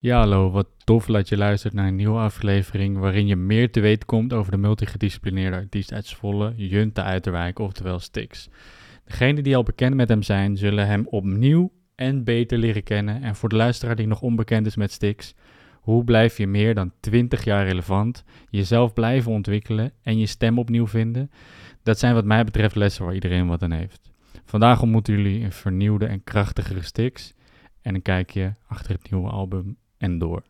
Ja, 0.00 0.18
hallo, 0.18 0.50
wat 0.50 0.68
tof 0.84 1.06
dat 1.06 1.28
je 1.28 1.36
luistert 1.36 1.74
naar 1.74 1.86
een 1.86 1.96
nieuwe 1.96 2.18
aflevering 2.18 2.98
waarin 2.98 3.26
je 3.26 3.36
meer 3.36 3.70
te 3.70 3.80
weten 3.80 4.06
komt 4.06 4.32
over 4.32 4.52
de 4.52 4.58
multigedisciplineerde 4.58 5.56
artiest 5.56 5.92
uit 5.92 6.06
Zwolle, 6.06 6.52
Junte 6.56 7.02
Uiterwijk, 7.02 7.58
oftewel 7.58 7.98
Stix. 7.98 8.48
Degenen 9.04 9.42
die 9.42 9.56
al 9.56 9.62
bekend 9.62 9.94
met 9.94 10.08
hem 10.08 10.22
zijn, 10.22 10.56
zullen 10.56 10.86
hem 10.86 11.06
opnieuw 11.06 11.72
en 11.94 12.24
beter 12.24 12.58
leren 12.58 12.82
kennen. 12.82 13.22
En 13.22 13.36
voor 13.36 13.48
de 13.48 13.56
luisteraar 13.56 13.96
die 13.96 14.06
nog 14.06 14.20
onbekend 14.20 14.66
is 14.66 14.76
met 14.76 14.92
Stix, 14.92 15.34
hoe 15.80 16.04
blijf 16.04 16.36
je 16.36 16.46
meer 16.46 16.74
dan 16.74 16.92
20 17.00 17.44
jaar 17.44 17.66
relevant, 17.66 18.24
jezelf 18.50 18.92
blijven 18.92 19.32
ontwikkelen 19.32 19.92
en 20.02 20.18
je 20.18 20.26
stem 20.26 20.58
opnieuw 20.58 20.86
vinden? 20.86 21.30
Dat 21.82 21.98
zijn 21.98 22.14
wat 22.14 22.24
mij 22.24 22.44
betreft 22.44 22.74
lessen 22.74 23.04
waar 23.04 23.14
iedereen 23.14 23.46
wat 23.46 23.62
aan 23.62 23.72
heeft. 23.72 24.10
Vandaag 24.44 24.82
ontmoeten 24.82 25.14
jullie 25.14 25.44
een 25.44 25.52
vernieuwde 25.52 26.06
en 26.06 26.24
krachtigere 26.24 26.82
Stix 26.82 27.34
en 27.82 27.94
een 27.94 28.02
kijkje 28.02 28.54
achter 28.66 28.92
het 28.92 29.10
nieuwe 29.10 29.30
album 29.30 29.76
en 29.98 30.18
door. 30.18 30.42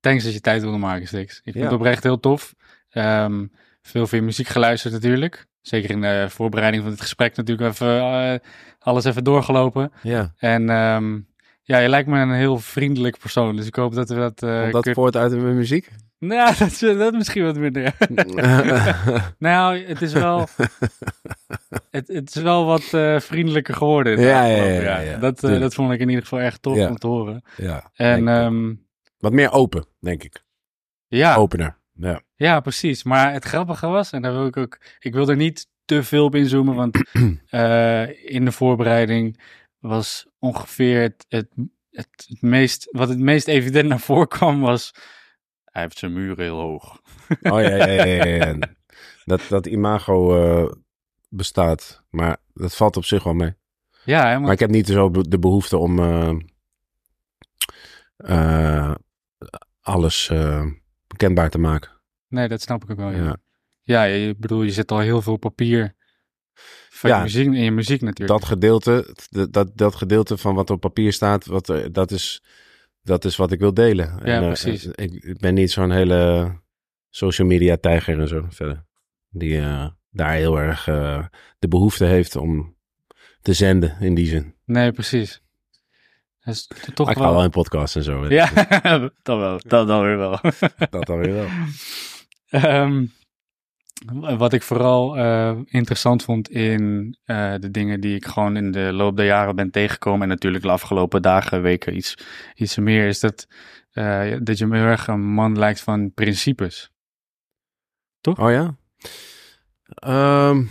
Thanks 0.00 0.24
dat 0.24 0.32
je 0.32 0.40
tijd 0.40 0.62
wilde 0.62 0.78
maken, 0.78 1.06
Stix. 1.06 1.36
Ik 1.36 1.42
vind 1.42 1.56
Ja. 1.56 1.62
het 1.64 1.72
oprecht 1.72 2.02
heel 2.02 2.20
tof. 2.20 2.54
Ehm, 2.90 3.46
veel 3.82 4.06
van 4.06 4.18
je 4.18 4.24
muziek 4.24 4.46
geluisterd 4.48 4.92
natuurlijk. 4.92 5.46
Zeker 5.60 5.90
in 5.90 6.00
de 6.00 6.26
voorbereiding 6.28 6.82
van 6.82 6.92
het 6.92 7.00
gesprek 7.00 7.36
natuurlijk 7.36 7.70
even 7.72 7.98
eh, 8.00 8.34
alles 8.78 9.04
even 9.04 9.24
doorgelopen. 9.24 9.92
Ja, 10.02 10.32
En 10.38 10.70
ehm, 10.70 11.18
ja, 11.70 11.78
je 11.78 11.88
lijkt 11.88 12.08
me 12.08 12.18
een 12.20 12.32
heel 12.32 12.58
vriendelijk 12.58 13.18
persoon. 13.18 13.56
Dus 13.56 13.66
ik 13.66 13.74
hoop 13.74 13.94
dat 13.94 14.08
we 14.08 14.14
dat... 14.14 14.42
eh 14.42 14.60
komt 14.60 14.72
dat 14.72 14.82
kun- 14.82 14.94
voort 14.94 15.16
uit 15.16 15.32
mijn 15.32 15.56
muziek? 15.56 15.90
Nou, 16.18 16.54
dat, 16.58 16.68
is- 16.70 16.78
dat 16.78 17.12
misschien 17.12 17.44
wat 17.44 17.56
minder. 17.56 17.94
nou, 19.38 19.78
het 19.84 20.02
is 20.02 20.12
wel... 20.12 20.48
het, 21.90 22.08
het 22.08 22.34
is 22.36 22.42
wel 22.42 22.64
wat 22.64 22.92
eh, 22.94 23.20
vriendelijker 23.20 23.74
geworden. 23.74 24.20
Ja, 24.20 24.44
ja, 24.44 24.64
ja, 24.64 24.98
ja. 24.98 25.16
Dat, 25.18 25.44
eh, 25.44 25.60
dat 25.60 25.74
vond 25.74 25.92
ik 25.92 26.00
in 26.00 26.08
ieder 26.08 26.22
geval 26.22 26.40
echt 26.40 26.62
tof 26.62 26.88
om 26.88 26.96
te 26.98 27.06
horen. 27.06 27.42
ja, 27.56 27.90
En 27.94 28.28
ehm, 28.28 28.74
wat 29.18 29.32
meer 29.32 29.52
open, 29.52 29.84
denk 30.00 30.22
ik. 30.24 30.44
ja, 31.08 31.34
Opener. 31.34 31.78
Ja. 31.94 32.20
ja, 32.34 32.60
precies. 32.60 33.02
Maar 33.02 33.32
het 33.32 33.44
grappige 33.44 33.86
was, 33.86 34.10
en 34.12 34.22
daar 34.22 34.32
wil 34.32 34.46
ik 34.46 34.56
ook... 34.56 34.78
Ik 34.98 35.12
wil 35.14 35.28
er 35.28 35.36
niet 35.36 35.68
te 35.84 36.02
veel 36.02 36.24
op 36.24 36.34
inzoomen, 36.34 36.74
want 36.74 36.96
in 38.36 38.44
de 38.44 38.52
voorbereiding 38.52 39.40
was 39.80 40.26
ongeveer 40.38 41.00
het, 41.00 41.24
het, 41.28 41.48
het, 41.90 42.08
het 42.28 42.42
meest... 42.42 42.88
Wat 42.90 43.08
het 43.08 43.18
meest 43.18 43.48
evident 43.48 43.88
naar 43.88 44.00
voren 44.00 44.28
kwam 44.28 44.60
was... 44.60 44.94
Hij 45.64 45.82
heeft 45.82 45.98
zijn 45.98 46.12
muren 46.12 46.44
heel 46.44 46.58
hoog. 46.60 47.00
Oh 47.40 47.60
ja, 47.60 47.68
ja, 47.76 47.86
ja, 47.86 48.24
ja, 48.24 48.24
ja. 48.46 48.56
Dat, 49.24 49.40
dat 49.48 49.66
imago 49.66 50.36
eh, 50.66 50.72
bestaat, 51.28 52.04
maar 52.10 52.36
dat 52.52 52.76
valt 52.76 52.96
op 52.96 53.04
zich 53.04 53.24
wel 53.24 53.34
mee. 53.34 53.54
Ja, 54.04 54.24
hè, 54.26 54.32
want- 54.32 54.42
Maar 54.44 54.52
ik 54.52 54.58
heb 54.58 54.70
niet 54.70 54.86
zo 54.86 55.10
de 55.10 55.38
behoefte 55.38 55.76
om 55.76 55.98
eh, 55.98 56.32
eh, 58.16 58.94
alles 59.80 60.30
kenbaar 61.16 61.50
te 61.50 61.58
maken. 61.58 61.90
Nee, 62.28 62.48
dat 62.48 62.60
snap 62.60 62.82
ik 62.84 62.90
ook 62.90 62.96
wel. 62.96 63.10
Ja, 63.10 63.36
Ja. 63.82 64.02
je 64.02 64.34
bedoel, 64.38 64.62
je 64.62 64.70
zet 64.72 64.90
al 64.90 64.98
heel 64.98 65.22
veel 65.22 65.36
papier 65.36 65.96
van 66.90 67.10
Ja. 67.10 67.16
je 67.16 67.22
muziek, 67.22 67.46
in 67.46 67.52
je 67.64 67.70
muziek 67.70 68.00
natuurlijk. 68.00 68.40
Dat 68.40 68.48
gedeelte, 68.48 69.14
dat, 69.30 69.52
dat, 69.52 69.76
dat 69.76 69.94
gedeelte 69.94 70.36
van 70.36 70.54
wat 70.54 70.70
op 70.70 70.80
papier 70.80 71.12
staat, 71.12 71.46
wat, 71.46 71.68
er- 71.68 71.92
dat, 71.92 72.10
is, 72.10 72.42
dat 73.02 73.24
is 73.24 73.36
wat 73.36 73.52
ik 73.52 73.58
wil 73.60 73.74
delen. 73.74 74.20
Ja, 74.24 74.40
eh, 74.40 74.46
precies. 74.46 74.86
ik, 74.86 75.12
ik 75.12 75.38
ben 75.38 75.54
niet 75.54 75.70
zo'n 75.70 75.90
hele 75.90 76.52
social 77.10 77.46
media 77.48 77.76
tijger 77.76 78.20
en 78.20 78.28
zo 78.28 78.46
verder. 78.48 78.84
Die 79.30 79.58
eh, 79.60 79.86
daar 80.10 80.32
heel 80.34 80.58
erg 80.58 80.88
eh, 80.88 81.24
de 81.58 81.68
behoefte 81.68 82.04
heeft 82.04 82.36
om 82.36 82.76
te 83.42 83.52
zenden 83.52 83.96
in 84.00 84.14
die 84.14 84.26
zin. 84.26 84.54
Nee, 84.64 84.92
precies. 84.92 85.42
Dat 86.44 86.54
is 86.54 86.66
toch 86.94 87.06
Maar 87.06 87.14
ik 87.16 87.20
ga 87.20 87.26
wel... 87.26 87.34
wel 87.34 87.44
in 87.44 87.50
podcasts 87.50 87.96
en 87.96 88.02
zo. 88.02 88.28
Ja, 88.28 88.50
dat 89.22 89.38
wel. 89.38 89.60
Dat 89.66 89.86
dan 89.86 90.02
weer 90.02 90.16
wel. 90.18 90.40
Dat 90.90 91.06
dan 91.06 91.18
weer 91.18 91.32
wel. 91.34 91.46
Ehm, 92.50 93.04
wat 94.38 94.52
ik 94.52 94.62
vooral 94.62 95.16
eh, 95.16 95.58
interessant 95.64 96.22
vond 96.22 96.50
in 96.50 97.16
eh, 97.24 97.54
de 97.58 97.70
dingen 97.70 98.00
die 98.00 98.14
ik 98.14 98.26
gewoon 98.26 98.56
in 98.56 98.70
de 98.70 98.92
loop 98.92 99.16
der 99.16 99.26
jaren 99.26 99.56
ben 99.56 99.70
tegengekomen, 99.70 100.22
en 100.22 100.28
natuurlijk 100.28 100.64
de 100.64 100.70
afgelopen 100.70 101.22
dagen, 101.22 101.62
weken 101.62 101.96
iets, 101.96 102.14
iets 102.54 102.76
meer, 102.76 103.06
is 103.06 103.20
dat, 103.20 103.46
eh, 103.90 104.36
dat 104.42 104.58
je 104.58 104.66
me 104.66 104.76
heel 104.76 104.86
erg 104.86 105.06
een 105.06 105.20
man 105.20 105.58
lijkt 105.58 105.80
van 105.80 106.12
principes. 106.14 106.90
Oh 108.38 108.50
ja? 108.50 108.76
Ehm. 109.84 110.64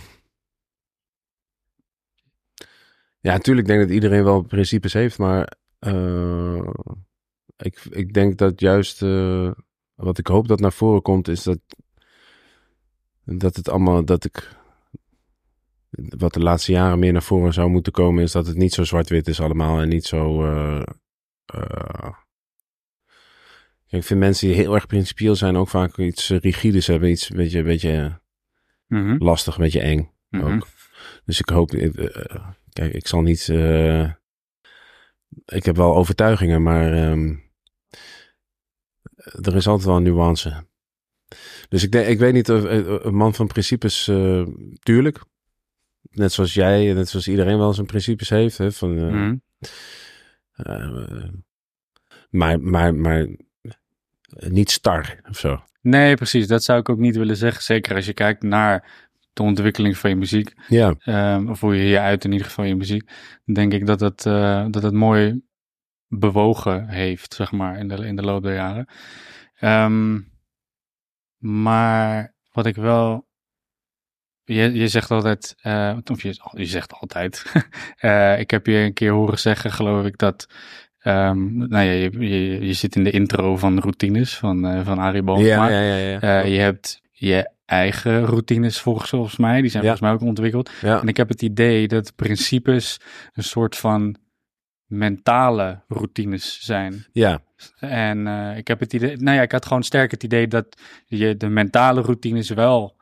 ja, 3.20 3.32
natuurlijk 3.32 3.68
denk 3.68 3.82
ik 3.82 3.88
dat 3.88 3.96
iedereen 3.96 4.24
wel 4.24 4.42
principes 4.42 4.94
heeft, 4.94 5.18
maar 5.18 5.58
ik, 7.58 7.86
ik 7.90 8.14
denk 8.14 8.38
dat 8.38 8.60
juist 8.60 9.00
wat 9.96 10.18
ik 10.18 10.28
hoop 10.28 10.48
dat 10.48 10.60
naar 10.60 10.74
voren 10.74 11.02
komt, 11.02 11.28
is 11.28 11.44
dat, 11.44 11.60
dat 13.38 13.56
het 13.56 13.70
allemaal, 13.70 14.06
dat 14.06 14.26
ik, 14.26 14.56
wat 15.90 16.34
de 16.34 16.40
laatste 16.40 16.72
jaren 16.72 17.00
meer 17.00 17.12
naar 17.12 17.24
voren 17.24 17.54
zou 17.54 17.70
moeten 17.70 17.92
komen, 17.92 18.24
is 18.24 18.32
dat 18.32 18.48
het 18.48 18.58
niet 18.58 18.74
zo 18.74 18.84
zwart-wit 18.84 19.28
is 19.28 19.42
allemaal 19.42 19.80
en 19.80 19.90
niet 19.90 20.06
zo... 20.06 20.44
eh, 20.46 20.82
eh, 21.46 22.14
ik 23.88 24.04
vind 24.04 24.20
mensen 24.20 24.48
die 24.48 24.56
heel 24.58 24.74
erg 24.74 24.88
principieel 24.88 25.36
zijn 25.36 25.56
ook 25.56 25.68
vaak 25.70 25.98
iets 25.98 26.30
rigides 26.30 26.88
hebben. 26.88 27.10
Iets 27.10 27.30
een 27.30 27.36
beetje, 27.38 27.58
een 27.60 27.64
beetje 27.66 28.22
Mhm. 28.88 29.16
lastig, 29.24 29.56
een 29.56 29.64
beetje 29.64 29.82
eng 29.82 30.12
Mhm. 30.30 30.46
ook. 30.46 30.68
Dus 31.26 31.40
ik 31.40 31.50
hoop... 31.50 31.72
eh, 31.72 32.48
kijk, 32.70 32.94
ik 32.94 33.08
zal 33.08 33.22
niet... 33.22 33.48
ik 35.46 35.66
heb 35.66 35.76
wel 35.76 35.96
overtuigingen, 35.96 36.64
maar... 36.64 36.94
ehm, 36.94 37.36
er 39.42 39.56
is 39.56 39.68
altijd 39.68 39.88
wel 39.88 39.96
een 39.96 40.04
nuance. 40.04 40.68
Dus 41.70 41.84
ik, 41.84 41.92
denk, 41.92 42.08
ik 42.08 42.20
weet 42.20 42.34
niet 42.34 42.50
of 42.52 42.64
eh, 42.66 42.86
een 42.86 43.16
man 43.16 43.34
van 43.34 43.48
principes... 43.48 44.08
eh, 44.08 44.46
tuurlijk. 44.80 45.20
Net 46.12 46.32
zoals 46.32 46.54
jij, 46.54 46.94
net 46.94 47.10
zoals 47.10 47.28
iedereen 47.28 47.58
wel 47.58 47.74
zijn 47.74 47.86
principes 47.88 48.30
heeft. 48.30 48.58
Hè, 48.58 48.72
van, 48.72 48.98
eh, 48.98 49.04
Mhm. 49.14 49.36
eh, 50.54 51.30
maar, 52.30 52.60
maar, 52.62 52.96
maar 52.96 53.28
niet 54.30 54.72
star 54.72 55.20
of 55.30 55.38
zo. 55.38 55.64
Nee, 55.82 56.16
precies. 56.16 56.48
Dat 56.48 56.64
zou 56.64 56.80
ik 56.80 56.90
ook 56.90 56.98
niet 57.00 57.16
willen 57.16 57.38
zeggen. 57.38 57.64
Zeker 57.64 57.96
als 57.96 58.06
je 58.06 58.14
kijkt 58.14 58.44
naar 58.44 59.08
de 59.34 59.44
ontwikkeling 59.44 59.98
van 59.98 60.10
je 60.10 60.16
muziek. 60.16 60.54
Ja, 60.68 60.96
ehm, 61.00 61.50
of 61.50 61.60
hoe 61.60 61.76
je 61.76 61.84
je 61.84 62.00
uit 62.00 62.26
in 62.26 62.32
ieder 62.32 62.48
geval 62.48 62.66
je 62.66 62.76
muziek. 62.76 63.12
Denk 63.54 63.74
ik 63.74 63.86
dat 63.86 64.00
het, 64.00 64.26
eh, 64.26 64.66
dat 64.70 64.84
het 64.84 64.94
mooi 64.94 65.42
bewogen 66.08 66.88
heeft, 66.88 67.34
zeg 67.34 67.52
maar, 67.52 67.78
in 67.78 67.88
de, 67.88 67.96
in 67.96 68.16
de 68.16 68.22
loop 68.22 68.44
der 68.44 68.54
jaren. 68.54 68.88
Ehm, 69.56 70.20
maar 71.40 72.34
wat 72.52 72.66
ik 72.66 72.76
wel... 72.76 73.28
Je, 74.44 74.74
je 74.74 74.88
zegt 74.88 75.12
altijd, 75.12 75.56
eh, 75.62 75.98
of 76.12 76.22
je, 76.22 76.40
je 76.52 76.66
zegt 76.66 76.94
altijd, 76.94 77.46
eh, 77.98 78.40
ik 78.40 78.52
heb 78.52 78.66
je 78.66 78.76
een 78.76 78.94
keer 78.94 79.12
horen 79.12 79.40
zeggen, 79.40 79.72
geloof 79.72 80.06
ik, 80.06 80.18
dat 80.18 80.48
ehm, 81.00 81.58
nou 81.58 81.84
ja, 81.84 81.92
je, 81.92 82.20
je, 82.20 82.66
je 82.66 82.74
zit 82.74 82.96
in 82.96 83.04
de 83.04 83.12
intro 83.12 83.58
van 83.58 83.80
routines 83.80 84.38
van, 84.38 84.68
eh, 84.68 84.86
van 84.86 85.00
Arie 85.00 85.24
Boomsma. 85.24 85.70
ja, 85.70 85.82
ja, 85.82 85.96
ja. 85.96 86.20
ja. 86.22 86.40
Je 86.40 86.60
hebt 86.60 87.02
je 87.12 87.50
eigen 87.66 88.26
routines 88.26 88.80
volgens, 88.80 89.38
mij. 89.38 89.62
Die 89.62 89.70
zijn 89.70 89.84
volgens 89.84 90.02
mij 90.02 90.12
ook 90.12 90.22
ontwikkeld. 90.22 90.70
ja. 90.82 91.02
En 91.02 91.08
ik 91.08 91.18
heb 91.18 91.30
het 91.30 91.42
idee 91.42 91.88
dat 91.88 92.16
principes 92.16 93.00
een 93.34 93.44
soort 93.44 93.76
van 93.76 94.16
mentale 94.90 95.82
routines 95.88 96.60
zijn. 96.62 97.06
ja. 97.12 97.42
En 97.80 98.28
eh, 98.28 98.58
ik 98.58 98.68
heb 98.68 98.80
het 98.80 98.94
idee, 98.94 99.18
nou 99.18 99.36
ja, 99.38 99.42
ik 99.42 99.52
had 99.52 99.66
gewoon 99.66 99.84
sterk 99.84 100.12
het 100.12 100.24
idee 100.24 100.48
dat 100.48 100.66
je 101.06 101.38
de 101.38 101.48
mentale 101.50 102.02
routines 102.02 102.50
wel 102.50 102.98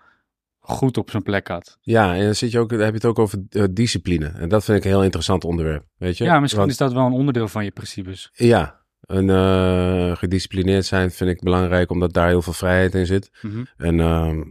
goed 0.60 0.98
op 0.98 1.10
zijn 1.10 1.24
plek 1.24 1.48
had. 1.48 1.78
Ja, 1.82 2.16
en 2.16 2.24
dan, 2.24 2.36
zit 2.36 2.52
je 2.52 2.60
ook, 2.60 2.70
dan 2.70 2.80
heb 2.80 2.88
je 2.90 2.94
het 2.96 3.06
ook 3.06 3.20
over 3.20 3.40
eh, 3.50 3.64
discipline. 3.72 4.28
En 4.28 4.50
dat 4.50 4.64
vind 4.64 4.78
ik 4.78 4.84
een 4.84 4.90
heel 4.90 5.04
interessant 5.04 5.44
onderwerp. 5.44 5.86
Weet 5.98 6.18
je? 6.18 6.24
Ja, 6.24 6.40
misschien 6.40 6.60
Want- 6.62 6.72
is 6.72 6.78
dat 6.78 6.94
wel 6.94 7.06
een 7.06 7.12
onderdeel 7.12 7.48
van 7.48 7.64
je 7.64 7.72
principes. 7.72 8.30
Ja, 8.34 8.82
een, 9.02 9.30
eh, 9.30 10.16
gedisciplineerd 10.18 10.86
zijn 10.86 11.12
vind 11.12 11.30
ik 11.30 11.42
belangrijk, 11.42 11.92
omdat 11.92 12.14
daar 12.14 12.28
heel 12.28 12.42
veel 12.42 12.54
vrijheid 12.54 12.96
in 12.96 13.06
zit. 13.06 13.30
Mhm. 13.42 13.64
En 13.78 14.00
ehm, 14.00 14.44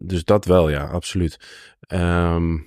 dus 0.00 0.24
dat 0.24 0.44
wel, 0.44 0.68
ja, 0.68 0.84
absoluut. 0.84 1.36
Ehm, 1.80 2.58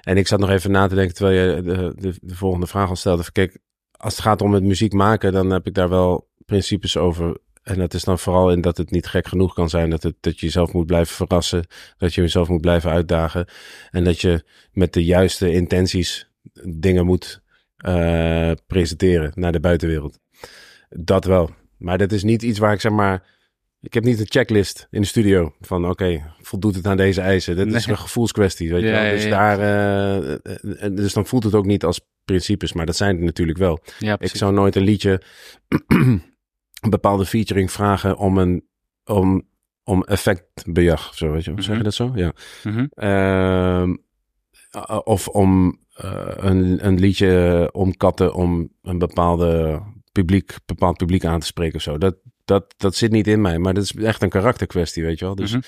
en 0.00 0.16
ik 0.16 0.26
zat 0.26 0.38
nog 0.38 0.50
even 0.50 0.70
na 0.70 0.86
te 0.86 0.94
denken 0.94 1.14
terwijl 1.14 1.56
je 1.56 1.62
de, 1.62 1.92
de, 1.96 2.14
de 2.20 2.34
volgende 2.34 2.66
vraag 2.66 2.88
al 2.88 2.96
stelde. 2.96 3.32
Kijk, 3.32 3.58
als 3.90 4.12
het 4.12 4.22
gaat 4.22 4.42
om 4.42 4.52
het 4.52 4.62
muziek 4.62 4.92
maken, 4.92 5.32
dan 5.32 5.50
heb 5.50 5.66
ik 5.66 5.74
daar 5.74 5.88
wel 5.88 6.28
principes 6.46 6.96
over. 6.96 7.36
En 7.62 7.78
dat 7.78 7.94
is 7.94 8.04
dan 8.04 8.18
vooral 8.18 8.50
in 8.52 8.60
dat 8.60 8.76
het 8.76 8.90
niet 8.90 9.06
gek 9.06 9.26
genoeg 9.26 9.54
kan 9.54 9.68
zijn. 9.68 9.90
Dat, 9.90 10.02
het, 10.02 10.14
dat 10.20 10.40
je 10.40 10.46
jezelf 10.46 10.72
moet 10.72 10.86
blijven 10.86 11.14
verrassen. 11.14 11.66
Dat 11.98 12.14
je 12.14 12.20
jezelf 12.20 12.48
moet 12.48 12.60
blijven 12.60 12.90
uitdagen. 12.90 13.46
En 13.90 14.04
dat 14.04 14.20
je 14.20 14.44
met 14.72 14.92
de 14.92 15.04
juiste 15.04 15.52
intenties 15.52 16.30
dingen 16.64 17.06
moet 17.06 17.42
eh, 17.76 18.52
presenteren 18.66 19.32
naar 19.34 19.52
de 19.52 19.60
buitenwereld. 19.60 20.18
Dat 20.88 21.24
wel. 21.24 21.50
Maar 21.78 21.98
dat 21.98 22.12
is 22.12 22.22
niet 22.22 22.42
iets 22.42 22.58
waar 22.58 22.72
ik 22.72 22.80
zeg 22.80 22.92
maar 22.92 23.22
ik 23.82 23.94
heb 23.94 24.04
niet 24.04 24.20
een 24.20 24.26
checklist 24.28 24.86
in 24.90 25.00
de 25.00 25.06
studio 25.06 25.54
van 25.60 25.88
oké, 25.88 26.34
voldoet 26.40 26.74
het 26.74 26.86
aan 26.86 26.96
deze 26.96 27.20
eisen? 27.20 27.56
Dit 27.56 27.74
is 27.74 27.86
een 27.86 27.98
gevoelskwestie, 27.98 28.70
weet 28.70 28.82
je 28.82 28.86
Ja, 28.88 29.02
wel. 29.02 29.10
Dus, 29.10 29.24
ja. 29.24 29.30
daar, 29.30 29.58
eh, 29.58 30.32
eh, 30.32 30.84
eh, 30.84 30.94
dus 30.96 31.12
dan 31.12 31.26
voelt 31.26 31.44
het 31.44 31.54
ook 31.54 31.66
niet 31.66 31.84
als 31.84 32.00
principes, 32.24 32.72
maar 32.72 32.86
dat 32.86 32.96
zijn 32.96 33.16
het 33.16 33.24
natuurlijk 33.24 33.58
wel. 33.58 33.78
Ik 34.18 34.36
zou 34.36 34.52
nooit 34.52 34.76
een 34.76 34.82
liedje, 34.82 35.22
een 36.82 36.90
bepaalde 36.90 37.26
featuring 37.26 37.70
vragen 37.70 38.16
om 38.16 38.38
een 38.38 38.64
om, 39.04 39.48
om 39.84 40.02
effectbejag 40.02 41.08
of 41.08 41.16
zo, 41.16 41.30
weet 41.32 41.44
je 41.44 41.52
wel. 41.54 41.62
Zeg 41.62 41.68
je 41.70 41.74
Mhm. 41.74 41.84
dat 41.84 41.94
zo? 41.94 42.12
Ja. 42.14 42.32
Mhm. 42.64 42.86
Ehm, 42.90 43.96
uh, 44.76 44.98
of 45.04 45.28
om 45.28 45.80
een, 46.36 46.86
een 46.86 46.98
liedje 46.98 47.68
omkatten 47.72 48.34
om 48.34 48.72
een 48.82 48.98
bepaalde 48.98 49.82
publiek, 50.12 50.54
bepaald 50.66 50.96
publiek 50.96 51.24
aan 51.24 51.40
te 51.40 51.46
spreken 51.46 51.74
of 51.76 51.82
zo. 51.82 51.98
Dat, 51.98 52.16
dat, 52.44 52.74
dat 52.76 52.94
zit 52.94 53.10
niet 53.10 53.26
in 53.26 53.40
mij, 53.40 53.58
maar 53.58 53.74
dat 53.74 53.82
is 53.84 53.94
echt 53.94 54.22
een 54.22 54.28
karakterkwestie, 54.28 55.02
weet 55.04 55.18
je 55.18 55.24
wel. 55.24 55.34
Dus, 55.34 55.52
Mhm. 55.52 55.60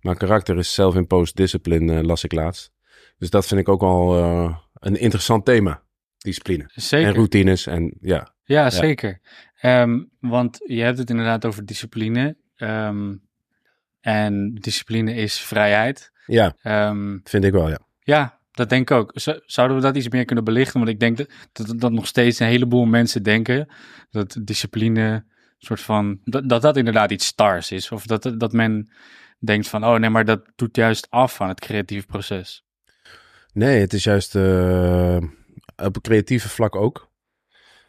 Maar 0.00 0.16
karakter 0.16 0.58
is 0.58 0.72
self-imposed 0.72 1.36
discipline, 1.36 1.98
eh, 1.98 2.04
las 2.04 2.24
ik 2.24 2.32
laatst. 2.32 2.70
Dus 3.18 3.30
dat 3.30 3.46
vind 3.46 3.60
ik 3.60 3.68
ook 3.68 3.82
al 3.82 4.18
eh, 4.18 4.56
een 4.74 4.96
interessant 4.96 5.44
thema. 5.44 5.82
Discipline. 6.18 6.64
Zeker. 6.74 7.08
En 7.08 7.14
routines 7.14 7.66
en 7.66 7.96
ja. 8.00 8.34
Ja, 8.44 8.70
zeker. 8.70 9.20
Ehm, 9.60 10.02
want 10.20 10.58
je 10.66 10.80
hebt 10.82 10.98
het 10.98 11.10
inderdaad 11.10 11.44
over 11.44 11.66
discipline. 11.66 12.36
Ehm, 12.56 13.14
en 14.00 14.54
discipline 14.54 15.14
is 15.14 15.40
vrijheid. 15.40 16.10
Ja, 16.26 16.54
Ehm, 16.62 17.18
vind 17.24 17.44
ik 17.44 17.52
wel, 17.52 17.68
ja. 17.68 17.78
ja, 18.00 18.38
dat 18.52 18.68
denk 18.68 18.90
ik 18.90 18.96
ook. 18.96 19.12
Zouden 19.46 19.76
we 19.76 19.82
dat 19.82 19.96
iets 19.96 20.08
meer 20.08 20.24
kunnen 20.24 20.44
belichten? 20.44 20.78
Want 20.78 20.90
ik 20.90 21.00
denk 21.00 21.16
dat, 21.16 21.28
dat, 21.52 21.80
dat 21.80 21.92
nog 21.92 22.06
steeds 22.06 22.38
een 22.38 22.46
heleboel 22.46 22.84
mensen 22.84 23.22
denken 23.22 23.68
dat 24.10 24.38
discipline 24.42 25.24
soort 25.64 25.80
van. 25.80 26.20
Dat, 26.24 26.48
dat 26.48 26.62
dat 26.62 26.76
inderdaad 26.76 27.10
iets 27.10 27.26
stars 27.26 27.70
is. 27.72 27.90
Of 27.90 28.06
dat, 28.06 28.32
dat 28.38 28.52
men 28.52 28.90
denkt 29.38 29.68
van: 29.68 29.84
oh 29.84 29.98
nee, 29.98 30.10
maar 30.10 30.24
dat 30.24 30.42
doet 30.54 30.76
juist 30.76 31.10
af 31.10 31.34
van 31.34 31.48
het 31.48 31.60
creatieve 31.60 32.06
proces. 32.06 32.64
Nee, 33.52 33.80
het 33.80 33.92
is 33.92 34.04
juist 34.04 34.34
eh, 34.34 35.16
op 35.76 35.94
het 35.94 36.00
creatieve 36.00 36.48
vlak 36.48 36.76
ook. 36.76 37.10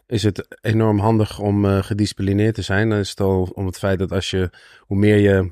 Is 0.05 0.23
het 0.23 0.57
enorm 0.61 0.99
handig 0.99 1.39
om 1.39 1.65
eh, 1.65 1.83
gedisciplineerd 1.83 2.55
te 2.55 2.61
zijn. 2.61 2.89
Dan 2.89 2.99
is 2.99 3.09
het 3.09 3.19
al 3.19 3.43
om 3.43 3.65
het 3.65 3.77
feit 3.77 3.99
dat 3.99 4.11
als 4.11 4.29
je, 4.29 4.49
hoe 4.79 4.97
meer 4.97 5.17
je 5.17 5.51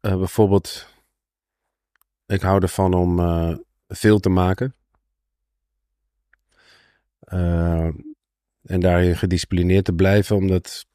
eh, 0.00 0.16
bijvoorbeeld, 0.16 0.88
ik 2.26 2.40
hou 2.40 2.62
ervan 2.62 2.94
om 2.94 3.20
veel 3.88 4.18
te 4.18 4.28
maken. 4.28 4.74
En 8.72 8.80
daarin 8.80 9.16
gedisciplineerd 9.16 9.84
te 9.84 9.92
blijven, 9.92 10.36
omdat 10.36 10.86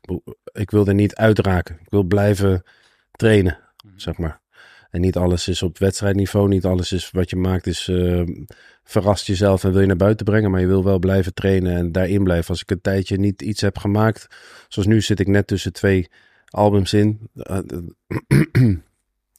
ik 0.52 0.72
wil 0.72 0.88
er 0.88 0.94
niet 0.94 1.16
uitraken. 1.16 1.78
Ik 1.82 1.90
wil 1.90 2.04
blijven 2.04 2.64
trainen, 3.12 3.60
zeg 3.96 4.18
maar. 4.18 4.42
En 4.90 5.02
niet 5.02 5.16
alles 5.16 5.48
is 5.48 5.64
op 5.64 5.78
wedstrijdniveau. 5.78 6.48
Niet 6.48 6.66
alles 6.66 6.92
is 6.92 7.12
wat 7.12 7.30
je 7.30 7.36
maakt 7.36 7.68
is 7.68 7.88
eh, 7.88 8.22
verrast 8.84 9.28
jezelf 9.28 9.64
en 9.64 9.72
wil 9.72 9.82
je 9.82 9.88
naar 9.88 9.96
buiten 9.96 10.26
brengen. 10.26 10.52
Maar 10.52 10.60
je 10.60 10.68
wil 10.68 10.84
wel 10.84 11.00
blijven 11.00 11.34
trainen 11.34 11.76
en 11.76 11.92
daarin 11.92 12.24
blijven. 12.24 12.50
Als 12.50 12.62
ik 12.62 12.72
een 12.72 12.82
tijdje 12.82 13.18
niet 13.18 13.42
iets 13.42 13.62
heb 13.62 13.78
gemaakt. 13.78 14.28
Zoals 14.68 14.88
nu 14.88 15.02
zit 15.02 15.20
ik 15.20 15.28
net 15.28 15.48
tussen 15.48 15.74
twee 15.74 16.10
albums 16.46 16.94
in. 16.94 17.30
Eh, 17.34 17.58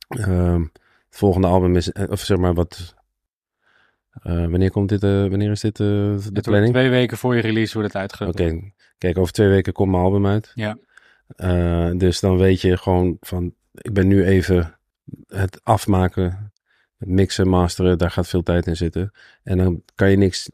ehm, 0.08 0.62
het 1.08 1.19
volgende 1.19 1.46
album 1.46 1.76
is, 1.76 1.93
eh, 1.93 2.11
of 2.11 2.20
zeg 2.20 2.38
maar 2.38 2.55
wat... 2.55 2.96
eh, 4.23 4.35
wanneer 4.47 4.71
komt 4.71 4.89
dit? 4.89 5.03
eh, 5.03 5.11
wanneer 5.11 5.51
is 5.51 5.61
dit 5.61 5.81
eh, 5.81 5.87
de 5.87 6.21
Het 6.33 6.43
planning? 6.43 6.73
twee 6.73 6.89
weken 6.91 7.17
voor 7.17 7.35
je 7.37 7.41
release 7.41 7.73
wordt 7.79 7.93
het 7.93 8.03
Oké, 8.13 8.23
uitgebracht. 8.23 8.73
kijk, 8.99 9.19
over 9.19 9.33
twee 9.33 9.49
weken 9.49 9.73
komt 9.73 9.91
mijn 9.91 10.03
album 10.03 10.27
uit. 10.27 10.53
Ja. 10.55 10.79
Dus 11.95 12.21
dan 12.21 12.37
weet 12.37 12.61
je 12.61 12.77
gewoon 12.77 13.17
van, 13.21 13.55
ik 13.73 13.93
ben 13.93 14.07
nu 14.07 14.25
even 14.25 14.79
het 15.27 15.61
afmaken, 15.65 16.53
het 16.99 17.09
mixen, 17.09 17.49
masteren, 17.49 17.99
daar 17.99 18.11
gaat 18.11 18.29
veel 18.29 18.43
tijd 18.43 18.67
in 18.67 18.77
zitten. 18.77 19.11
En 19.43 19.59
dan 19.59 19.83
kan 19.95 20.11
je 20.11 20.17
niks, 20.17 20.51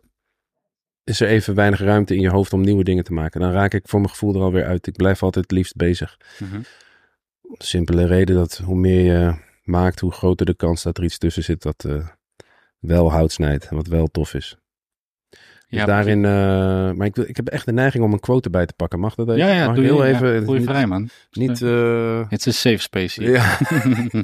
is 1.04 1.20
er 1.20 1.28
even 1.28 1.54
weinig 1.54 1.80
ruimte 1.80 2.14
in 2.14 2.20
je 2.20 2.30
hoofd 2.30 2.52
om 2.52 2.60
nieuwe 2.60 2.84
dingen 2.84 3.04
te 3.04 3.12
maken. 3.12 3.40
Dan 3.40 3.52
raak 3.52 3.74
ik 3.74 3.88
voor 3.88 3.98
mijn 4.00 4.10
gevoel 4.12 4.34
er 4.34 4.40
alweer 4.40 4.64
uit. 4.64 4.86
Ik 4.86 4.96
blijf 4.96 5.22
altijd 5.22 5.44
het 5.44 5.54
liefst 5.54 5.76
bezig. 5.76 6.16
De 7.40 7.64
simpele 7.64 8.06
reden 8.06 8.36
dat 8.36 8.56
hoe 8.56 8.76
meer 8.76 9.04
je 9.04 9.34
maakt, 9.62 10.00
hoe 10.00 10.12
groter 10.12 10.46
de 10.46 10.54
kans 10.54 10.82
dat 10.82 10.98
er 10.98 11.04
iets 11.04 11.18
tussen 11.18 11.44
zit 11.44 11.62
dat 11.62 11.88
wel 12.86 13.10
hout 13.12 13.32
snijdt 13.32 13.68
wat 13.70 13.86
wel 13.86 14.06
tof 14.06 14.34
is. 14.34 14.56
Dus 15.68 15.82
Ja, 15.82 15.84
daarin, 15.86 16.24
eh, 16.24 16.30
maar 16.96 17.06
ik, 17.06 17.14
wil, 17.16 17.24
ik 17.28 17.36
heb 17.36 17.48
echt 17.48 17.66
de 17.66 17.72
neiging 17.72 18.04
om 18.04 18.12
een 18.12 18.20
quote 18.20 18.44
erbij 18.44 18.66
te 18.66 18.72
pakken. 18.76 19.00
Mag 19.00 19.14
dat 19.14 19.28
even? 19.28 19.38
Ja, 19.46 19.52
ja, 19.52 19.66
Mag 19.66 19.74
doe 19.74 19.84
ik 19.84 19.90
je, 19.90 19.96
heel 19.96 20.06
ja, 20.06 20.14
even. 20.14 20.52
je 20.52 20.58
niet, 20.58 20.68
vrij, 20.68 20.86
man. 20.86 21.08
niet 21.30 21.58
Het 22.28 22.38
is 22.38 22.46
een 22.46 22.52
safe 22.52 22.78
space 22.78 23.20
hier. 23.22 23.30
ja. 23.32 23.58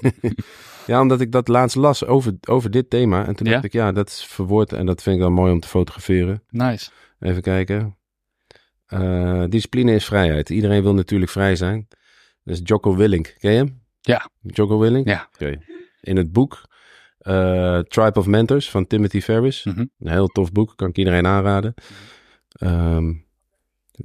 ja, 0.86 1.00
omdat 1.00 1.20
ik 1.20 1.32
dat 1.32 1.48
laatst 1.48 1.76
las 1.76 2.04
over, 2.04 2.32
over 2.48 2.70
dit 2.70 2.90
thema. 2.90 3.26
En 3.26 3.34
toen 3.36 3.46
Ja? 3.46 3.52
dacht 3.52 3.64
ik, 3.64 3.72
ja, 3.72 3.92
dat 3.92 4.08
is 4.08 4.24
verwoord 4.24 4.72
en 4.72 4.86
dat 4.86 5.02
vind 5.02 5.16
ik 5.16 5.22
dan 5.22 5.32
mooi 5.32 5.52
om 5.52 5.60
te 5.60 5.68
fotograferen. 5.68 6.42
Nice. 6.48 6.90
Even 7.20 7.42
kijken. 7.42 7.96
Eh, 8.86 9.44
discipline 9.48 9.94
is 9.94 10.04
vrijheid. 10.04 10.50
Iedereen 10.50 10.82
wil 10.82 10.94
natuurlijk 10.94 11.30
vrij 11.30 11.56
zijn. 11.56 11.88
Dus 12.44 12.60
Jocko 12.64 12.96
Willink, 12.96 13.34
ken 13.38 13.50
je 13.52 13.56
hem? 13.56 13.82
Ja. 14.00 14.28
Jocko 14.40 14.78
Willink? 14.78 15.08
Ja. 15.08 15.28
Oké. 15.34 15.58
In 16.00 16.16
het 16.16 16.32
boek 16.32 16.68
eh, 17.20 17.78
Tribe 17.78 18.19
of 18.19 18.26
Mentors 18.26 18.70
van 18.70 18.87
Timothy 18.87 19.20
Ferriss. 19.20 19.64
Mhm. 19.64 19.81
Een 19.81 20.11
heel 20.11 20.26
tof 20.28 20.52
boek, 20.52 20.72
kan 20.76 20.88
ik 20.88 20.96
iedereen 20.96 21.26
aanraden. 21.26 21.75
Ehm, 22.52 23.12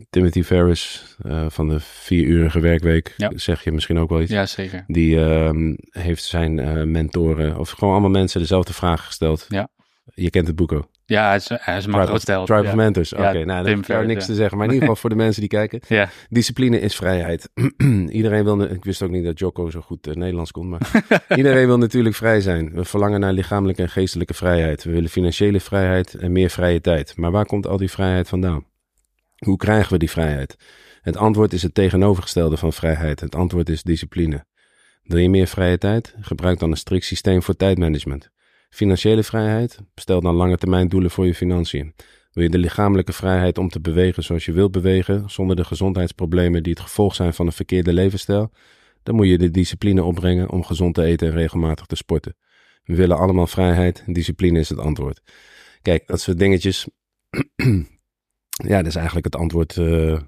Timothy 0.10 0.44
Ferriss 0.44 1.16
eh, 1.24 1.46
van 1.50 1.70
de 1.70 1.80
vierurige 1.80 2.60
werkweek, 2.60 3.14
Ja. 3.18 3.32
zeg 3.36 3.64
je 3.64 3.72
misschien 3.72 3.98
ook 3.98 4.10
wel 4.10 4.22
iets. 4.22 4.32
Ja, 4.32 4.46
zeker. 4.46 4.84
Die 4.88 5.20
ehm, 5.26 5.76
heeft 5.90 6.24
zijn 6.24 6.60
eh, 6.60 6.84
mentoren, 6.84 7.58
of 7.58 7.70
gewoon 7.70 7.94
allemaal 7.94 8.10
mensen, 8.10 8.40
dezelfde 8.40 8.74
vraag 8.74 9.06
gesteld. 9.06 9.46
Ja. 9.50 9.68
Je 10.14 10.30
kent 10.30 10.48
het 10.48 10.56
boek 10.56 10.72
ook. 10.72 10.88
Ja, 11.08 11.28
hij 11.28 11.36
is, 11.36 11.50
hij 11.54 11.78
is 11.78 11.86
mijn 11.86 12.06
Tribe, 12.06 12.46
ja. 12.46 12.60
of 12.60 12.74
Mentors. 12.74 13.14
Oké, 13.14 13.22
Ja, 13.24 13.32
nou, 13.32 13.46
daar 13.46 13.66
heb 13.66 14.02
ik 14.02 14.08
niks 14.08 14.26
te 14.26 14.34
zeggen. 14.34 14.58
Maar 14.58 14.68
in 14.68 14.74
ieder 14.74 14.88
geval 14.88 15.02
voor 15.02 15.10
de 15.10 15.16
mensen 15.16 15.40
die 15.42 15.50
kijken. 15.50 15.80
Ja. 15.88 16.10
Discipline 16.30 16.80
is 16.80 16.96
vrijheid. 16.96 17.50
iedereen 18.10 18.44
wil, 18.44 18.62
ik 18.62 18.84
wist 18.84 19.02
ook 19.02 19.10
niet 19.10 19.24
dat 19.24 19.40
Jocko 19.40 19.70
zo 19.70 19.82
goed 19.82 20.08
eh, 20.08 20.14
Nederlands 20.14 20.52
kon, 20.52 20.70
maar 20.70 21.06
iedereen 21.36 21.68
wil 21.68 21.78
natuurlijk 21.78 22.16
vrij 22.16 22.42
zijn. 22.42 22.72
We 22.74 22.86
verlangen 22.86 23.20
naar 23.20 23.34
lichamelijke 23.34 23.82
en 23.82 23.90
geestelijke 23.90 24.34
vrijheid. 24.34 24.84
We 24.84 24.92
willen 24.92 25.10
financiële 25.10 25.60
vrijheid 25.60 26.14
en 26.14 26.32
meer 26.32 26.50
vrije 26.50 26.82
tijd. 26.82 27.18
Maar 27.18 27.32
waar 27.32 27.46
komt 27.46 27.68
al 27.68 27.78
die 27.78 27.92
vrijheid 27.92 28.28
vandaan? 28.28 28.66
Hoe 29.36 29.58
krijgen 29.58 29.92
we 29.92 29.98
die 29.98 30.10
vrijheid? 30.10 30.56
Het 31.02 31.18
antwoord 31.18 31.54
is 31.54 31.64
het 31.64 31.74
tegenovergestelde 31.74 32.58
van 32.58 32.74
vrijheid. 32.74 33.20
Het 33.20 33.36
antwoord 33.36 33.70
is 33.70 33.84
discipline. 33.84 34.46
Wil 35.04 35.18
je 35.18 35.30
meer 35.30 35.48
vrije 35.48 35.78
tijd? 35.78 36.16
Gebruik 36.20 36.60
dan 36.60 36.72
een 36.72 36.78
strikt 36.78 37.06
systeem 37.06 37.44
voor 37.44 37.56
tijdmanagement. 37.56 38.30
Financiële 38.76 39.24
vrijheid? 39.24 39.80
Stel 39.96 40.22
dan 40.22 40.36
lange 40.36 40.58
termijn 40.58 40.88
doelen 40.88 41.12
voor 41.12 41.26
je 41.26 41.36
financiën. 41.36 41.96
Wil 42.32 42.44
je 42.44 42.50
de 42.50 42.58
lichamelijke 42.58 43.14
vrijheid 43.14 43.58
om 43.58 43.70
te 43.70 43.80
bewegen 43.80 44.24
zoals 44.24 44.46
je 44.46 44.52
wilt 44.52 44.72
bewegen, 44.72 45.30
zonder 45.30 45.56
de 45.56 45.64
gezondheidsproblemen 45.64 46.64
die 46.64 46.74
het 46.74 46.82
gevolg 46.82 47.16
zijn 47.16 47.34
van 47.34 47.46
een 47.46 47.52
verkeerde 47.52 47.94
levensstijl? 47.94 48.52
Dan 49.04 49.16
moet 49.16 49.28
je 49.28 49.38
de 49.38 49.52
discipline 49.52 50.04
opbrengen 50.04 50.50
om 50.50 50.64
gezond 50.64 50.96
te 50.96 51.04
eten 51.04 51.28
en 51.28 51.34
regelmatig 51.34 51.86
te 51.86 51.96
sporten. 51.96 52.36
We 52.84 52.96
willen 52.96 53.18
allemaal 53.18 53.48
vrijheid 53.48 54.04
discipline 54.06 54.60
is 54.60 54.70
het 54.70 54.80
antwoord. 54.80 55.22
Kijk, 55.82 56.08
dat 56.08 56.22
soort 56.22 56.40
dingetjes. 56.40 56.88
ja, 58.72 58.78
dat 58.78 58.86
is 58.86 58.96
eigenlijk 58.96 59.26
het 59.26 59.36
antwoord 59.36 59.78
eh, 59.78 60.20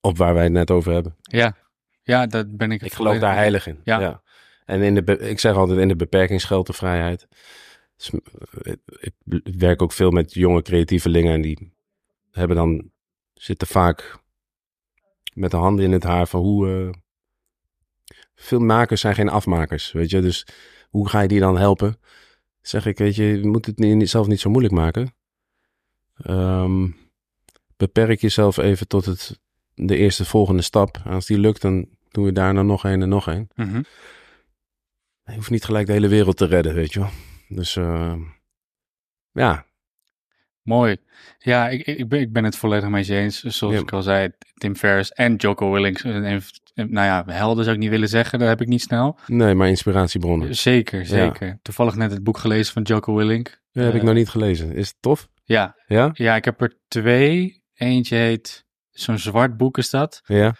op 0.00 0.16
waar 0.16 0.34
wij 0.34 0.44
het 0.44 0.52
net 0.52 0.70
over 0.70 0.92
hebben. 0.92 1.16
Ja. 1.20 1.56
ja, 2.02 2.26
dat 2.26 2.56
ben 2.56 2.72
ik. 2.72 2.82
Ik 2.82 2.92
geloof 2.92 3.18
daar 3.18 3.34
heilig 3.34 3.66
in. 3.66 3.80
Ja. 3.84 4.22
En 4.64 4.82
in 4.82 4.94
de, 4.94 5.18
ik 5.18 5.40
zeg 5.40 5.54
altijd, 5.54 5.78
in 5.78 5.88
de 5.88 5.96
beperking 5.96 6.40
schuilt 6.40 6.66
de 6.66 6.72
vrijheid. 6.72 7.26
Dus, 7.96 8.10
ik 9.42 9.56
werk 9.58 9.82
ook 9.82 9.92
veel 9.92 10.10
met 10.10 10.34
jonge 10.34 10.62
creatievelingen 10.62 11.32
en 11.32 11.40
die 11.40 11.72
hebben 12.30 12.56
dan, 12.56 12.90
zitten 13.34 13.66
vaak 13.66 14.18
met 15.34 15.50
de 15.50 15.56
handen 15.56 15.84
in 15.84 15.92
het 15.92 16.02
haar 16.02 16.26
van 16.28 16.40
hoe... 16.40 16.68
eh, 16.68 16.88
veel 18.34 18.60
makers 18.60 19.00
zijn 19.00 19.14
geen 19.14 19.28
afmakers, 19.28 19.92
weet 19.92 20.10
je. 20.10 20.20
Dus 20.20 20.46
hoe 20.90 21.08
ga 21.08 21.20
je 21.20 21.28
die 21.28 21.40
dan 21.40 21.58
helpen? 21.58 22.00
Zeg 22.60 22.86
ik, 22.86 22.98
weet 22.98 23.16
je, 23.16 23.24
je 23.24 23.46
moet 23.46 23.66
het 23.66 23.78
niet, 23.78 24.10
zelf 24.10 24.26
niet 24.26 24.40
zo 24.40 24.50
moeilijk 24.50 24.74
maken. 24.74 25.14
Ehm, 26.16 26.88
beperk 27.76 28.20
jezelf 28.20 28.56
even 28.56 28.88
tot 28.88 29.04
het, 29.04 29.40
de 29.74 29.96
eerste 29.96 30.24
volgende 30.24 30.62
stap. 30.62 31.00
En 31.04 31.10
als 31.12 31.26
die 31.26 31.38
lukt, 31.38 31.60
dan 31.62 31.88
doen 32.10 32.24
we 32.24 32.32
daarna 32.32 32.62
nog 32.62 32.84
een 32.84 33.02
en 33.02 33.08
nog 33.08 33.26
een. 33.26 33.48
Mhm. 33.54 33.82
Je 35.24 35.34
hoeft 35.34 35.50
niet 35.50 35.64
gelijk 35.64 35.86
de 35.86 35.92
hele 35.92 36.08
wereld 36.08 36.36
te 36.36 36.46
redden, 36.46 36.74
weet 36.74 36.92
je 36.92 37.00
wel. 37.00 37.10
Dus 37.48 37.76
eh, 37.76 38.14
ja, 39.32 39.64
Mooi. 40.62 40.96
Ja, 41.38 41.68
ik, 41.68 41.86
ik, 41.86 42.08
ben, 42.08 42.20
ik 42.20 42.32
ben 42.32 42.44
het 42.44 42.56
volledig 42.56 42.88
mee 42.88 43.08
eens. 43.08 43.42
Zoals 43.42 43.74
Ja. 43.74 43.80
ik 43.80 43.92
al 43.92 44.02
zei, 44.02 44.28
Tim 44.54 44.76
Ferriss 44.76 45.12
en 45.12 45.34
Jocko 45.36 45.70
Willink. 45.72 45.98
En, 45.98 46.24
en, 46.24 46.42
nou 46.74 47.06
ja, 47.06 47.24
helden 47.26 47.64
zou 47.64 47.76
ik 47.76 47.82
niet 47.82 47.90
willen 47.90 48.08
zeggen, 48.08 48.38
dat 48.38 48.48
heb 48.48 48.60
ik 48.60 48.66
niet 48.68 48.80
snel. 48.82 49.18
nee, 49.26 49.54
maar 49.54 49.68
inspiratiebronnen. 49.68 50.56
Zeker, 50.56 51.06
zeker. 51.06 51.58
Toevallig 51.62 51.94
net 51.94 52.10
het 52.10 52.22
boek 52.22 52.38
gelezen 52.38 52.72
van 52.72 52.82
Jocko 52.82 53.14
Willink. 53.14 53.60
Dat 53.72 53.84
heb 53.84 53.94
ik 53.94 54.00
Eh, 54.00 54.06
nog 54.06 54.14
niet 54.14 54.28
gelezen. 54.28 54.72
Is 54.72 54.88
het 54.88 54.96
tof? 55.00 55.28
Ja, 55.44 55.76
Ja? 55.86 56.10
ja, 56.12 56.36
ik 56.36 56.44
heb 56.44 56.60
er 56.60 56.78
twee. 56.88 57.62
Eentje 57.74 58.16
heet, 58.16 58.64
zo'n 58.90 59.18
zwart 59.18 59.56
boek 59.56 59.78
is 59.78 59.90
dat. 59.90 60.20
Ja? 60.24 60.54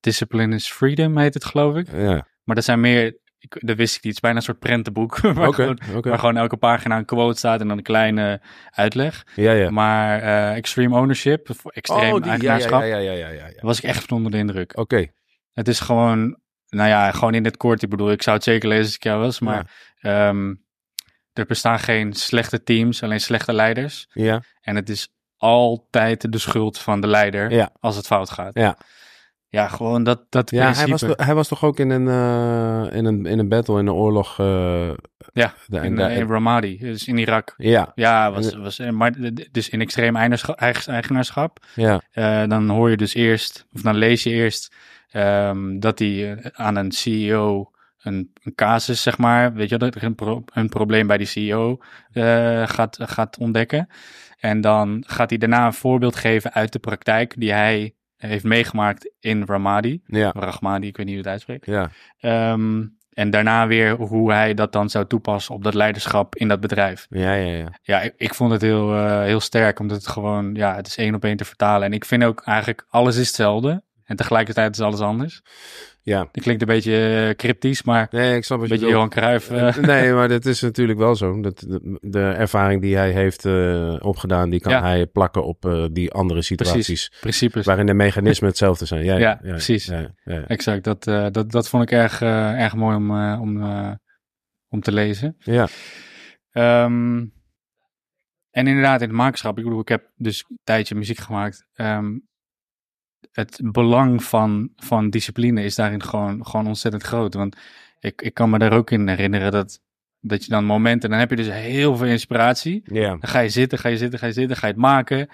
Discipline 0.00 0.54
is 0.54 0.70
Freedom 0.72 1.18
heet 1.18 1.34
het, 1.34 1.44
geloof 1.44 1.76
ik. 1.76 1.90
Ja, 1.92 2.26
Maar 2.44 2.54
dat 2.54 2.64
zijn 2.64 2.80
meer, 2.80 3.18
ik, 3.42 3.66
dat 3.66 3.76
wist 3.76 3.96
ik 3.96 4.02
niet, 4.02 4.14
het 4.14 4.14
is 4.14 4.20
bijna 4.20 4.36
een 4.36 4.42
soort 4.42 4.58
prentenboek. 4.58 5.18
waar, 5.20 5.54
gewoon, 5.54 5.78
oké. 5.94 6.08
waar 6.08 6.18
gewoon 6.18 6.36
elke 6.36 6.56
pagina 6.56 6.98
een 6.98 7.04
quote 7.04 7.38
staat 7.38 7.60
en 7.60 7.68
dan 7.68 7.76
een 7.76 7.82
kleine 7.82 8.40
uitleg. 8.70 9.26
Ja, 9.34 9.52
ja. 9.52 9.70
Maar 9.70 10.20
eh, 10.20 10.56
Extreme 10.56 10.96
Ownership, 10.96 11.48
Extreem 11.64 12.12
Oh, 12.12 12.22
die, 12.22 12.24
ja, 12.24 12.24
ja, 12.24 12.30
eigenaarschap, 12.30 12.80
ja, 12.80 12.96
ja, 12.96 13.28
ja, 13.28 13.50
was 13.60 13.78
ik 13.78 13.84
echt 13.84 14.04
van 14.04 14.16
onder 14.16 14.32
de 14.32 14.38
indruk. 14.38 14.78
Oké. 14.78 15.06
Het 15.52 15.68
is 15.68 15.80
gewoon, 15.80 16.38
nou 16.68 16.88
ja, 16.88 17.10
gewoon 17.10 17.34
in 17.34 17.44
het 17.44 17.56
kort. 17.56 17.82
Ik 17.82 17.90
bedoel, 17.90 18.10
ik 18.10 18.22
zou 18.22 18.36
het 18.36 18.44
zeker 18.44 18.68
lezen 18.68 18.84
als 18.84 18.94
ik 18.94 19.02
jou 19.02 19.20
was, 19.20 19.40
maar 19.40 19.70
ehm, 19.98 20.54
er 21.32 21.46
bestaan 21.46 21.78
geen 21.78 22.12
slechte 22.12 22.62
teams, 22.62 23.02
alleen 23.02 23.20
slechte 23.20 23.52
leiders. 23.52 24.06
Ja, 24.12 24.42
En 24.60 24.76
het 24.76 24.88
is 24.88 25.08
altijd 25.36 26.32
de 26.32 26.38
schuld 26.38 26.78
van 26.78 27.00
de 27.00 27.06
leider 27.06 27.70
als 27.80 27.96
het 27.96 28.06
fout 28.06 28.30
gaat. 28.30 28.54
Ja. 28.54 28.78
Ja, 29.52 29.68
gewoon 29.68 30.02
dat, 30.02 30.22
dat 30.28 30.50
ja 30.50 30.56
hij, 30.58 30.72
principe. 30.72 30.90
was, 30.90 31.00
toch- 31.00 31.26
hij 31.26 31.34
was 31.34 31.48
toch 31.48 31.64
ook 31.64 31.78
in 31.78 31.90
een, 31.90 32.08
eh, 32.08 32.96
in 32.96 33.04
een, 33.04 33.26
in 33.26 33.38
een 33.38 33.48
battle, 33.48 33.78
in 33.78 33.86
een 33.86 33.92
oorlog. 33.94 34.38
eh, 34.38 34.90
Ja, 35.32 35.54
de- 35.66 35.80
in, 35.80 35.96
de- 35.96 36.02
eh, 36.02 36.16
in 36.16 36.28
Ramadi, 36.28 36.78
dus 36.78 37.06
in 37.08 37.18
Irak. 37.18 37.54
ja, 37.56 37.92
Ja, 37.94 38.32
was, 38.32 38.54
was, 38.54 38.78
maar 38.78 39.12
dus 39.50 39.68
in 39.68 39.80
extreem 39.80 40.14
eigenaarschap, 40.16 40.56
eigen- 40.56 40.92
eigenaarschap. 40.92 41.58
ja, 41.74 42.46
dan 42.46 42.68
hoor 42.68 42.90
je 42.90 42.96
dus 42.96 43.14
eerst, 43.14 43.66
of 43.72 43.80
dan 43.82 43.94
lees 43.96 44.22
je 44.22 44.30
eerst 44.30 44.74
ehm, 45.10 45.78
dat 45.78 45.98
hij 45.98 46.38
aan 46.52 46.76
een 46.76 46.92
CEO 46.92 47.70
een, 48.02 48.32
een 48.42 48.54
casus, 48.54 49.02
zeg 49.02 49.18
maar, 49.18 49.52
weet 49.52 49.68
je, 49.68 49.76
dat 49.78 49.94
er 49.94 50.04
een, 50.04 50.14
pro- 50.14 50.44
een 50.52 50.68
probleem 50.68 51.06
bij 51.06 51.18
die 51.18 51.26
CEO 51.26 51.78
gaat, 52.64 52.98
gaat 53.00 53.38
ontdekken. 53.38 53.88
En 54.38 54.60
dan 54.60 55.04
gaat 55.06 55.30
hij 55.30 55.38
daarna 55.38 55.66
een 55.66 55.72
voorbeeld 55.72 56.16
geven 56.16 56.52
uit 56.52 56.72
de 56.72 56.78
praktijk 56.78 57.34
die 57.38 57.52
hij 57.52 57.94
heeft 58.28 58.44
meegemaakt 58.44 59.12
in 59.20 59.44
Ramadi. 59.46 60.00
ja, 60.06 60.32
Rahmadi, 60.34 60.86
ik 60.86 60.96
weet 60.96 61.06
niet 61.06 61.14
hoe 61.14 61.24
het 61.24 61.32
uitspreekt. 61.32 61.66
ja. 61.66 61.90
Ehm, 62.20 62.84
en 63.12 63.30
daarna 63.30 63.66
weer 63.66 63.96
hoe 63.96 64.32
hij 64.32 64.54
dat 64.54 64.72
dan 64.72 64.90
zou 64.90 65.06
toepassen 65.06 65.54
op 65.54 65.64
dat 65.64 65.74
leiderschap 65.74 66.36
in 66.36 66.48
dat 66.48 66.60
bedrijf. 66.60 67.06
Ja, 67.10 67.34
ja, 67.34 67.52
ja. 67.56 67.78
Ja, 67.82 68.00
ik, 68.00 68.14
ik 68.16 68.34
vond 68.34 68.52
het 68.52 68.60
heel, 68.62 68.94
eh, 68.96 69.20
heel 69.20 69.40
sterk, 69.40 69.78
omdat 69.78 69.96
het 69.96 70.06
gewoon, 70.06 70.54
ja, 70.54 70.74
het 70.76 70.86
is 70.86 70.96
één 70.96 71.14
op 71.14 71.24
één 71.24 71.36
te 71.36 71.44
vertalen. 71.44 71.86
En 71.86 71.92
ik 71.92 72.04
vind 72.04 72.24
ook 72.24 72.42
eigenlijk, 72.44 72.86
alles 72.88 73.16
is 73.16 73.26
hetzelfde. 73.26 73.82
En 74.04 74.16
tegelijkertijd 74.16 74.74
is 74.74 74.80
alles 74.80 75.00
anders. 75.00 75.42
Ja, 76.04 76.28
Dat 76.32 76.42
klinkt 76.42 76.62
een 76.62 76.68
beetje 76.68 77.26
eh, 77.28 77.34
cryptisch, 77.36 77.82
maar 77.82 78.08
nee, 78.10 78.36
ik 78.36 78.44
snap 78.44 78.58
wat 78.60 78.68
een 78.68 78.74
je 78.74 78.80
beetje. 78.80 78.94
Johan 78.94 79.08
Cruijff. 79.08 79.50
eh, 79.50 79.68
Eh, 79.68 79.76
nee, 79.76 80.12
maar 80.12 80.28
dat 80.28 80.44
is 80.46 80.60
natuurlijk 80.60 80.98
wel 80.98 81.14
zo. 81.16 81.40
Dat, 81.40 81.58
de, 81.68 81.98
de 82.00 82.20
ervaring 82.22 82.82
die 82.82 82.96
hij 82.96 83.10
heeft 83.10 83.46
opgedaan, 84.02 84.50
die 84.50 84.60
kan 84.60 84.72
Ja. 84.72 84.80
hij 84.82 85.06
plakken 85.06 85.44
op 85.44 85.88
die 85.92 86.12
andere 86.12 86.42
situaties. 86.42 87.12
principes. 87.20 87.66
Waarin 87.66 87.86
de 87.86 87.94
mechanismen 87.94 88.48
hetzelfde 88.48 88.84
zijn. 88.84 89.04
Ja, 89.04 89.16
Ja, 89.16 89.34
precies. 89.42 89.86
Ja, 89.86 90.14
Exact, 90.46 90.84
dat, 90.84 91.04
dat, 91.34 91.50
dat 91.50 91.68
vond 91.68 91.82
ik 91.82 91.90
erg, 91.90 92.20
erg 92.22 92.74
mooi 92.74 92.96
om, 92.96 93.10
om, 93.40 93.62
om 94.68 94.80
te 94.80 94.92
lezen. 94.92 95.36
ja. 95.38 95.68
Ehm, 96.50 97.16
en 98.50 98.66
inderdaad, 98.66 99.00
in 99.00 99.08
het 99.08 99.16
makerschap, 99.16 99.58
ik 99.58 99.64
bedoel, 99.64 99.80
ik 99.80 99.88
heb 99.88 100.10
dus 100.16 100.44
een 100.48 100.58
tijdje 100.64 100.94
muziek 100.94 101.18
gemaakt. 101.18 101.66
Ehm, 101.72 102.18
het 103.32 103.60
belang 103.62 104.24
van, 104.24 104.70
van 104.76 105.10
discipline 105.10 105.62
is 105.62 105.74
daarin 105.74 106.02
gewoon, 106.02 106.46
gewoon 106.46 106.66
ontzettend 106.66 107.02
groot. 107.02 107.34
Want 107.34 107.56
ik, 108.00 108.22
ik 108.22 108.34
kan 108.34 108.50
me 108.50 108.58
daar 108.58 108.72
ook 108.72 108.90
in 108.90 109.08
herinneren 109.08 109.52
dat, 109.52 109.80
dat 110.20 110.44
je 110.44 110.50
dan 110.50 110.64
momenten, 110.64 111.10
dan 111.10 111.18
heb 111.18 111.30
je 111.30 111.36
dus 111.36 111.50
heel 111.50 111.96
veel 111.96 112.06
inspiratie. 112.06 112.82
Dan 113.08 113.28
ga 113.28 113.40
je 113.40 113.48
zitten, 113.48 113.78
ga 113.78 113.88
je 113.88 113.96
zitten, 113.96 114.18
ga 114.18 114.26
je 114.26 114.32
zitten, 114.32 114.56
ga 114.56 114.66
je 114.66 114.72
het 114.72 114.82
maken. 114.82 115.28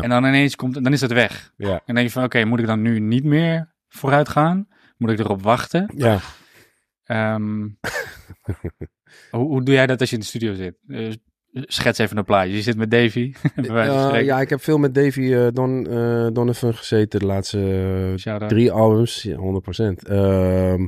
En 0.00 0.08
dan 0.08 0.24
ineens 0.24 0.56
komt, 0.56 0.84
dan 0.84 0.92
is 0.92 1.00
het 1.00 1.12
weg. 1.12 1.52
En 1.72 1.82
dan 1.86 1.94
denk 1.94 2.06
je 2.06 2.12
van, 2.12 2.24
oké, 2.24 2.44
moet 2.44 2.60
ik 2.60 2.66
dan 2.66 2.82
nu 2.82 3.00
niet 3.00 3.24
meer 3.24 3.74
vooruit 3.88 4.28
gaan? 4.28 4.68
Moet 4.96 5.10
ik 5.10 5.18
erop 5.18 5.42
wachten? 5.42 5.92
ja. 5.96 6.20
Ehm, 7.04 7.60
hoe, 9.30 9.46
hoe 9.46 9.62
doe 9.62 9.74
jij 9.74 9.86
dat 9.86 10.00
als 10.00 10.10
je 10.10 10.16
in 10.16 10.22
de 10.22 10.28
studio 10.28 10.54
zit? 10.54 10.76
Schets 11.64 11.98
even 11.98 12.16
een 12.16 12.24
plaatje. 12.24 12.52
Je 12.54 12.62
zit 12.62 12.76
met 12.76 12.90
Davy. 12.90 13.34
ja, 14.24 14.40
ik 14.40 14.50
heb 14.50 14.62
veel 14.62 14.78
met 14.78 14.94
Davy 14.94 15.32
eh, 15.32 15.46
Don, 15.52 15.86
eh, 15.86 16.26
Donovan 16.32 16.74
gezeten 16.74 17.20
de 17.20 17.26
laatste 17.26 18.14
eh, 18.24 18.46
drie 18.46 18.72
albums. 18.72 19.22
Ja, 19.22 19.36
100%. 19.36 20.02
Ehm, 20.02 20.86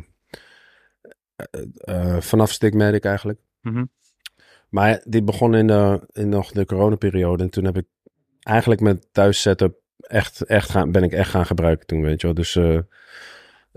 eh, 1.36 1.62
eh, 1.76 2.20
vanaf 2.20 2.50
Stigmatic 2.50 3.04
eigenlijk. 3.04 3.38
Mhm. 3.60 3.84
Maar 4.68 5.02
dit 5.04 5.24
begon 5.24 5.54
in, 5.54 5.66
de, 5.66 6.08
in 6.12 6.28
nog 6.28 6.52
de 6.52 6.64
coronaperiode. 6.64 7.42
En 7.42 7.50
toen 7.50 7.64
heb 7.64 7.76
ik 7.76 7.86
eigenlijk 8.40 8.80
mijn 8.80 9.02
thuis 9.12 9.40
setup 9.40 9.76
echt, 9.98 10.42
echt 10.42 10.70
gaan, 10.70 10.92
ben 10.92 11.02
ik 11.02 11.12
echt 11.12 11.30
gaan 11.30 11.46
gebruiken 11.46 11.86
toen, 11.86 12.02
weet 12.02 12.20
je 12.20 12.26
wel. 12.26 12.36
Dus, 12.36 12.56
eh, 12.56 12.78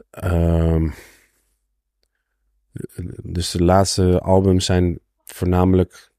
ehm, 0.09 0.89
dus 3.23 3.51
de 3.51 3.63
laatste 3.63 4.19
albums 4.19 4.65
zijn 4.65 4.99
voornamelijk 5.23 6.10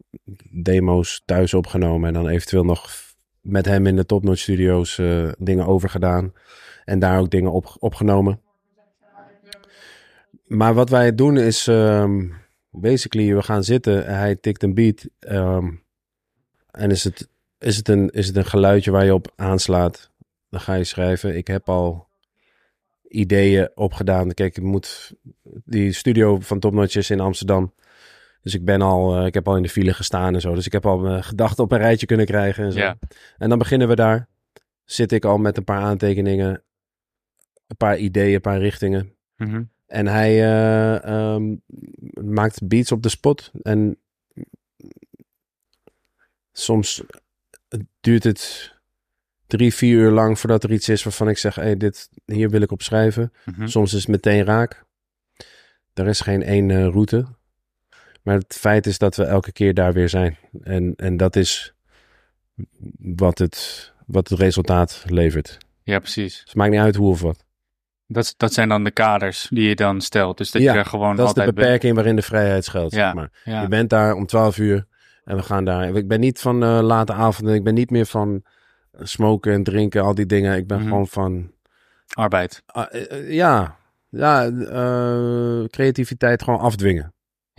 demo's 0.51 1.23
thuis 1.25 1.55
opgenomen. 1.55 2.09
En 2.09 2.15
dan 2.15 2.29
eventueel 2.29 2.65
nog 2.65 2.91
met 3.41 3.67
hem 3.67 3.87
in 3.87 3.97
de 3.97 4.07
Top 4.07 4.23
Notch 4.23 4.41
Studios 4.41 4.99
eh, 4.99 5.29
dingen 5.39 5.67
overgedaan. 5.67 6.33
En 6.85 6.99
daar 6.99 7.19
ook 7.19 7.31
dingen 7.31 7.53
op, 7.53 7.77
opgenomen. 7.79 8.41
Maar 10.47 10.75
wat 10.75 10.89
wij 10.91 11.15
doen 11.15 11.37
is... 11.37 11.67
ehm, 11.67 12.29
basically, 12.71 13.35
we 13.35 13.43
gaan 13.43 13.65
zitten. 13.65 14.15
Hij 14.15 14.37
tikt 14.37 14.63
een 14.63 14.75
beat. 14.75 15.09
ehm, 15.19 15.71
en 16.71 16.91
is 16.91 17.05
het, 17.05 17.29
is, 17.59 17.77
het 17.77 17.89
een, 17.89 18.11
is 18.11 18.27
het 18.27 18.37
een 18.37 18.45
geluidje 18.45 18.91
waar 18.91 19.05
je 19.05 19.15
op 19.15 19.33
aanslaat? 19.37 20.11
Dan 20.51 20.61
ga 20.61 20.75
je 20.75 20.85
schrijven. 20.85 21.37
Ik 21.37 21.47
heb 21.47 21.69
al 21.69 22.07
ideeën 23.09 23.71
opgedaan. 23.75 24.35
Kijk, 24.35 24.57
ik 24.57 24.63
moet... 24.63 25.15
Die 25.65 25.93
studio 25.93 26.41
van 26.41 26.59
Top 26.59 26.73
Notch 26.73 26.97
is 26.97 27.11
in 27.11 27.21
Amsterdam. 27.21 27.73
Dus 28.43 28.55
ik 28.55 28.65
ben 28.65 28.83
al... 28.83 29.19
eh, 29.19 29.27
ik 29.27 29.35
heb 29.35 29.49
al 29.49 29.57
in 29.57 29.63
de 29.63 29.69
file 29.69 29.95
gestaan 29.95 30.35
en 30.35 30.41
zo. 30.41 30.55
Dus 30.55 30.67
ik 30.67 30.73
heb 30.73 30.87
al 30.87 30.99
mijn 30.99 31.25
gedachten 31.25 31.65
op 31.65 31.73
een 31.73 31.79
rijtje 31.79 32.07
kunnen 32.07 32.27
krijgen 32.27 32.65
en 32.65 32.73
zo. 32.73 32.79
Ja. 32.79 32.99
En 33.39 33.49
dan 33.49 33.59
beginnen 33.59 33.89
we 33.89 33.95
daar. 33.95 34.29
Zit 34.85 35.13
ik 35.13 35.25
al 35.25 35.39
met 35.39 35.57
een 35.57 35.65
paar 35.65 35.83
aantekeningen. 35.83 36.63
Een 37.67 37.77
paar 37.77 37.99
ideeën, 37.99 38.35
een 38.35 38.41
paar 38.41 38.59
richtingen. 38.59 39.15
Mhm. 39.37 39.63
En 39.87 40.07
hij 40.07 40.31
eh, 40.31 41.05
ehm, 41.05 41.57
maakt 42.25 42.67
beats 42.67 42.93
op 42.93 43.03
de 43.03 43.09
spot. 43.09 43.51
En 43.63 43.99
soms 46.53 47.03
duurt 48.01 48.25
het 48.25 48.73
drie, 49.47 49.75
vier 49.75 49.99
uur 49.99 50.11
lang 50.11 50.39
voordat 50.39 50.65
er 50.65 50.73
iets 50.73 50.89
is 50.89 51.03
waarvan 51.03 51.29
ik 51.29 51.39
zeg: 51.39 51.55
hey, 51.55 51.77
dit, 51.77 52.09
hier 52.25 52.51
wil 52.51 52.61
ik 52.61 52.71
op 52.71 52.83
schrijven. 52.83 53.33
Mhm. 53.45 53.67
Soms 53.67 53.93
is 53.93 54.01
het 54.01 54.09
meteen 54.09 54.45
raak. 54.45 54.85
Er 55.95 56.07
is 56.07 56.21
geen 56.21 56.43
één 56.43 56.71
eh, 56.71 56.87
route. 56.87 57.27
Maar 58.23 58.35
het 58.35 58.55
feit 58.61 58.87
is 58.87 58.99
dat 58.99 59.17
we 59.17 59.25
elke 59.25 59.53
keer 59.53 59.75
daar 59.75 59.93
weer 59.93 60.09
zijn. 60.09 60.37
En, 60.63 60.95
en 60.97 61.17
dat 61.17 61.37
is 61.37 61.75
wat 62.99 63.39
het, 63.39 63.93
wat 64.07 64.29
het 64.29 64.39
resultaat 64.39 65.05
levert. 65.07 65.59
Ja, 65.83 65.99
precies. 65.99 66.33
Dus 66.33 66.45
het 66.45 66.55
maakt 66.55 66.71
niet 66.71 66.81
uit 66.81 66.97
hoe 66.97 67.11
of 67.11 67.21
wat. 67.21 67.45
Dat, 68.07 68.35
dat 68.37 68.53
zijn 68.53 68.69
dan 68.69 68.85
de 68.85 68.91
kaders 68.91 69.47
die 69.51 69.69
je 69.69 69.75
dan 69.77 70.01
stelt. 70.01 70.39
Dus 70.39 70.51
dat 70.51 70.63
Ja, 70.63 70.75
je 70.75 70.85
gewoon 70.85 71.17
Dat 71.17 71.27
is 71.29 71.35
de 71.35 71.43
bent. 71.43 71.55
beperking 71.55 71.95
waarin 71.95 72.17
de 72.17 72.23
vrijheid 72.23 72.65
schuilt. 72.65 72.93
Ja, 72.93 72.99
zeg 73.05 73.15
maar. 73.15 73.31
Ja. 73.45 73.63
Je 73.63 73.69
bent 73.69 73.91
daar 73.91 74.15
om 74.15 74.27
12 74.27 74.59
uur 74.59 74.87
en 75.25 75.37
we 75.37 75.43
gaan 75.43 75.65
daar. 75.65 75.97
Ik 75.97 76.09
ben 76.09 76.21
niet 76.21 76.39
van 76.41 76.63
eh, 76.63 76.81
late 76.83 77.13
avonden. 77.13 77.55
Ik 77.55 77.65
ben 77.65 77.75
niet 77.75 77.91
meer 77.91 78.07
van 78.07 78.43
smoken 79.01 79.53
en 79.53 79.63
drinken, 79.63 80.03
al 80.03 80.15
die 80.15 80.27
dingen. 80.27 80.57
Ik 80.57 80.67
ben 80.67 80.79
Mhm. 80.79 80.89
gewoon 80.89 81.07
van. 81.09 81.51
Arbeid. 82.13 82.63
ah, 82.67 82.87
eh, 82.91 83.11
eh, 83.11 83.33
ja, 83.33 83.77
ja 84.09 84.51
creativiteit 85.71 86.43
gewoon 86.43 86.61
afdwingen. 86.61 87.13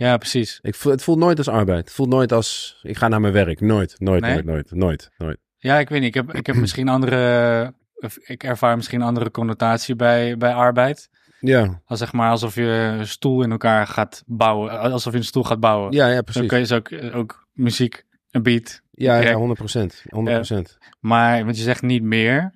Ja, 0.04 0.16
precies. 0.16 0.58
Ik 0.62 0.74
voel, 0.74 0.92
het 0.92 1.02
voelt 1.02 1.18
nooit 1.18 1.38
als 1.38 1.48
arbeid. 1.48 1.84
Het 1.84 1.94
voelt 1.94 2.08
nooit 2.08 2.32
als 2.32 2.78
ik 2.82 2.96
ga 2.96 3.08
naar 3.08 3.20
mijn 3.20 3.32
werk. 3.32 3.60
Nooit, 3.60 3.94
nooit, 4.00 4.20
Nee? 4.20 4.32
nooit, 4.32 4.44
nooit, 4.44 4.70
nooit, 4.72 5.10
nooit. 5.18 5.38
Ja, 5.56 5.78
ik 5.78 5.88
weet 5.88 6.00
niet. 6.00 6.08
Ik 6.08 6.14
heb, 6.14 6.34
ik 6.34 6.46
heb 6.46 6.56
misschien 6.56 6.88
andere... 6.88 7.74
of 7.94 8.16
Ik 8.18 8.44
ervaar 8.44 8.76
misschien 8.76 9.02
andere 9.02 9.30
connotatie 9.30 9.96
bij, 9.96 10.36
bij 10.36 10.52
arbeid. 10.52 11.08
Ja, 11.40 11.82
Als 11.86 11.98
zeg 11.98 12.12
maar 12.12 12.30
alsof 12.30 12.54
je 12.54 12.62
een 12.98 13.06
stoel 13.06 13.42
in 13.42 13.50
elkaar 13.50 13.86
gaat 13.86 14.22
bouwen. 14.26 14.80
Alsof 14.80 15.12
je 15.12 15.18
een 15.18 15.24
stoel 15.24 15.44
gaat 15.44 15.60
bouwen. 15.60 15.92
ja, 15.92 16.06
ja 16.08 16.14
Dan 16.14 16.24
precies. 16.24 16.46
kun 16.48 16.58
je 16.58 16.66
dus 16.66 16.72
ook, 16.72 17.14
ook 17.14 17.46
muziek, 17.52 18.04
een 18.30 18.42
beat. 18.42 18.80
Ja, 18.90 19.16
ja, 19.20 19.32
100 19.32 19.58
procent. 19.58 20.04
100 20.08 20.36
procent. 20.36 20.78
Maar, 21.00 21.44
want 21.44 21.56
je 21.56 21.62
zegt 21.62 21.82
niet 21.82 22.02
meer. 22.02 22.54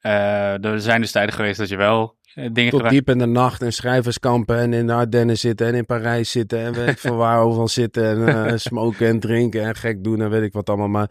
Eh, 0.00 0.64
er 0.64 0.80
zijn 0.80 1.00
dus 1.00 1.10
tijden 1.10 1.34
geweest 1.34 1.58
dat 1.58 1.68
je 1.68 1.76
wel 1.76 2.16
eh, 2.21 2.21
dingen 2.34 2.70
Tot 2.70 2.88
diep 2.88 3.08
in 3.10 3.18
de 3.18 3.26
nacht 3.26 3.62
en 3.62 3.72
schrijverskampen 3.72 4.56
en 4.58 4.72
in 4.72 4.86
de 4.86 4.92
Ardennen 4.92 5.38
zitten 5.38 5.66
en 5.66 5.74
in 5.74 5.86
Parijs 5.86 6.30
zitten 6.30 6.58
en 6.58 6.72
weet 6.72 6.88
ik 6.88 6.98
van 6.98 7.16
waar 7.16 7.40
overal 7.42 7.68
zitten 7.68 8.04
en 8.28 8.46
eh, 8.46 8.56
smoken 8.68 9.06
en 9.08 9.20
drinken 9.20 9.62
en 9.62 9.74
gek 9.74 10.04
doen 10.04 10.20
en 10.20 10.30
weet 10.30 10.42
ik 10.42 10.52
wat 10.52 10.68
allemaal. 10.68 10.88
Maar 10.88 11.10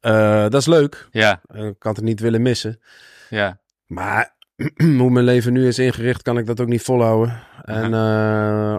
eh, 0.00 0.40
dat 0.42 0.54
is 0.60 0.66
leuk. 0.66 1.08
Ja, 1.10 1.40
Eh, 1.46 1.66
Ik 1.66 1.78
kan 1.78 1.94
het 1.94 2.04
niet 2.04 2.20
willen 2.20 2.42
missen. 2.42 2.80
ja. 3.30 3.60
Maar 3.86 4.36
hoe 4.98 5.10
mijn 5.10 5.24
leven 5.24 5.52
nu 5.52 5.66
is 5.66 5.78
ingericht, 5.78 6.22
kan 6.22 6.38
ik 6.38 6.46
dat 6.46 6.60
ook 6.60 6.68
niet 6.68 6.82
volhouden. 6.82 7.40
En 7.64 7.94
eh, 7.94 8.76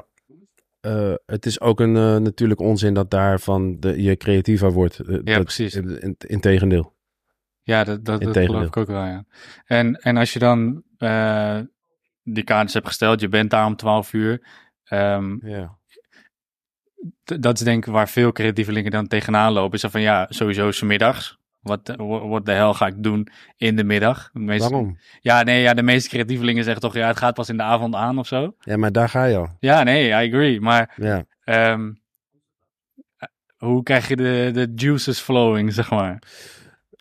eh, 0.80 1.14
het 1.26 1.46
is 1.46 1.60
ook 1.62 1.80
een 1.80 1.96
eh, 1.96 2.16
natuurlijk 2.18 2.60
onzin 2.60 2.94
dat 2.94 3.12
daarvan 3.12 3.80
de, 3.80 4.02
je 4.02 4.18
creatiever 4.18 4.72
wordt. 4.72 5.00
Eh, 5.00 5.08
Ja, 5.24 5.34
dat, 5.36 5.44
precies. 5.44 5.76
In, 5.76 6.16
Ja, 7.64 7.84
dat, 7.84 7.96
dat, 7.96 8.06
dat 8.06 8.22
Integendeel. 8.22 8.54
geloof 8.56 8.68
ik 8.68 8.78
ook 8.78 8.88
wel, 8.88 9.04
ja. 9.06 9.26
En, 9.66 9.96
en 9.96 10.18
als 10.18 10.34
je 10.34 10.40
dan... 10.40 10.84
eh, 12.30 12.34
die 12.34 12.44
kaartjes 12.44 12.74
hebt 12.74 12.88
gesteld, 12.88 13.22
je 13.22 13.28
bent 13.30 13.50
daar 13.50 13.66
om 13.66 13.76
12 13.76 14.14
uur. 14.14 14.42
Ehm, 14.84 15.48
Ja. 15.48 15.78
dat 17.24 17.58
is 17.60 17.64
denk 17.66 17.86
ik 17.86 17.92
waar 17.94 18.10
veel 18.10 18.32
creatievelingen 18.32 18.92
dan 18.92 19.08
tegenaan 19.08 19.52
lopen. 19.54 19.74
Is 19.76 19.82
dan 19.82 19.92
van 19.92 20.02
ja, 20.02 20.26
sowieso 20.30 20.72
's 20.72 20.82
middags. 20.82 21.38
Wat 21.60 21.94
wat 22.06 22.46
de 22.46 22.52
hel 22.52 22.74
ga 22.74 22.88
ik 22.88 23.04
doen 23.04 23.28
in 23.58 23.76
de 23.76 23.84
middag? 23.84 24.30
De 24.34 24.40
meeste- 24.40 24.70
Waarom? 24.70 24.98
Ja, 25.22 25.44
nee, 25.44 25.62
ja, 25.62 25.74
de 25.74 25.82
meeste 25.84 26.10
creatievelingen 26.10 26.64
zeggen 26.64 26.82
toch 26.82 26.94
ja, 26.94 27.08
het 27.08 27.18
gaat 27.18 27.34
pas 27.34 27.50
in 27.50 27.58
de 27.58 27.64
avond 27.64 27.96
aan 27.96 28.18
of 28.18 28.28
zo. 28.28 28.56
Ja, 28.60 28.78
maar 28.78 28.92
daar 28.92 29.10
ga 29.10 29.24
je 29.26 29.38
al. 29.38 29.50
Ja, 29.60 29.84
nee, 29.84 30.08
I 30.10 30.14
agree. 30.14 30.62
Maar 30.62 30.94
Ja. 30.96 31.24
ehm, 31.44 31.92
hoe 33.58 33.84
krijg 33.84 34.08
je 34.08 34.16
de, 34.16 34.50
de 34.54 34.72
juices 34.76 35.20
flowing, 35.20 35.74
zeg 35.74 35.90
maar? 35.90 36.22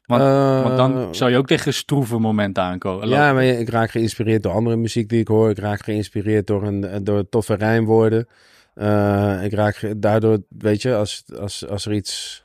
Want, 0.08 0.22
want 0.64 0.76
dan 0.76 0.96
Eh, 0.96 1.08
zou 1.10 1.30
je 1.30 1.36
ook 1.36 1.46
tegen 1.46 1.74
stroeve 1.74 2.18
momenten 2.18 2.62
aankomen. 2.62 3.08
Ja, 3.08 3.32
maar 3.32 3.44
ik 3.44 3.68
raak 3.68 3.90
geïnspireerd 3.90 4.42
door 4.42 4.52
andere 4.52 4.76
muziek 4.76 5.08
die 5.08 5.20
ik 5.20 5.28
hoor. 5.28 5.50
Ik 5.50 5.58
raak 5.58 5.82
geïnspireerd 5.82 6.46
door, 6.46 6.62
een, 6.62 7.04
door 7.04 7.28
toffe 7.28 7.54
rijmwoorden. 7.54 8.28
Eh, 8.74 9.44
ik 9.44 9.52
raak 9.52 9.92
daardoor, 9.96 10.38
weet 10.48 10.82
je, 10.82 10.94
als, 10.94 11.24
als, 11.38 11.68
als 11.68 11.86
er 11.86 11.92
iets 11.92 12.44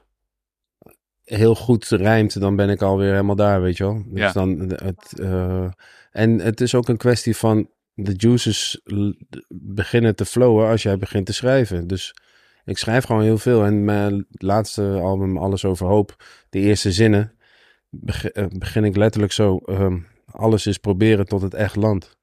heel 1.23 1.55
goed 1.55 1.85
rijmt, 1.89 2.39
dan 2.39 2.55
ben 2.55 2.69
ik 2.69 2.81
alweer 2.81 3.11
helemaal 3.11 3.35
daar, 3.35 3.61
weet 3.61 3.77
je 3.77 3.83
wel. 3.83 4.03
Dus 4.07 4.19
Ja. 4.19 4.31
dan, 4.31 4.59
het, 4.75 5.19
eh, 5.19 5.65
en 6.11 6.39
het 6.39 6.61
is 6.61 6.75
ook 6.75 6.87
een 6.87 6.97
kwestie 6.97 7.35
van 7.37 7.69
de 7.93 8.13
juices 8.17 8.81
beginnen 9.49 10.15
te 10.15 10.25
flowen 10.25 10.67
als 10.69 10.83
jij 10.83 10.97
begint 10.97 11.25
te 11.25 11.33
schrijven. 11.33 11.87
Dus 11.87 12.15
ik 12.65 12.77
schrijf 12.77 13.05
gewoon 13.05 13.21
heel 13.21 13.37
veel. 13.37 13.63
En 13.65 13.85
mijn 13.85 14.25
laatste 14.29 14.99
album, 15.01 15.37
Alles 15.37 15.65
over 15.65 15.87
Hoop, 15.87 16.15
de 16.49 16.59
eerste 16.59 16.91
zinnen, 16.91 17.21
eh, 17.21 17.42
begin 18.57 18.83
ik 18.83 18.95
letterlijk 18.95 19.31
zo. 19.31 19.57
ehm, 19.57 19.99
alles 20.25 20.65
is 20.67 20.77
proberen 20.77 21.25
tot 21.25 21.41
het 21.41 21.53
echt 21.53 21.75
land. 21.75 22.17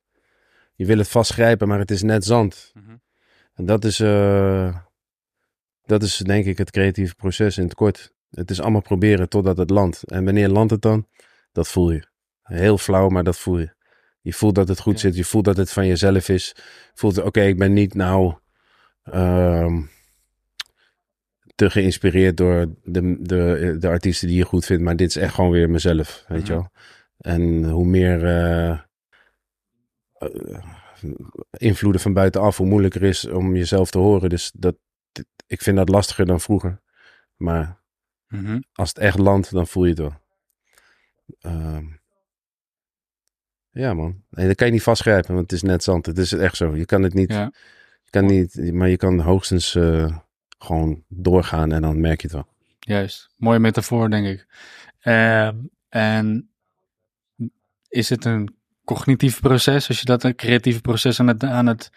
Je 0.74 0.86
wil 0.86 0.98
het 0.98 1.08
vastgrijpen, 1.08 1.68
maar 1.68 1.78
het 1.78 1.90
is 1.90 2.02
net 2.02 2.24
zand. 2.24 2.70
Mhm. 2.74 2.96
En 3.54 3.66
dat 3.66 3.84
is, 3.84 4.00
eh, 4.00 4.76
dat 5.84 6.02
is 6.02 6.16
denk 6.16 6.44
ik 6.44 6.58
het 6.58 6.70
creatieve 6.70 7.14
proces 7.14 7.58
in 7.58 7.64
het 7.64 7.74
kort. 7.74 8.12
Het 8.30 8.50
is 8.50 8.60
allemaal 8.60 8.80
proberen 8.82 9.28
totdat 9.28 9.56
het 9.56 9.70
landt. 9.70 10.02
En 10.04 10.24
wanneer 10.24 10.48
landt 10.48 10.70
het 10.70 10.82
dan? 10.82 11.06
Dat 11.52 11.68
voel 11.68 11.90
je. 11.90 12.08
Heel 12.42 12.78
flauw, 12.78 13.08
maar 13.08 13.24
dat 13.24 13.38
voel 13.38 13.58
je. 13.58 13.74
Je 14.20 14.32
voelt 14.32 14.54
dat 14.54 14.68
het 14.68 14.80
goed 14.80 14.92
Ja. 14.94 14.98
zit. 15.00 15.16
Je 15.16 15.24
voelt 15.24 15.44
dat 15.44 15.56
het 15.56 15.72
van 15.72 15.86
jezelf 15.86 16.28
is. 16.28 16.52
Je 16.56 16.62
voelt, 16.94 17.22
oké, 17.22 17.40
ik 17.40 17.58
ben 17.58 17.72
niet 17.72 17.94
nou 17.94 18.34
ehm, 19.02 19.80
te 21.60 21.70
geïnspireerd 21.70 22.36
door 22.36 22.66
de, 22.84 23.16
de, 23.22 23.76
de 23.78 23.88
artiesten 23.88 24.28
die 24.28 24.36
je 24.36 24.44
goed 24.44 24.64
vindt. 24.64 24.82
Maar 24.82 24.96
dit 24.96 25.08
is 25.08 25.16
echt 25.16 25.34
gewoon 25.34 25.50
weer 25.50 25.70
mezelf, 25.70 26.24
weet 26.28 26.46
je 26.46 26.52
Mhm. 26.52 26.62
wel. 26.62 26.70
En 27.34 27.64
hoe 27.70 27.86
meer 27.86 28.24
eh, 28.26 28.70
eh, 28.70 30.64
invloeden 31.50 32.00
van 32.00 32.12
buitenaf, 32.12 32.56
hoe 32.56 32.66
moeilijker 32.66 33.02
is 33.02 33.24
om 33.26 33.56
jezelf 33.56 33.90
te 33.90 33.98
horen. 33.98 34.28
Dus 34.28 34.50
dat, 34.54 34.76
ik 35.46 35.62
vind 35.62 35.76
dat 35.76 35.88
lastiger 35.88 36.26
dan 36.26 36.40
vroeger. 36.40 36.80
Maar 37.36 37.78
Mhm. 38.28 38.60
als 38.72 38.88
het 38.88 38.98
echt 38.98 39.18
landt, 39.18 39.50
dan 39.52 39.66
voel 39.66 39.84
je 39.84 39.90
het 39.90 39.98
wel. 39.98 40.14
Ehm, 41.40 41.84
ja, 43.70 43.94
man. 43.94 44.22
Dat 44.30 44.54
kan 44.54 44.66
je 44.66 44.72
niet 44.72 44.82
vastgrijpen, 44.82 45.34
want 45.34 45.50
het 45.50 45.52
is 45.52 45.62
net 45.62 45.82
zand. 45.82 46.06
Het 46.06 46.18
is 46.18 46.32
echt 46.32 46.56
zo. 46.56 46.76
Je 46.76 46.84
kan 46.86 47.02
het 47.02 47.14
niet, 47.14 47.32
Ja. 47.32 47.52
je 48.02 48.10
kan 48.10 48.26
niet 48.26 48.72
maar 48.72 48.88
je 48.88 48.96
kan 48.96 49.20
hoogstens 49.20 49.74
eh, 49.74 50.16
gewoon 50.64 51.04
doorgaan 51.08 51.72
en 51.72 51.82
dan 51.82 52.00
merk 52.00 52.20
je 52.20 52.26
het 52.26 52.36
wel. 52.36 52.48
Juist, 52.78 53.34
mooie 53.36 53.58
metafoor, 53.58 54.10
denk 54.10 54.26
ik. 54.26 54.46
Ehm, 55.00 55.56
en 55.88 56.50
is 57.88 58.08
het 58.08 58.24
een 58.24 58.54
cognitief 58.84 59.40
proces, 59.40 59.88
als 59.88 59.98
je 59.98 60.04
dat 60.04 60.24
een 60.24 60.34
creatieve 60.34 60.80
proces 60.80 61.20
aan, 61.20 61.26
het, 61.26 61.44
aan, 61.44 61.66
het, 61.66 61.90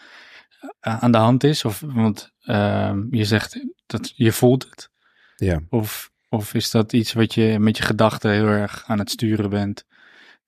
aan 0.80 1.12
de 1.12 1.18
hand 1.18 1.44
is? 1.44 1.66
Of, 1.66 1.80
want 1.86 2.32
ehm, 2.42 3.16
je 3.16 3.26
zegt 3.26 3.66
dat 3.86 4.14
je 4.16 4.32
voelt 4.32 4.64
het. 4.70 4.90
Ja. 5.36 5.60
Of, 5.70 6.12
of 6.30 6.54
is 6.54 6.72
dat 6.72 6.94
iets 6.94 7.14
wat 7.14 7.34
je 7.34 7.60
met 7.60 7.78
je 7.78 7.84
gedachten 7.84 8.32
heel 8.32 8.48
erg 8.48 8.84
aan 8.88 9.00
het 9.00 9.10
sturen 9.10 9.50
bent? 9.50 9.86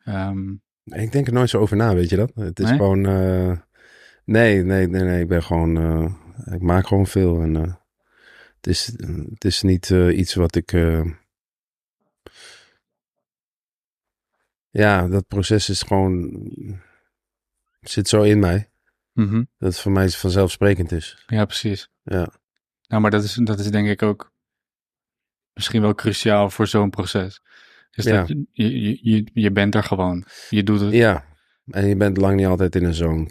Ehm, 0.03 0.51
Ik 0.83 1.11
denk 1.11 1.27
er 1.27 1.33
nooit 1.33 1.49
zo 1.49 1.59
over 1.59 1.77
na, 1.77 1.93
weet 1.93 2.09
je 2.09 2.15
dat? 2.15 2.31
Het 2.35 2.59
is 2.59 2.65
Nee? 2.69 2.77
gewoon. 2.77 3.05
eh, 3.05 3.57
nee, 4.25 4.63
nee, 4.63 4.87
nee, 4.87 5.01
nee. 5.03 5.21
Ik 5.21 5.27
ben 5.27 5.43
gewoon. 5.43 5.77
eh, 5.77 6.53
ik 6.53 6.61
maak 6.61 6.87
gewoon 6.87 7.07
veel. 7.07 7.41
En 7.41 7.55
eh, 7.55 7.73
het, 8.65 8.67
is, 8.67 8.85
het 9.29 9.45
is 9.45 9.61
niet 9.61 9.91
eh, 9.91 10.17
iets 10.17 10.33
wat 10.33 10.55
ik. 10.55 10.71
eh, 10.73 11.05
ja, 14.69 15.07
dat 15.07 15.27
proces 15.27 15.69
is 15.69 15.81
gewoon. 15.81 16.31
zit 17.81 18.07
zo 18.07 18.21
in 18.21 18.39
mij. 18.39 18.69
mhm. 19.13 19.43
Dat 19.57 19.71
het 19.73 19.79
voor 19.79 19.91
mij 19.91 20.09
vanzelfsprekend 20.09 20.91
is. 20.91 21.23
Ja, 21.27 21.45
precies. 21.45 21.89
Ja. 22.03 22.33
Nou, 22.87 23.01
maar 23.01 23.11
dat 23.11 23.23
is, 23.23 23.33
dat 23.33 23.59
is 23.59 23.71
denk 23.71 23.87
ik 23.87 24.01
ook 24.01 24.33
misschien 25.53 25.81
wel 25.81 25.95
cruciaal 25.95 26.49
voor 26.49 26.67
zo'n 26.67 26.89
proces. 26.89 27.41
Is 27.91 28.03
Ja. 28.03 28.19
dat 28.19 28.27
je, 28.27 28.45
je, 28.51 28.99
je, 29.09 29.29
je 29.33 29.51
bent 29.51 29.75
er 29.75 29.83
gewoon. 29.83 30.25
Je 30.49 30.63
doet 30.63 30.79
het. 30.79 30.93
Ja. 30.93 31.25
En 31.65 31.87
je 31.87 31.95
bent 31.95 32.17
lang 32.17 32.35
niet 32.35 32.45
altijd 32.45 32.75
in 32.75 32.83
een 32.83 32.93
zo'n 32.93 33.27
80% 33.27 33.29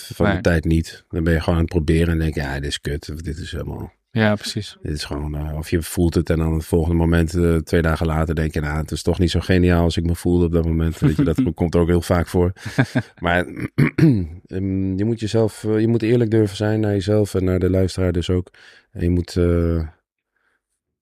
van 0.00 0.26
Nee. 0.26 0.36
de 0.36 0.40
tijd 0.42 0.64
niet. 0.64 1.04
Dan 1.08 1.24
ben 1.24 1.32
je 1.32 1.40
gewoon 1.40 1.54
aan 1.54 1.64
het 1.64 1.72
proberen 1.72 2.08
en 2.08 2.18
denk 2.18 2.34
je, 2.34 2.40
ja, 2.40 2.54
dit 2.54 2.64
is 2.64 2.80
kut. 2.80 3.10
Of 3.12 3.20
dit 3.20 3.38
is 3.38 3.50
helemaal. 3.52 3.92
Ja, 4.16 4.34
precies. 4.34 4.76
Dit 4.82 4.92
is 4.94 5.04
gewoon, 5.04 5.36
eh, 5.36 5.56
of 5.56 5.70
je 5.70 5.82
voelt 5.82 6.14
het 6.14 6.30
en 6.30 6.38
dan 6.38 6.54
het 6.54 6.64
volgende 6.64 6.96
moment, 6.96 7.34
eh, 7.34 7.56
twee 7.56 7.82
dagen 7.82 8.06
later, 8.06 8.34
denk 8.34 8.54
je, 8.54 8.60
nou, 8.60 8.78
het 8.78 8.90
is 8.90 9.02
toch 9.02 9.18
niet 9.18 9.30
zo 9.30 9.40
geniaal 9.40 9.82
als 9.82 9.96
ik 9.96 10.04
me 10.04 10.14
voelde 10.14 10.44
op 10.44 10.52
dat 10.52 10.64
moment. 10.64 10.98
Weet 11.00 11.16
je, 11.16 11.24
dat 11.24 11.54
komt 11.54 11.76
ook 11.76 11.88
heel 11.88 12.00
vaak 12.00 12.26
voor. 12.26 12.52
Maar 13.24 13.44
ehm, 14.46 14.96
je 14.98 15.04
moet 15.04 15.20
jezelf, 15.20 15.64
eh, 15.64 15.80
je 15.80 15.88
moet 15.88 16.02
eerlijk 16.02 16.30
durven 16.30 16.56
zijn 16.56 16.80
naar 16.80 16.92
jezelf 16.92 17.34
en 17.34 17.44
naar 17.44 17.58
de 17.58 17.70
luisteraar 17.70 18.12
dus 18.12 18.30
ook. 18.30 18.50
En 18.90 19.02
je 19.02 19.10
moet, 19.10 19.32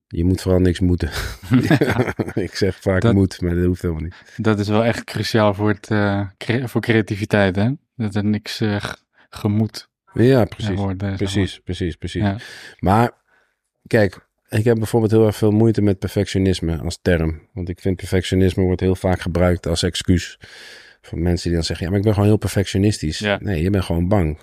je 0.07 0.23
moet 0.25 0.41
vooral 0.41 0.61
niks 0.61 0.79
moeten. 0.79 1.09
ik 2.33 2.55
zeg 2.55 2.81
vaak 2.81 3.01
Dat- 3.01 3.13
moet, 3.13 3.41
maar 3.41 3.55
dat 3.55 3.65
hoeft 3.65 3.81
helemaal 3.81 4.03
niet. 4.03 4.15
Dat 4.37 4.59
is 4.59 4.67
wel 4.67 4.83
echt 4.83 5.03
cruciaal 5.03 5.53
voor, 5.53 5.69
het, 5.69 5.87
cre- 6.37 6.67
voor 6.67 6.81
creativiteit, 6.81 7.55
hè? 7.55 7.69
Dat 7.95 8.15
er 8.15 8.25
niks 8.25 8.61
gemoed 9.29 9.89
Ja, 10.23 10.45
precies. 10.45 10.79
zeg 10.79 11.15
Precies, 11.15 11.59
precies, 11.59 11.95
precies. 11.95 12.21
Ja. 12.21 12.37
Maar 12.79 13.11
kijk, 13.87 14.27
ik 14.49 14.63
heb 14.63 14.77
bijvoorbeeld 14.77 15.11
heel 15.11 15.25
erg 15.25 15.35
veel 15.35 15.51
moeite 15.51 15.81
met 15.81 15.99
perfectionisme 15.99 16.77
als 16.77 16.99
term. 17.01 17.47
Want 17.53 17.69
ik 17.69 17.79
vind 17.79 17.95
perfectionisme 17.95 18.63
wordt 18.63 18.81
heel 18.81 18.95
vaak 18.95 19.21
gebruikt 19.21 19.67
als 19.67 19.83
excuus. 19.83 20.39
Van 21.01 21.21
mensen 21.21 21.43
die 21.43 21.53
dan 21.53 21.63
zeggen, 21.63 21.85
ja, 21.85 21.91
maar 21.91 21.99
ik 21.99 22.05
ben 22.05 22.13
gewoon 22.13 22.29
heel 22.29 22.37
perfectionistisch. 22.37 23.19
Ja. 23.19 23.37
Nee, 23.41 23.63
je 23.63 23.69
bent 23.69 23.83
gewoon 23.83 24.07
bang. 24.07 24.37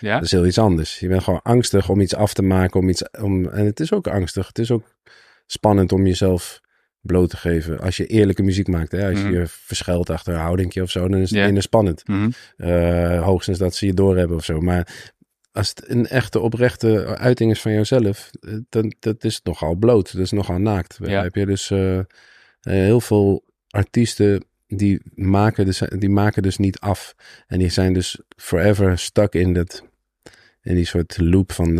Ja? 0.00 0.14
Dat 0.14 0.24
is 0.24 0.30
heel 0.30 0.46
iets 0.46 0.58
anders. 0.58 0.98
Je 0.98 1.08
bent 1.08 1.22
gewoon 1.22 1.42
angstig 1.42 1.88
om 1.88 2.00
iets 2.00 2.14
af 2.14 2.34
te 2.34 2.42
maken. 2.42 2.80
Om 2.80 2.88
iets, 2.88 3.10
om, 3.10 3.48
en 3.48 3.64
het 3.64 3.80
is 3.80 3.92
ook 3.92 4.06
angstig. 4.06 4.46
Het 4.46 4.58
is 4.58 4.70
ook 4.70 4.94
spannend 5.46 5.92
om 5.92 6.06
jezelf 6.06 6.60
bloot 7.00 7.30
te 7.30 7.36
geven. 7.36 7.80
Als 7.80 7.96
je 7.96 8.06
eerlijke 8.06 8.42
muziek 8.42 8.68
maakt. 8.68 8.92
Hè? 8.92 9.08
Als 9.10 9.20
je 9.20 9.28
je 9.28 9.44
verschuilt 9.46 10.10
achter 10.10 10.34
een 10.34 10.40
houdingje 10.40 10.82
of 10.82 10.90
zo, 10.90 11.08
dan 11.08 11.18
is 11.20 11.30
het 11.30 11.38
Ja. 11.38 11.44
minder 11.44 11.62
spannend. 11.62 12.08
Mhm. 12.08 12.30
Eh, 12.56 13.22
hoogstens 13.22 13.58
dat 13.58 13.74
ze 13.74 13.86
je 13.86 13.94
doorhebben 13.94 14.36
of 14.36 14.44
zo. 14.44 14.60
Maar 14.60 15.12
als 15.52 15.68
het 15.68 15.90
een 15.90 16.06
echte 16.06 16.40
oprechte 16.40 17.16
uiting 17.18 17.50
is 17.50 17.60
van 17.60 17.72
jouzelf, 17.72 18.30
eh, 18.40 18.54
dan 18.68 18.94
dat 19.00 19.24
is 19.24 19.34
het 19.34 19.44
nogal 19.44 19.74
bloot. 19.74 20.12
Dat 20.12 20.22
is 20.22 20.30
nogal 20.30 20.58
naakt. 20.58 20.98
Heb 21.02 21.34
je 21.34 21.46
dus 21.46 21.70
eh, 21.70 22.00
heel 22.60 23.00
veel 23.00 23.44
artiesten 23.68 24.44
die 24.66 25.00
maken, 25.14 25.64
dus, 25.64 25.82
die 25.98 26.10
maken 26.10 26.42
dus 26.42 26.56
niet 26.56 26.78
af. 26.78 27.14
En 27.46 27.58
die 27.58 27.68
zijn 27.68 27.92
dus 27.92 28.20
forever 28.36 28.98
stuck 28.98 29.34
in 29.34 29.52
dat 29.52 29.86
in 30.62 30.74
die 30.74 30.84
soort 30.86 31.18
loop 31.20 31.52
van 31.52 31.74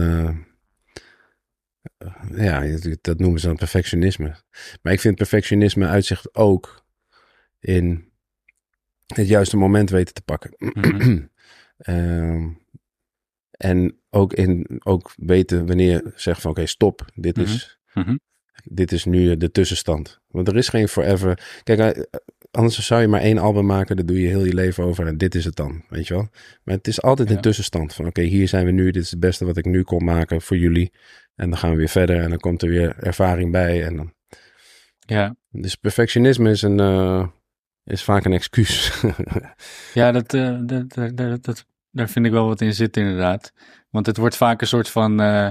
ja, 2.35 2.79
dat 3.01 3.18
noemen 3.18 3.40
ze 3.40 3.46
dan 3.46 3.57
perfectionisme. 3.57 4.37
Maar 4.83 4.92
ik 4.92 5.01
vind 5.01 5.16
perfectionisme 5.16 5.87
uitzicht 5.87 6.35
ook 6.35 6.85
in 7.61 8.12
het 9.07 9.29
juiste 9.29 9.57
moment 9.57 9.90
weten 9.90 10.14
te 10.14 10.22
pakken. 10.22 10.55
Mhm. 10.59 11.20
Ehm, 11.79 12.48
en 13.51 13.98
ook, 14.11 14.33
in, 14.33 14.81
ook 14.85 15.12
weten 15.16 15.66
wanneer 15.66 15.90
je 15.92 16.12
zegt 16.14 16.40
van 16.40 16.51
oké, 16.51 16.66
stop. 16.66 17.05
Dit, 17.14 17.38
is, 17.38 17.79
Mhm. 17.94 18.16
dit 18.64 18.92
is 18.92 19.05
nu 19.05 19.37
de 19.37 19.51
tussenstand. 19.51 20.20
Want 20.29 20.48
er 20.48 20.57
is 20.57 20.68
geen 20.68 20.88
forever. 20.88 21.61
Kijk, 21.62 21.79
eh, 21.79 22.03
anders 22.51 22.87
zou 22.87 23.01
je 23.01 23.09
maar 23.09 23.20
één 23.20 23.38
album 23.38 23.66
maken. 23.66 23.96
Daar 23.96 24.07
doe 24.07 24.20
je 24.20 24.29
heel 24.29 24.44
je 24.44 24.55
leven 24.55 24.85
over. 24.85 25.07
En 25.07 25.18
dit 25.18 25.35
is 25.35 25.44
het 25.44 25.57
dan. 25.57 25.85
Weet 25.88 26.07
je 26.07 26.14
wel? 26.14 26.29
Maar 26.64 26.74
het 26.77 26.87
is 26.88 27.03
altijd 27.03 27.29
Ja. 27.29 27.35
een 27.35 27.40
tussenstand. 27.40 27.94
Van 27.94 28.07
oké, 28.07 28.22
hier 28.22 28.48
zijn 28.48 28.64
we 28.64 28.70
nu. 28.70 28.90
Dit 28.90 29.03
is 29.03 29.11
het 29.11 29.20
beste 29.20 29.44
wat 29.44 29.57
ik 29.57 29.64
nu 29.64 29.83
kon 29.83 30.05
maken 30.05 30.42
voor 30.42 30.57
jullie. 30.57 30.92
En 31.38 31.48
dan 31.51 31.59
gaan 31.59 31.70
we 31.70 31.77
weer 31.77 31.88
verder. 31.88 32.22
En 32.22 32.29
dan 32.31 32.38
komt 32.38 32.62
er 32.62 32.68
weer 32.68 32.96
ervaring 32.98 33.53
bij. 33.53 33.85
En 33.85 33.96
dan... 33.96 34.12
Ja. 34.98 35.37
Dus 35.51 35.74
perfectionisme 35.74 36.51
is, 36.51 36.62
een, 36.62 36.81
eh, 36.81 37.27
is 37.85 38.03
vaak 38.03 38.24
een 38.24 38.33
excuus. 38.33 39.03
Ja, 39.94 40.12
dat, 40.12 40.35
eh, 40.35 40.59
dat, 40.62 40.94
dat, 40.94 41.16
dat, 41.16 41.44
dat- 41.44 41.64
daar 41.90 42.09
vind 42.09 42.27
ik 42.27 42.33
wel 42.33 42.46
wat 42.46 42.61
in 42.61 42.74
zitten 42.74 43.03
inderdaad. 43.03 43.53
Want 43.90 44.07
het 44.07 44.16
wordt 44.16 44.37
vaak 44.37 44.61
een 44.61 44.66
soort 44.66 44.88
van... 44.88 45.20
eh, 45.20 45.48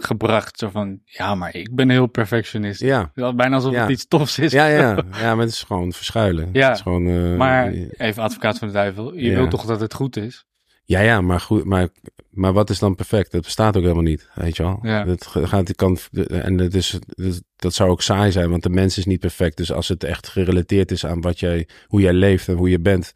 gebracht. 0.00 0.58
Zo 0.58 0.68
van, 0.70 1.00
ja, 1.04 1.34
maar 1.34 1.54
ik 1.54 1.74
ben 1.74 1.90
heel 1.90 2.06
perfectionist. 2.06 2.80
Ja, 2.80 3.10
Bijna 3.14 3.54
alsof 3.54 3.72
Ja. 3.72 3.80
het 3.80 3.90
iets 3.90 4.06
tofs 4.08 4.38
is. 4.38 4.52
ja, 4.52 4.66
ja, 4.78 5.02
ja, 5.12 5.34
maar 5.34 5.44
het 5.44 5.54
is 5.54 5.62
gewoon 5.62 5.92
verschuilen. 5.92 6.48
Ja, 6.52 6.66
Het 6.68 6.76
is 6.76 6.82
gewoon, 6.82 7.36
Maar 7.36 7.72
even 7.72 8.22
advocaat 8.22 8.58
van 8.58 8.68
de 8.68 8.74
duivel. 8.74 9.14
Je 9.14 9.30
Ja. 9.30 9.36
wilt 9.36 9.50
toch 9.50 9.64
dat 9.66 9.80
het 9.80 9.94
goed 9.94 10.16
is? 10.16 10.46
Ja, 10.88 11.00
ja, 11.00 11.20
maar 11.20 11.40
goed, 11.40 11.64
maar, 11.64 11.88
maar 12.30 12.52
wat 12.52 12.70
is 12.70 12.78
dan 12.78 12.94
perfect? 12.94 13.32
Dat 13.32 13.42
bestaat 13.42 13.76
ook 13.76 13.82
helemaal 13.82 14.02
niet, 14.02 14.28
weet 14.34 14.56
je 14.56 14.62
wel. 14.62 14.78
Ja. 14.82 15.04
Dat 15.04 15.26
gaat, 15.26 15.66
die 15.66 15.74
kan, 15.74 15.98
en 16.28 16.58
het 16.58 16.74
is, 16.74 16.98
dat, 17.06 17.42
dat 17.56 17.74
zou 17.74 17.90
ook 17.90 18.02
saai 18.02 18.32
zijn, 18.32 18.50
want 18.50 18.62
de 18.62 18.68
mens 18.70 18.98
is 18.98 19.04
niet 19.04 19.20
perfect. 19.20 19.56
Dus 19.56 19.72
als 19.72 19.88
het 19.88 20.04
echt 20.04 20.28
gerelateerd 20.28 20.90
is 20.90 21.06
aan 21.06 21.20
wat 21.20 21.40
jij, 21.40 21.68
hoe 21.86 22.00
jij 22.00 22.12
leeft 22.12 22.48
en 22.48 22.54
hoe 22.54 22.70
je 22.70 22.80
bent, 22.80 23.12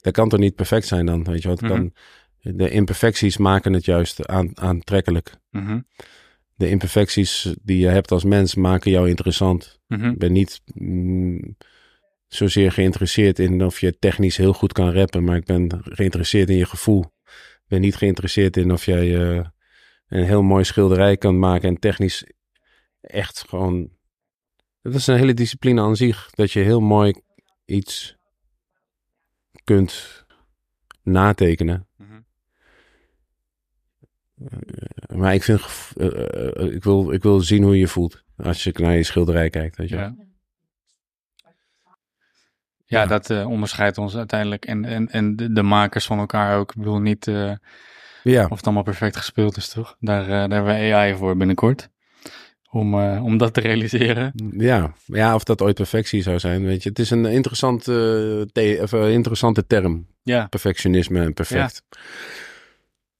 dat 0.00 0.12
kan 0.12 0.28
toch 0.28 0.40
niet 0.40 0.54
perfect 0.54 0.86
zijn 0.86 1.06
dan, 1.06 1.24
weet 1.24 1.42
je 1.42 1.48
wel. 1.48 1.56
Kan, 1.56 1.92
de 2.40 2.70
imperfecties 2.70 3.36
maken 3.36 3.72
het 3.72 3.84
juist 3.84 4.26
aan, 4.26 4.58
aantrekkelijk. 4.58 5.34
Mhm, 5.50 5.80
De 6.54 6.68
imperfecties 6.68 7.54
die 7.62 7.78
je 7.78 7.88
hebt 7.88 8.10
als 8.10 8.24
mens 8.24 8.54
maken 8.54 8.90
jou 8.90 9.08
interessant. 9.08 9.80
mhm. 9.88 10.08
Ik 10.10 10.18
ben 10.18 10.32
niet 10.32 10.60
mm, 10.74 11.56
zozeer 12.26 12.72
geïnteresseerd 12.72 13.38
in 13.38 13.64
of 13.64 13.80
je 13.80 13.98
technisch 13.98 14.36
heel 14.36 14.52
goed 14.52 14.72
kan 14.72 14.92
rappen, 14.92 15.24
maar 15.24 15.36
ik 15.36 15.44
ben 15.44 15.80
geïnteresseerd 15.84 16.50
in 16.50 16.56
je 16.56 16.66
gevoel. 16.66 17.04
Ben 17.72 17.80
niet 17.80 17.96
geïnteresseerd 17.96 18.56
in 18.56 18.72
of 18.72 18.84
jij 18.84 19.20
eh, 19.20 19.46
een 20.08 20.24
heel 20.24 20.42
mooi 20.42 20.64
schilderij 20.64 21.16
kan 21.16 21.38
maken 21.38 21.68
en 21.68 21.78
technisch 21.78 22.24
echt 23.00 23.44
gewoon. 23.48 23.90
Dat 24.82 24.94
is 24.94 25.06
een 25.06 25.16
hele 25.16 25.34
discipline 25.34 25.80
aan 25.80 25.96
zich, 25.96 26.30
dat 26.30 26.52
je 26.52 26.60
heel 26.60 26.80
mooi 26.80 27.14
iets 27.64 28.16
kunt 29.64 30.24
natekenen. 31.02 31.86
Mhm. 31.96 32.20
Eh, 34.44 35.16
Maar 35.16 35.34
ik 35.34 35.42
vind, 35.42 35.60
eh, 35.96 36.74
ik 36.74 36.84
wil, 36.84 37.12
ik 37.12 37.22
wil 37.22 37.40
zien 37.40 37.62
hoe 37.62 37.78
je 37.78 37.88
voelt 37.88 38.22
als 38.36 38.64
je 38.64 38.72
naar 38.76 38.96
je 38.96 39.02
schilderij 39.02 39.50
kijkt. 39.50 39.76
Weet 39.76 39.88
je. 39.88 39.96
Ja. 39.96 40.16
Ja, 42.92 43.00
Ja. 43.00 43.06
dat 43.06 43.30
eh, 43.30 43.48
onderscheidt 43.48 43.98
ons 43.98 44.16
uiteindelijk 44.16 44.64
en, 44.64 44.84
en, 44.84 45.08
en 45.08 45.36
de, 45.36 45.52
de 45.52 45.62
makers 45.62 46.06
van 46.06 46.18
elkaar 46.18 46.58
ook. 46.58 46.70
Ik 46.70 46.76
bedoel 46.76 47.00
niet 47.00 47.26
eh, 47.26 47.52
ja. 48.22 48.44
of 48.48 48.56
het 48.56 48.64
allemaal 48.64 48.82
perfect 48.82 49.16
gespeeld 49.16 49.56
is, 49.56 49.68
toch? 49.68 49.96
Daar, 50.00 50.22
eh, 50.22 50.28
daar 50.28 50.50
hebben 50.50 50.64
we 50.74 50.92
AI 50.94 51.14
voor 51.14 51.36
binnenkort. 51.36 51.90
Om, 52.70 52.94
om 53.18 53.38
dat 53.38 53.54
te 53.54 53.60
realiseren. 53.60 54.32
Ja, 54.58 54.92
ja, 55.06 55.34
of 55.34 55.44
dat 55.44 55.62
ooit 55.62 55.74
perfectie 55.74 56.22
zou 56.22 56.38
zijn, 56.38 56.64
weet 56.64 56.82
je. 56.82 56.88
Het 56.88 56.98
is 56.98 57.10
een 57.10 57.24
interessante, 57.24 57.92
the- 58.52 58.78
of, 58.82 58.92
interessante 58.92 59.66
term, 59.66 60.06
Ja, 60.22 60.46
perfectionisme 60.46 61.20
en 61.20 61.32
perfect. 61.34 61.82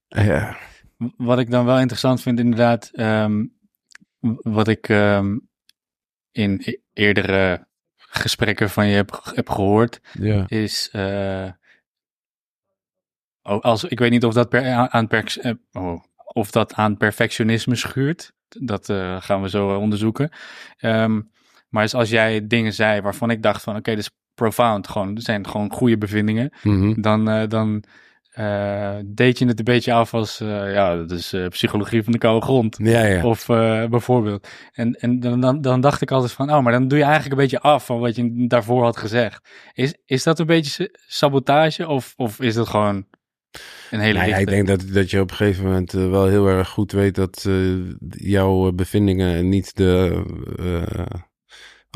Ja. 0.08 0.56
w- 0.96 1.04
wat 1.16 1.38
ik 1.38 1.50
dan 1.50 1.64
wel 1.64 1.78
interessant 1.78 2.22
vind 2.22 2.38
inderdaad, 2.38 2.90
ehm, 2.92 3.44
wat 4.42 4.68
ik 4.68 4.88
ehm, 4.88 5.38
in 6.30 6.60
e- 6.64 6.76
eerdere 6.92 7.66
gesprekken 8.14 8.70
van 8.70 8.86
je 8.86 8.94
heb, 8.94 9.20
heb 9.34 9.48
gehoord, 9.50 10.00
ja. 10.12 10.44
is. 10.48 10.88
eh, 10.92 11.50
als, 13.42 13.84
ik 13.84 13.98
weet 13.98 14.10
niet 14.10 14.24
of 14.24 14.34
dat, 14.34 14.48
per, 14.48 14.72
aan, 14.72 15.06
per- 15.06 15.36
eh, 15.40 15.52
oh, 15.72 16.02
of 16.32 16.50
dat 16.50 16.74
aan 16.74 16.96
perfectionisme 16.96 17.74
schuurt. 17.74 18.32
Dat 18.48 18.88
eh, 18.88 19.20
gaan 19.20 19.42
we 19.42 19.48
zo 19.48 19.76
onderzoeken. 19.76 20.30
Ehm, 20.76 21.20
maar 21.68 21.92
als 21.92 22.10
jij 22.10 22.46
dingen 22.46 22.72
zei 22.72 23.00
waarvan 23.00 23.30
ik 23.30 23.42
dacht 23.42 23.62
van 23.62 23.76
oké, 23.76 23.90
dit 23.90 23.98
is 23.98 24.10
profound. 24.34 24.88
Gewoon, 24.88 25.14
dit 25.14 25.24
zijn 25.24 25.46
gewoon 25.48 25.72
goede 25.72 25.98
bevindingen. 25.98 26.52
Mhm. 26.62 27.00
Dan, 27.00 27.48
dan 27.48 27.84
eh, 28.32 28.96
deed 29.04 29.38
je 29.38 29.46
het 29.46 29.58
een 29.58 29.64
beetje 29.64 29.92
af 29.92 30.14
als 30.14 30.40
eh, 30.40 30.72
ja, 30.72 30.96
dat 30.96 31.10
is 31.10 31.32
eh, 31.32 31.46
psychologie 31.46 32.02
van 32.02 32.12
de 32.12 32.18
koude 32.18 32.44
grond. 32.44 32.76
Ja, 32.82 33.04
ja. 33.04 33.24
Of 33.24 33.46
bijvoorbeeld. 33.90 34.48
En, 34.72 34.94
en 34.94 35.20
dan, 35.20 35.40
dan, 35.40 35.60
dan 35.60 35.80
dacht 35.80 36.00
ik 36.00 36.10
altijd 36.10 36.32
van, 36.32 36.52
oh, 36.52 36.62
maar 36.62 36.72
dan 36.72 36.88
doe 36.88 36.98
je 36.98 37.04
eigenlijk 37.04 37.34
een 37.34 37.42
beetje 37.42 37.60
af 37.60 37.86
van 37.86 37.98
wat 37.98 38.16
je 38.16 38.46
daarvoor 38.46 38.84
had 38.84 38.96
gezegd. 38.96 39.48
Is, 39.72 39.94
is 40.04 40.22
dat 40.22 40.38
een 40.38 40.46
beetje 40.46 40.70
sa- 40.70 40.98
sabotage 41.06 41.88
of, 41.88 42.12
of 42.16 42.40
is 42.40 42.54
dat 42.54 42.68
gewoon 42.68 43.06
een 43.90 44.00
hele 44.00 44.18
Nou 44.18 44.28
ja, 44.30 44.36
ik 44.36 44.46
denk 44.46 44.66
dat, 44.66 44.84
dat 44.92 45.10
je 45.10 45.20
op 45.20 45.30
een 45.30 45.36
gegeven 45.36 45.64
moment 45.64 45.92
wel 45.92 46.26
heel 46.26 46.46
erg 46.46 46.68
goed 46.68 46.92
weet 46.92 47.14
dat 47.14 47.48
jouw 48.08 48.72
bevindingen 48.72 49.48
niet 49.48 49.76
de 49.76 50.22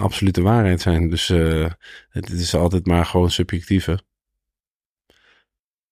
absolute 0.03 0.43
waarheid 0.43 0.81
zijn. 0.81 1.11
Dus 1.11 1.31
eh, 1.31 1.71
het 2.09 2.31
is 2.31 2.55
altijd 2.55 2.87
maar 2.87 3.07
gewoon 3.07 3.31
subjectieve. 3.31 4.01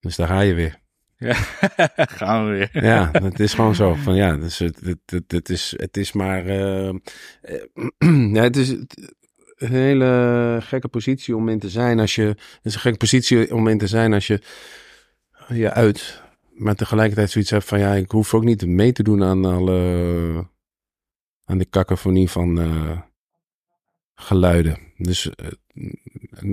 Dus 0.04 0.16
daar 0.16 0.26
ga 0.28 0.40
je 0.40 0.54
weer. 0.54 0.82
Ja, 1.16 1.34
gaan 2.20 2.44
we 2.44 2.50
weer. 2.50 2.84
Ja, 2.84 3.10
het 3.12 3.40
is 3.40 3.54
gewoon 3.54 3.74
zo. 3.74 3.94
Van 3.94 4.14
ja, 4.14 4.36
dus 4.36 4.58
het, 4.58 4.80
het, 4.80 4.98
het, 5.06 5.32
het 5.32 5.48
is, 5.48 5.74
het 5.76 5.96
is 5.96 6.12
maar. 6.12 6.46
eh, 6.46 6.88
eh, 6.88 6.94
ja, 8.36 8.42
het 8.42 8.56
is 8.56 8.68
een 8.68 8.88
hele 9.56 10.58
gekke 10.62 10.88
positie 10.88 11.36
om 11.36 11.48
in 11.48 11.58
te 11.58 11.70
zijn 11.70 12.00
als 12.00 12.14
je. 12.14 12.22
Het 12.22 12.60
is 12.62 12.74
een 12.74 12.80
gekke 12.80 12.98
positie 12.98 13.54
om 13.54 13.68
in 13.68 13.78
te 13.78 13.86
zijn 13.86 14.12
als 14.12 14.26
je 14.26 14.40
je 15.48 15.72
uit. 15.72 16.22
Maar 16.54 16.74
tegelijkertijd 16.74 17.30
zoiets 17.30 17.50
hebt 17.50 17.64
van 17.64 17.78
ja, 17.78 17.92
ik 17.94 18.10
hoef 18.10 18.34
ook 18.34 18.44
niet 18.44 18.66
mee 18.66 18.92
te 18.92 19.02
doen 19.02 19.22
aan 19.24 19.44
alle. 19.44 20.46
aan 21.44 21.58
de 21.58 21.64
kakofonie 21.64 22.30
van 22.30 22.60
eh, 22.60 23.00
geluiden. 24.14 24.78
Dus 24.96 25.30
eh, 25.34 25.46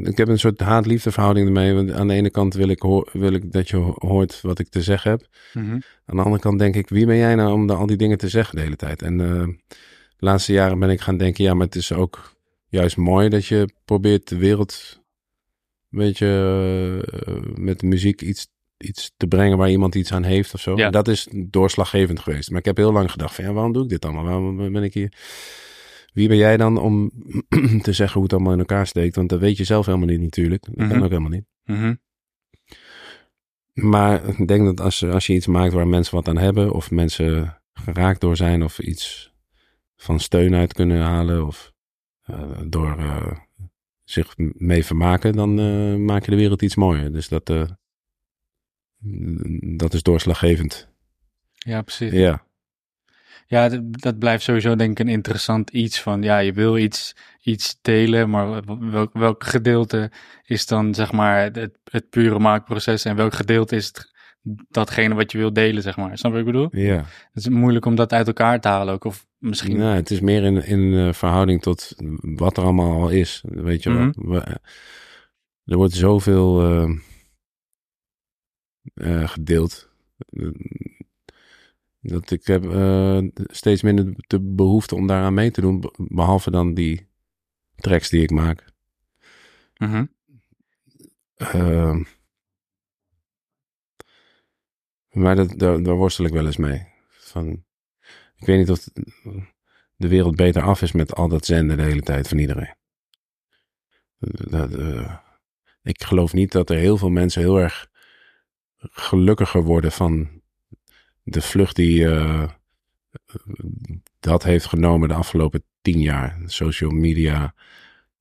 ik 0.03 0.17
heb 0.17 0.27
een 0.27 0.39
soort 0.39 0.59
haat-liefde 0.59 1.11
verhouding 1.11 1.47
ermee. 1.47 1.73
Want 1.73 1.91
aan 1.91 2.07
de 2.07 2.13
ene 2.13 2.29
kant 2.29 2.53
wil 2.53 2.67
ik, 2.69 2.81
wil 3.11 3.33
ik 3.33 3.51
dat 3.51 3.69
je 3.69 3.75
hoort 3.95 4.41
wat 4.41 4.59
ik 4.59 4.67
te 4.69 4.81
zeggen 4.81 5.11
heb. 5.11 5.27
Mhm. 5.53 5.71
Aan 6.05 6.15
de 6.15 6.21
andere 6.21 6.41
kant 6.41 6.59
denk 6.59 6.75
ik, 6.75 6.89
wie 6.89 7.05
ben 7.05 7.17
jij 7.17 7.35
nou 7.35 7.53
om 7.53 7.67
de- 7.67 7.73
al 7.73 7.85
die 7.85 7.97
dingen 7.97 8.17
te 8.17 8.29
zeggen 8.29 8.55
de 8.55 8.61
hele 8.61 8.75
tijd? 8.75 9.01
En 9.01 9.21
eh, 9.21 9.47
de 10.17 10.25
laatste 10.25 10.53
jaren 10.53 10.79
ben 10.79 10.89
ik 10.89 11.01
gaan 11.01 11.17
denken, 11.17 11.43
ja, 11.43 11.53
maar 11.53 11.65
het 11.65 11.75
is 11.75 11.93
ook 11.93 12.35
juist 12.67 12.97
mooi 12.97 13.29
dat 13.29 13.45
je 13.45 13.73
probeert 13.85 14.27
de 14.29 14.37
wereld 14.37 14.99
een 15.91 15.99
beetje 15.99 16.27
eh, 17.25 17.35
met 17.55 17.79
de 17.79 17.87
muziek 17.87 18.21
iets, 18.21 18.47
iets 18.77 19.11
te 19.17 19.27
brengen 19.27 19.57
waar 19.57 19.69
iemand 19.69 19.95
iets 19.95 20.13
aan 20.13 20.23
heeft 20.23 20.53
of 20.53 20.59
zo. 20.61 20.75
Ja. 20.77 20.85
En 20.85 20.91
dat 20.91 21.07
is 21.07 21.27
doorslaggevend 21.35 22.19
geweest. 22.19 22.49
Maar 22.49 22.59
ik 22.59 22.65
heb 22.65 22.77
heel 22.77 22.91
lang 22.91 23.11
gedacht 23.11 23.35
van, 23.35 23.43
ja, 23.45 23.53
waarom 23.53 23.73
doe 23.73 23.83
ik 23.83 23.89
dit 23.89 24.05
allemaal? 24.05 24.23
Waarom 24.23 24.71
ben 24.73 24.83
ik 24.83 24.93
hier? 24.93 25.13
Wie 26.11 26.27
ben 26.27 26.37
jij 26.37 26.57
dan 26.57 26.77
om 26.77 27.11
te 27.81 27.93
zeggen 27.93 28.13
hoe 28.13 28.23
het 28.23 28.33
allemaal 28.33 28.53
in 28.53 28.59
elkaar 28.59 28.87
steekt? 28.87 29.15
Want 29.15 29.29
dat 29.29 29.39
weet 29.39 29.57
je 29.57 29.63
zelf 29.63 29.85
helemaal 29.85 30.07
niet 30.07 30.21
natuurlijk. 30.21 30.65
Dat 30.65 30.75
Mhm. 30.75 30.89
kan 30.89 31.03
ook 31.03 31.09
helemaal 31.09 31.29
niet. 31.29 31.45
Mhm. 31.63 31.95
Maar 33.73 34.39
ik 34.39 34.47
denk 34.47 34.65
dat 34.65 34.79
als, 34.81 35.03
als 35.05 35.27
je 35.27 35.33
iets 35.33 35.47
maakt 35.47 35.73
waar 35.73 35.87
mensen 35.87 36.15
wat 36.15 36.27
aan 36.27 36.37
hebben, 36.37 36.71
of 36.71 36.91
mensen 36.91 37.61
geraakt 37.73 38.21
door 38.21 38.35
zijn, 38.35 38.63
of 38.63 38.79
iets 38.79 39.33
van 39.95 40.19
steun 40.19 40.55
uit 40.55 40.73
kunnen 40.73 41.01
halen, 41.01 41.45
of 41.47 41.73
eh, 42.21 42.51
door 42.65 42.97
eh, 42.97 43.31
zich 44.03 44.33
mee 44.53 44.85
vermaken, 44.85 45.33
dan 45.33 45.59
eh, 45.59 45.95
maak 45.95 46.25
je 46.25 46.31
de 46.31 46.37
wereld 46.37 46.61
iets 46.61 46.75
mooier. 46.75 47.11
Dus 47.11 47.27
dat, 47.27 47.45
dat 49.77 49.93
is 49.93 50.03
doorslaggevend. 50.03 50.89
Ja, 51.53 51.81
precies. 51.81 52.11
Ja, 52.11 52.45
Ja, 53.51 53.69
dat, 53.91 54.19
blijft 54.19 54.43
sowieso 54.43 54.75
denk 54.75 54.91
ik 54.91 54.99
een 54.99 55.13
interessant 55.13 55.69
iets 55.69 56.01
van, 56.01 56.21
ja, 56.21 56.37
je 56.37 56.53
wil 56.53 56.77
iets, 56.77 57.15
iets 57.41 57.77
delen, 57.81 58.29
maar 58.29 58.63
welk, 58.91 59.13
welk 59.13 59.43
gedeelte 59.43 60.11
is 60.45 60.65
dan 60.65 60.93
zeg 60.93 61.11
maar 61.11 61.43
het, 61.53 61.77
het 61.83 62.09
pure 62.09 62.39
maakproces 62.39 63.05
en 63.05 63.15
welk 63.15 63.33
gedeelte 63.33 63.75
is 63.75 63.87
het, 63.87 64.11
datgene 64.69 65.15
wat 65.15 65.31
je 65.31 65.37
wil 65.37 65.53
delen, 65.53 65.81
zeg 65.81 65.97
maar. 65.97 66.17
Snap 66.17 66.31
je 66.31 66.37
wat 66.37 66.47
ik 66.47 66.53
bedoel? 66.53 66.83
ja. 66.83 66.95
Het 67.31 67.43
is 67.43 67.49
moeilijk 67.49 67.85
om 67.85 67.95
dat 67.95 68.13
uit 68.13 68.27
elkaar 68.27 68.61
te 68.61 68.67
halen 68.67 68.93
ook, 68.93 69.03
of 69.03 69.27
misschien... 69.37 69.77
Nou, 69.77 69.95
het 69.95 70.11
is 70.11 70.19
meer 70.19 70.43
in, 70.43 70.65
in 70.65 70.93
eh, 70.93 71.13
verhouding 71.13 71.61
tot 71.61 71.95
wat 72.21 72.57
er 72.57 72.63
allemaal 72.63 73.01
al 73.01 73.09
is. 73.09 73.43
Weet 73.47 73.83
je 73.83 73.91
wel. 73.91 74.11
Mhm. 74.15 74.55
Er 75.65 75.77
wordt 75.77 75.93
zoveel 75.93 76.61
eh, 78.93 79.29
gedeeld. 79.29 79.89
Dat 82.01 82.31
ik 82.31 82.45
heb 82.45 82.65
eh, 82.65 83.19
steeds 83.35 83.81
minder 83.81 84.13
de 84.27 84.39
behoefte 84.39 84.95
om 84.95 85.07
daaraan 85.07 85.33
mee 85.33 85.51
te 85.51 85.61
doen. 85.61 85.79
be- 85.79 85.93
Behalve 85.97 86.51
dan 86.51 86.73
die 86.73 87.07
tracks 87.75 88.09
die 88.09 88.21
ik 88.21 88.31
maak. 88.31 88.65
Mhm. 89.77 90.05
Ehm, 91.35 92.03
maar 95.09 95.35
dat, 95.35 95.59
daar, 95.59 95.83
daar 95.83 95.95
worstel 95.95 96.25
ik 96.25 96.31
wel 96.33 96.45
eens 96.45 96.57
mee. 96.57 96.87
Van, 97.09 97.65
ik 98.35 98.45
weet 98.45 98.57
niet 98.57 98.69
of 98.69 98.87
de 99.95 100.07
wereld 100.07 100.35
beter 100.35 100.61
af 100.61 100.81
is 100.81 100.91
met 100.91 101.15
al 101.15 101.27
dat 101.27 101.45
zenden 101.45 101.77
de 101.77 101.83
hele 101.83 102.01
tijd 102.01 102.27
van 102.27 102.37
iedereen. 102.37 102.75
Dat, 104.49 104.73
eh, 104.73 105.17
ik 105.81 106.03
geloof 106.03 106.33
niet 106.33 106.51
dat 106.51 106.69
er 106.69 106.77
heel 106.77 106.97
veel 106.97 107.09
mensen 107.09 107.41
heel 107.41 107.57
erg 107.59 107.89
gelukkiger 108.77 109.63
worden 109.63 109.91
van 109.91 110.40
de 111.23 111.41
vlucht 111.41 111.75
die 111.75 112.09
eh, 112.09 112.49
dat 114.19 114.43
heeft 114.43 114.65
genomen 114.65 115.07
de 115.07 115.13
afgelopen 115.13 115.63
tien 115.81 115.99
jaar. 115.99 116.41
Social 116.45 116.91
media 116.91 117.53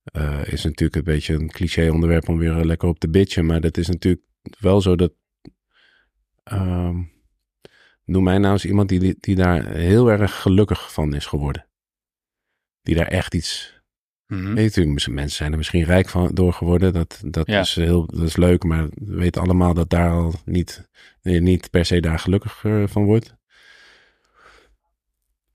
eh, 0.04 0.46
is 0.46 0.64
natuurlijk 0.64 0.96
een 0.96 1.14
beetje 1.14 1.34
een 1.34 1.50
cliché 1.50 1.90
onderwerp 1.90 2.28
om 2.28 2.38
weer 2.38 2.64
lekker 2.64 2.88
op 2.88 2.98
te 2.98 3.08
bitchen. 3.08 3.46
Maar 3.46 3.60
dat 3.60 3.76
is 3.76 3.88
natuurlijk 3.88 4.24
wel 4.58 4.80
zo 4.80 4.96
dat 4.96 5.12
ehm, 6.42 7.02
Noem 8.10 8.22
mij 8.22 8.38
nou 8.38 8.52
eens 8.52 8.64
iemand 8.64 8.88
die, 8.88 9.16
die 9.20 9.34
daar 9.34 9.66
heel 9.66 10.10
erg 10.10 10.42
gelukkig 10.42 10.92
van 10.92 11.14
is 11.14 11.26
geworden. 11.26 11.66
Die 12.82 12.94
daar 12.94 13.06
echt 13.06 13.34
iets 13.34 13.79
Mhm. 14.30 14.54
Weet 14.54 14.76
mensen 15.08 15.36
zijn 15.36 15.50
er 15.50 15.56
misschien 15.56 15.84
rijk 15.84 16.08
van 16.08 16.30
door 16.34 16.52
geworden. 16.52 16.92
Dat, 16.92 17.20
dat, 17.24 17.46
Ja. 17.46 17.60
is 17.60 17.74
heel, 17.74 18.06
dat 18.06 18.22
is 18.22 18.36
leuk, 18.36 18.64
maar 18.64 18.88
we 18.94 19.14
weten 19.14 19.42
allemaal 19.42 19.74
dat 19.74 19.90
daar 19.90 20.10
al 20.10 20.34
niet, 20.44 20.88
je 21.22 21.40
niet 21.40 21.70
per 21.70 21.84
se 21.84 22.00
daar 22.00 22.18
gelukkig 22.18 22.64
eh, 22.64 22.82
van 22.86 23.04
wordt. 23.04 23.36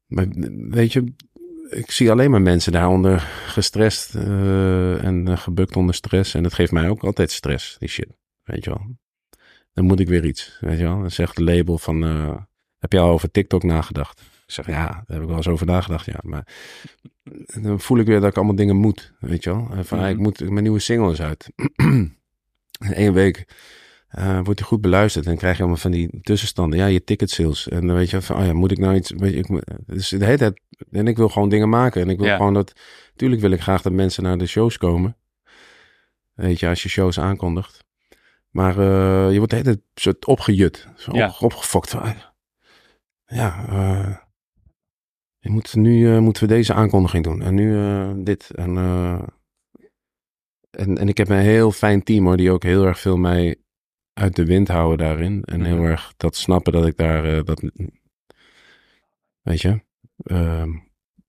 Maar 0.06 0.26
weet 0.70 0.94
je, 0.94 1.14
ik 1.70 1.92
zie 1.92 2.12
alleen 2.12 2.32
maar 2.32 2.42
mensen 2.42 2.72
daaronder 2.72 3.20
gestrest 3.48 4.16
eh, 4.16 5.04
en 5.04 5.28
eh, 5.28 5.38
gebukt 5.38 5.76
onder 5.76 5.96
stress. 5.96 6.34
En 6.34 6.44
dat 6.44 6.54
geeft 6.54 6.72
mij 6.72 6.90
ook 6.90 7.04
altijd 7.04 7.32
stress, 7.32 7.76
die 7.80 7.90
shit. 7.90 8.10
Weet 8.44 8.64
je 8.64 8.70
wel. 8.70 8.98
Dan 9.74 9.86
moet 9.86 10.00
ik 10.00 10.08
weer 10.08 10.26
iets, 10.26 10.58
weet 10.60 10.78
je 10.78 10.84
wel. 10.84 11.00
Dan 11.00 11.12
zegt 11.12 11.36
de 11.36 11.44
label 11.44 11.78
van, 11.78 12.04
eh, 12.04 12.38
heb 12.80 12.92
je 12.92 13.00
al 13.00 13.10
over 13.10 13.32
TikTok 13.32 13.64
nagedacht? 13.64 14.22
Ik 14.46 14.54
zeg, 14.54 14.68
ja, 14.68 14.86
daar 14.88 15.04
heb 15.08 15.22
ik 15.22 15.28
wel 15.28 15.36
eens 15.38 15.48
over 15.48 15.66
nagedacht, 15.66 16.06
ja. 16.06 16.20
Maar 16.22 16.48
dan 17.62 17.80
voel 17.80 17.98
ik 18.00 18.06
weer 18.06 18.20
dat 18.20 18.30
ik 18.30 18.36
allemaal 18.36 18.56
dingen 18.56 18.76
moet, 18.76 19.14
weet 19.20 19.44
je 19.44 19.50
wel. 19.50 19.84
Van, 19.84 19.98
Mhm. 19.98 20.08
ik 20.08 20.18
moet, 20.18 20.50
mijn 20.50 20.64
nieuwe 20.64 20.80
single 20.80 21.12
is 21.12 21.22
uit. 21.22 21.50
In 22.80 22.94
één 22.94 23.14
week 23.14 23.46
eh, 24.08 24.40
wordt 24.44 24.58
die 24.58 24.66
goed 24.68 24.82
beluisterd. 24.82 25.26
En 25.26 25.38
krijg 25.38 25.56
je 25.56 25.62
allemaal 25.62 25.80
van 25.82 25.92
die 25.92 26.20
tussenstanden. 26.22 26.80
Ja, 26.80 26.86
je 26.86 27.04
ticket 27.04 27.30
sales. 27.30 27.68
En 27.68 27.88
dan 27.88 27.96
weet 27.96 28.10
je 28.10 28.22
van, 28.22 28.38
oh 28.38 28.46
ja, 28.46 28.54
moet 28.54 28.72
ik 28.72 28.78
nou 28.78 28.96
iets... 28.96 29.12
Weet 29.18 29.32
je, 29.32 29.38
ik, 29.38 29.64
dus 29.86 30.10
de 30.10 30.26
hele 30.26 30.38
tijd... 30.38 30.62
En 30.92 31.08
ik 31.08 31.18
wil 31.18 31.30
gewoon 31.30 31.50
dingen 31.50 31.70
maken. 31.70 32.02
En 32.02 32.10
ik 32.10 32.18
wil 32.18 32.28
Ja. 32.28 32.36
gewoon 32.36 32.54
dat... 32.54 32.74
Tuurlijk 33.16 33.42
wil 33.42 33.52
ik 33.52 33.62
graag 33.62 33.82
dat 33.82 33.94
mensen 33.94 34.24
naar 34.24 34.38
de 34.38 34.46
shows 34.48 34.78
komen. 34.78 35.18
Weet 36.34 36.60
je, 36.60 36.68
als 36.68 36.84
je 36.84 36.90
shows 36.90 37.20
aankondigt. 37.20 37.84
Maar 38.50 38.80
eh, 38.80 39.32
je 39.32 39.38
wordt 39.38 39.50
de 39.52 39.58
hele 39.58 39.70
tijd 39.70 39.82
soort 39.96 40.26
opgejut. 40.26 40.88
Zo 40.96 41.16
Ja. 41.16 41.28
op, 41.28 41.42
opgefokt. 41.42 41.90
Van, 41.90 42.14
Ja, 43.28 43.66
eh, 43.70 44.16
moet, 45.52 45.76
nu 45.76 46.14
eh, 46.14 46.20
moeten 46.20 46.44
we 46.44 46.54
deze 46.54 46.74
aankondiging 46.74 47.24
doen. 47.24 47.42
En 47.42 47.56
nu 47.56 47.78
eh, 47.78 48.12
dit. 48.18 48.50
En, 48.50 48.78
eh, 48.78 49.22
en, 50.70 50.98
en 50.98 51.08
ik 51.08 51.18
heb 51.18 51.30
een 51.30 51.38
heel 51.38 51.72
fijn 51.72 52.04
team 52.04 52.26
hoor, 52.26 52.38
die 52.38 52.52
ook 52.52 52.64
heel 52.64 52.86
erg 52.86 53.00
veel 53.00 53.18
mij 53.18 53.56
uit 54.14 54.36
de 54.36 54.46
wind 54.46 54.68
houden 54.68 54.98
daarin. 54.98 55.44
En 55.44 55.64
heel 55.64 55.84
erg 55.84 56.14
dat 56.18 56.36
snappen 56.36 56.74
dat 56.74 56.88
ik 56.88 56.98
daar, 56.98 57.44
dat, 57.44 57.62
weet 59.42 59.62
je. 59.62 59.82
Ehm, 60.18 60.70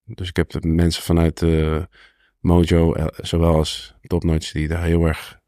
dus 0.04 0.28
ik 0.28 0.36
heb 0.36 0.50
de 0.50 0.68
mensen 0.68 1.02
vanuit 1.02 1.44
Mojo, 2.40 2.94
zowel 3.16 3.54
als 3.54 3.94
Topnotch, 4.00 4.52
die 4.52 4.68
daar 4.68 4.84
heel 4.84 5.06
erg 5.06 5.40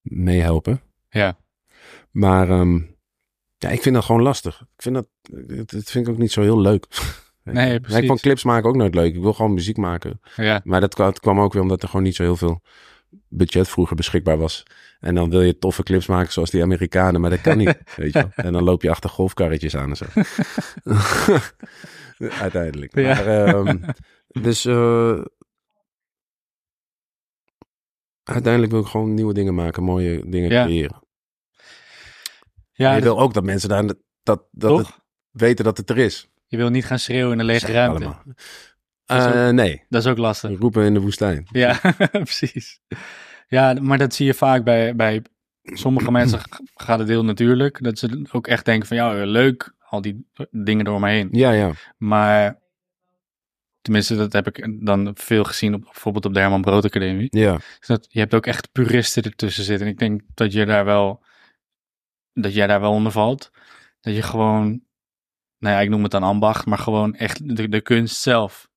meehelpen. 0.00 0.80
Ja. 1.08 1.38
Maar 2.10 2.50
ehm, 2.50 2.80
ja, 3.58 3.68
ik 3.68 3.82
vind 3.82 3.94
dat 3.94 4.04
gewoon 4.04 4.22
lastig. 4.22 4.60
Ik 4.60 4.82
vind 4.82 4.94
dat, 4.94 5.08
dat 5.22 5.70
dat 5.70 5.90
vind 5.90 6.06
ik 6.06 6.12
ook 6.12 6.18
niet 6.18 6.32
zo 6.32 6.42
heel 6.42 6.60
leuk. 6.60 6.86
Nee, 7.52 7.72
Ja, 7.72 7.78
precies. 7.78 8.00
ik 8.00 8.06
vond 8.06 8.20
clips 8.20 8.44
maken 8.44 8.68
ook 8.68 8.76
nooit 8.76 8.94
leuk. 8.94 9.14
Ik 9.14 9.22
wil 9.22 9.32
gewoon 9.32 9.54
muziek 9.54 9.76
maken. 9.76 10.20
Ja. 10.36 10.60
Maar 10.64 10.80
dat 10.80 11.18
kwam, 11.20 11.40
ook 11.40 11.52
weer 11.52 11.62
omdat 11.62 11.82
er 11.82 11.88
gewoon 11.88 12.04
niet 12.04 12.14
zo 12.14 12.22
heel 12.22 12.36
veel 12.36 12.62
budget 13.28 13.68
vroeger 13.68 13.96
beschikbaar 13.96 14.38
was. 14.38 14.62
En 15.00 15.14
dan 15.14 15.30
wil 15.30 15.42
je 15.42 15.58
toffe 15.58 15.82
clips 15.82 16.06
maken 16.06 16.32
zoals 16.32 16.50
die 16.50 16.62
Amerikanen, 16.62 17.20
maar 17.20 17.30
dat 17.30 17.40
kan 17.40 17.56
niet. 17.58 17.78
weet 17.96 18.12
je 18.12 18.18
wel. 18.18 18.30
En 18.34 18.52
dan 18.52 18.62
loop 18.62 18.82
je 18.82 18.90
achter 18.90 19.10
golfkarretjes 19.10 19.76
aan 19.76 19.90
en 19.90 19.96
zo. 19.96 20.04
Uiteindelijk. 22.40 22.94
Ja. 22.98 23.14
Maar, 23.14 23.26
ehm, 23.26 23.78
dus 24.26 24.64
eh, 24.64 25.20
uiteindelijk 28.22 28.72
wil 28.72 28.80
ik 28.80 28.86
gewoon 28.86 29.14
nieuwe 29.14 29.34
dingen 29.34 29.54
maken, 29.54 29.82
mooie 29.82 30.28
dingen 30.28 30.50
Ja. 30.50 30.64
creëren. 30.64 31.02
Ja, 32.72 32.88
En 32.88 32.94
je 32.94 33.00
dus- 33.00 33.10
wil 33.10 33.20
ook 33.20 33.34
dat 33.34 33.44
mensen 33.44 33.68
daar 33.68 33.84
dat, 33.86 33.98
dat, 34.50 34.78
het 34.78 34.98
weten 35.30 35.64
dat 35.64 35.76
het 35.76 35.90
er 35.90 35.98
is. 35.98 36.29
Je 36.50 36.56
wil 36.56 36.68
niet 36.68 36.84
gaan 36.86 36.98
schreeuwen 36.98 37.32
in 37.32 37.38
een 37.38 37.44
lege 37.44 37.72
ruimte. 37.72 38.04
Dat 38.04 39.34
Eh, 39.34 39.48
nee, 39.48 39.84
Dat 39.88 40.04
is 40.04 40.10
ook 40.10 40.18
lastig. 40.18 40.58
roepen 40.58 40.84
in 40.84 40.94
de 40.94 41.00
woestijn. 41.00 41.46
Ja, 41.50 41.80
precies. 42.10 42.80
Ja, 43.48 43.72
maar 43.80 43.98
dat 43.98 44.14
zie 44.14 44.26
je 44.26 44.34
vaak 44.34 44.64
bij, 44.64 44.96
bij 44.96 45.22
sommige 45.62 46.10
mensen 46.10 46.40
gaat 46.74 46.98
het 46.98 47.08
heel 47.08 47.24
natuurlijk. 47.24 47.82
Dat 47.82 47.98
ze 47.98 48.28
ook 48.32 48.46
echt 48.46 48.64
denken 48.64 48.88
van, 48.88 48.96
ja, 48.96 49.24
leuk, 49.24 49.74
al 49.78 50.00
die 50.00 50.26
dingen 50.50 50.84
door 50.84 51.00
me 51.00 51.08
heen. 51.10 51.28
Ja, 51.32 51.50
ja. 51.50 51.72
Maar, 51.96 52.58
tenminste, 53.80 54.16
dat 54.16 54.32
heb 54.32 54.46
ik 54.46 54.84
dan 54.86 55.10
veel 55.14 55.44
gezien, 55.44 55.74
op, 55.74 55.82
bijvoorbeeld 55.82 56.24
op 56.24 56.34
de 56.34 56.40
Herman 56.40 56.62
Brood 56.62 56.84
Academie. 56.84 57.28
Ja, 57.30 57.56
Dus 57.56 57.86
dat, 57.86 58.06
je 58.08 58.18
hebt 58.18 58.34
ook 58.34 58.46
echt 58.46 58.72
puristen 58.72 59.22
ertussen 59.22 59.64
zitten. 59.64 59.86
En 59.86 59.92
ik 59.92 59.98
denk 59.98 60.22
dat 60.34 60.52
je 60.52 60.66
daar 60.66 60.84
wel, 60.84 61.24
dat 62.32 62.54
jij 62.54 62.66
daar 62.66 62.80
wel 62.80 62.92
onder 62.92 63.12
valt. 63.12 63.50
Dat 64.00 64.14
je 64.14 64.22
gewoon, 64.22 64.82
nou 65.60 65.74
ja, 65.74 65.80
ik 65.80 65.88
noem 65.88 66.02
het 66.02 66.10
dan 66.12 66.22
ambacht, 66.22 66.66
maar 66.66 66.78
gewoon 66.78 67.14
echt 67.14 67.56
de, 67.56 67.68
de 67.68 67.80
kunst 67.80 68.16
zelf. 68.16 68.68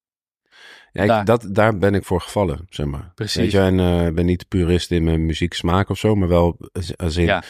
ja 0.91 1.02
ik- 1.02 1.08
Daar. 1.08 1.26
Dat, 1.26 1.48
daar 1.52 1.78
ben 1.78 1.93
ik 1.93 2.04
voor 2.06 2.22
gevallen, 2.22 2.65
zeg 2.69 2.86
maar. 2.86 3.12
Precies. 3.15 3.36
Weet 3.41 3.52
je, 3.52 3.60
en 3.60 3.80
eh, 3.80 4.08
ik 4.08 4.15
ben 4.15 4.26
niet 4.26 4.48
purist 4.48 4.91
in 4.91 5.04
mijn 5.04 5.26
muzieksmaak 5.26 5.89
of 5.89 5.98
zo, 5.98 6.15
maar 6.15 6.28
wel 6.28 6.58
als- 6.96 7.17
in... 7.17 7.26
Ja. 7.26 7.43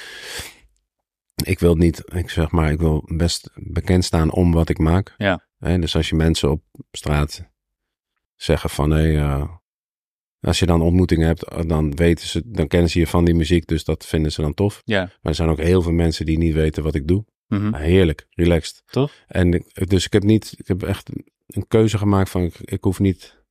Ik 1.44 1.60
wil 1.60 1.76
niet, 1.76 2.04
ik 2.16 2.30
zeg 2.30 2.52
maar, 2.52 2.72
ik 2.72 2.80
wil 2.80 3.04
best 3.16 3.50
bekend 3.56 4.06
staan 4.06 4.32
om 4.32 4.52
wat 4.52 4.70
ik 4.70 4.78
maak. 4.78 5.14
Ja. 5.18 5.46
Hè, 5.60 5.80
dus 5.80 5.96
als 5.96 6.10
je 6.10 6.16
mensen 6.16 6.52
op 6.52 6.62
straat 6.92 7.50
zeggen 8.36 8.70
van, 8.70 8.92
hé, 8.92 9.18
eh, 9.18 9.50
als 10.40 10.60
je 10.60 10.66
dan 10.66 10.82
ontmoetingen 10.82 11.28
hebt, 11.28 11.68
dan 11.68 11.96
weten 11.96 12.28
ze, 12.28 12.42
dan 12.46 12.68
kennen 12.68 12.90
ze 12.90 13.00
je 13.00 13.08
van 13.08 13.26
die 13.26 13.34
muziek, 13.36 13.68
dus 13.68 13.84
dat 13.84 14.06
vinden 14.06 14.32
ze 14.32 14.42
dan 14.42 14.54
tof. 14.54 14.82
Ja. 14.86 15.00
Maar 15.00 15.12
er 15.22 15.36
zijn 15.36 15.50
ook 15.50 15.60
heel 15.60 15.82
veel 15.82 15.92
mensen 15.92 16.26
die 16.26 16.38
niet 16.38 16.54
weten 16.54 16.84
wat 16.84 16.96
ik 16.96 17.08
doe. 17.08 17.26
Mhm. 17.54 17.74
Heerlijk, 17.76 18.28
relaxed. 18.30 18.84
Toch? 18.86 19.12
En 19.28 19.54
ik, 19.54 19.90
dus 19.90 20.06
ik 20.06 20.14
heb 20.14 20.24
niet, 20.24 20.54
ik 20.58 20.68
heb 20.68 20.84
echt 20.84 21.10
een 21.48 21.68
keuze 21.68 21.98
gemaakt 21.98 22.30
van, 22.30 22.42
ik, 22.42 22.56
ik 22.60 22.84
hoef 22.84 23.00
niet, 23.00 23.44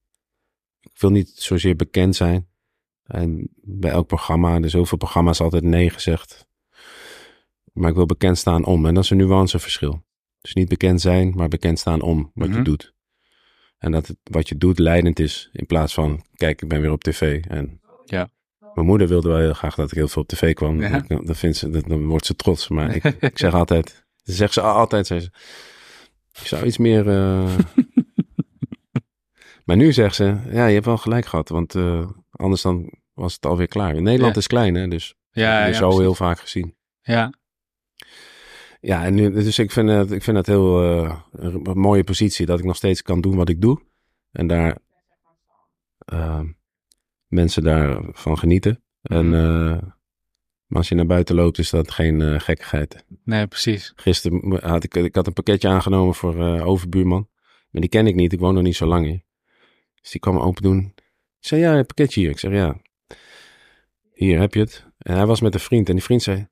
ik 0.81 1.01
wil 1.01 1.11
niet 1.11 1.29
zozeer 1.35 1.77
bekend 1.77 2.17
zijn. 2.17 2.49
En 3.03 3.49
bij 3.63 3.91
elk 3.91 4.07
programma, 4.07 4.61
dus 4.61 4.73
heel 4.73 4.87
veel 4.87 4.99
programma's 4.99 5.41
altijd 5.41 5.63
nee 5.63 5.91
gezegd. 5.91 6.47
Maar 7.73 7.89
ik 7.91 7.97
wil 7.97 8.07
bekend 8.07 8.39
staan 8.39 8.65
om. 8.65 8.87
En 8.87 8.95
dat 8.95 9.05
is 9.05 9.11
een 9.11 9.17
nuanceverschil. 9.17 10.05
Dus 10.41 10.55
niet 10.55 10.69
bekend 10.69 11.01
zijn, 11.01 11.33
maar 11.35 11.49
bekend 11.49 11.79
staan 11.79 12.01
om 12.01 12.31
wat 12.35 12.49
Mhm. 12.49 12.59
je 12.59 12.65
doet. 12.65 12.95
En 13.79 13.93
dat 13.93 14.07
het, 14.07 14.17
wat 14.23 14.49
je 14.49 14.57
doet 14.57 14.79
leidend 14.79 15.19
is, 15.19 15.49
in 15.53 15.67
plaats 15.67 15.95
van, 15.95 16.25
kijk, 16.35 16.63
ik 16.63 16.69
ben 16.69 16.81
weer 16.81 16.91
op 16.93 17.03
tv. 17.03 17.45
En 17.45 17.81
Ja. 18.05 18.31
Mijn 18.75 18.87
moeder 18.87 19.09
wilde 19.09 19.29
wel 19.29 19.39
heel 19.39 19.53
graag 19.55 19.75
dat 19.75 19.91
ik 19.91 19.97
heel 19.97 20.09
veel 20.09 20.23
op 20.23 20.29
tv 20.29 20.55
kwam. 20.55 20.81
Ja. 20.81 20.99
Dan, 21.09 21.35
vindt 21.35 21.57
ze, 21.57 21.71
dan 21.87 22.07
wordt 22.07 22.27
ze 22.27 22.35
trots. 22.37 22.69
Maar 22.69 22.95
ik, 22.95 23.05
ik 23.31 23.39
zeg 23.39 23.55
altijd, 23.55 24.05
ze 24.23 24.33
zegt 24.33 24.53
ze 24.53 24.61
al- 24.61 24.75
altijd, 24.77 25.07
zei 25.07 25.21
ze, 25.21 25.31
ik 26.41 26.47
zou 26.47 26.65
iets 26.65 26.79
meer... 26.79 27.09
eh, 27.09 27.55
maar 29.65 29.77
nu 29.77 29.93
zegt 29.93 30.15
ze, 30.15 30.37
ja, 30.51 30.67
je 30.67 30.75
hebt 30.75 30.87
wel 30.87 30.97
gelijk 30.97 31.27
gehad, 31.27 31.49
want 31.49 31.75
eh, 31.75 32.11
anders 32.31 32.63
dan 32.63 32.93
was 33.13 33.35
het 33.35 33.47
alweer 33.47 33.69
klaar. 33.69 34.03
Nederland 34.03 34.35
Ja. 34.35 34.41
is 34.41 34.47
klein, 34.47 34.75
hè, 34.75 34.89
dus 34.89 35.15
Ja, 35.31 35.65
je 35.67 35.73
ja, 35.73 35.79
zo 35.79 35.99
heel 36.01 36.15
vaak 36.15 36.41
gezien. 36.41 36.77
Ja, 37.03 37.33
Ja, 38.81 39.05
en 39.05 39.15
nu, 39.15 39.31
dus 39.33 39.59
ik 39.59 39.71
vind 39.71 39.89
het, 39.89 40.11
ik 40.11 40.23
vind 40.23 40.37
het 40.37 40.47
heel 40.47 40.83
eh, 40.83 41.19
een 41.33 41.63
mooie 41.79 42.05
positie 42.05 42.47
dat 42.47 42.59
ik 42.59 42.65
nog 42.65 42.77
steeds 42.77 43.03
kan 43.03 43.21
doen 43.21 43.37
wat 43.37 43.49
ik 43.49 43.61
doe. 43.61 43.81
En 44.33 44.47
daar 44.47 44.77
mensen 47.33 47.63
daarvan 47.63 48.39
genieten. 48.39 48.83
En 49.03 49.29
Mhm. 49.29 49.35
eh, 49.35 49.83
maar 50.67 50.81
als 50.81 50.89
je 50.89 50.95
naar 50.95 51.07
buiten 51.07 51.35
loopt, 51.35 51.59
is 51.59 51.71
dat 51.71 51.91
geen 51.91 52.21
eh, 52.21 52.41
gekkigheid. 52.41 53.05
nee, 53.25 53.47
precies. 53.47 53.93
Gisteren 53.97 54.65
had 54.69 54.85
ik, 54.85 54.95
ik 54.95 55.15
had 55.15 55.27
een 55.27 55.33
pakketje 55.33 55.69
aangenomen 55.69 56.15
voor 56.15 56.41
eh, 56.47 56.67
overbuurman. 56.67 57.29
Maar 57.71 57.81
die 57.81 57.91
ken 57.91 58.07
ik 58.07 58.15
niet, 58.15 58.33
ik 58.33 58.41
woon 58.41 58.57
er 58.57 58.63
niet 58.63 58.77
zo 58.77 58.87
lang 58.87 59.07
in. 59.07 59.25
Dus 60.01 60.11
die 60.11 60.21
kwam 60.21 60.39
open 60.39 60.63
doen. 60.63 60.93
Ik 61.41 61.47
zei, 61.49 61.61
ja, 61.61 61.77
een 61.79 61.87
pakketje 61.87 62.21
hier. 62.21 62.31
Ik 62.31 62.39
zeg, 62.39 62.53
ja. 62.53 62.81
Hier 64.13 64.41
heb 64.41 64.55
je 64.55 64.61
het. 64.61 64.87
En 64.99 65.17
hij 65.17 65.27
was 65.27 65.41
met 65.41 65.55
een 65.55 65.61
vriend 65.61 65.89
en 65.89 65.95
die 65.95 66.05
vriend 66.05 66.23
zei... 66.23 66.49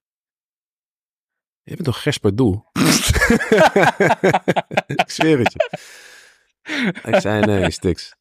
Je 1.63 1.73
bent 1.75 1.85
toch 1.85 2.03
Gesper 2.03 2.37
Doel? 2.37 2.65
ik 4.87 5.11
zweer 5.11 5.39
het 5.39 5.53
je. 5.53 5.79
Ik 7.03 7.21
zei, 7.21 7.45
nee, 7.45 7.71
Stix. 7.71 8.15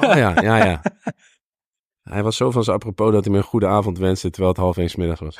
Oh 0.00 0.14
ja, 0.16 0.40
ja, 0.42 0.64
ja. 0.64 0.82
Hij 2.12 2.22
was 2.22 2.36
zo 2.36 2.50
van 2.50 2.64
zijn 2.64 2.76
apropos 2.76 3.12
dat 3.12 3.24
hij 3.24 3.32
me 3.32 3.38
een 3.38 3.44
goede 3.44 3.66
avond 3.66 3.98
wenste 3.98 4.30
terwijl 4.30 4.52
het 4.52 4.62
half 4.62 4.76
één 4.76 4.90
's 4.90 4.96
middags 4.96 5.20
was. 5.20 5.38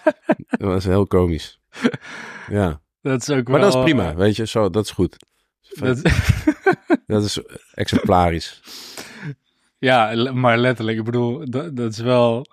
dat 0.60 0.60
was 0.68 0.84
heel 0.84 1.06
komisch. 1.06 1.60
Ja, 2.50 2.80
Dat 3.02 3.20
is 3.20 3.30
ook 3.30 3.48
maar 3.48 3.60
wel... 3.60 3.70
dat 3.70 3.78
is 3.78 3.82
prima, 3.92 4.14
weet 4.14 4.36
je, 4.36 4.46
zo, 4.46 4.70
dat 4.70 4.84
is 4.84 4.90
goed. 4.90 5.16
dat- 5.80 6.02
Dat 7.06 7.24
is 7.24 7.40
exemplarisch. 7.74 8.60
ja, 9.78 10.30
maar 10.32 10.58
letterlijk. 10.58 10.98
Ik 10.98 11.04
bedoel, 11.04 11.50
dat, 11.50 11.76
dat 11.76 11.92
is 11.92 11.98
wel 11.98 12.46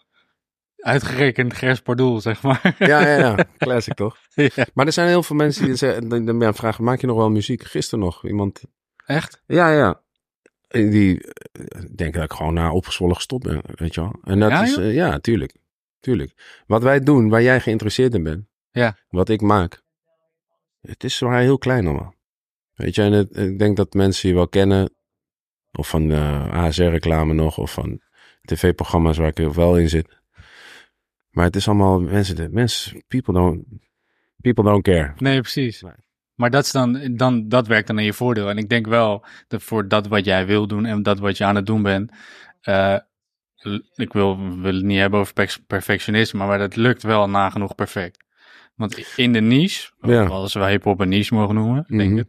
uitgerekend 0.77 1.53
Gers 1.53 1.81
Pardoel, 1.81 2.21
zeg 2.21 2.41
maar. 2.41 2.75
Ja, 2.79 2.99
ja, 3.07 3.17
ja, 3.17 3.35
classic 3.57 3.93
toch? 3.93 4.17
Ja. 4.35 4.49
Maar 4.73 4.85
er 4.85 4.91
zijn 4.93 5.07
heel 5.07 5.23
veel 5.23 5.35
mensen 5.35 5.65
die 5.65 5.75
zeggen, 5.75 6.25
dan, 6.39 6.53
vragen, 6.55 6.83
maak 6.83 7.01
je 7.01 7.07
nog 7.07 7.17
wel 7.17 7.29
muziek? 7.29 7.63
Gisteren 7.63 7.99
nog, 8.05 8.25
iemand, 8.25 8.63
Echt? 9.05 9.41
ja, 9.47 9.71
ja, 9.71 10.01
die 10.75 11.21
denken 11.95 12.19
dat 12.19 12.23
ik 12.23 12.33
gewoon 12.37 12.53
na 12.53 12.71
opgezwollen 12.71 13.15
gestopt 13.15 13.43
ben, 13.43 13.61
weet 13.65 13.93
je 13.95 14.01
wel. 14.01 14.15
En 14.23 14.39
dat 14.39 14.49
Ja, 14.49 14.63
is, 14.63 14.77
eh, 14.77 14.93
ja, 14.93 15.19
tuurlijk, 15.19 15.55
tuurlijk. 15.99 16.61
Wat 16.67 16.83
wij 16.83 16.99
doen, 16.99 17.29
waar 17.29 17.41
jij 17.41 17.59
geïnteresseerd 17.61 18.13
in 18.13 18.23
bent, 18.23 18.45
Ja. 18.71 18.97
wat 19.09 19.29
ik 19.29 19.41
maak, 19.41 19.81
het 20.81 21.03
is 21.03 21.21
maar 21.21 21.41
heel 21.41 21.57
klein 21.57 21.87
allemaal. 21.87 22.13
Weet 22.73 22.95
je, 22.95 23.01
en 23.01 23.11
het- 23.11 23.37
ik 23.37 23.59
denk 23.59 23.77
dat 23.77 23.93
mensen 23.93 24.29
je 24.29 24.35
wel 24.35 24.47
kennen. 24.47 24.93
Of 25.71 25.89
van 25.89 26.11
eh 26.11 26.53
ASR-reclame 26.53 27.33
nog, 27.33 27.57
of 27.57 27.73
van 27.73 28.01
tv-programma's 28.41 29.17
waar 29.17 29.27
ik 29.37 29.53
wel 29.53 29.77
in 29.77 29.89
zit. 29.89 30.19
Maar 31.29 31.45
het 31.45 31.55
is 31.55 31.67
allemaal 31.67 31.99
mensen, 31.99 32.53
mensen 32.53 33.03
people 33.07 33.33
don't, 33.33 33.63
people 34.41 34.63
don't 34.63 34.83
care. 34.83 35.13
Nee, 35.17 35.41
precies. 35.41 35.83
Maar 36.35 36.49
dat, 36.49 36.63
is 36.65 36.71
dan, 36.71 37.15
dan, 37.15 37.47
dat 37.49 37.67
werkt 37.67 37.87
dan 37.87 37.99
in 37.99 38.05
je 38.05 38.13
voordeel. 38.13 38.49
En 38.49 38.57
ik 38.57 38.69
denk 38.69 38.87
wel 38.87 39.25
dat 39.47 39.63
voor 39.63 39.87
dat 39.87 40.07
wat 40.07 40.25
jij 40.25 40.45
wil 40.45 40.67
doen 40.67 40.85
en 40.85 41.03
dat 41.03 41.19
wat 41.19 41.37
je 41.37 41.43
aan 41.45 41.55
het 41.55 41.65
doen 41.65 41.81
bent. 41.81 42.11
l- 43.55 43.79
ik 43.95 44.13
wil, 44.13 44.57
wil 44.61 44.73
het 44.73 44.83
niet 44.83 44.99
hebben 44.99 45.19
over 45.19 45.33
perf- 45.33 45.59
perfectionisme, 45.67 46.45
maar 46.45 46.57
dat 46.57 46.75
lukt 46.75 47.03
wel 47.03 47.29
nagenoeg 47.29 47.75
perfect. 47.75 48.23
Want 48.75 48.97
in 49.15 49.33
de 49.33 49.41
niche, 49.41 49.91
Ja. 50.01 50.25
als 50.25 50.53
we 50.53 50.65
hip-hop 50.69 50.99
een 50.99 51.09
niche 51.09 51.33
mogen 51.33 51.55
noemen, 51.55 51.83
denk 51.87 52.09
Mhm. 52.11 52.19
ik, 52.19 52.27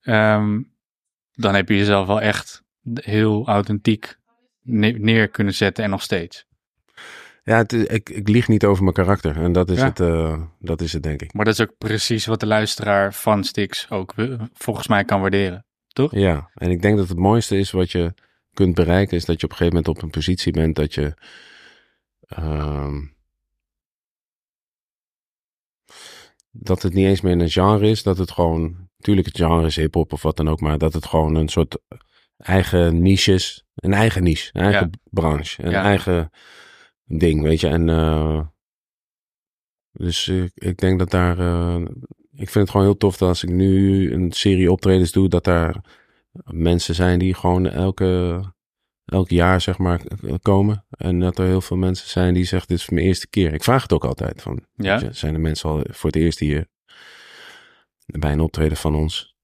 ehm, 0.00 0.62
dan 1.32 1.54
heb 1.54 1.68
je 1.68 1.76
jezelf 1.76 2.06
wel 2.06 2.20
echt 2.20 2.62
heel 2.94 3.46
authentiek 3.46 4.18
ne- 4.62 4.90
neer 4.98 5.28
kunnen 5.28 5.54
zetten 5.54 5.84
en 5.84 5.90
nog 5.90 6.02
steeds. 6.02 6.46
Ja, 7.50 7.56
het 7.56 7.72
is- 7.72 7.84
ik, 7.86 8.08
ik 8.08 8.28
lieg 8.28 8.48
niet 8.48 8.64
over 8.64 8.82
mijn 8.82 8.94
karakter. 8.94 9.36
En 9.42 9.52
dat 9.52 9.70
is, 9.70 9.78
Ja. 9.78 9.84
het, 9.84 10.00
eh, 10.00 10.42
dat 10.58 10.80
is 10.80 10.92
het, 10.92 11.02
denk 11.02 11.22
ik. 11.22 11.32
Maar 11.32 11.44
dat 11.44 11.54
is 11.54 11.60
ook 11.60 11.74
precies 11.78 12.26
wat 12.26 12.40
de 12.40 12.46
luisteraar 12.46 13.14
van 13.14 13.44
Stix 13.44 13.90
ook 13.90 14.14
volgens 14.52 14.86
mij 14.88 15.04
kan 15.04 15.20
waarderen. 15.20 15.64
Ja, 16.10 16.50
en 16.54 16.70
ik 16.70 16.82
denk 16.82 16.96
dat 16.96 17.08
het 17.08 17.18
mooiste 17.18 17.58
is 17.58 17.70
wat 17.70 17.90
je 17.90 18.14
kunt 18.52 18.74
bereiken, 18.74 19.16
is 19.16 19.24
dat 19.24 19.40
je 19.40 19.46
op 19.46 19.50
een 19.50 19.56
gegeven 19.56 19.78
moment 19.78 19.96
op 19.96 20.02
een 20.02 20.10
positie 20.10 20.52
bent 20.52 20.76
dat 20.76 20.94
je. 20.94 21.14
ehm, 22.20 22.98
dat 26.50 26.82
het 26.82 26.92
niet 26.94 27.06
eens 27.06 27.20
meer 27.20 27.40
een 27.40 27.50
genre 27.50 27.88
is, 27.88 28.02
dat 28.02 28.18
het 28.18 28.30
gewoon. 28.30 28.88
Tuurlijk, 28.98 29.26
het 29.26 29.36
genre 29.36 29.66
is 29.66 29.76
hip-hop 29.76 30.12
of 30.12 30.22
wat 30.22 30.36
dan 30.36 30.48
ook, 30.48 30.60
maar 30.60 30.78
dat 30.78 30.92
het 30.92 31.06
gewoon 31.06 31.34
een 31.34 31.48
soort 31.48 31.78
eigen 32.36 33.02
niche 33.02 33.32
is. 33.32 33.64
Een 33.74 33.92
eigen 33.92 34.22
niche, 34.22 34.50
een 34.52 34.62
eigen 34.62 34.90
branche, 35.10 35.64
een 35.64 35.70
Ja. 35.70 35.82
eigen 35.82 36.30
ding, 37.18 37.42
weet 37.42 37.60
je. 37.60 37.68
En. 37.68 37.88
eh, 37.88 38.40
dus 39.92 40.28
ik, 40.28 40.50
ik 40.54 40.78
denk 40.78 40.98
dat 40.98 41.10
daar. 41.10 41.38
eh, 41.38 41.80
ik 42.32 42.48
vind 42.50 42.54
het 42.54 42.70
gewoon 42.70 42.86
heel 42.86 42.96
tof 42.96 43.16
dat 43.16 43.28
als 43.28 43.42
ik 43.42 43.50
nu 43.50 44.12
een 44.12 44.32
serie 44.32 44.72
optredens 44.72 45.12
doe, 45.12 45.28
dat 45.28 45.44
daar 45.44 45.76
mensen 46.44 46.94
zijn 46.94 47.18
die 47.18 47.34
gewoon 47.34 47.66
elke, 47.66 48.40
elk 49.04 49.28
jaar, 49.28 49.60
zeg 49.60 49.78
maar, 49.78 50.00
komen. 50.42 50.84
En 50.90 51.20
dat 51.20 51.38
er 51.38 51.46
heel 51.46 51.60
veel 51.60 51.76
mensen 51.76 52.08
zijn 52.08 52.34
die 52.34 52.44
zeggen, 52.44 52.68
dit 52.68 52.78
is 52.78 52.88
mijn 52.88 53.06
eerste 53.06 53.28
keer. 53.28 53.54
Ik 53.54 53.64
vraag 53.64 53.82
het 53.82 53.92
ook 53.92 54.04
altijd 54.04 54.42
van, 54.42 54.64
Ja? 54.74 54.98
je, 54.98 55.12
zijn 55.12 55.34
er 55.34 55.40
mensen 55.40 55.68
al 55.70 55.82
voor 55.90 56.10
het 56.10 56.18
eerst 56.20 56.38
hier 56.38 56.66
bij 58.06 58.32
een 58.32 58.40
optreden 58.40 58.76
van 58.76 58.94
ons? 58.94 59.34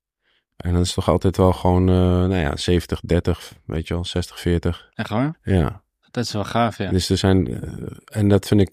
En 0.57 0.73
dan 0.73 0.81
is 0.81 0.87
het 0.87 0.95
toch 0.97 1.09
altijd 1.09 1.37
wel 1.37 1.53
gewoon, 1.53 1.89
eh, 1.89 1.95
nou 2.05 2.35
ja, 2.37 2.57
70, 2.57 3.01
30, 3.01 3.53
weet 3.65 3.89
je 3.89 3.95
wel, 3.95 4.05
60, 4.05 4.41
40. 4.41 4.91
Echt 4.95 5.09
waar? 5.09 5.39
Ja. 5.43 5.85
Dat 6.17 6.25
is 6.25 6.33
wel 6.33 6.45
gaaf, 6.45 6.79
ja. 6.79 6.91
Dus 6.91 7.09
er 7.11 7.17
zijn, 7.17 7.47
eh, 7.47 7.73
en 8.05 8.29
dat 8.29 8.47
vind 8.47 8.61
ik 8.61 8.71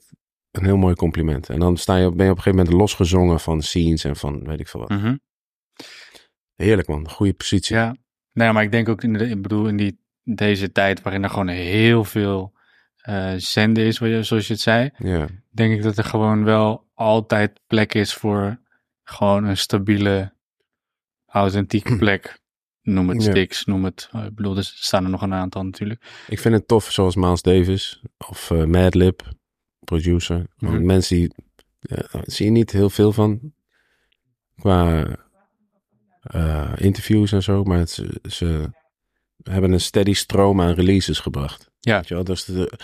een 0.52 0.64
heel 0.66 0.78
mooi 0.78 0.96
compliment. 0.96 1.50
En 1.50 1.60
dan 1.60 1.78
sta 1.78 1.96
je, 1.98 2.06
op- 2.08 2.16
ben 2.18 2.26
je 2.26 2.32
op 2.32 2.38
een 2.38 2.44
gegeven 2.44 2.66
moment 2.66 2.82
losgezongen 2.82 3.40
van 3.40 3.62
scenes 3.62 4.04
en 4.04 4.16
van 4.16 4.44
weet 4.44 4.60
ik 4.60 4.68
veel 4.68 4.80
wat. 4.80 4.90
Mhm. 4.90 5.16
Heerlijk 6.56 6.88
man, 6.88 7.10
goede 7.10 7.34
positie. 7.34 7.76
Ja, 7.76 7.96
nou, 8.34 8.54
maar 8.54 8.64
ik 8.64 8.72
denk 8.72 8.90
ook 8.90 9.04
in, 9.04 9.14
de, 9.14 9.30
ik 9.30 9.42
bedoel, 9.42 9.68
in 9.68 9.78
die, 9.78 10.00
deze 10.24 10.72
tijd 10.72 11.02
waarin 11.02 11.24
er 11.24 11.30
gewoon 11.30 11.48
heel 11.48 12.04
veel 12.04 12.54
eh, 12.98 13.34
zenden 13.38 13.84
is, 13.86 13.96
zoals 13.98 14.48
je 14.48 14.54
het 14.54 14.62
zei, 14.62 14.90
Ja. 14.98 15.28
denk 15.52 15.74
ik 15.74 15.84
dat 15.84 15.98
er 15.98 16.04
gewoon 16.04 16.44
wel 16.44 16.90
altijd 16.94 17.60
plek 17.68 17.94
is 17.94 18.14
voor 18.14 18.60
gewoon 19.04 19.44
een 19.44 19.58
stabiele, 19.58 20.34
authentieke 21.26 21.98
plek. 22.04 22.42
Noem 22.84 23.10
het. 23.10 23.24
Stix, 23.24 23.66
noem 23.66 23.84
het, 23.84 24.10
eh, 24.12 24.26
ik 24.26 24.36
bedoel, 24.36 24.58
er 24.58 24.64
staan 24.64 25.04
er 25.04 25.10
nog 25.10 25.22
een 25.22 25.34
aantal 25.34 25.64
natuurlijk. 25.64 26.24
Ik 26.28 26.40
vind 26.40 26.54
het 26.54 26.68
tof 26.68 26.92
zoals 26.92 27.16
Miles 27.16 27.42
Davis 27.42 28.02
of 28.18 28.52
eh 28.52 28.64
Madlib, 28.64 29.22
producer. 29.80 30.46
Mhm. 30.58 30.86
Mensen 30.86 31.16
die, 31.16 31.34
daar 31.80 32.24
zie 32.26 32.46
je 32.46 32.52
niet 32.52 32.72
heel 32.72 32.90
veel 32.90 33.12
van 33.12 33.54
qua 34.56 35.06
interviews 36.76 37.32
en 37.32 37.44
zo, 37.44 37.64
maar 37.64 37.78
het, 37.78 37.90
ze, 37.90 38.20
ze 38.30 38.70
hebben 39.44 39.72
een 39.72 39.82
steady 39.82 40.14
stroom 40.14 40.62
aan 40.62 40.74
releases 40.74 41.20
gebracht. 41.20 41.72
Ja. 41.80 41.98
Weet 41.98 42.08
je 42.08 42.14
wel? 42.14 42.24
Dus 42.24 42.46
de, 42.46 42.80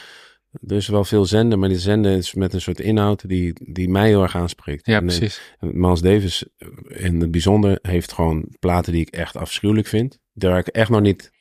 er 0.67 0.75
is 0.75 0.87
wel 0.87 1.03
veel 1.03 1.25
zenden, 1.25 1.59
maar 1.59 1.69
die 1.69 1.79
zenden 1.79 2.17
is 2.17 2.33
met 2.33 2.53
een 2.53 2.61
soort 2.61 2.79
inhoud 2.79 3.27
die, 3.29 3.53
die 3.71 3.89
mij 3.89 4.07
heel 4.07 4.21
erg 4.21 4.35
aanspreekt. 4.35 4.85
Ja, 4.85 4.97
En, 4.97 5.09
eh, 5.09 5.17
precies. 5.17 5.41
Miles 5.59 6.01
Davis 6.01 6.43
eh, 6.57 6.67
in 7.05 7.21
het 7.21 7.31
bijzonder 7.31 7.79
heeft 7.81 8.11
gewoon 8.11 8.55
platen 8.59 8.91
die 8.93 9.01
ik 9.01 9.09
echt 9.09 9.35
afschuwelijk 9.37 9.87
vind. 9.87 10.19
Waar 10.33 10.57
ik 10.57 10.67
echt 10.67 10.89
nog 10.89 11.01
niet, 11.01 11.31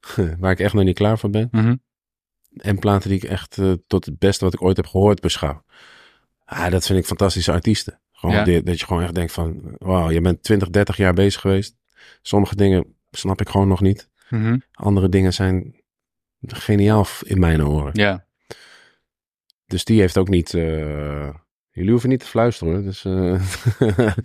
waar 0.40 0.50
ik 0.52 0.60
echt 0.60 0.74
nog 0.74 0.84
niet 0.84 0.96
klaar 0.96 1.18
voor 1.18 1.30
ben. 1.30 1.48
Mhm. 1.50 1.76
En 2.56 2.78
platen 2.78 3.08
die 3.10 3.18
ik 3.18 3.24
echt 3.24 3.58
eh, 3.58 3.72
tot 3.86 4.04
het 4.04 4.18
beste 4.18 4.44
wat 4.44 4.54
ik 4.54 4.62
ooit 4.62 4.76
heb 4.76 4.86
gehoord 4.86 5.20
beschouw. 5.20 5.62
Ah, 6.44 6.70
dat 6.70 6.86
vind 6.86 6.98
ik 6.98 7.06
fantastische 7.06 7.52
artiesten. 7.52 8.00
Gewoon 8.12 8.34
Ja. 8.34 8.44
die- 8.44 8.62
dat 8.62 8.80
je 8.80 8.86
gewoon 8.86 9.02
echt 9.02 9.14
denkt 9.14 9.32
van, 9.32 9.60
wauw, 9.78 10.10
je 10.10 10.20
bent 10.20 10.42
20, 10.42 10.70
30 10.70 10.96
jaar 10.96 11.14
bezig 11.14 11.40
geweest. 11.40 11.76
Sommige 12.22 12.56
dingen 12.56 12.94
snap 13.10 13.40
ik 13.40 13.48
gewoon 13.48 13.68
nog 13.68 13.80
niet. 13.80 14.08
Mhm. 14.30 14.58
Andere 14.72 15.08
dingen 15.08 15.32
zijn 15.32 15.80
geniaal 16.46 17.06
in 17.22 17.38
mijn 17.40 17.66
oren. 17.66 17.90
Ja, 17.92 18.26
Dus 19.72 19.84
die 19.84 20.00
heeft 20.00 20.18
ook 20.18 20.28
niet... 20.28 20.54
eh, 20.54 21.28
jullie 21.70 21.90
hoeven 21.90 22.08
niet 22.08 22.20
te 22.20 22.26
fluisteren. 22.26 22.82
Dus, 22.84 23.04
eh, 23.04 23.42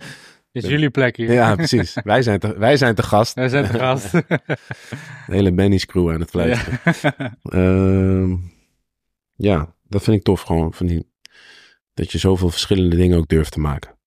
is 0.52 0.64
jullie 0.66 0.90
plek 0.90 1.16
hier. 1.16 1.32
ja, 1.32 1.54
precies. 1.54 1.96
Wij 2.04 2.22
zijn 2.22 2.38
te, 2.38 2.58
wij 2.58 2.76
zijn 2.76 2.94
te 2.94 3.02
gast. 3.02 3.34
Wij 3.34 3.48
zijn 3.48 3.72
de 3.72 3.78
gast. 3.78 4.12
De 5.26 5.34
hele 5.34 5.52
Benny's 5.52 5.86
crew 5.86 6.10
aan 6.10 6.20
het 6.20 6.30
fluisteren. 6.30 6.78
ja. 6.84 7.36
Ehm, 7.42 8.36
ja, 9.34 9.74
dat 9.82 10.02
vind 10.02 10.16
ik 10.16 10.22
tof 10.22 10.40
gewoon. 10.40 10.72
Van 10.74 10.86
die, 10.86 11.10
dat 11.94 12.12
je 12.12 12.18
zoveel 12.18 12.50
verschillende 12.50 12.96
dingen 12.96 13.18
ook 13.18 13.28
durft 13.28 13.52
te 13.52 13.60
maken. 13.60 13.98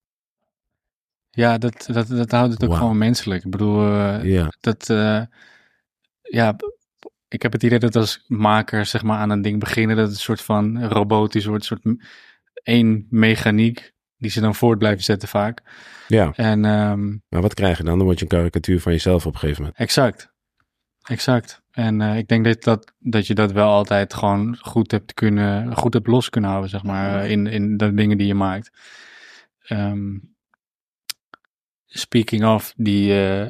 ja, 1.30 1.58
dat, 1.58 1.88
dat, 1.92 2.08
dat 2.08 2.30
houdt 2.30 2.52
het 2.52 2.64
ook 2.64 2.76
gewoon 2.76 2.98
menselijk. 2.98 3.44
Ik 3.44 3.50
bedoel, 3.50 3.80
eh, 3.86 4.24
Ja, 4.24 4.52
dat, 4.60 4.86
ja, 6.22 6.56
ik 7.32 7.42
heb 7.42 7.52
het 7.52 7.62
idee 7.62 7.78
dat 7.78 7.96
als 7.96 8.24
maker 8.26 8.86
zeg 8.86 9.02
maar 9.02 9.18
aan 9.18 9.30
een 9.30 9.42
ding 9.42 9.60
beginnen, 9.60 9.96
dat 9.96 10.06
het 10.06 10.14
een 10.14 10.20
soort 10.20 10.42
van 10.42 10.84
robotisch 10.84 11.44
wordt, 11.44 11.70
een 11.70 11.78
soort 11.78 11.96
één 12.62 13.06
mechaniek 13.10 13.92
die 14.16 14.30
ze 14.30 14.40
dan 14.40 14.54
voort 14.54 14.78
blijven 14.78 15.04
zetten 15.04 15.28
vaak. 15.28 15.62
ja. 16.08 16.32
En 16.34 16.64
ehm, 16.64 17.08
Maar 17.28 17.42
wat 17.42 17.54
krijg 17.54 17.78
je 17.78 17.84
dan? 17.84 17.96
Dan 17.96 18.06
word 18.06 18.18
je 18.18 18.24
een 18.24 18.30
karikatuur 18.30 18.80
van 18.80 18.92
jezelf 18.92 19.26
op 19.26 19.32
een 19.32 19.38
gegeven 19.38 19.62
moment. 19.62 19.80
exact, 19.80 20.32
exact. 21.02 21.62
En 21.70 22.00
eh, 22.00 22.16
ik 22.16 22.28
denk 22.28 22.44
dat, 22.44 22.62
dat, 22.62 22.92
dat 22.98 23.26
je 23.26 23.34
dat 23.34 23.52
wel 23.52 23.70
altijd 23.70 24.14
gewoon 24.14 24.56
goed 24.60 24.90
hebt 24.90 25.14
kunnen, 25.14 25.76
goed 25.76 25.92
hebt 25.92 26.06
los 26.06 26.30
kunnen 26.30 26.50
houden, 26.50 26.70
zeg 26.70 26.82
maar, 26.82 27.22
eh, 27.22 27.30
in, 27.30 27.46
in 27.46 27.76
de 27.76 27.94
dingen 27.94 28.18
die 28.18 28.26
je 28.26 28.34
maakt. 28.34 28.70
Ehm, 29.62 30.18
speaking 31.86 32.44
of, 32.44 32.72
die, 32.76 33.26
eh, 33.26 33.46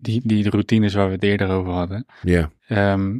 die, 0.00 0.20
die 0.24 0.50
routines 0.50 0.94
waar 0.94 1.06
we 1.06 1.12
het 1.12 1.22
eerder 1.22 1.48
over 1.48 1.72
hadden. 1.72 2.06
Ja, 2.22 2.50
Ehm, 2.70 3.18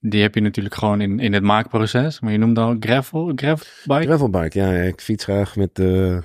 die 0.00 0.22
heb 0.22 0.34
je 0.34 0.40
natuurlijk 0.40 0.74
gewoon 0.74 1.00
in, 1.00 1.18
in 1.18 1.32
het 1.32 1.42
maakproces. 1.42 2.20
Maar 2.20 2.32
je 2.32 2.38
noemde 2.38 2.60
al 2.60 2.76
gravel, 2.80 3.32
gravelbike 3.34 4.06
gravelbike. 4.06 4.58
Ja, 4.58 4.72
ik 4.72 5.00
fiets 5.00 5.24
graag 5.24 5.56
met 5.56 5.78
eh, 5.78 6.18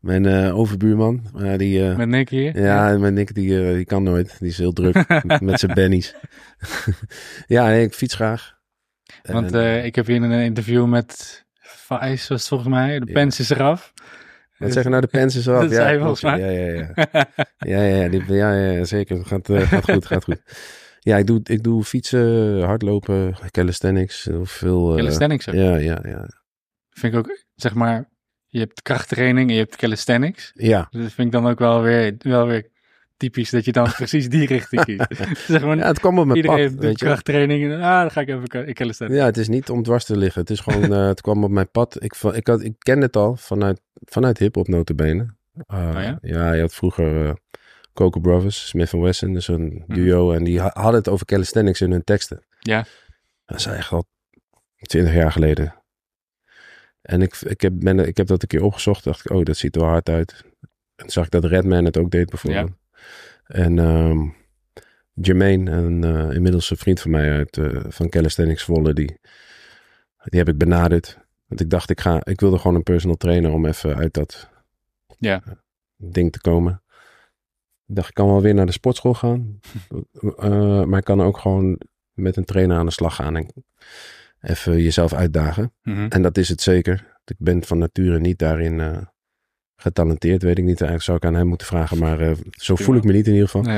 mijn 0.00 0.26
eh, 0.26 0.58
overbuurman. 0.58 1.22
Maar 1.32 1.58
die, 1.58 1.82
met 1.82 2.08
Nick 2.08 2.28
hier. 2.28 2.60
ja, 2.60 2.98
mijn 2.98 3.14
Nick 3.14 3.34
die, 3.34 3.74
die 3.74 3.84
kan 3.84 4.02
nooit. 4.02 4.36
Die 4.38 4.48
is 4.48 4.58
heel 4.58 4.72
druk 4.72 5.24
met 5.42 5.60
zijn 5.60 5.74
bennies. 5.74 6.14
ja, 7.46 7.68
ik 7.68 7.94
fiets 7.94 8.14
graag. 8.14 8.54
Want 9.22 9.54
ik 9.84 9.94
heb 9.94 10.06
hier 10.06 10.22
een 10.22 10.32
interview 10.32 10.86
met 10.86 11.44
Vice, 11.60 12.28
was 12.28 12.40
het 12.40 12.48
volgens 12.48 12.70
mij. 12.70 12.98
De 12.98 13.12
pens 13.12 13.40
is 13.40 13.50
eraf. 13.50 13.92
Wat 14.58 14.72
zeggen 14.72 14.90
nou 14.90 15.02
de 15.02 15.08
pens 15.08 15.36
is 15.36 15.46
eraf? 15.46 15.60
Dat 15.60 15.70
ja, 15.70 15.76
zei 15.76 15.98
volgens 15.98 16.20
Ja, 16.20 16.36
ja, 16.36 16.48
ja. 16.50 16.90
Ja, 17.58 17.82
ja, 17.82 18.02
ja, 18.02 18.08
die- 18.08 18.32
ja, 18.32 18.84
zeker. 18.84 19.24
Gaat, 19.26 19.48
eh, 19.50 19.60
gaat 19.60 19.84
goed, 19.90 20.06
gaat 20.06 20.24
goed. 20.24 20.40
Ja, 21.00 21.16
ik 21.16 21.26
doe, 21.26 21.40
ik 21.42 21.62
doe 21.62 21.84
fietsen, 21.84 22.62
hardlopen, 22.62 23.34
calisthenics, 23.50 24.24
heel 24.24 24.44
veel. 24.46 24.90
eh, 24.90 24.96
Calisthenics 24.96 25.48
ook. 25.48 25.54
ja, 25.54 25.76
ja, 25.76 25.98
ja. 26.02 26.28
Vind 26.90 27.12
ik 27.12 27.18
ook, 27.18 27.44
zeg 27.54 27.74
maar, 27.74 28.08
je 28.46 28.58
hebt 28.58 28.82
krachttraining 28.82 29.48
en 29.48 29.54
je 29.54 29.60
hebt 29.60 29.76
calisthenics. 29.76 30.50
Ja, 30.54 30.86
Dus 30.90 31.02
dat 31.02 31.12
vind 31.12 31.26
ik 31.26 31.32
dan 31.32 31.46
ook 31.50 31.58
wel 31.58 31.82
weer, 31.82 32.14
wel 32.18 32.46
weer 32.46 32.70
typisch 33.16 33.50
dat 33.50 33.64
je 33.64 33.72
dan 33.72 33.92
precies 33.96 34.28
die 34.28 34.46
richting 34.46 34.84
kiest. 34.84 35.06
zeg 35.46 35.64
maar, 35.64 35.76
ja, 35.76 35.86
het 35.86 36.00
kwam 36.00 36.18
op 36.18 36.24
mijn 36.26 36.36
iedereen 36.36 36.74
pad, 36.76 36.84
je. 36.98 37.04
krachttraining 37.04 37.72
en 37.72 37.80
ah, 37.80 38.00
dan 38.00 38.10
ga 38.10 38.20
ik 38.20 38.28
even 38.28 38.46
ka- 38.48 38.72
calisthenics. 38.72 39.16
Ja, 39.18 39.24
het 39.24 39.36
is 39.36 39.48
niet 39.48 39.70
om 39.70 39.82
dwars 39.82 40.04
te 40.04 40.16
liggen. 40.16 40.40
Het 40.40 40.50
is 40.50 40.60
gewoon, 40.60 40.92
eh, 40.94 41.06
het 41.06 41.20
kwam 41.20 41.44
op 41.44 41.50
mijn 41.50 41.70
pad. 41.70 42.02
Ik, 42.02 42.14
ik, 42.32 42.46
had, 42.46 42.62
ik 42.62 42.74
kende 42.78 43.06
het 43.06 43.16
al 43.16 43.36
vanuit, 43.36 43.80
vanuit 43.94 44.38
hip-hop 44.38 44.68
notabene. 44.68 45.22
Uh, 45.72 45.78
Oh 45.78 46.02
ja? 46.02 46.18
ja, 46.22 46.52
je 46.52 46.60
had 46.60 46.74
vroeger 46.74 47.26
eh 47.26 47.34
Coco 47.92 48.20
Brothers, 48.20 48.68
Smith 48.68 48.90
Wesson, 48.90 49.32
dus 49.32 49.48
een 49.48 49.84
duo. 49.86 50.32
En 50.32 50.44
die 50.44 50.60
ha- 50.60 50.70
hadden 50.74 50.94
het 50.94 51.08
over 51.08 51.26
calisthenics 51.26 51.80
in 51.80 51.90
hun 51.90 52.04
teksten. 52.04 52.44
Ja. 52.58 52.84
Dat 53.46 53.58
is 53.58 53.66
echt 53.66 53.92
al 53.92 54.04
twintig 54.80 55.14
jaar 55.14 55.32
geleden. 55.32 55.74
En 57.02 57.22
ik, 57.22 57.34
ik, 57.40 57.60
heb, 57.60 57.72
ben, 57.76 57.98
ik 57.98 58.16
heb 58.16 58.26
dat 58.26 58.42
een 58.42 58.48
keer 58.48 58.62
opgezocht. 58.62 59.04
dacht 59.04 59.24
ik, 59.24 59.30
oh, 59.30 59.44
dat 59.44 59.56
ziet 59.56 59.74
er 59.74 59.80
wel 59.80 59.90
hard 59.90 60.08
uit. 60.08 60.44
toen 60.94 61.10
zag 61.10 61.24
ik 61.24 61.30
dat 61.30 61.44
Redman 61.44 61.84
het 61.84 61.96
ook 61.96 62.10
deed 62.10 62.28
bijvoorbeeld. 62.30 62.70
En 63.46 63.78
ehm, 63.78 64.28
Jermaine, 65.12 65.70
een 65.70 66.04
eh, 66.04 66.34
inmiddels 66.34 66.70
een 66.70 66.76
vriend 66.76 67.00
van 67.00 67.10
mij 67.10 67.32
uit, 67.32 67.56
eh, 67.58 67.84
van 67.88 68.08
Calisthenics 68.08 68.62
Zwolle, 68.62 68.92
die, 68.94 69.18
die 70.24 70.38
heb 70.38 70.48
ik 70.48 70.58
benaderd. 70.58 71.18
Want 71.46 71.60
ik 71.60 71.70
dacht, 71.70 71.90
ik, 71.90 72.00
ga, 72.00 72.24
ik 72.24 72.40
wilde 72.40 72.58
gewoon 72.58 72.76
een 72.76 72.82
personal 72.82 73.16
trainer 73.16 73.52
om 73.52 73.66
even 73.66 73.96
uit 73.96 74.14
dat 74.14 74.50
Ja. 75.18 75.42
ding 75.96 76.32
te 76.32 76.40
komen. 76.40 76.82
Ik 77.86 77.94
dacht, 77.94 78.08
ik 78.08 78.14
kan 78.14 78.26
wel 78.26 78.42
weer 78.42 78.54
naar 78.54 78.66
de 78.66 78.72
sportschool 78.72 79.14
gaan. 79.14 79.58
Eh, 80.36 80.84
maar 80.84 80.98
ik 80.98 81.04
kan 81.04 81.20
ook 81.22 81.38
gewoon 81.38 81.80
met 82.12 82.36
een 82.36 82.44
trainer 82.44 82.76
aan 82.76 82.86
de 82.86 82.92
slag 82.92 83.14
gaan 83.14 83.36
en 83.36 83.64
even 84.40 84.82
jezelf 84.82 85.12
uitdagen. 85.12 85.72
Mhm. 85.82 86.06
En 86.08 86.22
dat 86.22 86.38
is 86.38 86.48
het 86.48 86.60
zeker. 86.60 87.18
Ik 87.24 87.36
ben 87.38 87.64
van 87.64 87.78
nature 87.78 88.20
niet 88.20 88.38
daarin 88.38 88.80
eh, 88.80 89.02
getalenteerd, 89.76 90.42
weet 90.42 90.58
ik 90.58 90.64
niet. 90.64 90.80
Eigenlijk 90.80 91.02
zou 91.02 91.16
ik 91.16 91.24
aan 91.24 91.34
hem 91.34 91.46
moeten 91.46 91.66
vragen, 91.66 91.98
maar 91.98 92.20
eh, 92.20 92.32
zo 92.50 92.76
voel 92.76 92.96
ik 92.96 93.04
me 93.04 93.12
niet 93.12 93.26
in 93.26 93.32
ieder 93.32 93.48
geval. 93.48 93.72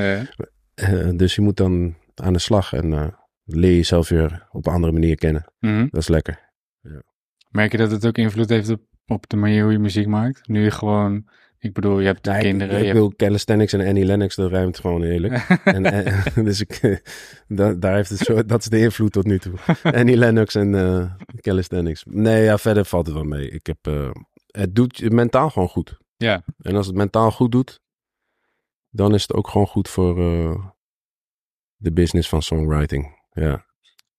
Eh, 0.75 1.09
dus 1.17 1.35
je 1.35 1.41
moet 1.41 1.57
dan 1.57 1.95
aan 2.15 2.33
de 2.33 2.39
slag 2.39 2.73
en 2.73 2.93
eh, 2.93 3.07
leer 3.45 3.75
jezelf 3.75 4.09
weer 4.09 4.47
op 4.51 4.67
een 4.67 4.73
andere 4.73 4.93
manier 4.93 5.17
kennen. 5.17 5.53
mhm. 5.61 5.87
Dat 5.91 6.01
is 6.01 6.09
lekker. 6.09 6.47
Merk 7.51 7.73
je 7.73 7.79
dat 7.79 7.91
het 7.91 8.07
ook 8.07 8.19
invloed 8.19 8.49
heeft 8.49 8.69
op, 8.71 8.81
op 9.07 9.29
de 9.29 9.37
manier 9.37 9.63
hoe 9.63 9.73
je 9.73 9.79
muziek 9.79 10.07
maakt? 10.07 10.49
Nu 10.49 10.63
je 10.65 10.71
gewoon, 10.71 11.29
ik 11.59 11.73
bedoel, 11.73 12.01
je 12.01 12.07
hebt 12.07 12.27
ik- 12.27 12.39
kinderen. 12.39 12.75
ik, 12.75 12.79
je 12.81 12.85
hebt- 12.87 12.99
wil 12.99 13.13
Calisthenics 13.17 13.73
en 13.73 13.87
Annie 13.87 14.05
Lennox, 14.05 14.35
dat 14.37 14.51
ruimt 14.51 14.79
gewoon 14.79 15.03
heerlijk. 15.03 15.35
en, 15.65 16.05
dus 16.45 16.61
ik, 16.61 17.03
da- 17.49 17.73
daar 17.75 17.95
heeft 17.95 18.11
het 18.11 18.19
zo, 18.19 18.45
dat 18.45 18.61
is 18.61 18.69
de 18.69 18.79
invloed 18.79 19.13
tot 19.13 19.25
nu 19.25 19.39
toe. 19.39 19.53
Annie 19.83 20.17
Lennox 20.17 20.55
en 20.55 20.75
eh 20.75 21.13
Calisthenics. 21.41 22.03
Nee, 22.07 22.43
ja, 22.45 22.59
verder 22.59 22.85
valt 22.85 23.07
het 23.07 23.15
wel 23.15 23.25
mee. 23.25 23.51
Ik 23.51 23.67
heb, 23.67 24.13
het 24.61 24.75
doet 24.75 24.97
je 24.99 25.11
mentaal 25.11 25.51
gewoon 25.51 25.69
goed. 25.69 25.99
Ja. 26.17 26.43
En 26.59 26.77
als 26.77 26.87
het 26.87 26.97
mentaal 26.97 27.31
goed 27.31 27.53
doet, 27.53 27.81
dan 28.91 29.15
is 29.15 29.23
het 29.23 29.33
ook 29.33 29.49
gewoon 29.49 29.67
goed 29.67 29.89
voor 29.89 30.19
eh, 30.19 30.65
de 31.77 31.93
business 31.93 32.29
van 32.29 32.43
songwriting. 32.43 33.17
Ja, 33.33 33.65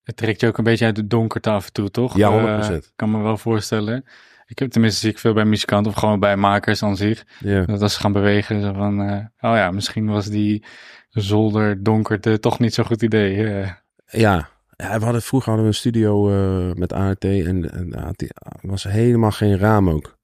Het 0.04 0.18
trekt 0.18 0.42
je 0.42 0.48
ook 0.48 0.58
een 0.58 0.64
beetje 0.64 0.86
uit 0.86 0.96
de 0.96 1.08
donkerte 1.08 1.50
af 1.50 1.66
en 1.66 1.74
toe, 1.74 1.92
toch? 1.92 2.18
Ja, 2.18 2.28
Eh, 2.32 2.36
100%. 2.72 2.92
kan 2.96 3.12
me 3.12 3.22
wel 3.22 3.38
voorstellen. 3.38 4.06
Ik 4.46 4.60
heb 4.60 4.70
tenminste 4.72 5.00
zie 5.00 5.10
ik 5.10 5.20
veel 5.20 5.34
bij 5.34 5.46
muzikanten 5.46 5.92
of 5.92 5.98
gewoon 5.98 6.20
bij 6.20 6.36
makers 6.38 6.84
aan 6.84 6.98
zich. 6.98 7.26
ja. 7.40 7.66
Dat 7.66 7.82
als 7.82 7.94
ze 7.94 8.00
gaan 8.00 8.12
bewegen, 8.14 8.62
zo 8.62 8.74
van, 8.74 9.02
eh, 9.02 9.16
oh 9.52 9.56
ja, 9.58 9.72
misschien 9.72 10.06
was 10.06 10.26
die 10.26 10.64
zolder 11.10 11.84
donkerte 11.84 12.40
toch 12.40 12.60
niet 12.60 12.74
zo'n 12.74 12.86
goed 12.86 13.02
idee. 13.02 13.48
eh. 13.48 13.72
Ja, 14.06 14.50
ja, 14.76 14.98
we 15.00 15.04
hadden, 15.04 15.22
vroeger 15.22 15.48
hadden 15.50 15.68
we 15.70 15.72
een 15.74 15.80
studio 15.80 16.30
eh, 16.30 16.74
met 16.76 16.94
ART 16.94 17.24
en, 17.24 17.72
en 17.72 17.96
ART 17.96 18.24
was 18.62 18.84
helemaal 18.84 19.32
geen 19.32 19.58
raam 19.58 19.90
ook. 19.90 20.18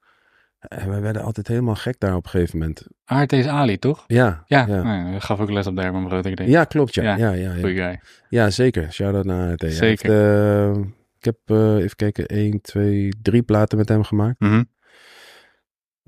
En 0.68 0.90
we 0.90 1.00
werden 1.00 1.22
altijd 1.22 1.48
helemaal 1.48 1.76
gek 1.76 2.00
daar 2.00 2.16
op 2.16 2.24
een 2.24 2.30
gegeven 2.30 2.60
moment. 2.60 2.88
Aart 3.06 3.34
is 3.34 3.48
Ali, 3.48 3.80
toch? 3.80 4.04
Ja, 4.08 4.44
Ja, 4.46 4.66
ja. 4.68 4.84
Nou, 4.84 5.20
gaf 5.20 5.40
ook 5.40 5.50
les 5.50 5.68
op 5.68 5.76
de 5.76 5.82
Herman 5.82 6.08
Brood, 6.08 6.26
ik 6.26 6.38
denk. 6.38 6.50
Ja, 6.50 6.64
klopt. 6.64 6.94
Ja, 6.94 7.04
Ja, 7.04 7.16
ja, 7.16 7.32
ja, 7.32 7.54
ja, 7.54 7.60
Goeie 7.60 7.76
guy. 7.76 8.00
Ja, 8.30 8.50
zeker. 8.50 8.92
Shout-out 8.94 9.26
naar 9.26 9.50
ART. 9.50 9.62
Hij 9.62 9.72
Zeker. 9.72 10.10
heeft, 10.12 10.78
eh, 10.78 10.84
ik 11.18 11.26
heb, 11.26 11.38
eh, 11.46 11.76
even 11.76 11.96
kijken, 11.96 12.26
1, 12.28 12.62
2, 12.62 13.14
3 13.22 13.42
platen 13.44 13.78
met 13.78 13.90
hem 13.90 14.04
gemaakt. 14.04 14.40
Mhm. 14.40 14.64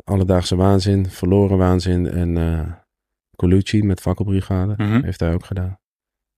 Alledaagse 0.03 0.55
Waanzin, 0.55 1.09
Verloren 1.09 1.57
Waanzin 1.57 2.07
en 2.11 2.37
eh 2.37 2.71
Colucci 3.35 3.83
met 3.83 4.01
Fakkelbrigade. 4.01 4.73
Mhm. 4.77 5.03
Heeft 5.03 5.19
hij 5.19 5.33
ook 5.33 5.45
gedaan. 5.45 5.79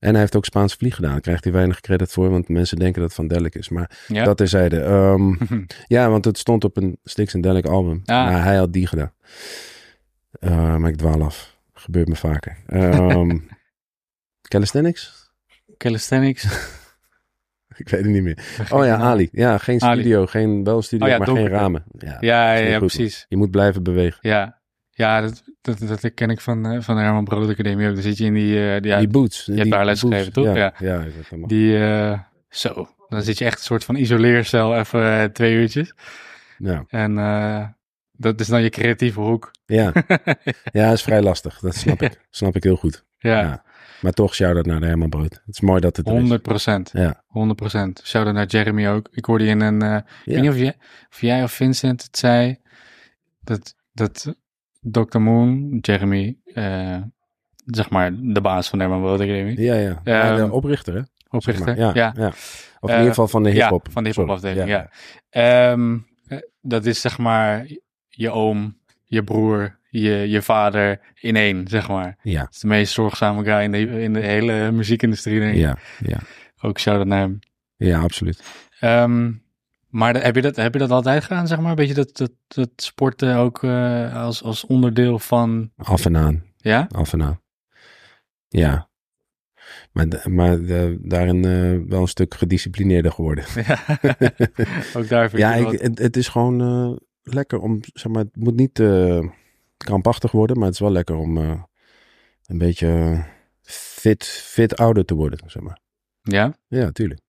En 0.00 0.10
hij 0.10 0.20
heeft 0.20 0.36
ook 0.36 0.44
Spaanse 0.44 0.76
Vlieg 0.76 0.94
gedaan. 0.94 1.10
Daar 1.10 1.20
krijgt 1.20 1.44
hij 1.44 1.52
weinig 1.52 1.80
credit 1.80 2.12
voor, 2.12 2.30
want 2.30 2.48
mensen 2.48 2.76
denken 2.78 2.94
dat 3.00 3.04
het 3.10 3.14
Van 3.14 3.28
Delic 3.28 3.54
is. 3.54 3.68
Maar 3.68 3.90
Ja. 4.08 4.24
dat 4.24 4.36
terzijde. 4.36 4.80
Ehm 4.80 5.34
ja, 5.96 6.10
want 6.10 6.24
het 6.24 6.38
stond 6.38 6.64
op 6.64 6.76
een 6.76 6.98
Sticks 7.04 7.34
and 7.34 7.42
Delic 7.42 7.66
album. 7.66 8.02
Ah. 8.04 8.24
Maar 8.30 8.44
hij 8.44 8.56
had 8.56 8.72
die 8.72 8.86
gedaan. 8.86 9.12
Eh, 10.30 10.76
maar 10.76 10.90
ik 10.90 10.96
dwaal 10.96 11.22
af. 11.22 11.58
Gebeurt 11.74 12.08
me 12.08 12.16
vaker. 12.16 12.56
Ehm 12.66 13.38
Calisthenics? 14.48 15.30
Calisthenics. 15.76 16.44
Ik 17.76 17.88
weet 17.88 18.02
het 18.02 18.10
niet 18.10 18.22
meer. 18.22 18.38
Oh 18.70 18.84
ja, 18.84 18.96
Ali. 18.96 19.28
Ja, 19.32 19.58
geen 19.58 19.82
Ali. 19.82 20.00
studio. 20.00 20.26
Geen, 20.26 20.64
wel 20.64 20.82
studio, 20.82 21.06
Oh 21.06 21.12
ja, 21.12 21.18
maar 21.18 21.26
geen 21.28 21.48
ramen. 21.48 21.84
Ja, 21.98 22.52
Ja, 22.54 22.78
precies. 22.78 23.26
Je 23.28 23.36
moet 23.36 23.50
blijven 23.50 23.82
bewegen. 23.82 24.18
Ja, 24.20 24.59
ja 25.00 25.20
dat, 25.20 25.42
dat, 25.60 25.78
dat 25.88 26.14
ken 26.14 26.30
ik 26.30 26.40
van, 26.40 26.66
eh, 26.66 26.80
van 26.80 26.96
de 26.96 27.02
Herman 27.02 27.24
Brood 27.24 27.48
Academie 27.50 27.88
ook. 27.88 27.94
Dan 27.94 28.02
zit 28.02 28.18
je 28.18 28.24
in 28.24 28.34
die, 28.34 28.74
eh, 28.74 28.80
die, 28.82 28.96
die 28.96 29.08
boots. 29.08 29.46
hebt 29.46 29.62
die, 29.62 29.70
daar 29.70 29.84
les 29.84 30.00
gegeven, 30.00 30.32
toch? 30.32 30.44
Ja, 30.44 30.54
Ja. 30.54 30.72
ja. 30.78 31.04
dat 31.30 31.48
die 31.48 31.78
eh, 31.84 32.18
zo. 32.48 32.88
Dan 33.08 33.22
zit 33.22 33.38
je 33.38 33.44
echt 33.44 33.58
een 33.58 33.64
soort 33.64 33.84
van 33.84 33.94
isoleercel 33.96 34.76
even 34.78 35.32
twee 35.32 35.54
uurtjes. 35.54 35.92
ja. 36.58 36.84
En 36.88 37.14
dat 38.12 38.40
is 38.40 38.46
dan 38.46 38.62
je 38.62 38.68
creatieve 38.70 39.20
hoek. 39.20 39.50
Ja. 39.66 39.92
ja, 40.72 40.92
is 40.92 41.02
vrij 41.02 41.22
lastig. 41.22 41.58
Dat 41.58 41.74
snap 41.74 42.02
ik. 42.02 42.20
Snap 42.30 42.56
ik 42.56 42.62
heel 42.62 42.76
goed. 42.76 43.04
ja, 43.18 43.40
Ja. 43.40 43.62
Maar 44.00 44.12
toch, 44.12 44.34
shout-out 44.34 44.66
naar 44.66 44.80
de 44.80 44.86
Herman 44.86 45.08
Brood. 45.08 45.32
Het 45.32 45.54
is 45.54 45.60
mooi 45.60 45.80
dat 45.80 45.96
het 45.96 46.06
er 46.06 46.12
is. 46.12 46.18
100 46.18 46.42
procent. 46.42 46.90
Ja. 46.92 47.22
100 47.26 47.58
procent. 47.58 48.00
Shout-out 48.04 48.34
naar 48.34 48.46
Jeremy 48.46 48.88
ook. 48.88 49.08
Ik 49.12 49.24
hoorde 49.24 49.44
in 49.44 49.60
een... 49.60 49.82
eh, 49.82 49.94
Ik 49.96 50.02
weet 50.32 50.40
niet 50.40 50.50
of 50.50 50.56
jij, 50.56 50.76
of 51.10 51.20
jij 51.20 51.42
of 51.42 51.52
Vincent 51.52 52.02
het 52.02 52.18
zei. 52.18 52.58
Dat, 53.40 53.74
dat 53.92 54.34
Dr. 54.80 55.18
Moon, 55.18 55.78
Jeremy, 55.80 56.36
eh, 56.54 56.96
zeg 57.66 57.90
maar 57.90 58.10
de 58.20 58.40
baas 58.40 58.68
van 58.68 58.78
de 58.78 58.84
Herman 58.84 59.02
Brood 59.02 59.20
Academie. 59.20 59.60
Ja, 59.60 59.74
ja. 59.74 60.00
Ja, 60.04 60.34
de 60.36 60.42
Ehm, 60.42 60.50
oprichter, 60.50 60.94
hè? 60.94 61.00
zeg 61.00 61.28
Oprichter. 61.30 61.66
maar. 61.66 61.76
Ja, 61.78 61.90
ja. 61.94 62.12
ja. 62.16 62.28
Of 62.80 62.88
in 62.88 62.88
Eh, 62.88 62.94
ieder 62.96 63.08
geval 63.08 63.28
van 63.28 63.42
de 63.42 63.50
hip-hop. 63.50 63.86
Ja, 63.86 63.92
van 63.92 64.02
de 64.02 64.08
hip-hop 64.08 64.28
afdeling, 64.30 64.68
ja. 64.68 64.90
Ehm, 65.30 65.98
eh, 66.26 66.38
dat 66.60 66.84
is 66.86 67.00
zeg 67.00 67.18
maar 67.18 67.66
je 68.08 68.30
oom, 68.30 68.78
je 69.04 69.24
broer, 69.24 69.78
je, 69.90 70.10
je 70.28 70.42
vader 70.42 71.00
in 71.20 71.36
één, 71.36 71.68
zeg 71.68 71.88
maar. 71.88 72.16
Ja, 72.22 72.40
Dat 72.40 72.52
is 72.54 72.58
de 72.60 72.66
meest 72.66 72.92
zorgzame 72.92 73.44
guy 73.44 73.62
in 73.62 73.72
de, 73.72 74.02
in 74.02 74.12
de 74.12 74.20
hele 74.20 74.70
muziekindustrie, 74.72 75.38
denk 75.40 75.54
ik. 75.54 75.60
ja, 75.60 75.78
ja. 76.06 76.18
Ook 76.60 76.78
shout-out 76.78 77.06
naar 77.06 77.18
hem. 77.20 77.38
Ja, 77.76 78.00
absoluut. 78.00 78.42
Ehm, 78.80 79.32
maar 79.90 80.22
heb, 80.22 80.34
je 80.34 80.42
dat, 80.42 80.56
heb 80.56 80.72
je 80.72 80.78
dat 80.78 80.90
altijd 80.90 81.24
gedaan, 81.24 81.46
zeg 81.46 81.60
maar? 81.60 81.70
Een 81.70 81.76
beetje 81.76 81.94
dat, 81.94 82.16
dat, 82.16 82.32
dat 82.46 82.70
sporten 82.76 83.36
ook 83.36 83.62
eh, 83.62 84.16
als, 84.24 84.42
als 84.42 84.66
onderdeel 84.66 85.18
van... 85.18 85.70
Af 85.76 86.04
en 86.04 86.16
aan. 86.16 86.44
Ja? 86.56 86.88
Af 86.90 87.12
en 87.12 87.22
aan. 87.22 87.40
Ja. 88.48 88.88
Maar, 89.92 90.06
maar 90.24 90.58
daarin 90.98 91.44
eh, 91.44 91.88
wel 91.88 92.00
een 92.00 92.08
stuk 92.08 92.34
gedisciplineerder 92.34 93.12
geworden. 93.12 93.44
ook 94.96 95.08
daar 95.08 95.30
vind 95.30 95.42
Ja, 95.42 95.54
ik, 95.54 95.80
het, 95.80 95.98
het 95.98 96.16
is 96.16 96.28
gewoon 96.28 96.60
eh, 96.60 96.96
lekker 97.22 97.58
om, 97.58 97.80
zeg 97.82 98.12
maar, 98.12 98.24
het 98.24 98.36
moet 98.36 98.56
niet 98.56 98.82
krampachtig 99.76 100.32
worden, 100.32 100.56
maar 100.56 100.66
het 100.66 100.74
is 100.74 100.80
wel 100.80 100.92
lekker 100.92 101.16
om 101.16 101.36
een 102.46 102.58
beetje 102.58 103.22
fit, 103.62 104.24
fit 104.24 104.76
ouder 104.76 105.04
te 105.04 105.14
worden, 105.14 105.38
zeg 105.46 105.62
maar. 105.62 105.80
Ja? 106.22 106.54
Ja, 106.68 106.90
tuurlijk. 106.90 107.20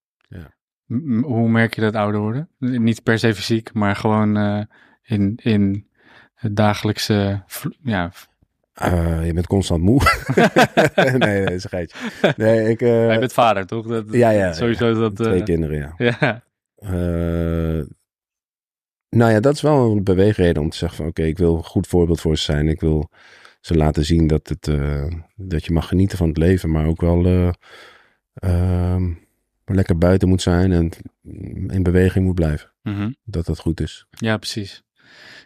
Hoe 1.21 1.49
merk 1.49 1.75
je 1.75 1.81
dat 1.81 1.95
ouder 1.95 2.21
worden? 2.21 2.49
Niet 2.57 3.03
per 3.03 3.19
se 3.19 3.35
fysiek, 3.35 3.73
maar 3.73 3.95
gewoon 3.95 4.37
eh, 4.37 4.61
in, 5.03 5.39
in 5.43 5.87
het 6.33 6.55
dagelijkse... 6.55 7.43
Ja, 7.83 8.11
Eh, 8.73 9.25
je 9.25 9.33
bent 9.33 9.47
constant 9.47 9.81
moe. 9.83 10.01
nee, 11.17 11.43
nee, 11.43 11.59
geitje. 11.59 11.97
Nee, 12.37 12.69
ik... 12.69 12.81
eh, 12.81 13.13
je 13.13 13.19
bent 13.19 13.33
vader, 13.33 13.65
toch? 13.65 13.87
Dat, 13.87 14.05
ja, 14.11 14.29
ja. 14.29 14.53
Sowieso 14.53 14.91
is 14.91 14.97
dat... 14.97 15.15
Twee 15.15 15.43
kinderen, 15.43 15.77
ja. 15.77 15.93
ja. 16.19 16.43
Nou 19.09 19.31
ja, 19.31 19.39
dat 19.39 19.53
is 19.53 19.61
wel 19.61 19.91
een 19.91 20.03
beweegreden 20.03 20.61
om 20.61 20.69
te 20.69 20.77
zeggen 20.77 20.97
van 20.97 21.07
oké, 21.07 21.23
ik 21.23 21.37
wil 21.37 21.55
een 21.55 21.63
goed 21.63 21.87
voorbeeld 21.87 22.21
voor 22.21 22.37
ze 22.37 22.43
zijn. 22.43 22.67
Ik 22.67 22.79
wil 22.79 23.09
ze 23.61 23.75
laten 23.75 24.05
zien 24.05 24.27
dat, 24.27 24.47
het, 24.49 24.71
dat 25.35 25.65
je 25.65 25.73
mag 25.73 25.87
genieten 25.87 26.17
van 26.17 26.27
het 26.27 26.37
leven, 26.37 26.71
maar 26.71 26.85
ook 26.85 27.01
wel 27.01 27.25
eh, 27.25 27.51
ehm, 28.33 29.11
lekker 29.75 29.97
buiten 29.97 30.27
moet 30.27 30.41
zijn 30.41 30.71
en 30.71 30.89
in 31.73 31.83
beweging 31.83 32.25
moet 32.25 32.35
blijven. 32.35 32.71
Mhm. 32.83 33.11
Dat 33.23 33.45
dat 33.45 33.59
goed 33.59 33.79
is. 33.79 34.05
ja, 34.09 34.37
precies. 34.37 34.83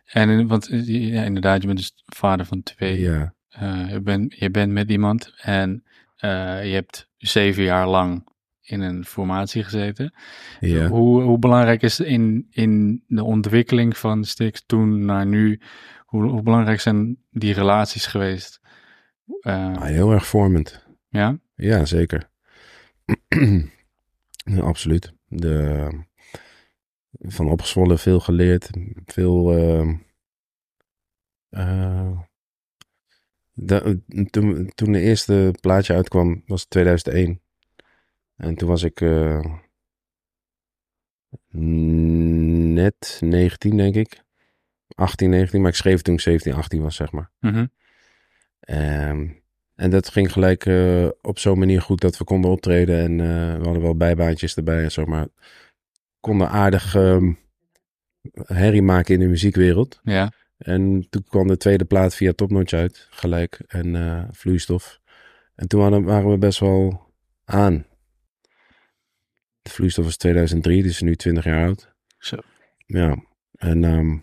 En 0.05 0.29
in- 0.29 0.47
want 0.47 0.69
eh, 0.69 0.87
ja, 1.13 1.23
inderdaad, 1.23 1.61
je 1.61 1.67
bent 1.67 1.79
dus 1.79 1.93
vader 2.05 2.45
van 2.45 2.63
twee. 2.63 2.99
Ja, 2.99 3.33
Eh, 3.49 3.89
je, 3.89 4.01
bent, 4.01 4.35
je 4.37 4.49
bent 4.51 4.71
met 4.71 4.89
iemand 4.89 5.33
en 5.41 5.83
eh, 6.15 6.65
je 6.65 6.73
hebt 6.73 7.09
zeven 7.17 7.63
jaar 7.63 7.87
lang 7.87 8.27
in 8.61 8.81
een 8.81 9.05
formatie 9.05 9.63
gezeten. 9.63 10.13
ja. 10.59 10.87
Hoe, 10.87 11.21
hoe 11.21 11.39
belangrijk 11.39 11.81
is 11.81 11.99
in, 11.99 12.47
in 12.49 13.03
de 13.07 13.23
ontwikkeling 13.23 13.97
van 13.97 14.23
Stix 14.23 14.63
toen 14.65 15.05
naar 15.05 15.25
nu, 15.25 15.61
hoe, 16.05 16.23
hoe 16.29 16.41
belangrijk 16.41 16.79
zijn 16.79 17.17
die 17.31 17.53
relaties 17.53 18.05
geweest? 18.05 18.59
Eh, 19.39 19.53
Ah, 19.75 19.81
heel 19.83 20.11
erg 20.11 20.25
vormend. 20.27 20.85
ja? 21.09 21.37
Ja, 21.55 21.85
zeker. 21.85 22.29
Ja, 24.45 24.61
absoluut. 24.61 25.13
De, 25.27 25.89
van 27.11 27.49
opgezwollen 27.49 27.99
veel 27.99 28.19
geleerd. 28.19 28.69
Veel. 29.05 29.51
eh, 29.51 29.89
eh, 31.49 32.19
de, 33.53 34.01
toen, 34.29 34.71
toen 34.75 34.91
de 34.91 34.99
eerste 34.99 35.53
plaatje 35.61 35.93
uitkwam, 35.93 36.43
was 36.45 36.61
het 36.61 36.69
2001. 36.69 37.41
En 38.35 38.55
toen 38.55 38.69
was 38.69 38.83
ik 38.83 39.01
eh, 39.01 39.45
net 41.49 43.17
19, 43.23 43.77
denk 43.77 43.95
ik. 43.95 44.23
18, 44.87 45.29
19, 45.29 45.61
maar 45.61 45.69
ik 45.69 45.75
schreef 45.75 46.01
toen 46.01 46.13
ik 46.13 46.19
17, 46.19 46.53
18 46.53 46.81
was, 46.81 46.95
zeg 46.95 47.11
maar. 47.11 47.31
Mhm. 47.39 47.65
Ehm, 48.59 49.29
en 49.75 49.89
dat 49.89 50.09
ging 50.09 50.31
gelijk 50.31 50.65
eh, 50.65 51.07
op 51.21 51.39
zo'n 51.39 51.59
manier 51.59 51.81
goed 51.81 52.01
dat 52.01 52.17
we 52.17 52.23
konden 52.23 52.51
optreden. 52.51 52.99
En 52.99 53.11
eh, 53.19 53.57
we 53.57 53.63
hadden 53.63 53.81
wel 53.81 53.95
bijbaantjes 53.95 54.55
erbij 54.55 54.83
en 54.83 54.91
zo, 54.91 55.05
maar 55.05 55.27
konden 56.19 56.49
aardig 56.49 56.95
ehm, 56.95 57.33
herrie 58.33 58.81
maken 58.81 59.13
in 59.13 59.19
de 59.19 59.27
muziekwereld. 59.27 59.99
Ja. 60.03 60.31
En 60.57 61.07
toen 61.09 61.23
kwam 61.23 61.47
de 61.47 61.57
tweede 61.57 61.85
plaat 61.85 62.15
via 62.15 62.33
Topnotch 62.33 62.73
uit, 62.73 63.07
gelijk. 63.09 63.59
En 63.67 63.95
eh, 63.95 64.23
Vloeistof. 64.31 64.99
En 65.55 65.67
toen 65.67 65.79
waren, 65.79 66.03
waren 66.03 66.29
we 66.29 66.37
best 66.37 66.59
wel 66.59 67.13
aan. 67.45 67.85
De 69.61 69.69
Vloeistof 69.69 70.05
was 70.05 70.17
2003, 70.17 70.83
dus 70.83 71.01
nu 71.01 71.15
20 71.15 71.43
jaar 71.43 71.65
oud. 71.65 71.93
Zo. 72.17 72.37
Ja, 72.85 73.23
en 73.51 73.83
ehm, 73.83 74.17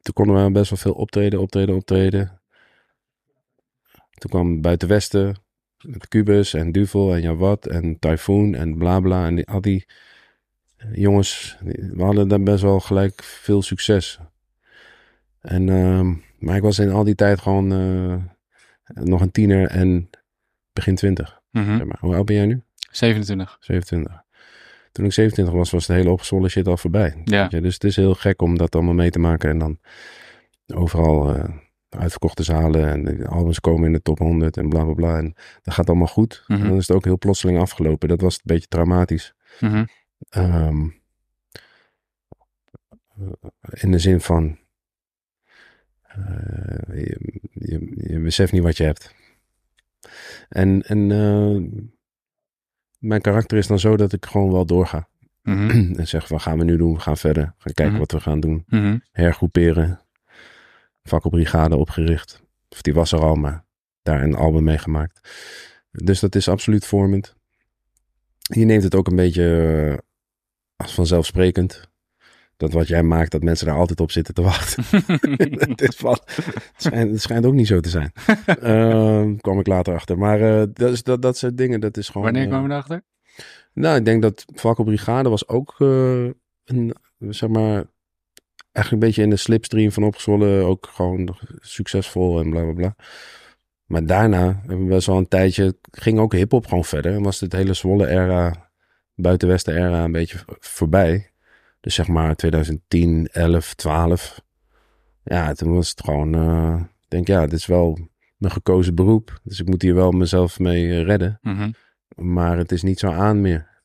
toen 0.00 0.14
konden 0.14 0.44
we 0.44 0.50
best 0.50 0.70
wel 0.70 0.78
veel 0.78 0.92
optreden, 0.92 1.40
optreden, 1.40 1.74
optreden. 1.74 2.42
Toen 4.24 4.32
kwam 4.32 4.60
Buiten 4.60 4.88
Westen, 4.88 5.36
met 5.86 6.08
Cubus 6.08 6.54
en 6.54 6.72
Duvel 6.72 7.14
en 7.14 7.20
Jawad 7.22 7.66
en 7.66 7.98
Typhoon 7.98 8.54
en 8.54 8.78
bla 8.78 9.00
bla. 9.00 9.26
En 9.26 9.34
die, 9.34 9.46
al 9.46 9.60
die 9.60 9.86
jongens, 10.92 11.56
die- 11.64 11.90
we 11.94 12.02
hadden 12.02 12.28
daar 12.28 12.42
best 12.42 12.62
wel 12.62 12.80
gelijk 12.80 13.22
veel 13.22 13.62
succes. 13.62 14.18
En, 15.40 15.68
ehm, 15.68 16.14
maar 16.38 16.56
ik 16.56 16.62
was 16.62 16.78
in 16.78 16.90
al 16.90 17.04
die 17.04 17.14
tijd 17.14 17.40
gewoon 17.40 17.72
eh, 17.72 18.16
nog 19.04 19.20
een 19.20 19.30
tiener 19.30 19.66
en 19.66 20.10
begin 20.72 20.94
twintig. 20.94 21.40
Mhm. 21.50 21.76
zeg 21.76 21.86
maar. 21.86 21.98
Hoe 22.00 22.14
oud 22.14 22.24
ben 22.26 22.36
jij 22.36 22.46
nu? 22.46 22.62
27. 22.90 23.56
27. 23.60 24.22
Toen 24.92 25.04
ik 25.04 25.12
27 25.12 25.54
was, 25.54 25.70
was 25.70 25.86
de 25.86 25.92
hele 25.92 26.10
opgezwollen 26.10 26.50
shit 26.50 26.68
al 26.68 26.76
voorbij. 26.76 27.20
Ja. 27.24 27.48
Dus 27.48 27.74
het 27.74 27.84
is 27.84 27.96
heel 27.96 28.14
gek 28.14 28.42
om 28.42 28.58
dat 28.58 28.74
allemaal 28.74 28.94
mee 28.94 29.10
te 29.10 29.18
maken. 29.18 29.50
En 29.50 29.58
dan 29.58 29.78
overal 30.74 31.34
eh, 31.34 31.44
uitverkochte 31.98 32.42
zalen 32.42 32.88
en 32.88 33.04
de 33.04 33.26
albums 33.28 33.60
komen 33.60 33.86
in 33.86 33.92
de 33.92 34.02
top 34.02 34.18
100 34.18 34.56
en 34.56 34.68
bla 34.68 34.84
bla 34.84 34.92
bla. 34.94 35.18
En 35.18 35.34
dat 35.62 35.74
gaat 35.74 35.88
allemaal 35.88 36.06
goed. 36.06 36.44
Mhm. 36.46 36.60
En 36.62 36.68
dan 36.68 36.76
is 36.76 36.88
het 36.88 36.96
ook 36.96 37.04
heel 37.04 37.18
plotseling 37.18 37.58
afgelopen. 37.58 38.08
Dat 38.08 38.20
was 38.20 38.34
een 38.34 38.40
beetje 38.44 38.68
traumatisch. 38.68 39.34
Mhm. 39.60 39.84
Ehm, 40.28 40.88
in 43.70 43.90
de 43.90 43.98
zin 43.98 44.20
van. 44.20 44.58
eh, 46.02 47.04
je, 47.04 47.40
je, 47.52 47.92
je 48.12 48.18
beseft 48.20 48.52
niet 48.52 48.62
wat 48.62 48.76
je 48.76 48.84
hebt. 48.84 49.14
En, 50.48 50.82
en 50.82 51.10
eh, 51.10 51.82
mijn 52.98 53.20
karakter 53.20 53.58
is 53.58 53.66
dan 53.66 53.78
zo 53.78 53.96
dat 53.96 54.12
ik 54.12 54.26
gewoon 54.26 54.52
wel 54.52 54.66
doorga. 54.66 55.08
Mhm. 55.42 55.70
en 55.98 56.06
zeg, 56.08 56.28
wat 56.28 56.42
gaan 56.42 56.58
we 56.58 56.64
nu 56.64 56.76
doen? 56.76 56.92
We 56.94 57.00
gaan 57.00 57.16
verder. 57.16 57.44
Gaan 57.44 57.72
kijken 57.72 57.88
Mhm. 57.90 57.98
wat 57.98 58.12
we 58.12 58.20
gaan 58.20 58.40
doen. 58.40 58.64
Mhm. 58.66 58.98
Hergroeperen. 59.12 60.00
Vakkelbrigade 61.08 61.76
opgericht. 61.76 62.42
Of 62.68 62.82
die 62.82 62.94
was 62.94 63.12
er 63.12 63.20
al, 63.20 63.34
maar 63.34 63.64
daar 64.02 64.22
een 64.22 64.34
album 64.34 64.64
mee 64.64 64.78
gemaakt. 64.78 65.28
Dus 65.90 66.20
dat 66.20 66.34
is 66.34 66.48
absoluut 66.48 66.86
vormend. 66.86 67.34
Je 68.38 68.64
neemt 68.64 68.82
het 68.82 68.94
ook 68.94 69.06
een 69.06 69.16
beetje 69.16 69.72
eh, 69.90 69.98
als 70.76 70.94
vanzelfsprekend. 70.94 71.92
Dat 72.56 72.72
wat 72.72 72.88
jij 72.88 73.02
maakt, 73.02 73.30
dat 73.30 73.42
mensen 73.42 73.66
daar 73.66 73.76
altijd 73.76 74.00
op 74.00 74.10
zitten 74.10 74.34
te 74.34 74.42
wachten. 74.42 74.84
het, 75.70 75.80
is 75.80 76.00
wel- 76.00 76.12
het, 76.24 76.72
schijnt, 76.76 77.10
het 77.10 77.22
schijnt 77.22 77.46
ook 77.46 77.54
niet 77.54 77.66
zo 77.66 77.80
te 77.80 77.88
zijn. 77.88 78.12
Ehm 78.46 79.36
kwam 79.36 79.58
ik 79.58 79.66
later 79.66 79.94
achter. 79.94 80.18
Maar 80.18 80.40
eh, 80.40 80.66
dat, 80.72 80.92
is, 80.92 81.02
dat, 81.02 81.22
dat 81.22 81.36
soort 81.36 81.56
dingen, 81.56 81.80
dat 81.80 81.96
is 81.96 82.08
gewoon... 82.08 82.22
Wanneer 82.22 82.46
kwamen 82.46 82.68
we 82.68 82.72
erachter? 82.72 83.02
nou, 83.72 83.96
ik 83.96 84.04
denk 84.04 84.22
dat 84.22 84.44
Vakkelbrigade 84.54 85.28
was 85.28 85.48
ook 85.48 85.74
eh, 85.78 86.28
een, 86.64 86.94
zeg 87.18 87.48
maar, 87.48 87.84
eigenlijk 88.74 88.90
een 88.90 89.08
beetje 89.08 89.22
in 89.22 89.30
de 89.30 89.36
slipstream 89.36 89.92
van 89.92 90.04
opgezwollen. 90.04 90.64
Ook 90.64 90.88
gewoon 90.92 91.36
succesvol 91.58 92.40
en 92.40 92.50
bla 92.50 92.62
bla 92.62 92.72
bla. 92.72 92.96
Maar 93.86 94.06
daarna 94.06 94.60
hebben 94.60 94.86
we 94.86 94.94
best 94.94 95.06
wel 95.06 95.16
een 95.16 95.28
tijdje, 95.28 95.76
ging 95.90 96.18
ook 96.18 96.32
hip-hop 96.32 96.66
gewoon 96.66 96.84
verder. 96.84 97.14
En 97.14 97.22
was 97.22 97.40
het 97.40 97.52
hele 97.52 97.74
Zwolle 97.74 98.08
era, 98.08 98.70
buitenwesten 99.14 99.76
era 99.76 100.04
een 100.04 100.12
beetje 100.12 100.38
voorbij. 100.58 101.30
Dus 101.80 101.94
zeg 101.94 102.08
maar 102.08 102.36
2010, 102.36 103.28
11, 103.32 103.74
12. 103.74 104.40
Ja, 105.24 105.52
toen 105.52 105.74
was 105.74 105.90
het 105.90 106.00
gewoon, 106.00 106.34
eh, 106.34 106.80
ik 106.80 107.08
denk 107.08 107.26
ja, 107.26 107.40
dit 107.40 107.58
is 107.58 107.66
wel 107.66 107.98
mijn 108.36 108.52
gekozen 108.52 108.94
beroep. 108.94 109.40
Dus 109.42 109.60
ik 109.60 109.68
moet 109.68 109.82
hier 109.82 109.94
wel 109.94 110.10
mezelf 110.10 110.58
mee 110.58 110.90
eh, 110.90 111.02
redden. 111.02 111.38
Mhm. 111.42 111.70
Maar 112.14 112.58
het 112.58 112.72
is 112.72 112.82
niet 112.82 112.98
zo 112.98 113.10
aan 113.10 113.40
meer. 113.40 113.82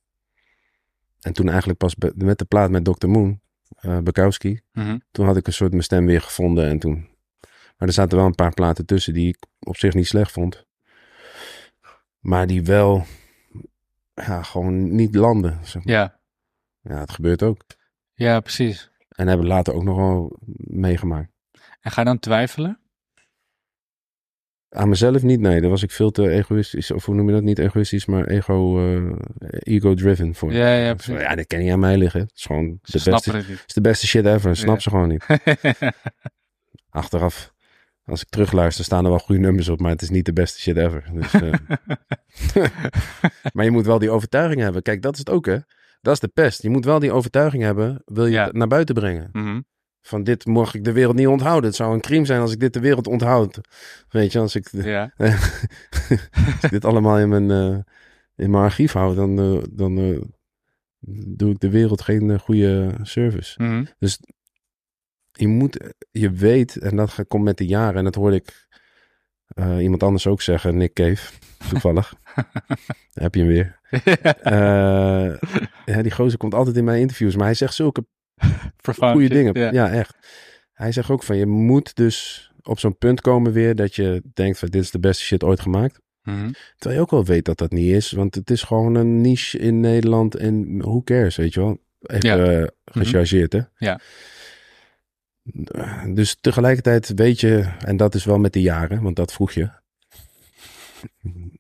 En 1.21 1.33
toen 1.33 1.47
eigenlijk 1.49 1.79
pas 1.79 1.95
met 2.15 2.37
de 2.37 2.45
plaat 2.45 2.69
met 2.69 2.85
Dr. 2.85 3.07
Moon, 3.07 3.41
Bukowski, 4.03 4.61
Mhm. 4.71 4.97
toen 5.11 5.25
had 5.25 5.37
ik 5.37 5.47
een 5.47 5.53
soort 5.53 5.71
mijn 5.71 5.83
stem 5.83 6.05
weer 6.05 6.21
gevonden. 6.21 6.67
En 6.67 6.79
toen... 6.79 7.07
Maar 7.77 7.87
er 7.87 7.93
zaten 7.93 8.17
wel 8.17 8.25
een 8.27 8.35
paar 8.35 8.53
platen 8.53 8.85
tussen 8.85 9.13
die 9.13 9.27
ik 9.27 9.37
op 9.59 9.77
zich 9.77 9.93
niet 9.93 10.07
slecht 10.07 10.31
vond. 10.31 10.65
Maar 12.19 12.47
die 12.47 12.63
wel 12.63 13.05
ja, 14.13 14.41
gewoon 14.43 14.95
niet 14.95 15.15
landen. 15.15 15.59
Zeg 15.63 15.83
maar. 15.85 15.93
Ja. 15.93 16.19
Ja, 16.81 16.99
het 16.99 17.11
gebeurt 17.11 17.43
ook. 17.43 17.61
ja, 18.13 18.39
precies. 18.39 18.89
En 19.09 19.27
hebben 19.27 19.47
later 19.47 19.73
ook 19.73 19.83
nog 19.83 19.97
wel 19.97 20.37
meegemaakt. 20.57 21.31
En 21.81 21.91
ga 21.91 22.01
je 22.01 22.07
dan 22.07 22.19
twijfelen? 22.19 22.79
Aan 24.69 24.89
mezelf 24.89 25.23
niet, 25.23 25.39
nee. 25.39 25.61
Daar 25.61 25.69
was 25.69 25.83
ik 25.83 25.91
veel 25.91 26.11
te 26.11 26.29
egoïstisch. 26.29 26.91
Of 26.91 27.05
hoe 27.05 27.15
noem 27.15 27.27
je 27.27 27.33
dat? 27.33 27.43
Niet 27.43 27.59
egoïstisch, 27.59 28.05
maar 28.05 28.25
ego, 28.27 28.79
eh, 28.79 29.15
ego-driven 29.75 30.35
voor. 30.35 30.53
Ja, 30.53 30.73
ja, 30.75 30.93
precies. 30.93 31.21
Ja, 31.21 31.35
dat 31.35 31.47
kan 31.47 31.59
niet 31.59 31.71
aan 31.71 31.79
mij 31.79 31.97
liggen. 31.97 32.19
Het 32.21 32.31
is 32.35 32.45
gewoon 32.45 32.79
de 32.81 32.99
snappen 32.99 33.31
beste, 33.33 33.51
het 33.51 33.63
is 33.67 33.73
de 33.73 33.81
beste 33.81 34.07
shit 34.07 34.25
ever. 34.25 34.55
Snap 34.55 34.75
Ja. 34.75 34.81
ze 34.81 34.89
gewoon 34.89 35.07
niet. 35.07 35.25
Achteraf, 36.89 37.53
als 38.05 38.21
ik 38.21 38.29
terugluister, 38.29 38.85
staan 38.85 39.03
er 39.03 39.09
wel 39.09 39.19
goede 39.19 39.41
nummers 39.41 39.69
op, 39.69 39.79
maar 39.79 39.91
het 39.91 40.01
is 40.01 40.09
niet 40.09 40.25
de 40.25 40.33
beste 40.33 40.59
shit 40.61 40.77
ever. 40.77 41.03
Dus, 41.13 41.33
eh, 41.33 41.51
maar 43.53 43.65
je 43.65 43.71
moet 43.71 43.85
wel 43.85 43.99
die 43.99 44.09
overtuiging 44.11 44.61
hebben. 44.61 44.81
Kijk, 44.81 45.01
dat 45.01 45.13
is 45.13 45.19
het 45.19 45.29
ook, 45.29 45.45
hè. 45.45 45.57
Dat 46.01 46.13
is 46.13 46.19
de 46.19 46.27
pest. 46.27 46.61
Je 46.61 46.69
moet 46.69 46.85
wel 46.85 46.99
die 46.99 47.11
overtuiging 47.11 47.63
hebben, 47.63 48.01
wil 48.05 48.25
je 48.25 48.31
Ja. 48.31 48.45
het 48.45 48.53
naar 48.55 48.67
buiten 48.67 48.95
brengen. 48.95 49.29
Mhm. 49.31 49.59
Van 50.01 50.23
dit 50.23 50.45
mag 50.45 50.73
ik 50.73 50.83
de 50.83 50.91
wereld 50.91 51.15
niet 51.15 51.27
onthouden. 51.27 51.69
Het 51.69 51.75
zou 51.75 51.93
een 51.93 52.01
crime 52.01 52.25
zijn 52.25 52.41
als 52.41 52.51
ik 52.51 52.59
dit 52.59 52.73
de 52.73 52.79
wereld 52.79 53.07
onthoud. 53.07 53.59
Weet 54.09 54.31
je, 54.31 54.39
als 54.39 54.55
ik, 54.55 54.69
Ja. 54.71 55.13
als 55.17 56.63
ik 56.63 56.69
dit 56.69 56.85
allemaal 56.85 57.19
in 57.19 57.29
mijn, 57.29 57.51
eh, 57.51 57.79
in 58.35 58.51
mijn 58.51 58.63
archief 58.63 58.93
hou, 58.93 59.15
dan, 59.15 59.39
eh, 59.39 59.63
dan 59.71 59.97
eh, 59.97 60.21
doe 61.27 61.51
ik 61.51 61.59
de 61.59 61.69
wereld 61.69 62.01
geen 62.01 62.39
goede 62.39 62.95
service. 63.01 63.63
Mhm. 63.63 63.85
Je 65.31 65.47
moet, 65.47 65.93
je 66.11 66.31
weet, 66.31 66.75
en 66.77 66.95
dat 66.95 67.15
komt 67.27 67.43
met 67.43 67.57
de 67.57 67.65
jaren, 67.65 67.97
en 67.97 68.03
dat 68.03 68.15
hoorde 68.15 68.35
ik 68.35 68.67
iemand 69.79 70.03
anders 70.03 70.27
ook 70.27 70.41
zeggen, 70.41 70.77
Nick 70.77 70.93
Cave, 70.93 71.33
toevallig. 71.69 72.13
Heb 73.13 73.35
je 73.35 73.41
hem 73.41 73.49
weer. 73.49 73.79
Ja, 75.85 76.01
die 76.01 76.11
gozer 76.11 76.37
komt 76.37 76.53
altijd 76.53 76.75
in 76.77 76.83
mijn 76.83 77.01
interviews, 77.01 77.35
maar 77.35 77.45
hij 77.45 77.53
zegt 77.53 77.73
zulke 77.73 78.05
goede 79.11 79.29
dingen. 79.29 79.59
Ja. 79.59 79.71
Ja. 79.71 79.89
echt. 79.91 80.15
Hij 80.73 80.91
zegt 80.91 81.09
ook 81.09 81.23
van, 81.23 81.37
je 81.37 81.45
moet 81.45 81.95
dus 81.95 82.47
op 82.61 82.79
zo'n 82.79 82.97
punt 82.97 83.21
komen 83.21 83.51
weer 83.51 83.75
dat 83.75 83.95
je 83.95 84.21
denkt 84.33 84.59
van, 84.59 84.69
dit 84.69 84.81
is 84.83 84.91
de 84.91 84.99
beste 84.99 85.23
shit 85.23 85.43
ooit 85.43 85.59
gemaakt. 85.59 85.99
Mhm. 86.23 86.51
Terwijl 86.77 86.95
je 86.95 87.01
ook 87.05 87.11
wel 87.11 87.25
weet 87.25 87.45
dat 87.45 87.57
dat 87.57 87.71
niet 87.71 87.91
is, 87.93 88.11
want 88.11 88.35
het 88.35 88.49
is 88.49 88.63
gewoon 88.63 88.95
een 88.95 89.21
niche 89.21 89.57
in 89.57 89.79
Nederland 89.79 90.35
en 90.35 90.77
who 90.77 91.01
cares, 91.01 91.35
weet 91.35 91.53
je 91.53 91.59
wel. 91.59 91.81
Even 92.01 92.29
Ja. 92.37 92.59
eh, 92.61 92.67
gechargeerd, 92.85 93.53
hè? 93.53 93.61
Ja. 93.77 93.99
Dus 96.13 96.37
tegelijkertijd 96.41 97.11
weet 97.15 97.39
je, 97.39 97.71
en 97.79 97.97
dat 97.97 98.15
is 98.15 98.25
wel 98.25 98.37
met 98.39 98.53
de 98.53 98.61
jaren, 98.61 99.01
want 99.01 99.15
dat 99.15 99.33
vroeg 99.33 99.51
je. 99.51 99.69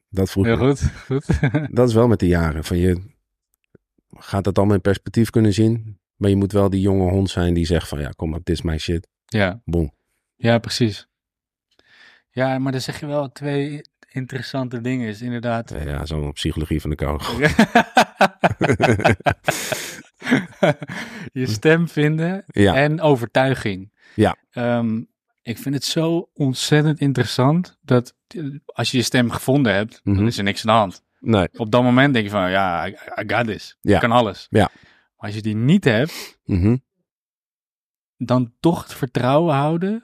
Dat 0.09 0.29
vroeg 0.29 0.45
Heel 0.45 0.67
je. 0.67 0.75
goed. 0.75 0.81
goed. 1.05 1.25
Dat 1.77 1.87
is 1.87 1.93
wel 1.93 2.07
met 2.07 2.19
de 2.19 2.27
jaren. 2.27 2.63
Van 2.63 2.77
je 2.77 3.01
gaat 4.09 4.43
dat 4.43 4.57
allemaal 4.57 4.75
in 4.75 4.81
perspectief 4.81 5.29
kunnen 5.29 5.53
zien, 5.53 5.98
maar 6.19 6.29
je 6.29 6.35
moet 6.35 6.51
wel 6.51 6.69
die 6.69 6.81
jonge 6.81 7.11
hond 7.11 7.29
zijn 7.29 7.53
die 7.53 7.65
zegt 7.65 7.87
van, 7.87 7.99
ja, 7.99 8.09
kom 8.15 8.29
maar, 8.29 8.39
dit 8.43 8.55
is 8.55 8.61
mijn 8.61 8.79
shit. 8.79 9.07
ja. 9.25 9.61
Boom. 9.65 9.93
ja, 10.35 10.57
precies. 10.57 11.07
Ja, 12.31 12.59
maar 12.59 12.71
dan 12.71 12.81
zeg 12.81 12.99
je 12.99 13.05
wel 13.05 13.31
twee 13.31 13.81
interessante 14.11 14.81
dingen. 14.81 15.07
Is 15.07 15.21
inderdaad. 15.21 15.69
Ja, 15.69 15.81
ja 15.81 16.05
zo'n 16.05 16.31
psychologie 16.33 16.81
van 16.81 16.89
de 16.89 16.95
kou. 16.95 17.19
je 21.31 21.47
stem 21.47 21.87
vinden 21.87 22.43
Ja. 22.47 22.75
en 22.75 23.01
overtuiging. 23.01 23.91
Ja. 24.15 24.35
Ehm, 24.51 25.01
ik 25.41 25.57
vind 25.57 25.75
het 25.75 25.83
zo 25.83 26.29
ontzettend 26.33 26.99
interessant 26.99 27.77
dat 27.81 28.15
als 28.65 28.91
je 28.91 28.97
je 28.97 29.03
stem 29.03 29.31
gevonden 29.31 29.73
hebt, 29.73 30.01
Mhm. 30.03 30.15
dan 30.17 30.27
is 30.27 30.37
er 30.37 30.43
niks 30.43 30.65
aan 30.65 30.73
de 30.73 30.79
hand. 30.79 31.03
Nee. 31.19 31.47
Op 31.57 31.71
dat 31.71 31.83
moment 31.83 32.13
denk 32.13 32.25
je 32.25 32.31
van, 32.31 32.49
ja, 32.49 32.87
I, 32.87 32.91
I 33.21 33.23
got 33.33 33.47
this. 33.47 33.77
Ja. 33.81 33.93
Ik 33.95 33.99
kan 34.01 34.11
alles. 34.11 34.47
Ja. 34.49 34.69
Maar 35.19 35.27
als 35.27 35.35
je 35.35 35.41
die 35.41 35.55
niet 35.55 35.83
hebt, 35.83 36.39
Mhm. 36.45 36.77
dan 38.17 38.53
toch 38.59 38.83
het 38.83 38.93
vertrouwen 38.93 39.55
houden 39.55 40.03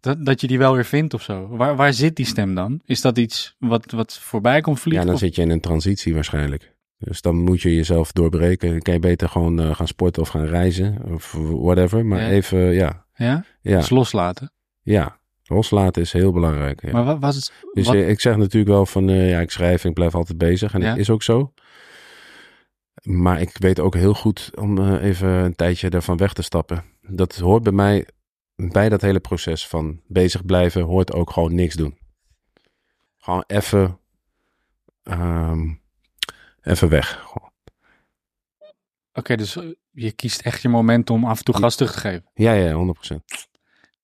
dat, 0.00 0.24
dat 0.26 0.40
je 0.40 0.46
die 0.46 0.58
wel 0.58 0.74
weer 0.74 0.84
vindt 0.84 1.14
of 1.14 1.22
zo. 1.22 1.48
Waar, 1.48 1.76
waar 1.76 1.92
zit 1.92 2.16
die 2.16 2.26
stem 2.26 2.54
dan? 2.54 2.80
Is 2.84 3.00
dat 3.00 3.18
iets 3.18 3.54
wat, 3.58 3.90
wat 3.90 4.18
voorbij 4.18 4.60
komt 4.60 4.76
Ja, 4.76 4.82
vliegen? 4.82 5.04
dan 5.06 5.14
of- 5.14 5.20
zit 5.20 5.34
je 5.34 5.42
in 5.42 5.50
een 5.50 5.60
transitie 5.60 6.14
waarschijnlijk. 6.14 6.72
Dus 6.98 7.20
dan 7.20 7.36
moet 7.36 7.62
je 7.62 7.74
jezelf 7.74 8.12
doorbreken. 8.12 8.70
Dan 8.70 8.80
kan 8.80 8.94
je 8.94 9.00
beter 9.00 9.28
gewoon 9.28 9.60
eh, 9.60 9.74
gaan 9.74 9.88
sporten 9.88 10.22
of 10.22 10.28
gaan 10.28 10.44
reizen 10.44 11.02
of 11.04 11.32
whatever. 11.38 12.06
Maar 12.06 12.20
Ja. 12.20 12.28
even, 12.28 12.58
ja, 12.58 13.06
Ja? 13.14 13.44
ja, 13.60 13.76
Dus 13.76 13.90
loslaten. 13.90 14.52
ja. 14.82 15.22
Loslaten 15.46 16.02
is 16.02 16.12
heel 16.12 16.32
belangrijk. 16.32 16.82
Ja. 16.82 16.92
Maar 16.92 17.04
wat 17.04 17.18
was 17.20 17.34
het? 17.36 17.52
Dus 17.72 17.86
wat- 17.86 17.94
eh, 17.94 18.08
ik 18.08 18.20
zeg 18.20 18.36
natuurlijk 18.36 18.68
wel 18.70 18.86
van, 18.86 19.08
eh, 19.08 19.30
ja, 19.30 19.40
ik 19.40 19.50
schrijf 19.50 19.82
en 19.82 19.88
ik 19.88 19.94
blijf 19.94 20.14
altijd 20.14 20.38
bezig. 20.38 20.74
En 20.74 20.80
Ja. 20.80 20.88
dat 20.88 20.98
is 20.98 21.10
ook 21.10 21.22
zo. 21.22 21.52
Maar 23.04 23.40
ik 23.40 23.56
weet 23.58 23.80
ook 23.80 23.94
heel 23.94 24.14
goed 24.14 24.50
om 24.54 24.78
eh, 24.78 25.02
even 25.02 25.28
een 25.28 25.54
tijdje 25.54 25.90
daarvan 25.90 26.16
weg 26.16 26.32
te 26.32 26.42
stappen. 26.42 26.84
Dat 27.00 27.36
hoort 27.36 27.62
bij 27.62 27.72
mij, 27.72 28.08
bij 28.54 28.88
dat 28.88 29.00
hele 29.00 29.20
proces 29.20 29.66
van 29.66 30.00
bezig 30.06 30.44
blijven, 30.44 30.82
hoort 30.82 31.12
ook 31.12 31.30
gewoon 31.30 31.54
niks 31.54 31.74
doen. 31.74 31.98
Gewoon 33.18 33.44
even, 33.46 33.98
ehm, 35.02 35.72
even 36.62 36.88
weg. 36.88 37.32
Oké, 39.12 39.36
dus 39.36 39.56
eh, 39.56 39.64
je 39.90 40.12
kiest 40.12 40.40
echt 40.40 40.62
je 40.62 40.68
moment 40.68 41.10
om 41.10 41.24
af 41.24 41.38
en 41.38 41.44
toe 41.44 41.56
gas 41.56 41.76
terug 41.76 41.92
te 41.92 41.98
geven. 41.98 42.30
Ja, 42.34 42.52
ja, 42.52 42.72
100%. 42.72 43.24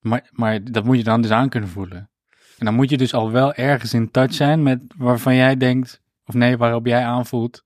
Maar, 0.00 0.28
maar 0.32 0.64
dat 0.64 0.84
moet 0.84 0.96
je 0.96 1.04
dan 1.04 1.22
dus 1.22 1.30
aan 1.30 1.48
kunnen 1.48 1.68
voelen. 1.68 2.10
En 2.58 2.64
dan 2.64 2.74
moet 2.74 2.90
je 2.90 2.96
dus 2.96 3.14
al 3.14 3.30
wel 3.30 3.54
ergens 3.54 3.94
in 3.94 4.10
touch 4.10 4.34
zijn 4.34 4.62
met 4.62 4.82
waarvan 4.96 5.34
jij 5.34 5.56
denkt, 5.56 6.02
of 6.24 6.34
nee, 6.34 6.56
waarop 6.56 6.86
jij 6.86 7.04
aanvoelt, 7.04 7.64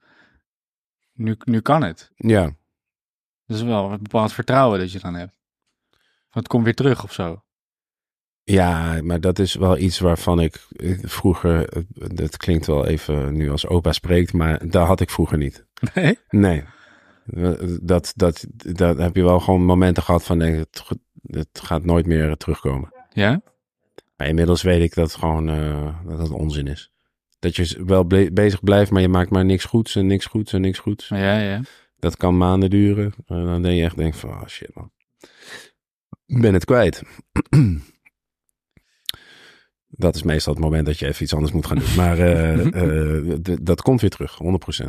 nu, 1.15 1.37
nu 1.45 1.61
kan 1.61 1.83
het. 1.83 2.11
Ja, 2.17 2.43
Dat 3.47 3.57
is 3.57 3.63
wel 3.63 3.93
een 3.93 4.03
bepaald 4.03 4.33
vertrouwen 4.33 4.79
dat 4.79 4.93
je 4.93 4.99
dan 4.99 5.15
hebt. 5.15 5.39
Want 6.21 6.47
het 6.47 6.49
komt 6.49 6.65
weer 6.65 6.75
terug 6.75 7.05
of 7.05 7.13
zo. 7.13 7.43
Ja, 8.43 9.03
maar 9.03 9.21
dat 9.21 9.39
is 9.39 9.55
wel 9.55 9.79
iets 9.79 9.99
waarvan 9.99 10.41
ik 10.41 10.67
vroeger, 11.03 11.69
eh, 11.69 11.83
dat 11.95 12.37
klinkt 12.37 12.67
wel 12.67 12.87
even 12.87 13.37
nu 13.37 13.51
als 13.51 13.67
opa 13.67 13.93
spreekt, 13.93 14.33
maar 14.33 14.69
dat 14.69 14.87
had 14.87 15.01
ik 15.01 15.11
vroeger 15.11 15.39
niet. 15.39 15.67
Nee? 15.95 16.19
Nee. 16.29 16.65
Dat, 17.81 18.13
dat, 18.17 18.47
dat 18.55 18.99
heb 18.99 19.17
je 19.17 19.23
wel 19.23 19.41
gewoon 19.41 19.65
momenten 19.65 20.03
gehad 20.03 20.25
van 20.25 20.39
denk, 20.39 20.57
het, 20.57 20.85
het 21.23 21.61
gaat 21.63 21.85
nooit 21.85 22.07
meer 22.07 22.37
terugkomen. 22.37 22.93
Ja? 23.13 23.41
Maar 24.17 24.29
inmiddels 24.29 24.63
weet 24.63 24.83
ik 24.83 24.95
dat 24.95 25.15
gewoon 25.15 25.49
eh, 25.49 25.99
dat 26.07 26.19
het 26.19 26.31
onzin 26.31 26.67
is. 26.67 26.93
Dat 27.45 27.57
je 27.57 27.85
wel 27.85 28.07
bezig 28.33 28.63
blijft, 28.63 28.91
maar 28.91 29.03
je 29.03 29.09
maakt 29.09 29.31
maar 29.31 29.45
niks 29.45 29.65
goeds 29.65 29.97
en 29.97 30.07
niks 30.07 30.27
goeds 30.27 30.53
en 30.53 30.61
niks 30.61 30.79
goeds. 30.79 31.09
Ja, 31.09 31.39
ja. 31.39 31.61
Dat 31.99 32.17
kan 32.17 32.37
maanden 32.37 32.71
duren. 32.71 33.15
En 33.27 33.45
dan 33.45 33.63
denk 33.63 33.77
je 33.77 33.85
echt 33.85 33.97
denk 33.97 34.15
van, 34.15 34.31
oh 34.31 34.47
shit 34.47 34.75
man. 34.75 34.91
Ik 36.27 36.41
ben 36.41 36.55
het 36.55 36.65
kwijt. 36.65 37.03
Dat 39.97 40.15
is 40.15 40.23
meestal 40.23 40.55
het 40.55 40.63
moment 40.63 40.87
dat 40.87 40.99
je 40.99 41.07
even 41.07 41.23
iets 41.23 41.35
anders 41.35 41.53
moet 41.53 41.67
gaan 41.67 41.79
doen. 41.79 41.95
Maar 41.97 42.19
eh, 42.19 42.67
eh, 42.83 43.41
dat 43.63 43.83
komt 43.83 44.01
weer 44.01 44.11
terug, 44.11 44.39
100%. 44.83 44.87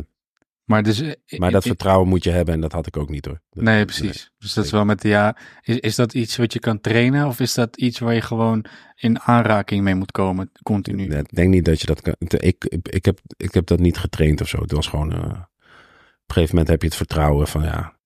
Maar, 0.66 0.82
dus, 0.82 1.00
eh, 1.00 1.38
Maar 1.38 1.50
dat 1.50 1.62
eh, 1.62 1.68
vertrouwen 1.68 2.08
moet 2.08 2.24
je 2.24 2.30
hebben 2.30 2.54
en 2.54 2.60
dat 2.60 2.72
had 2.72 2.86
ik 2.86 2.96
ook 2.96 3.08
niet 3.08 3.24
hoor. 3.24 3.40
Dat- 3.50 3.64
Nee, 3.64 3.84
precies. 3.84 4.30
dus 4.38 4.54
dat 4.54 4.64
is 4.64 4.70
wel 4.70 4.84
met 4.84 5.00
de 5.00 5.08
ja. 5.08 5.36
Is, 5.62 5.76
is 5.78 5.94
dat 5.94 6.14
iets 6.14 6.36
wat 6.36 6.52
je 6.52 6.58
kan 6.58 6.80
trainen 6.80 7.26
of 7.26 7.40
is 7.40 7.54
dat 7.54 7.76
iets 7.76 7.98
waar 7.98 8.14
je 8.14 8.20
gewoon 8.20 8.64
in 8.94 9.20
aanraking 9.20 9.82
mee 9.84 9.94
moet 9.94 10.12
komen 10.12 10.50
continu? 10.62 11.06
Nee, 11.06 11.18
Ik 11.18 11.34
denk 11.34 11.50
niet 11.50 11.64
dat 11.64 11.80
je 11.80 11.86
dat 11.86 12.00
kan. 12.00 12.14
Ik, 12.18 12.64
ik, 12.64 12.88
ik, 12.88 13.04
heb, 13.04 13.20
ik 13.36 13.54
heb 13.54 13.66
dat 13.66 13.78
niet 13.78 13.98
getraind 13.98 14.40
of 14.40 14.48
zo. 14.48 14.60
Het 14.60 14.72
was 14.72 14.86
gewoon. 14.86 15.12
eh, 15.12 15.18
op 15.18 16.32
een 16.32 16.34
gegeven 16.34 16.54
moment 16.56 16.68
heb 16.68 16.80
je 16.80 16.86
het 16.86 16.96
vertrouwen 16.96 17.46
van 17.48 17.62
ja. 17.62 17.98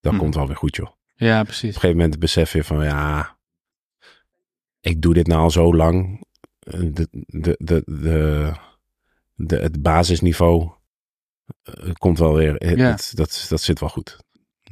Dat 0.00 0.12
Hm. 0.12 0.18
komt 0.18 0.34
wel 0.34 0.46
weer 0.46 0.56
goed, 0.56 0.76
joh. 0.76 0.86
Op 0.88 0.96
Ja, 1.14 1.42
precies. 1.42 1.62
een 1.62 1.72
gegeven 1.80 1.96
moment 1.96 2.18
besef 2.18 2.52
je 2.52 2.64
van 2.64 2.84
ja. 2.84 3.38
Ik 4.80 5.02
doe 5.02 5.14
dit 5.14 5.26
nou 5.26 5.40
al 5.40 5.50
zo 5.50 5.74
lang. 5.74 6.24
Eh, 6.60 6.80
De, 6.80 7.08
de, 7.10 7.56
de, 7.58 7.82
de, 7.86 8.52
de, 9.34 9.56
het 9.56 9.82
basisniveau 9.82 10.70
eh, 11.62 11.92
komt 11.92 12.18
wel 12.18 12.34
weer. 12.34 12.54
Het- 12.54 12.78
Ja. 12.78 12.90
het- 12.90 13.12
dat, 13.14 13.46
dat 13.48 13.60
zit 13.62 13.80
wel 13.80 13.88
goed. 13.88 14.16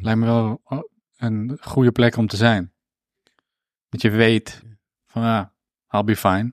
Lijkt 0.01 0.19
me 0.21 0.27
wel 0.27 0.61
een 1.17 1.59
goede 1.61 1.93
plek 1.93 2.17
om 2.17 2.27
te 2.27 2.37
zijn. 2.37 2.73
Dat 3.89 4.03
je 4.03 4.11
weet 4.11 4.63
van 5.07 5.23
ja, 5.23 5.55
I'll 5.91 6.05
be 6.05 6.17
fine. 6.17 6.53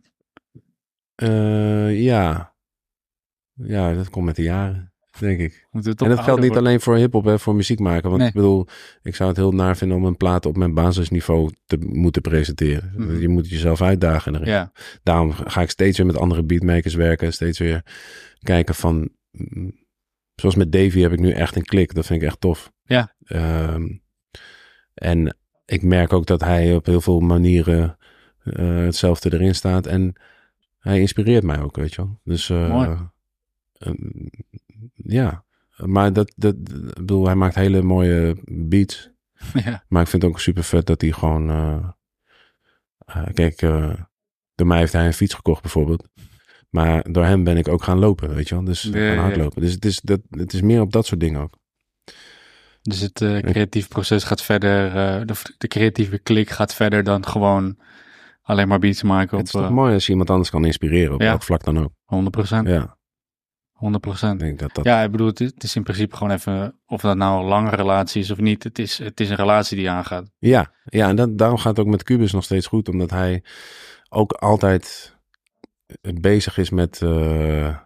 Eh, 1.15 2.01
ja. 2.03 2.53
Ja, 3.53 3.93
dat 3.93 4.09
komt 4.09 4.25
met 4.25 4.35
de 4.35 4.41
jaren, 4.41 4.93
denk 5.19 5.39
ik. 5.39 5.67
En 5.71 5.81
dat 5.81 5.99
geldt 5.99 6.25
niet 6.27 6.27
worden. 6.39 6.57
alleen 6.57 6.81
voor 6.81 6.95
hip-hop, 6.95 7.23
hè, 7.25 7.39
voor 7.39 7.55
muziek 7.55 7.79
maken. 7.79 8.07
Want 8.09 8.17
Nee. 8.19 8.27
ik 8.27 8.33
bedoel, 8.33 8.67
ik 9.01 9.15
zou 9.15 9.29
het 9.29 9.37
heel 9.37 9.51
naar 9.51 9.77
vinden 9.77 9.97
om 9.97 10.05
een 10.05 10.17
plaat 10.17 10.45
op 10.45 10.57
mijn 10.57 10.73
basisniveau 10.73 11.51
te 11.65 11.77
moeten 11.77 12.21
presenteren. 12.21 12.91
Mhm. 12.95 13.19
Je 13.19 13.27
moet 13.27 13.49
jezelf 13.49 13.81
uitdagen. 13.81 14.35
erin. 14.35 14.47
Ja, 14.47 14.71
Daarom 15.03 15.31
ga 15.31 15.61
ik 15.61 15.69
steeds 15.69 15.97
weer 15.97 16.07
met 16.07 16.17
andere 16.17 16.43
beatmakers 16.43 16.93
werken. 16.93 17.33
Steeds 17.33 17.59
weer 17.59 17.85
kijken 18.39 18.75
van. 18.75 19.09
Zoals 20.35 20.55
met 20.55 20.71
Davy 20.71 20.99
heb 20.99 21.11
ik 21.11 21.19
nu 21.19 21.31
echt 21.31 21.55
een 21.55 21.65
klik. 21.65 21.93
Dat 21.93 22.05
vind 22.05 22.21
ik 22.21 22.27
echt 22.27 22.39
tof. 22.41 22.71
Ja. 22.83 23.15
Ehm, 23.25 23.87
en 24.93 25.37
ik 25.65 25.83
merk 25.83 26.13
ook 26.13 26.25
dat 26.25 26.41
hij 26.41 26.75
op 26.75 26.85
heel 26.85 27.01
veel 27.01 27.19
manieren 27.19 27.97
eh, 28.43 28.77
hetzelfde 28.77 29.33
erin 29.33 29.55
staat. 29.55 29.87
En 29.87 30.13
hij 30.79 30.99
inspireert 30.99 31.43
mij 31.43 31.59
ook, 31.61 31.75
weet 31.75 31.93
je 31.93 32.01
wel. 32.01 32.19
Dus 32.23 32.49
eh, 32.49 32.69
Mooi. 32.69 32.97
ehm, 33.77 33.95
ja. 34.93 35.43
Maar 35.77 36.13
dat, 36.13 36.33
dat, 36.35 36.55
ik 36.55 36.93
bedoel, 36.93 37.25
hij 37.25 37.35
maakt 37.35 37.55
hele 37.55 37.81
mooie 37.81 38.37
beats. 38.45 39.09
ja, 39.65 39.83
Maar 39.87 40.01
ik 40.01 40.07
vind 40.07 40.21
het 40.21 40.31
ook 40.31 40.39
super 40.39 40.63
vet 40.63 40.85
dat 40.85 41.01
hij 41.01 41.11
gewoon. 41.11 41.49
eh, 43.05 43.23
kijk, 43.33 43.59
door 44.55 44.67
mij 44.67 44.77
heeft 44.77 44.93
hij 44.93 45.05
een 45.05 45.13
fiets 45.13 45.33
gekocht 45.33 45.61
bijvoorbeeld. 45.61 46.07
Maar 46.75 47.11
door 47.11 47.23
hem 47.23 47.43
ben 47.43 47.57
ik 47.57 47.67
ook 47.67 47.83
gaan 47.83 47.99
lopen, 47.99 48.35
weet 48.35 48.49
je 48.49 48.55
wel. 48.55 48.63
Dus 48.63 48.81
Ja, 48.81 49.13
gaan 49.13 49.17
hardlopen. 49.17 49.61
Dus 49.61 49.71
het 49.71 49.85
is, 49.85 50.01
dat, 50.01 50.19
het 50.29 50.53
is 50.53 50.61
meer 50.61 50.81
op 50.81 50.91
dat 50.91 51.05
soort 51.05 51.19
dingen 51.19 51.41
ook. 51.41 51.53
dus 52.81 52.99
het 52.99 53.21
eh, 53.21 53.39
creatief 53.39 53.87
proces 53.87 54.23
gaat 54.23 54.41
verder, 54.41 54.87
eh, 54.87 55.25
de, 55.25 55.33
de 55.57 55.67
creatieve 55.67 56.17
klik 56.17 56.49
gaat 56.49 56.73
verder 56.73 57.03
dan 57.03 57.25
gewoon 57.25 57.77
alleen 58.41 58.67
maar 58.67 58.79
beats 58.79 59.03
maken 59.03 59.31
op 59.31 59.37
het 59.37 59.47
is 59.47 59.51
toch 59.51 59.63
eh, 59.63 59.69
mooi 59.69 59.93
als 59.93 60.05
je 60.05 60.11
iemand 60.11 60.29
anders 60.29 60.49
kan 60.49 60.65
inspireren, 60.65 61.13
op 61.13 61.21
ja. 61.21 61.27
welk 61.27 61.43
vlak 61.43 61.63
dan 61.63 61.79
ook. 61.79 61.91
100%. 61.91 62.69
Ja, 62.69 62.97
100%. 63.73 64.31
ik 64.31 64.39
denk 64.39 64.59
dat 64.59 64.75
dat... 64.75 64.85
Ja, 64.85 65.01
ik 65.01 65.11
bedoel, 65.11 65.27
het 65.27 65.39
is, 65.39 65.51
het 65.53 65.63
is 65.63 65.75
in 65.75 65.83
principe 65.83 66.15
gewoon 66.15 66.33
even, 66.33 66.79
of 66.85 67.01
dat 67.01 67.17
nou 67.17 67.41
een 67.41 67.47
lange 67.47 67.75
relatie 67.75 68.21
is 68.21 68.31
of 68.31 68.37
niet, 68.37 68.63
het 68.63 68.79
is, 68.79 68.97
het 68.97 69.19
is 69.19 69.29
een 69.29 69.35
relatie 69.35 69.77
die 69.77 69.89
aangaat. 69.89 70.31
Ja, 70.37 70.73
ja 70.83 71.09
en 71.09 71.15
dat, 71.15 71.37
daarom 71.37 71.57
gaat 71.57 71.77
het 71.77 71.85
ook 71.85 71.91
met 71.91 72.03
Cubus 72.03 72.31
nog 72.31 72.43
steeds 72.43 72.67
goed. 72.67 72.89
Omdat 72.89 73.09
hij 73.09 73.43
ook 74.09 74.31
altijd 74.31 75.14
bezig 76.21 76.57
is 76.57 76.69
met, 76.69 77.01
eh, 77.01 77.77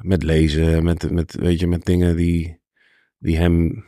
met 0.00 0.22
lezen. 0.22 0.84
Met, 0.84 1.10
met, 1.10 1.34
weet 1.34 1.60
je, 1.60 1.66
met 1.66 1.84
dingen 1.84 2.16
die, 2.16 2.60
die 3.18 3.36
hem 3.36 3.84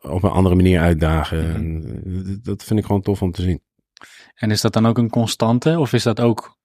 op 0.00 0.22
een 0.22 0.30
andere 0.30 0.54
manier 0.54 0.80
uitdagen. 0.80 1.70
Mhm. 1.70 2.28
Eh, 2.28 2.36
dat 2.42 2.64
vind 2.64 2.78
ik 2.78 2.84
gewoon 2.86 3.02
tof 3.02 3.22
om 3.22 3.32
te 3.32 3.42
zien. 3.42 3.62
En 4.34 4.50
is 4.50 4.60
dat 4.60 4.72
dan 4.72 4.86
ook 4.86 4.98
een 4.98 5.10
constante, 5.10 5.78
of 5.78 5.92
is 5.92 6.02
dat 6.02 6.20
ook 6.20 6.56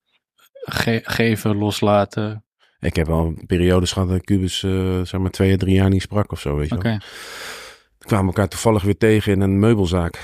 ge- 0.51 1.01
geven, 1.03 1.55
loslaten? 1.55 2.45
Ik 2.79 2.95
heb 2.95 3.07
wel 3.07 3.33
periodes 3.47 3.91
gehad 3.91 4.09
dat 4.09 4.21
Cubus 4.23 4.63
eh, 4.63 5.01
zeg 5.01 5.19
maar 5.21 5.29
twee, 5.31 5.57
drie 5.57 5.75
jaar 5.75 5.89
niet 5.89 6.01
sprak 6.01 6.31
of 6.31 6.39
zo, 6.39 6.55
weet 6.55 6.69
je 6.69 6.75
Oké. 6.75 6.87
wel. 6.89 6.97
We 7.97 8.05
kwamen 8.07 8.25
elkaar 8.27 8.47
toevallig 8.47 8.83
weer 8.83 8.97
tegen 8.97 9.31
in 9.33 9.41
een 9.41 9.59
meubelzaak. 9.59 10.15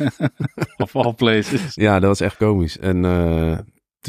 of 0.76 0.96
all 0.96 1.12
places. 1.14 1.74
Ja, 1.74 1.92
dat 2.00 2.08
was 2.08 2.20
echt 2.20 2.36
komisch. 2.36 2.78
En 2.78 3.04
eh, 3.04 3.58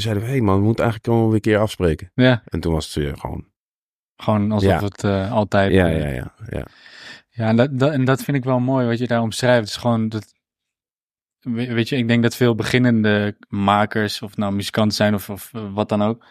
toen 0.02 0.12
zeiden 0.12 0.24
we, 0.24 0.30
hé 0.30 0.36
hey 0.36 0.46
man, 0.46 0.60
we 0.60 0.66
moeten 0.66 0.84
eigenlijk 0.84 1.14
gewoon 1.14 1.26
weer 1.32 1.36
een 1.36 1.52
keer 1.52 1.58
afspreken. 1.60 2.12
Ja, 2.14 2.42
En 2.46 2.60
toen 2.60 2.74
was 2.74 2.86
het 2.86 2.94
weer 2.96 3.18
gewoon, 3.18 3.46
gewoon 4.16 4.52
alsof 4.52 4.70
Ja. 4.72 4.80
het 4.84 5.04
eh, 5.04 5.32
altijd... 5.32 5.72
ja, 5.72 5.88
eh, 5.88 6.00
ja, 6.02 6.08
ja, 6.10 6.34
ja. 6.50 6.66
Ja, 7.30 7.48
en 7.48 7.56
dat, 7.56 7.80
dat, 7.80 7.92
en 7.92 8.06
dat 8.06 8.24
vind 8.24 8.38
ik 8.38 8.44
wel 8.44 8.60
mooi 8.60 8.88
wat 8.88 8.98
je 9.00 9.08
daar 9.08 9.22
omschrijft. 9.22 9.68
Is 9.68 9.76
gewoon 9.76 10.10
dat. 10.10 10.34
we- 11.40 11.74
Weet 11.74 11.90
je, 11.90 11.96
ik 11.98 12.08
denk 12.08 12.24
dat 12.24 12.36
veel 12.36 12.56
beginnende 12.56 13.38
makers, 13.48 14.22
of 14.22 14.38
nou 14.38 14.54
muzikanten 14.54 14.96
zijn 14.98 15.14
of, 15.14 15.30
of 15.30 15.50
eh, 15.54 15.74
wat 15.74 15.90
dan 15.90 16.02
ook, 16.02 16.26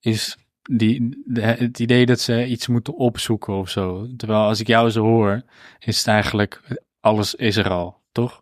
is 0.00 0.36
die, 0.62 1.22
de, 1.26 1.40
het 1.40 1.78
idee 1.78 2.06
dat 2.06 2.20
ze 2.20 2.46
iets 2.46 2.66
moeten 2.66 2.94
opzoeken 2.96 3.54
of 3.54 3.68
zo. 3.70 4.06
Terwijl 4.16 4.40
als 4.40 4.60
ik 4.60 4.66
jou 4.66 4.90
zo 4.90 5.02
hoor, 5.02 5.42
is 5.78 5.98
het 5.98 6.06
eigenlijk 6.06 6.78
alles 7.00 7.34
is 7.34 7.56
er 7.56 7.68
al, 7.70 8.00
toch? 8.12 8.40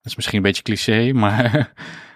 Dat 0.00 0.06
is 0.12 0.16
misschien 0.16 0.36
een 0.36 0.42
beetje 0.42 0.62
cliché, 0.62 1.12
maar 1.12 1.72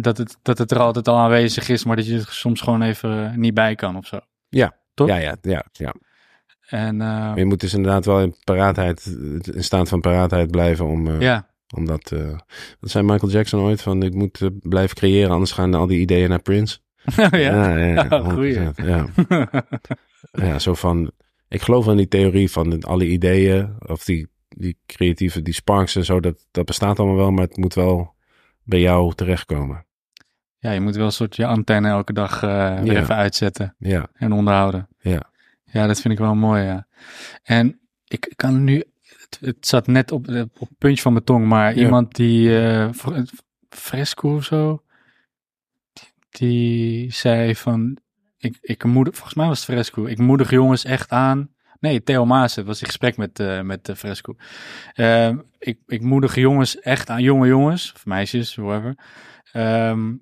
dat 0.00 0.18
het, 0.18 0.36
dat 0.42 0.58
het 0.58 0.70
er 0.70 0.78
altijd 0.78 1.08
al 1.08 1.16
aanwezig 1.16 1.68
is, 1.68 1.84
maar 1.84 1.96
dat 1.96 2.06
je 2.06 2.14
er 2.14 2.26
soms 2.28 2.60
gewoon 2.60 2.82
even 2.82 3.40
niet 3.40 3.54
bij 3.54 3.74
kan 3.74 3.96
of 3.96 4.06
zo. 4.06 4.18
Ja, 4.48 4.76
Toch? 4.94 5.08
ja, 5.08 5.16
ja, 5.16 5.36
ja, 5.42 5.64
ja. 5.72 5.94
En 6.68 7.00
eh, 7.00 7.32
je 7.34 7.44
moet 7.44 7.60
dus 7.60 7.74
inderdaad 7.74 8.04
wel 8.04 8.20
in 8.20 8.36
paraatheid, 8.44 9.06
in 9.54 9.64
staat 9.64 9.88
van 9.88 10.00
paraatheid 10.00 10.50
blijven 10.50 10.86
om, 10.86 11.08
eh, 11.08 11.20
ja, 11.20 11.48
om 11.74 11.86
dat, 11.86 12.12
eh, 12.12 12.38
dat 12.80 12.90
zei 12.90 13.04
Michael 13.04 13.32
Jackson 13.32 13.60
ooit, 13.60 13.82
van 13.82 14.02
ik 14.02 14.14
moet 14.14 14.40
eh, 14.40 14.48
blijven 14.60 14.96
creëren, 14.96 15.30
anders 15.30 15.52
gaan 15.52 15.74
al 15.74 15.86
die 15.86 16.00
ideeën 16.00 16.28
naar 16.28 16.42
Prince. 16.42 16.78
ja. 17.16 17.28
ja, 17.30 17.76
ja, 17.76 18.06
Ja, 18.10 18.30
goeie. 18.30 18.58
100%, 18.58 18.60
ja. 18.74 19.06
ja, 20.46 20.58
zo 20.58 20.74
van, 20.74 21.10
ik 21.48 21.62
geloof 21.62 21.86
in 21.86 21.96
die 21.96 22.08
theorie 22.08 22.50
van 22.50 22.82
alle 22.82 23.06
ideeën, 23.06 23.76
of 23.86 24.04
die, 24.04 24.28
die 24.48 24.78
creatieve, 24.86 25.42
die 25.42 25.54
sparks 25.54 25.96
en 25.96 26.04
zo, 26.04 26.20
dat, 26.20 26.46
dat 26.50 26.64
bestaat 26.64 26.98
allemaal 26.98 27.16
wel, 27.16 27.30
maar 27.30 27.44
het 27.44 27.56
moet 27.56 27.74
wel 27.74 28.14
bij 28.68 28.80
jou 28.80 29.14
terechtkomen. 29.14 29.86
ja, 30.58 30.70
je 30.70 30.80
moet 30.80 30.96
wel 30.96 31.04
een 31.06 31.12
soort 31.12 31.36
je 31.36 31.46
antenne 31.46 31.88
elke 31.88 32.12
dag 32.12 32.42
eh, 32.42 32.80
weer 32.80 32.92
Ja. 32.92 33.00
even 33.00 33.14
uitzetten 33.14 33.74
Ja, 33.78 34.08
en 34.14 34.32
onderhouden. 34.32 34.88
ja. 34.98 35.30
Ja, 35.64 35.86
dat 35.86 36.00
vind 36.00 36.14
ik 36.14 36.20
wel 36.20 36.34
mooi, 36.34 36.62
ja. 36.62 36.86
En 37.42 37.80
ik 38.04 38.32
kan 38.36 38.64
nu, 38.64 38.84
het, 39.02 39.38
het 39.40 39.66
zat 39.66 39.86
net 39.86 40.12
op, 40.12 40.28
op 40.28 40.68
het 40.68 40.78
puntje 40.78 41.02
van 41.02 41.12
mijn 41.12 41.24
tong, 41.24 41.46
maar 41.46 41.74
Ja. 41.76 41.80
iemand 41.84 42.14
die, 42.14 42.60
eh, 42.60 42.92
Fr- 42.92 43.20
Fresco 43.68 44.34
of 44.34 44.44
zo, 44.44 44.82
die, 45.92 46.08
die 46.30 47.12
zei 47.12 47.56
van, 47.56 47.98
ik, 48.38 48.58
ik 48.60 48.84
moedig, 48.84 49.14
volgens 49.14 49.34
mij 49.34 49.46
was 49.46 49.56
het 49.66 49.66
Fresco, 49.74 50.04
ik 50.06 50.18
moedig 50.18 50.50
jongens 50.50 50.84
echt 50.84 51.10
aan. 51.10 51.50
Nee, 51.80 52.02
Theo 52.02 52.24
Maas, 52.24 52.54
het 52.54 52.66
was 52.66 52.80
in 52.80 52.86
gesprek 52.86 53.16
met, 53.16 53.40
eh 53.40 53.60
met 53.60 53.88
eh, 53.88 53.96
Fresco. 53.96 54.36
Eh, 54.92 55.36
ik, 55.58 55.78
ik 55.86 56.00
moedig 56.00 56.34
jongens 56.34 56.80
echt 56.80 57.10
aan, 57.10 57.22
jonge 57.22 57.46
jongens, 57.46 57.92
of 57.92 58.06
meisjes, 58.06 58.54
whatever. 58.54 58.96
Ehm, 59.52 60.14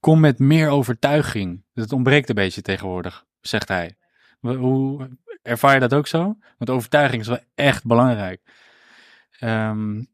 kom 0.00 0.20
met 0.20 0.38
meer 0.38 0.68
overtuiging. 0.68 1.64
Dat 1.72 1.92
ontbreekt 1.92 2.28
een 2.28 2.34
beetje 2.34 2.62
tegenwoordig, 2.62 3.24
zegt 3.40 3.68
hij. 3.68 3.96
Hoe 4.40 5.08
ervaar 5.42 5.74
je 5.74 5.80
dat 5.80 5.94
ook 5.94 6.06
zo? 6.06 6.36
Want 6.58 6.70
overtuiging 6.70 7.22
is 7.22 7.28
wel 7.28 7.40
echt 7.54 7.84
belangrijk. 7.86 8.40
Ehm, 9.38 10.04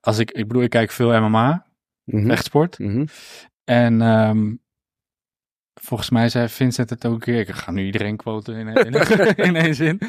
als 0.00 0.18
ik, 0.18 0.30
ik 0.30 0.48
bedoel, 0.48 0.62
ik 0.62 0.70
kijk 0.70 0.90
veel 0.90 1.20
MMA, 1.20 1.66
vechtsport. 2.04 2.78
Mhm. 2.78 3.06
En 3.64 4.02
ehm, 4.02 4.54
volgens 5.80 6.10
mij 6.10 6.28
zei 6.28 6.48
Vincent 6.48 6.90
het 6.90 7.06
ook 7.06 7.12
een 7.12 7.18
keer. 7.20 7.38
Ik 7.40 7.50
ga 7.50 7.70
nu 7.70 7.84
iedereen 7.84 8.16
quoten 8.16 8.54
in, 8.56 8.68
in, 8.68 8.92
in 9.46 9.56
één 9.56 9.74
zin. 9.74 9.98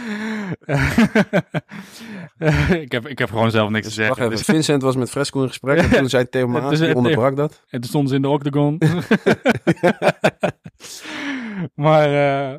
ik, 2.83 2.91
heb, 2.91 3.07
ik 3.07 3.19
heb 3.19 3.29
gewoon 3.29 3.51
zelf 3.51 3.69
niks 3.69 3.87
te 3.87 4.01
Wacht 4.01 4.07
zeggen. 4.07 4.25
even, 4.25 4.29
Dus, 4.37 4.41
Vincent 4.45 4.81
was 4.81 4.95
met 4.95 5.09
Fresco 5.09 5.41
in 5.41 5.47
gesprek 5.47 5.77
en 5.79 5.89
toen 5.89 6.09
zei 6.09 6.29
Theo 6.29 6.47
Maas, 6.57 6.69
Dus, 6.69 6.79
die 6.79 6.95
onderbrak 6.95 7.35
dat. 7.35 7.63
en 7.69 7.79
toen 7.79 7.89
stonden 7.89 8.09
ze 8.09 8.15
in 8.15 8.21
de 8.21 8.27
octagon. 8.29 8.77
maar 11.75 12.13
eh 12.51 12.57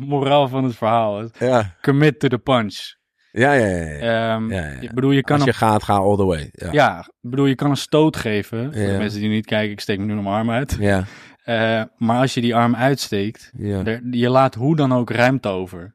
moraal 0.00 0.48
van 0.48 0.64
het 0.64 0.76
verhaal 0.76 1.20
is 1.20 1.28
Ja, 1.38 1.76
commit 1.82 2.18
to 2.20 2.28
the 2.28 2.38
punch. 2.38 2.94
ja, 3.32 3.52
ja. 3.52 3.66
ja, 3.66 3.76
ja. 3.76 4.34
Ehm, 4.34 4.50
Ja, 4.52 4.60
ja. 4.66 4.80
Ik 4.80 4.92
bedoel, 4.92 5.10
je 5.10 5.22
kan 5.22 5.34
Als 5.36 5.44
je 5.44 5.50
een, 5.50 5.56
gaat, 5.56 5.82
ga 5.82 5.94
all 5.96 6.16
the 6.16 6.24
way. 6.24 6.50
Ja. 6.70 7.08
bedoel, 7.20 7.46
je 7.46 7.54
kan 7.54 7.70
een 7.70 7.76
stoot 7.76 8.16
geven. 8.16 8.62
Voor 8.64 8.82
de 8.86 8.96
mensen 8.98 9.20
die 9.20 9.28
niet 9.28 9.46
kijken, 9.46 9.70
ik 9.72 9.80
steek 9.80 9.98
nu 9.98 10.04
nog 10.14 10.22
mijn 10.24 10.34
arm 10.36 10.50
uit. 10.50 10.76
Ja, 10.80 11.04
Eh, 11.44 11.82
maar 11.96 12.20
als 12.20 12.34
je 12.34 12.40
die 12.40 12.54
arm 12.56 12.74
uitsteekt, 12.76 13.52
ja. 13.56 13.84
er- 13.84 14.02
je 14.10 14.28
laat 14.28 14.54
hoe 14.54 14.76
dan 14.76 14.92
ook 14.92 15.10
ruimte 15.10 15.48
over 15.48 15.94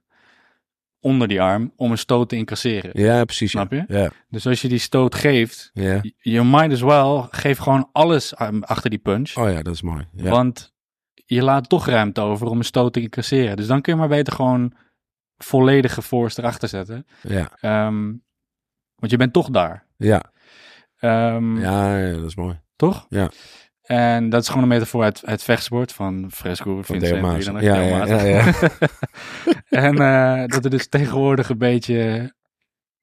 onder 0.99 1.27
die 1.27 1.41
arm 1.41 1.71
om 1.75 1.91
een 1.91 1.97
stoot 1.97 2.29
te 2.29 2.35
incasseren. 2.35 2.89
Ja, 2.93 3.23
precies. 3.23 3.51
Snap 3.51 3.71
je? 3.71 3.83
Ja, 3.87 4.09
Dus 4.29 4.47
als 4.47 4.61
je 4.61 4.67
die 4.67 4.77
stoot 4.77 5.15
geeft, 5.15 5.69
ja. 5.73 6.01
je 6.17 6.43
might 6.43 6.71
as 6.71 6.81
well, 6.81 7.27
geef 7.29 7.57
gewoon 7.57 7.89
alles 7.91 8.35
achter 8.61 8.89
die 8.89 8.99
punch. 8.99 9.35
Oh 9.37 9.51
ja, 9.51 9.61
dat 9.61 9.73
is 9.73 9.81
mooi. 9.81 10.07
Ja. 10.13 10.29
Want 10.29 10.73
je 11.13 11.43
laat 11.43 11.69
toch 11.69 11.85
ruimte 11.87 12.21
over 12.21 12.47
om 12.47 12.57
een 12.57 12.63
stoot 12.63 12.93
te 12.93 13.01
incasseren. 13.01 13.57
Dus 13.57 13.67
dan 13.67 13.81
kun 13.81 13.93
je 13.93 13.99
maar 13.99 14.07
beter 14.07 14.33
gewoon 14.33 14.73
volledige 15.37 16.01
force 16.01 16.39
erachter 16.41 16.67
zetten. 16.69 17.05
Ja, 17.21 17.51
Ehm, 17.61 18.03
want 18.95 19.11
je 19.11 19.17
bent 19.17 19.33
toch 19.33 19.49
daar. 19.49 19.85
ja. 19.97 20.33
Ehm, 20.99 21.57
Ja, 21.59 21.97
ja, 21.97 22.13
dat 22.13 22.25
is 22.25 22.35
mooi. 22.35 22.59
Toch? 22.75 23.05
Ja. 23.09 23.29
En 23.85 24.29
dat 24.29 24.41
is 24.41 24.47
gewoon 24.47 24.63
een 24.63 24.69
metafoor 24.69 25.03
uit, 25.03 25.21
uit 25.25 25.43
vechtsport 25.43 25.91
van 25.93 26.27
Fresco, 26.31 26.81
Vincent, 26.81 27.21
Maas. 27.21 27.45
dan 27.45 27.61
Ja, 27.61 27.81
ja, 27.81 27.97
Maas. 27.97 28.09
ja, 28.09 28.21
ja. 28.23 28.53
en 29.89 29.97
eh, 29.97 30.47
dat 30.47 30.63
er 30.63 30.69
dus 30.69 30.87
tegenwoordig 30.87 31.49
een 31.49 31.57
beetje 31.57 32.33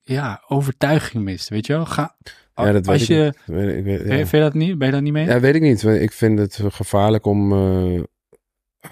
ja, 0.01 0.43
overtuiging 0.49 1.25
mist, 1.25 1.49
weet 1.49 1.67
je 1.67 1.73
wel? 1.73 1.87
Ga, 1.87 2.17
Ja, 2.55 2.73
dat 2.73 2.89
als 2.89 3.07
je. 3.07 3.35
Weet 3.47 3.77
ik- 3.77 3.85
weet- 3.85 4.01
ja. 4.01 4.07
vind 4.17 4.31
je 4.31 4.39
dat 4.41 4.55
niet? 4.55 4.79
Ben 4.79 4.87
je 4.87 4.93
dat 4.93 5.03
niet 5.03 5.13
mee? 5.13 5.27
Ja, 5.27 5.41
weet 5.41 5.55
ik 5.55 5.63
niet. 5.63 5.83
Ik 5.83 6.13
vind 6.13 6.39
het 6.39 6.61
gevaarlijk 6.63 7.27
om... 7.27 7.53
eh, 7.53 7.97
eh, 8.81 8.91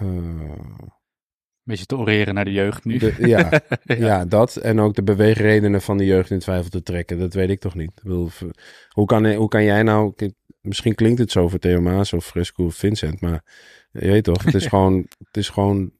Een 1.61 1.67
beetje 1.77 1.85
te 1.85 1.97
oreren 1.97 2.33
naar 2.33 2.45
de 2.45 2.51
jeugd 2.51 2.85
nu. 2.85 2.97
de- 2.97 3.15
ja, 3.27 3.61
ja. 3.83 4.25
dat. 4.25 4.55
En 4.55 4.79
ook 4.79 4.95
de 4.95 5.03
beweegredenen 5.03 5.81
van 5.81 5.97
de 5.97 6.05
jeugd 6.05 6.29
in 6.31 6.39
twijfel 6.39 6.69
te 6.69 6.83
trekken. 6.83 7.19
Dat 7.19 7.33
weet 7.33 7.49
ik 7.49 7.59
toch 7.59 7.75
niet. 7.75 7.91
Ik 7.95 8.03
bedoel, 8.03 8.27
v- 8.27 8.41
hoe, 8.89 9.05
kan, 9.05 9.33
hoe 9.33 9.47
kan 9.47 9.63
jij 9.63 9.83
nou... 9.83 10.13
Misschien 10.61 10.95
klinkt 10.95 11.19
het 11.19 11.31
zo 11.31 11.47
voor 11.47 11.59
Theo 11.59 11.81
Maas 11.81 12.13
of 12.13 12.25
Fresco 12.25 12.65
of 12.65 12.75
Vincent, 12.75 13.21
maar 13.21 13.43
je 13.91 14.07
weet 14.07 14.23
toch, 14.23 14.43
het 14.43 14.53
is 14.53 14.65
gewoon... 14.73 15.05
Het 15.23 15.37
is 15.37 15.49
gewoon 15.49 15.91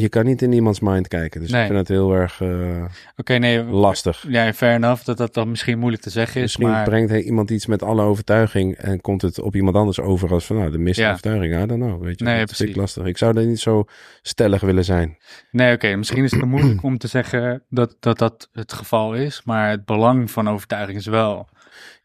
je 0.00 0.08
kan 0.08 0.24
niet 0.24 0.42
in 0.42 0.52
iemands 0.52 0.80
mind 0.80 1.08
kijken. 1.08 1.40
Dus 1.40 1.50
Nee. 1.50 1.60
ik 1.60 1.66
vind 1.66 1.78
het 1.78 1.88
heel 1.88 2.12
erg 2.12 2.40
eh, 2.40 2.84
Oké, 3.16 3.34
nee. 3.38 3.64
lastig. 3.64 4.24
Ja, 4.28 4.52
fair 4.52 4.74
enough 4.74 5.04
dat 5.04 5.16
dat 5.16 5.34
dan 5.34 5.50
misschien 5.50 5.78
moeilijk 5.78 6.02
te 6.02 6.10
zeggen 6.10 6.34
is. 6.36 6.40
Misschien 6.42 6.68
maar 6.68 6.84
brengt 6.84 7.10
hij 7.10 7.22
iemand 7.22 7.50
iets 7.50 7.66
met 7.66 7.82
alle 7.82 8.02
overtuiging 8.02 8.76
en 8.76 9.00
komt 9.00 9.22
het 9.22 9.40
op 9.40 9.54
iemand 9.54 9.76
anders 9.76 10.00
over 10.00 10.30
als 10.32 10.46
van 10.46 10.56
nou, 10.56 10.70
de 10.70 10.78
mist 10.78 10.98
Ja. 10.98 11.08
overtuiging. 11.10 11.62
I 11.62 11.66
don't 11.66 11.82
know, 11.82 12.02
weet 12.02 12.18
je. 12.18 12.24
Nee, 12.24 12.44
dat 12.46 12.76
lastig. 12.76 13.04
Ik 13.04 13.18
zou 13.18 13.38
er 13.38 13.46
niet 13.46 13.60
zo 13.60 13.84
stellig 14.22 14.60
willen 14.60 14.84
zijn. 14.84 15.16
Nee, 15.50 15.74
oké, 15.74 15.96
misschien 15.96 16.24
is 16.24 16.30
het 16.30 16.44
moeilijk 16.44 16.82
om 16.82 16.98
te 16.98 17.08
zeggen 17.08 17.62
dat, 17.68 17.96
dat 18.00 18.18
dat 18.18 18.48
het 18.52 18.72
geval 18.72 19.14
is. 19.14 19.42
Maar 19.44 19.70
het 19.70 19.84
belang 19.84 20.30
van 20.30 20.48
overtuiging 20.48 20.98
is 20.98 21.06
wel. 21.06 21.48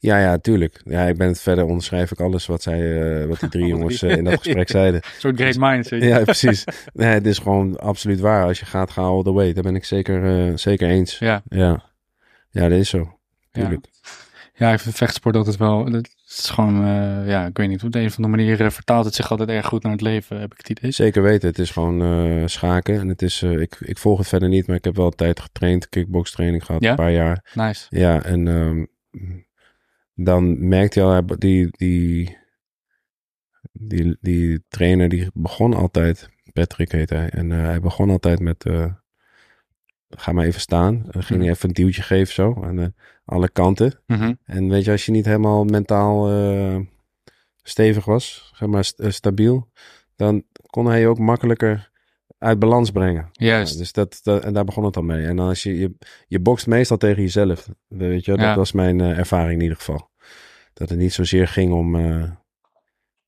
Ja, 0.02 0.20
ja, 0.20 0.38
tuurlijk. 0.38 0.82
Ja, 0.86 1.04
ik 1.06 1.18
ben 1.18 1.28
het 1.28 1.42
verder 1.42 1.66
onderschrijf 1.66 2.12
ik 2.12 2.20
alles 2.20 2.46
wat, 2.46 2.62
zij, 2.62 3.02
eh, 3.22 3.28
wat 3.28 3.40
die 3.40 3.50
drie 3.50 3.64
Alle 3.64 3.72
jongens 3.78 4.02
eh, 4.02 4.16
in 4.18 4.24
dat 4.24 4.40
gesprek 4.40 4.70
zeiden. 4.80 5.02
Een 5.04 5.10
soort 5.20 5.36
great 5.36 5.58
minds. 5.58 5.90
weet 5.90 6.02
je. 6.02 6.08
Ja, 6.08 6.24
precies. 6.24 6.64
Nee, 6.94 7.08
het 7.14 7.26
is 7.26 7.38
gewoon 7.38 7.80
absoluut 7.80 8.20
waar. 8.20 8.46
Als 8.46 8.60
je 8.60 8.66
gaat, 8.66 8.92
ga 8.92 9.02
all 9.02 9.24
the 9.24 9.32
way. 9.32 9.54
Daar 9.54 9.64
ben 9.64 9.76
ik 9.76 9.86
zeker, 9.86 10.48
eh, 10.48 10.58
zeker 10.58 10.90
eens. 10.90 11.20
Ja, 11.20 11.42
Ja. 11.50 11.84
ja, 12.50 12.70
dat 12.70 12.80
is 12.80 12.90
zo. 12.90 12.98
ja. 13.52 13.62
Tuurlijk. 13.62 13.86
ja, 14.54 14.72
ik 14.74 14.80
vind 14.80 14.96
vechtsport 14.96 15.36
altijd 15.36 15.58
wel. 15.58 15.86
Het 15.86 16.10
is 16.28 16.50
gewoon, 16.50 16.86
ja, 17.26 17.46
ik 17.46 17.58
weet 17.58 17.68
niet. 17.68 17.84
Op 17.84 17.92
de 17.92 18.00
een 18.00 18.06
of 18.08 18.18
andere 18.18 18.36
manier 18.36 18.72
vertaalt 18.72 19.06
het 19.06 19.16
zich 19.16 19.32
altijd 19.32 19.50
erg 19.50 19.66
goed 19.66 19.84
naar 19.84 19.92
het 19.92 20.02
leven, 20.02 20.40
heb 20.40 20.52
ik 20.52 20.58
het 20.58 20.70
idee. 20.70 20.92
Zeker 20.92 21.22
weten. 21.22 21.50
Het 21.50 21.60
is 21.60 21.72
gewoon 21.72 22.50
schaken. 22.50 23.00
En 23.00 23.08
het 23.08 23.22
is, 23.22 23.42
ik, 23.44 23.76
ik 23.80 23.98
volg 23.98 24.18
het 24.18 24.28
verder 24.28 24.50
niet, 24.50 24.68
maar 24.68 24.76
ik 24.76 24.84
heb 24.84 24.96
wel 24.96 25.06
een 25.06 25.16
tijd 25.16 25.40
getraind. 25.40 25.90
Kickbox 25.90 26.32
training 26.32 26.66
gehad, 26.66 26.82
Ja? 26.84 26.90
een 26.90 26.96
paar 26.96 27.12
jaar. 27.12 27.46
Nice. 27.54 27.86
Ja, 27.90 28.24
en 28.24 28.48
ehm, 28.48 28.84
dan 30.14 30.68
merkte 30.68 31.00
je 31.00 31.06
al, 31.06 31.12
hij- 31.12 31.38
die, 31.38 31.68
die, 31.72 32.38
die, 33.72 34.18
die 34.22 34.64
trainer 34.68 35.10
die 35.10 35.30
begon 35.34 35.74
altijd, 35.74 36.30
Patrick 36.54 36.92
heet 36.92 37.10
hij, 37.10 37.30
en 37.30 37.52
eh, 37.52 37.62
hij 37.62 37.80
begon 37.80 38.10
altijd 38.10 38.40
met, 38.40 38.66
eh, 38.66 38.94
ga 40.10 40.32
maar 40.32 40.46
even 40.46 40.62
staan. 40.62 40.94
Dan 41.10 41.24
ging 41.24 41.40
hij 41.40 41.50
Mhm. 41.50 41.50
even 41.50 41.68
een 41.70 41.76
duwtje 41.76 42.02
geven 42.02 42.34
zo, 42.34 42.64
aan 42.64 42.76
de, 42.76 42.94
alle 43.26 43.50
kanten. 43.50 44.00
Mhm. 44.08 44.34
En 44.46 44.70
weet 44.70 44.84
je, 44.86 44.92
als 44.92 45.06
je 45.06 45.12
niet 45.12 45.26
helemaal 45.26 45.64
mentaal 45.64 46.30
eh, 46.30 46.80
stevig 47.64 48.06
was, 48.06 48.52
zeg 48.56 48.70
maar 48.70 48.84
st- 48.86 49.00
eh, 49.00 49.10
stabiel, 49.10 49.72
dan 50.16 50.44
kon 50.66 50.86
hij 50.86 51.08
ook 51.08 51.20
makkelijker 51.20 51.91
uit 52.42 52.60
balans 52.60 52.92
brengen. 52.92 53.30
Juist. 53.32 53.74
Ja, 53.74 53.80
dus 53.80 53.92
dat, 53.92 54.20
dat, 54.24 54.44
en 54.44 54.54
daar 54.54 54.64
begon 54.66 54.84
het 54.84 54.96
al 54.98 55.02
mee. 55.04 55.26
En 55.26 55.36
dan 55.36 55.48
als 55.48 55.64
je, 55.64 55.78
je, 55.80 55.96
je 56.28 56.40
bokst 56.40 56.68
meestal 56.68 56.98
tegen 56.98 57.22
jezelf. 57.22 57.70
Weet 57.88 58.26
je, 58.26 58.32
dat 58.32 58.40
Ja. 58.40 58.56
was 58.56 58.72
mijn 58.72 59.02
eh, 59.02 59.18
ervaring 59.18 59.54
in 59.54 59.62
ieder 59.62 59.78
geval. 59.78 60.10
Dat 60.74 60.90
het 60.90 60.98
niet 61.00 61.14
zozeer 61.14 61.48
ging 61.48 61.74
om 61.74 61.96
eh, 61.96 62.22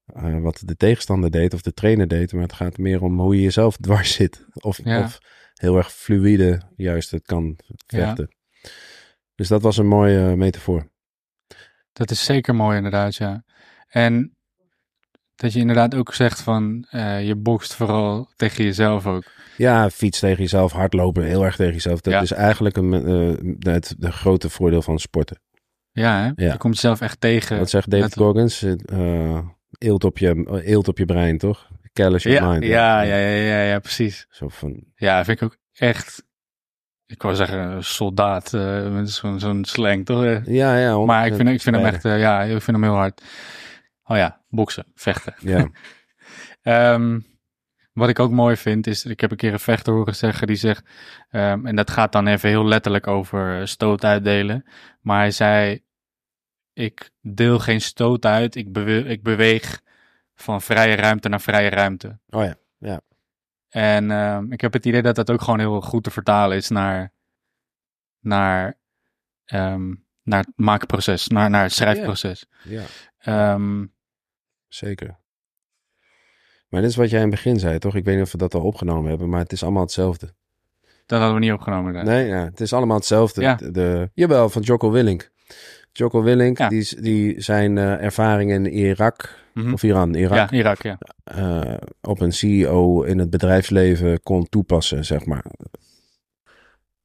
eh, 0.05 0.39
wat 0.41 0.61
de 0.66 0.76
tegenstander 0.76 1.32
deed 1.32 1.53
of 1.53 1.61
de 1.61 1.74
trainer 1.74 2.07
deed, 2.07 2.34
maar 2.34 2.41
het 2.41 2.53
gaat 2.53 2.78
meer 2.78 3.01
om 3.01 3.20
hoe 3.20 3.36
je 3.36 3.41
jezelf 3.41 3.78
dwars 3.86 4.14
zit. 4.14 4.45
Of, 4.53 4.84
Ja. 4.84 5.03
of 5.03 5.18
heel 5.53 5.78
erg 5.78 5.91
fluïde 5.91 6.61
juist 6.76 7.11
het 7.11 7.26
kan 7.26 7.57
vechten. 7.88 8.36
Dus 9.36 9.47
dat 9.47 9.61
was 9.61 9.78
een 9.78 9.88
mooie 9.88 10.36
metafoor. 10.36 10.91
Dat 11.91 12.11
is 12.11 12.24
zeker 12.26 12.55
mooi 12.55 12.76
inderdaad, 12.78 13.16
ja. 13.16 13.43
En 13.88 14.38
dat 15.36 15.53
je 15.53 15.59
inderdaad 15.59 15.95
ook 15.95 16.13
zegt 16.13 16.41
van, 16.41 16.86
eh, 16.89 17.27
je 17.27 17.36
bokst 17.36 17.73
vooral 17.75 18.29
tegen 18.36 18.63
jezelf 18.63 19.07
ook. 19.07 19.23
Ja, 19.57 19.89
fiets 19.89 20.19
tegen 20.19 20.41
jezelf, 20.41 20.71
hardlopen, 20.71 21.23
heel 21.23 21.43
erg 21.45 21.55
tegen 21.55 21.73
jezelf. 21.73 22.01
Dat 22.01 22.13
Ja. 22.13 22.21
is 22.21 22.31
eigenlijk 22.31 22.77
een, 22.77 22.93
eh, 23.59 23.73
het 23.73 23.95
de 23.97 24.11
grote 24.11 24.49
voordeel 24.49 24.81
van 24.81 24.99
sporten. 24.99 25.39
Ja, 25.91 26.17
hè? 26.21 26.45
Ja. 26.45 26.51
Je 26.51 26.57
komt 26.57 26.73
jezelf 26.73 27.01
echt 27.01 27.21
tegen. 27.21 27.57
Wat 27.57 27.69
zegt 27.69 27.89
David. 27.89 28.13
Goggins? 28.15 28.63
Eh, 28.86 29.38
eelt, 29.77 30.03
op 30.03 30.17
je, 30.17 30.61
eelt 30.65 30.88
op 30.88 30.97
je 30.97 31.05
brein, 31.05 31.38
toch? 31.38 31.67
Callous 31.93 32.23
your 32.23 32.41
Ja, 32.41 32.49
mind. 32.49 32.63
ja, 32.63 33.01
ja, 33.01 33.15
ja, 33.17 33.38
ja, 33.38 33.61
ja, 33.61 33.79
precies. 33.79 34.25
Zo 34.29 34.47
van, 34.47 34.84
Ja, 34.95 35.25
vind 35.25 35.41
ik 35.41 35.47
ook 35.47 35.57
echt, 35.73 36.23
ik 37.05 37.21
wou 37.21 37.36
zeggen 37.36 37.84
soldaat 37.84 38.51
met 38.91 39.11
zo'n 39.11 39.39
zo'n 39.39 39.65
slang, 39.65 40.05
toch? 40.05 40.41
Ja, 40.45 40.77
ja. 40.77 40.97
Maar 40.97 41.27
ik 41.27 41.36
vind, 41.36 41.49
ik 41.49 41.61
vind 41.61 41.75
hem 41.75 41.86
echt, 41.86 42.03
ja, 42.03 42.41
ik 42.43 42.49
vind 42.61 42.77
hem 42.77 42.84
heel 42.84 42.95
hard. 42.95 43.21
Oh 44.14 44.20
ja, 44.20 44.41
boksen, 44.49 44.86
vechten. 44.95 45.36
Ja, 45.39 45.70
Ehm, 46.61 47.20
wat 47.93 48.09
ik 48.09 48.20
ook 48.20 48.32
mooi 48.32 48.55
vind, 48.57 48.88
is, 48.88 49.05
ik 49.05 49.20
heb 49.20 49.32
een 49.32 49.38
keer 49.38 49.53
een 49.53 49.59
vechter 49.59 49.93
horen 49.93 50.16
zeggen, 50.16 50.47
die 50.47 50.55
zegt, 50.55 50.86
ehm, 51.30 51.66
en 51.66 51.76
dat 51.76 51.89
gaat 51.91 52.11
dan 52.11 52.28
even 52.28 52.49
heel 52.49 52.66
letterlijk 52.66 53.07
over 53.07 53.68
stoot 53.68 54.03
uitdelen. 54.05 54.66
Maar 55.01 55.18
hij 55.20 55.32
zei, 55.32 55.84
ik 56.74 57.09
deel 57.22 57.59
geen 57.59 57.82
stoot 57.82 58.26
uit, 58.26 58.55
ik, 58.55 58.72
bewe- 58.74 59.05
ik 59.09 59.24
beweeg 59.24 59.82
van 60.36 60.61
vrije 60.61 60.95
ruimte 60.95 61.30
naar 61.30 61.41
vrije 61.41 61.70
ruimte. 61.70 62.20
oh 62.30 62.43
ja. 62.78 63.01
En 63.70 64.11
ehm, 64.11 64.51
ik 64.51 64.61
heb 64.61 64.74
het 64.74 64.86
idee 64.86 65.01
dat 65.01 65.16
dat 65.16 65.32
ook 65.32 65.41
gewoon 65.41 65.59
heel 65.59 65.82
goed 65.82 66.03
te 66.03 66.11
vertalen 66.11 66.57
is 66.57 66.70
naar, 66.70 67.14
naar 68.20 68.78
naar 70.24 70.39
het 70.39 70.51
maakproces, 70.55 71.28
naar, 71.28 71.49
naar 71.49 71.64
het 71.64 71.72
schrijfproces. 71.74 72.45
Ja, 72.64 72.84
zeker. 74.74 75.17
Maar 76.69 76.82
dit 76.82 76.89
is 76.89 76.95
wat 76.95 77.09
jij 77.09 77.21
in 77.21 77.28
het 77.28 77.36
begin 77.36 77.59
zei, 77.59 77.80
toch? 77.80 77.95
Ik 77.95 78.05
weet 78.05 78.15
niet 78.15 78.24
of 78.26 78.32
we 78.32 78.38
dat 78.38 78.53
al 78.53 78.61
opgenomen 78.61 79.09
hebben, 79.09 79.30
maar 79.30 79.39
het 79.39 79.51
is 79.51 79.63
allemaal 79.63 79.82
hetzelfde. 79.84 80.34
dat 81.05 81.19
hadden 81.19 81.39
we 81.39 81.45
niet 81.45 81.53
opgenomen. 81.53 81.93
daar. 81.93 82.03
Nee, 82.03 82.28
ja, 82.28 82.43
het 82.45 82.61
is 82.61 82.74
allemaal 82.74 82.97
hetzelfde. 82.97 83.41
Ja. 83.41 83.55
De, 83.55 83.71
de- 83.71 84.09
jawel, 84.13 84.49
van 84.49 84.61
Jocko 84.61 84.91
Willink. 84.91 85.32
Jocko 85.91 86.21
Willink, 86.24 86.57
Ja. 86.57 86.67
die, 86.69 86.80
is- 86.80 86.89
die 86.99 87.41
zijn 87.41 87.78
eh, 87.78 88.03
ervaringen 88.03 88.65
in 88.65 88.71
Irak, 88.74 89.41
Mhm. 89.53 89.74
of 89.74 89.84
Iran, 89.84 90.13
Irak, 90.13 90.49
Ja, 90.49 90.57
Irak, 90.57 90.82
ja. 90.82 90.97
eh, 91.24 91.78
op 92.01 92.19
een 92.21 92.32
CEO 92.34 93.01
in 93.03 93.19
het 93.19 93.30
bedrijfsleven 93.30 94.21
kon 94.24 94.49
toepassen, 94.49 95.05
zeg 95.05 95.26
maar. 95.26 95.45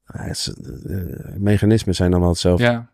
Het 0.05 0.53
de 0.57 1.35
mechanismen 1.39 1.95
zijn 1.95 2.11
allemaal 2.11 2.29
hetzelfde. 2.31 2.65
Ja, 2.65 2.91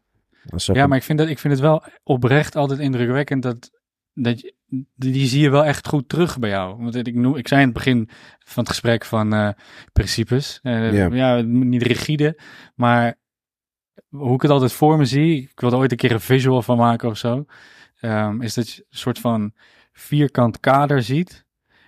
ja 0.72 0.86
maar 0.86 0.98
ik 0.98 1.04
vind, 1.04 1.18
dat, 1.18 1.28
ik 1.28 1.38
vind 1.38 1.52
het 1.52 1.62
wel 1.62 1.82
oprecht 2.02 2.56
altijd 2.56 2.80
indrukwekkend 2.80 3.42
dat, 3.42 3.70
dat 4.14 4.40
je, 4.40 4.54
die, 4.94 5.26
zie 5.26 5.40
je 5.40 5.50
wel 5.50 5.64
echt 5.64 5.88
goed 5.88 6.08
terug 6.08 6.38
bij 6.38 6.50
jou. 6.50 6.82
Want 6.82 6.94
ik, 6.94 7.14
noem, 7.14 7.36
ik 7.36 7.48
zei 7.48 7.60
in 7.60 7.66
het 7.66 7.76
begin 7.76 8.08
van 8.38 8.62
het 8.62 8.68
gesprek 8.68 9.04
van 9.04 9.34
eh, 9.34 9.48
principes. 9.92 10.58
Eh, 10.62 10.92
Ja. 10.92 11.08
ja, 11.12 11.40
niet 11.40 11.82
rigide, 11.82 12.40
maar 12.74 13.18
hoe 14.08 14.34
ik 14.34 14.42
het 14.42 14.50
altijd 14.50 14.72
voor 14.72 14.96
me 14.96 15.04
zie, 15.04 15.42
ik 15.42 15.60
wilde 15.60 15.76
ooit 15.76 15.90
een 15.90 15.96
keer 15.96 16.12
een 16.12 16.20
visual 16.20 16.62
van 16.62 16.76
maken 16.76 17.08
of 17.08 17.16
zo, 17.16 17.44
ehm, 18.00 18.42
is 18.42 18.54
dat 18.54 18.70
je 18.70 18.86
een 18.90 18.98
soort 18.98 19.18
van 19.18 19.52
vierkant 19.92 20.60
kader 20.60 21.02
ziet. 21.02 21.44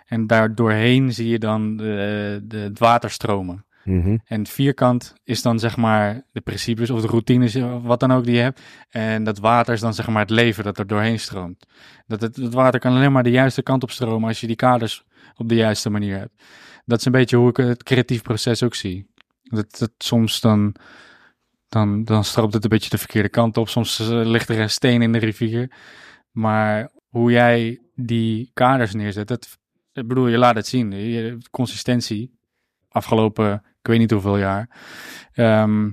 En 0.06 0.26
daar 0.26 0.54
doorheen 0.54 1.12
zie 1.12 1.28
je 1.28 1.38
dan 1.38 1.76
de, 1.76 2.40
de, 2.44 2.58
het 2.58 2.78
water 2.78 3.10
stromen. 3.10 3.65
Mhm. 3.86 4.16
En 4.24 4.46
vierkant 4.46 5.14
is 5.24 5.42
dan 5.42 5.58
zeg 5.58 5.76
maar 5.76 6.22
de 6.32 6.40
principes 6.40 6.90
of 6.90 7.00
de 7.00 7.06
routines, 7.06 7.56
of 7.56 7.82
wat 7.82 8.00
dan 8.00 8.12
ook 8.12 8.24
die 8.24 8.34
je 8.34 8.40
hebt. 8.40 8.60
En 8.88 9.24
dat 9.24 9.38
water 9.38 9.74
is 9.74 9.80
dan 9.80 9.94
zeg 9.94 10.08
maar 10.08 10.22
het 10.22 10.30
leven 10.30 10.64
dat 10.64 10.78
er 10.78 10.86
doorheen 10.86 11.20
stroomt. 11.20 11.66
Dat 12.06 12.20
het, 12.20 12.36
water 12.36 12.80
kan 12.80 12.94
alleen 12.94 13.12
maar 13.12 13.22
de 13.22 13.30
juiste 13.30 13.62
kant 13.62 13.82
op 13.82 13.90
stromen 13.90 14.28
als 14.28 14.40
je 14.40 14.46
die 14.46 14.56
kaders 14.56 15.04
op 15.36 15.48
de 15.48 15.54
juiste 15.54 15.90
manier 15.90 16.18
hebt. 16.18 16.42
Dat 16.84 16.98
is 16.98 17.04
een 17.04 17.12
beetje 17.12 17.36
hoe 17.36 17.48
ik 17.48 17.56
het 17.56 17.82
creatief 17.82 18.22
proces 18.22 18.62
ook 18.62 18.74
zie. 18.74 19.06
Dat, 19.42 19.90
soms 19.98 20.40
dan, 20.40 20.74
dan, 21.68 22.04
dan 22.04 22.24
stroomt 22.24 22.52
het 22.52 22.64
een 22.64 22.70
beetje 22.70 22.90
de 22.90 22.98
verkeerde 22.98 23.28
kant 23.28 23.56
op. 23.56 23.68
Soms 23.68 23.98
eh, 23.98 24.06
ligt 24.08 24.48
er 24.48 24.60
een 24.60 24.70
steen 24.70 25.02
in 25.02 25.12
de 25.12 25.18
rivier. 25.18 25.70
Maar 26.30 26.90
hoe 27.08 27.30
jij 27.30 27.80
die 27.94 28.50
kaders 28.54 28.94
neerzet, 28.94 29.28
dat, 29.28 29.58
bedoel, 29.92 30.28
je 30.28 30.38
laat 30.38 30.54
het 30.54 30.66
zien. 30.66 30.92
Je, 30.92 31.38
consistentie, 31.50 32.38
afgelopen, 32.88 33.62
ik 33.86 33.92
weet 33.92 33.98
niet 34.00 34.10
hoeveel 34.10 34.38
jaar. 34.38 34.68
Ehm, 35.32 35.88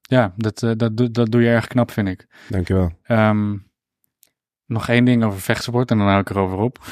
ja, 0.00 0.32
dat, 0.36 0.62
eh, 0.62 0.70
dat, 0.76 0.96
doe- 0.96 1.10
dat 1.10 1.30
doe 1.30 1.42
je 1.42 1.48
erg 1.48 1.66
knap, 1.66 1.90
vind 1.90 2.08
ik. 2.08 2.26
Dankjewel. 2.48 2.92
Ehm, 3.02 3.56
nog 4.66 4.88
één 4.88 5.04
ding 5.04 5.24
over 5.24 5.40
vechtsport 5.40 5.90
en 5.90 5.98
dan 5.98 6.06
hou 6.06 6.20
ik 6.20 6.30
erover 6.30 6.58
op. 6.58 6.78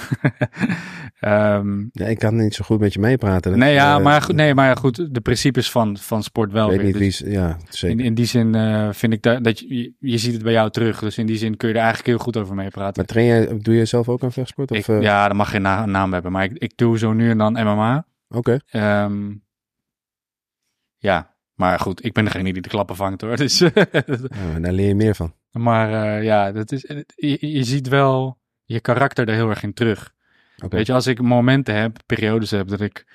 Ehm, 1.20 1.84
Ja, 1.92 2.06
ik 2.06 2.18
kan 2.18 2.36
niet 2.36 2.54
zo 2.54 2.64
goed 2.64 2.80
met 2.80 2.92
je 2.92 2.98
meepraten. 3.00 3.58
Nee, 3.58 3.72
ja, 3.74 3.96
eh, 3.96 4.02
maar, 4.02 4.22
goed, 4.22 4.34
nee, 4.34 4.54
maar 4.54 4.76
goed, 4.76 5.14
de 5.14 5.20
principes 5.20 5.70
van, 5.70 5.96
van 5.98 6.22
sport 6.22 6.52
wel. 6.52 6.64
Ik 6.72 6.80
weet 6.80 6.92
weer. 6.92 7.00
niet 7.02 7.10
Dus 7.10 7.20
wie... 7.20 7.30
Ja, 7.30 7.58
zeker. 7.68 7.98
in, 7.98 8.04
in 8.04 8.14
die 8.14 8.24
zin 8.24 8.54
eh, 8.54 8.88
vind 8.92 9.12
ik 9.12 9.22
dat, 9.22 9.44
dat 9.44 9.58
je, 9.58 9.92
je 9.98 10.18
ziet 10.18 10.32
het 10.32 10.42
bij 10.42 10.52
jou 10.52 10.70
terug. 10.70 10.98
Dus 11.00 11.18
in 11.18 11.26
die 11.26 11.36
zin 11.36 11.56
kun 11.56 11.68
je 11.68 11.74
er 11.74 11.80
eigenlijk 11.80 12.08
heel 12.08 12.18
goed 12.18 12.36
over 12.36 12.54
meepraten. 12.54 12.92
Maar 12.96 13.04
train 13.06 13.26
jij, 13.26 13.58
doe 13.58 13.74
je 13.74 13.84
zelf 13.84 14.08
ook 14.08 14.22
aan 14.22 14.32
vechtsport? 14.32 14.70
Of, 14.70 14.88
Ik- 14.88 15.02
ja, 15.02 15.28
dat 15.28 15.36
mag 15.36 15.50
geen 15.50 15.62
na- 15.62 15.86
naam 15.86 16.12
hebben. 16.12 16.32
Maar 16.32 16.44
ik, 16.44 16.52
ik 16.52 16.72
doe 16.76 16.98
zo 16.98 17.12
nu 17.12 17.30
en 17.30 17.38
dan 17.38 17.52
MMA. 17.52 18.06
Oké. 18.28 18.58
Ja, 21.02 21.34
maar 21.54 21.78
goed, 21.78 22.04
ik 22.04 22.12
ben 22.12 22.24
degene 22.24 22.52
die 22.52 22.62
de 22.62 22.68
klappen 22.68 22.96
vangt 22.96 23.20
hoor. 23.20 23.36
Dus, 23.46 23.60
Nou, 23.60 24.60
daar 24.60 24.72
leer 24.72 24.88
je 24.88 24.94
meer 24.94 25.14
van. 25.14 25.34
maar 25.50 25.92
eh, 25.92 26.24
ja, 26.24 26.52
dat 26.52 26.72
is, 26.72 26.82
je, 27.14 27.48
je 27.52 27.64
ziet 27.64 27.88
wel 27.88 28.38
je 28.64 28.80
karakter 28.80 29.28
er 29.28 29.34
heel 29.34 29.50
erg 29.50 29.62
in 29.62 29.74
terug. 29.74 30.12
Weet 30.68 30.86
je, 30.86 30.92
als 30.92 31.06
ik 31.06 31.20
momenten 31.20 31.74
heb, 31.74 31.96
periodes 32.06 32.50
heb 32.50 32.68
dat 32.68 32.80
ik 32.80 33.06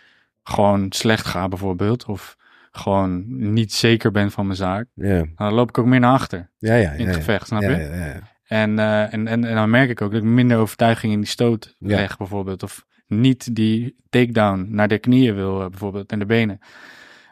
gewoon 0.43 0.85
slecht 0.89 1.25
ga 1.25 1.47
bijvoorbeeld. 1.47 2.05
Of 2.05 2.37
gewoon 2.71 3.23
niet 3.53 3.73
zeker 3.73 4.11
ben 4.11 4.31
van 4.31 4.45
mijn 4.45 4.57
zaak. 4.57 4.87
Dan 5.35 5.53
loop 5.53 5.69
ik 5.69 5.77
ook 5.77 5.85
meer 5.85 5.99
naar 5.99 6.13
achter 6.13 6.49
ja, 6.57 6.75
ja. 6.75 6.91
in 6.91 6.99
ja, 6.99 7.05
het 7.05 7.15
ja. 7.15 7.21
gevecht, 7.21 7.47
snap 7.47 7.61
je? 7.61 7.67
ja, 7.67 7.77
ja, 7.77 8.05
ja. 8.05 8.35
En, 8.43 8.79
eh, 8.79 9.13
en, 9.13 9.27
en, 9.27 9.45
en 9.45 9.55
dan 9.55 9.69
merk 9.69 9.89
ik 9.89 10.01
ook 10.01 10.11
dat 10.11 10.21
ik 10.21 10.27
minder 10.27 10.57
overtuiging 10.57 11.13
in 11.13 11.19
die 11.19 11.29
stoot 11.29 11.75
leg, 11.79 12.17
bijvoorbeeld. 12.17 12.63
Of 12.63 12.85
niet 13.07 13.55
die 13.55 13.95
takedown 14.09 14.67
naar 14.69 14.87
de 14.87 14.97
knieën 14.97 15.35
wil, 15.35 15.61
eh, 15.61 15.69
bijvoorbeeld, 15.69 16.11
en 16.11 16.19
de 16.19 16.25
benen. 16.25 16.59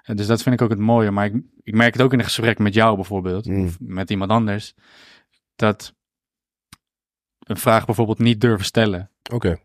Eh, 0.06 0.16
dus 0.16 0.28
dat 0.28 0.41
vind 0.41 0.56
ik 0.56 0.62
ook 0.62 0.70
het 0.70 0.80
mooie. 0.80 1.12
Maar 1.12 1.26
ik, 1.26 1.34
ik 1.64 1.74
merk 1.74 1.93
het 1.93 2.01
ook 2.01 2.14
in 2.14 2.20
een 2.20 2.26
gesprek 2.26 2.60
met 2.60 2.74
jou, 2.74 2.95
bijvoorbeeld, 2.95 3.45
Mm. 3.45 3.66
of 3.66 3.78
met 3.80 4.10
iemand 4.10 4.32
anders, 4.32 4.74
dat 5.56 5.93
een 7.39 7.58
vraag 7.58 7.86
bijvoorbeeld 7.86 8.20
niet 8.20 8.41
durven 8.41 8.66
stellen. 8.66 9.12
Oké. 9.34 9.58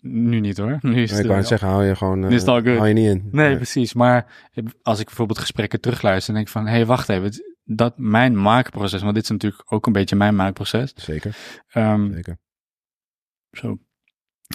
Nu 0.00 0.40
niet 0.40 0.56
hoor. 0.56 0.78
Nu 0.82 1.02
is 1.02 1.10
Ik 1.10 1.16
het 1.16 1.26
wou 1.26 1.38
het 1.38 1.48
zeggen, 1.48 1.68
hou 1.68 1.84
je 1.84 1.96
gewoon... 1.96 2.24
eh, 2.24 2.30
Is 2.30 2.40
het 2.40 2.48
al 2.48 2.62
good? 2.62 2.76
hou 2.76 2.88
je 2.88 2.94
niet 2.94 3.08
in. 3.08 3.28
Nee, 3.32 3.56
precies. 3.56 3.94
Maar 3.94 4.50
als 4.82 4.98
ik 5.00 5.06
bijvoorbeeld 5.06 5.38
gesprekken 5.38 5.80
terugluister, 5.80 6.26
dan 6.26 6.34
denk 6.34 6.46
ik 6.46 6.52
van, 6.52 6.66
hé, 6.66 6.70
hey, 6.72 6.86
wacht 6.86 7.08
even. 7.08 7.42
Dat 7.64 7.98
mijn 7.98 8.42
maakproces, 8.42 9.02
want 9.02 9.14
dit 9.14 9.22
is 9.22 9.28
natuurlijk 9.30 9.72
ook 9.72 9.86
een 9.86 9.92
beetje 9.92 10.16
mijn 10.16 10.34
maakproces. 10.36 10.92
Zeker, 10.94 11.36
Ehm, 11.68 12.12
zeker. 12.12 12.38
Zo. 13.50 13.78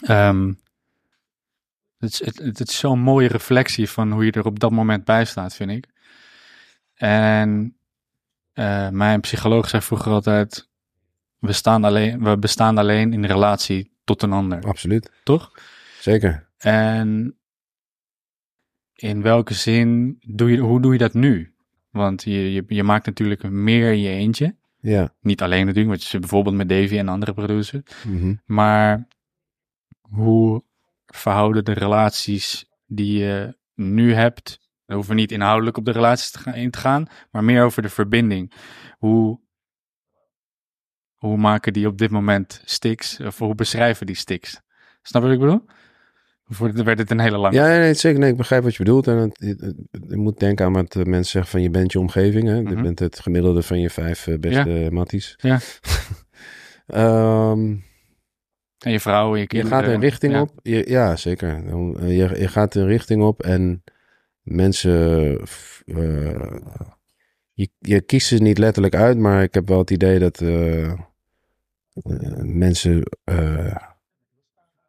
Ehm, 0.01 0.53
het, 1.97 2.11
is, 2.11 2.25
het, 2.25 2.37
het 2.37 2.69
is 2.69 2.79
zo'n 2.79 2.99
mooie 2.99 3.27
reflectie 3.27 3.89
van 3.89 4.11
hoe 4.11 4.25
je 4.25 4.31
er 4.31 4.45
op 4.45 4.59
dat 4.59 4.71
moment 4.71 5.05
bij 5.05 5.25
staat, 5.25 5.55
vind 5.55 5.71
ik. 5.71 5.85
En 6.95 7.77
eh, 8.53 8.89
mijn 8.89 9.21
psycholoog 9.21 9.69
zei 9.69 9.81
vroeger 9.81 10.11
altijd: 10.11 10.69
we, 11.39 11.51
staan 11.51 11.83
alleen, 11.83 12.23
we 12.23 12.37
bestaan 12.37 12.77
alleen 12.77 13.13
in 13.13 13.25
relatie 13.25 13.91
tot 14.03 14.21
een 14.21 14.33
ander, 14.33 14.63
Absoluut. 14.63 15.11
toch? 15.23 15.51
Zeker. 15.99 16.47
En 16.57 17.37
in 18.95 19.21
welke 19.21 19.53
zin 19.53 20.17
doe 20.27 20.51
je, 20.51 20.57
hoe 20.57 20.81
doe 20.81 20.91
je 20.91 20.99
dat 20.99 21.13
nu? 21.13 21.53
Want 21.89 22.23
je, 22.23 22.53
je, 22.53 22.63
je 22.67 22.83
maakt 22.83 23.05
natuurlijk 23.05 23.49
meer 23.49 23.91
in 23.91 23.99
je 23.99 24.09
eentje. 24.09 24.55
Ja. 24.79 25.13
Niet 25.21 25.41
alleen 25.41 25.65
natuurlijk, 25.65 25.87
want 25.87 26.03
je 26.03 26.09
zit 26.09 26.19
bijvoorbeeld 26.19 26.55
met 26.55 26.69
Davy 26.69 26.97
en 26.97 27.07
andere 27.07 27.33
producers. 27.33 27.83
Mhm. 28.05 28.33
Maar 28.45 29.07
hoe 30.01 30.63
verhouden 31.15 31.65
de 31.65 31.73
relaties 31.73 32.65
die 32.85 33.17
je 33.19 33.57
nu 33.73 34.13
hebt? 34.13 34.59
We 34.85 34.93
hoeven 34.93 35.15
niet 35.15 35.31
inhoudelijk 35.31 35.77
op 35.77 35.85
de 35.85 35.91
relaties 35.91 36.31
te 36.31 36.39
gaan, 36.39 36.53
in 36.53 36.71
te 36.71 36.77
gaan, 36.79 37.07
maar 37.31 37.43
meer 37.43 37.63
over 37.63 37.81
de 37.81 37.89
verbinding. 37.89 38.53
Hoe, 38.97 39.39
hoe 41.15 41.37
maken 41.37 41.73
die 41.73 41.87
op 41.87 41.97
dit 41.97 42.11
moment 42.11 42.61
sticks? 42.65 43.19
Of 43.19 43.37
hoe 43.37 43.55
beschrijven 43.55 44.05
die 44.05 44.15
sticks? 44.15 44.61
Snap 45.01 45.21
je 45.21 45.27
wat 45.27 45.37
ik 45.37 45.43
bedoel? 45.43 45.65
Of 46.49 46.57
werd 46.59 46.97
het 46.99 47.11
een 47.11 47.19
hele 47.19 47.37
lange? 47.37 47.55
Ja, 47.55 47.65
nee, 47.67 47.93
zeker. 47.93 48.19
Nee, 48.19 48.31
ik 48.31 48.37
begrijp 48.37 48.63
wat 48.63 48.75
je 48.75 48.83
bedoelt. 48.83 49.07
En 49.07 49.31
je 50.07 50.17
moet 50.17 50.39
denken 50.39 50.65
aan 50.65 50.73
wat 50.73 50.95
eh, 50.95 51.03
mensen 51.03 51.31
zeggen 51.31 51.51
van 51.51 51.61
je 51.61 51.69
bent 51.69 51.91
je 51.91 51.99
omgeving. 51.99 52.47
Hè? 52.47 52.55
Je 52.55 52.61
Mhm. 52.61 52.81
bent 52.81 52.99
het 52.99 53.19
gemiddelde 53.19 53.61
van 53.63 53.79
je 53.79 53.89
vijf 53.89 54.27
eh, 54.27 54.39
beste 54.39 54.87
matties. 54.91 55.33
Ja. 55.37 55.59
Ehm, 56.87 57.75
En 58.79 58.91
je 58.91 58.99
vrouw, 58.99 59.33
je 59.35 59.41
je 59.41 59.47
kinderen. 59.47 59.77
gaat 59.79 59.87
een 59.87 59.99
richting 59.99 60.33
ja. 60.33 60.41
op. 60.41 60.49
Je, 60.63 60.89
ja, 60.89 61.15
zeker. 61.15 61.49
Eh, 61.49 62.17
Je, 62.17 62.39
je 62.39 62.47
gaat 62.47 62.75
een 62.75 62.87
richting 62.87 63.23
op 63.23 63.43
en 63.43 63.83
mensen... 64.41 65.39
eh, 65.85 66.51
je, 67.53 67.69
je 67.79 68.01
kiest 68.01 68.27
ze 68.27 68.35
niet 68.35 68.57
letterlijk 68.57 68.95
uit, 68.95 69.17
maar 69.17 69.43
ik 69.43 69.53
heb 69.53 69.67
wel 69.67 69.77
het 69.77 69.91
idee 69.91 70.19
dat 70.19 70.41
eh, 70.41 70.93
mensen 72.41 73.03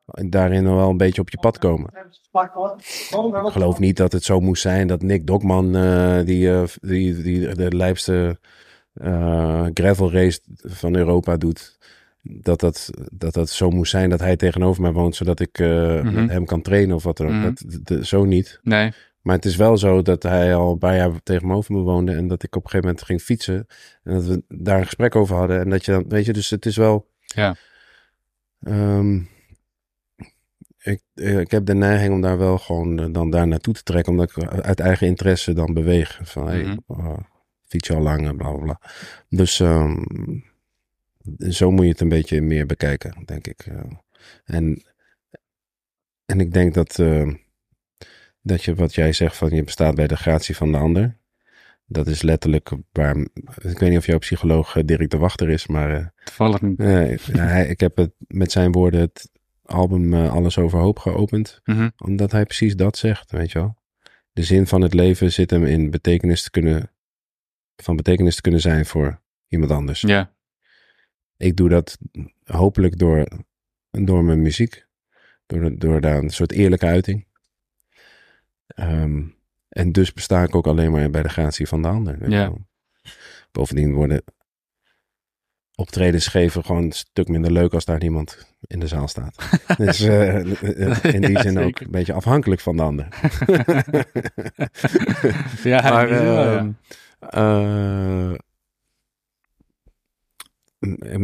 daarin 0.06 0.64
wel 0.64 0.88
een 0.90 0.96
beetje 0.96 1.20
op 1.20 1.30
je 1.30 1.38
pad 1.38 1.58
komen. 1.58 1.90
Ik 2.32 3.52
geloof 3.52 3.78
niet 3.78 3.96
dat 3.96 4.12
het 4.12 4.24
zo 4.24 4.40
moest 4.40 4.62
zijn 4.62 4.86
dat 4.86 5.02
Nick 5.02 5.26
Dokman, 5.26 5.72
die, 6.24 6.50
die, 6.80 7.22
die 7.22 7.54
de 7.54 7.76
lijpste 7.76 8.38
gravel 9.74 10.12
race 10.12 10.40
van 10.62 10.96
Europa 10.96 11.36
doet, 11.36 11.78
dat 12.28 12.60
dat, 12.60 12.90
dat 13.12 13.34
dat 13.34 13.50
zo 13.50 13.70
moest 13.70 13.90
zijn 13.90 14.10
dat 14.10 14.20
hij 14.20 14.36
tegenover 14.36 14.82
mij 14.82 14.92
woont, 14.92 15.16
zodat 15.16 15.40
ik 15.40 15.58
eh, 15.58 15.68
Mhm. 16.02 16.14
met 16.14 16.30
hem 16.30 16.44
kan 16.44 16.62
trainen 16.62 16.96
of 16.96 17.02
wat 17.02 17.16
dan 17.16 17.26
ook. 17.26 17.32
Mhm. 17.32 17.42
Dat, 17.42 17.64
dat- 17.82 18.06
zo 18.06 18.24
niet. 18.24 18.60
Nee, 18.62 18.92
Maar 19.22 19.34
het 19.36 19.44
is 19.44 19.56
wel 19.56 19.76
zo 19.78 20.02
dat 20.02 20.22
hij 20.22 20.54
al 20.54 20.72
een 20.72 20.78
paar 20.78 20.96
jaar 20.96 21.22
tegenover 21.22 21.74
me 21.74 21.80
woonde 21.80 22.12
en 22.12 22.28
dat 22.28 22.42
ik 22.42 22.56
op 22.56 22.64
een 22.64 22.70
gegeven 22.70 22.86
moment 22.88 23.06
ging 23.06 23.20
fietsen 23.20 23.66
en 24.02 24.14
dat 24.14 24.24
we 24.24 24.42
daar 24.48 24.78
een 24.78 24.84
gesprek 24.84 25.16
over 25.16 25.36
hadden. 25.36 25.60
En 25.60 25.70
dat 25.70 25.84
je 25.84 25.92
dan, 25.92 26.04
weet 26.08 26.24
je, 26.24 26.32
dus 26.32 26.50
het 26.50 26.66
is 26.66 26.76
wel. 26.76 27.08
Ja. 27.20 27.56
Ehm, 28.60 29.20
ik, 30.78 31.00
ik 31.14 31.50
heb 31.50 31.66
de 31.66 31.74
neiging 31.74 32.12
om 32.14 32.20
daar 32.20 32.38
wel 32.38 32.58
gewoon 32.58 32.98
eh, 32.98 33.06
dan 33.12 33.30
daar 33.30 33.46
naartoe 33.46 33.74
te 33.74 33.82
trekken, 33.82 34.12
omdat 34.12 34.30
ik 34.36 34.48
uit 34.48 34.80
eigen 34.80 35.06
interesse 35.06 35.52
dan 35.52 35.74
beweeg. 35.74 36.20
Van 36.22 36.46
hey, 36.48 36.62
Mhm. 36.62 36.76
oh, 36.86 37.18
fiets 37.64 37.88
je 37.88 37.94
al 37.94 38.00
lang 38.02 38.26
en 38.26 38.36
bla 38.36 38.50
bla 38.52 38.62
bla. 38.62 38.80
Dus 39.28 39.60
ehm, 39.60 39.96
zo 41.38 41.70
moet 41.70 41.84
je 41.84 41.90
het 41.90 42.00
een 42.00 42.08
beetje 42.08 42.40
meer 42.40 42.66
bekijken, 42.66 43.22
denk 43.24 43.46
ik. 43.46 43.66
eh. 43.66 43.80
en, 44.44 44.82
en 46.24 46.40
ik 46.40 46.52
denk 46.52 46.74
dat, 46.74 46.98
eh, 46.98 47.32
dat 48.42 48.64
je 48.64 48.74
wat 48.74 48.94
jij 48.94 49.12
zegt 49.12 49.36
van 49.36 49.50
je 49.50 49.64
bestaat 49.64 49.94
bij 49.94 50.06
de 50.06 50.16
gratie 50.16 50.56
van 50.56 50.72
de 50.72 50.78
ander. 50.78 51.18
Dat 51.86 52.06
is 52.06 52.22
letterlijk 52.22 52.70
waar. 52.92 53.16
Ik 53.62 53.78
weet 53.78 53.88
niet 53.88 53.98
of 53.98 54.06
jouw 54.06 54.18
psycholoog 54.18 54.76
eh, 54.76 54.84
Dirk 54.84 55.10
de 55.10 55.16
Wachter 55.16 55.48
is, 55.48 55.66
maar. 55.66 56.12
Toevallig 56.24 56.60
niet. 56.60 56.78
hij, 57.32 57.66
ik 57.66 57.80
heb 57.80 57.96
het 57.96 58.12
met 58.18 58.52
zijn 58.52 58.72
woorden 58.72 59.00
het 59.00 59.30
album 59.62 60.14
Alles 60.14 60.58
Overhoop 60.58 60.98
geopend. 60.98 61.60
Mhm. 61.64 61.88
Omdat 61.96 62.32
hij 62.32 62.44
precies 62.44 62.76
dat 62.76 62.96
zegt, 62.96 63.30
weet 63.30 63.52
je 63.52 63.58
wel. 63.58 63.76
De 64.32 64.42
zin 64.42 64.66
van 64.66 64.80
het 64.80 64.94
leven 64.94 65.32
zit 65.32 65.50
hem 65.50 65.64
in 65.64 65.90
betekenis 65.90 66.42
te 66.42 66.50
kunnen. 66.50 66.90
van 67.76 67.96
betekenis 67.96 68.34
te 68.34 68.40
kunnen 68.40 68.60
zijn 68.60 68.86
voor 68.86 69.22
iemand 69.48 69.70
anders. 69.70 70.00
Ja, 70.00 70.35
Ik 71.36 71.56
doe 71.56 71.68
dat 71.68 71.98
hopelijk 72.44 72.98
door, 72.98 73.28
door 73.90 74.24
mijn 74.24 74.42
muziek. 74.42 74.86
Door, 75.46 75.78
door 75.78 76.00
daar 76.00 76.18
een 76.18 76.30
soort 76.30 76.52
eerlijke 76.52 76.86
uiting. 76.86 77.26
Ehm, 78.66 79.22
en 79.68 79.92
dus 79.92 80.12
besta 80.12 80.42
ik 80.42 80.54
ook 80.54 80.66
alleen 80.66 80.90
maar 80.90 81.10
bij 81.10 81.22
de 81.22 81.28
gratie 81.28 81.66
van 81.66 81.82
de 81.82 81.88
ander. 81.88 82.30
Ja. 82.30 82.52
Bovendien 83.52 83.94
worden 83.94 84.22
optredens 85.74 86.26
geven 86.26 86.64
gewoon 86.64 86.82
een 86.82 86.92
stuk 86.92 87.28
minder 87.28 87.52
leuk 87.52 87.74
als 87.74 87.84
daar 87.84 87.98
niemand 87.98 88.54
in 88.60 88.80
de 88.80 88.86
zaal 88.86 89.08
staat. 89.08 89.48
dus 89.76 90.00
eh, 90.00 90.34
in 91.14 91.20
die 91.20 91.30
Ja, 91.30 91.42
zin 91.42 91.58
ook 91.58 91.80
een 91.80 91.90
beetje 91.90 92.12
afhankelijk 92.12 92.60
van 92.60 92.76
de 92.76 92.82
ander. 92.82 93.08
ja, 95.64 95.90
Maar, 95.90 96.24
ja. 96.24 96.72
eh, 97.18 98.32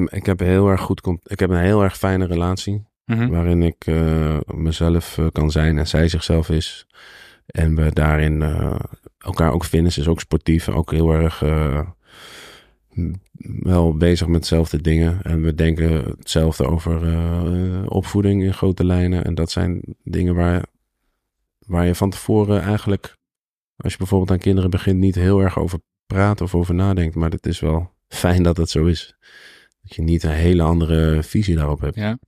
ik 0.07 0.27
heb 0.27 0.39
heel 0.39 0.69
erg 0.69 0.81
goed, 0.81 1.07
ik 1.23 1.41
heb 1.41 1.51
een 1.51 1.57
heel 1.57 1.83
erg 1.83 1.97
fijne 1.97 2.27
relatie. 2.27 2.91
Mhm. 3.05 3.29
waarin 3.29 3.63
ik 3.63 3.87
eh, 3.87 4.39
mezelf 4.55 5.19
eh, 5.19 5.27
kan 5.33 5.51
zijn 5.51 5.79
en 5.79 5.87
zij 5.87 6.09
zichzelf 6.09 6.49
is. 6.49 6.87
En 7.47 7.75
we 7.75 7.93
daarin 7.93 8.43
eh, 8.43 8.81
elkaar 9.19 9.53
ook 9.53 9.65
vinden. 9.65 9.93
Ze 9.93 10.01
is 10.01 10.09
ook 10.09 10.21
sportief, 10.21 10.69
ook 10.69 10.91
heel 10.91 11.13
erg 11.13 11.43
wel 13.63 13.97
bezig 13.97 14.27
met 14.27 14.41
dezelfde 14.41 14.81
dingen. 14.81 15.23
En 15.23 15.43
we 15.43 15.55
denken 15.55 15.93
hetzelfde 15.93 16.67
over 16.67 17.01
opvoeding 17.89 18.43
in 18.43 18.55
grote 18.55 18.85
lijnen. 18.85 19.25
En 19.25 19.35
dat 19.35 19.51
zijn 19.51 19.83
dingen 20.05 20.35
waar, 20.35 20.65
waar 21.67 21.87
je 21.87 21.95
van 21.95 22.11
tevoren 22.11 22.63
eigenlijk, 22.63 23.17
als 23.77 23.93
je 23.93 23.99
bijvoorbeeld 23.99 24.31
aan 24.31 24.39
kinderen 24.39 24.71
begint, 24.71 24.99
niet 24.99 25.15
heel 25.15 25.41
erg 25.41 25.59
over 25.59 25.79
praat 26.07 26.41
of 26.41 26.55
over 26.55 26.75
nadenkt. 26.75 27.15
Maar 27.15 27.31
het 27.31 27.47
is 27.47 27.61
wel 27.61 27.92
fijn 28.15 28.43
dat 28.43 28.57
het 28.57 28.71
zo 28.71 28.85
is. 28.85 29.15
Dat 29.83 29.95
je 29.95 30.03
niet 30.03 30.23
een 30.23 30.31
hele 30.31 30.63
andere 30.63 31.23
visie 31.23 31.57
daarop 31.57 31.81
hebt. 31.81 31.97
ja. 31.97 32.19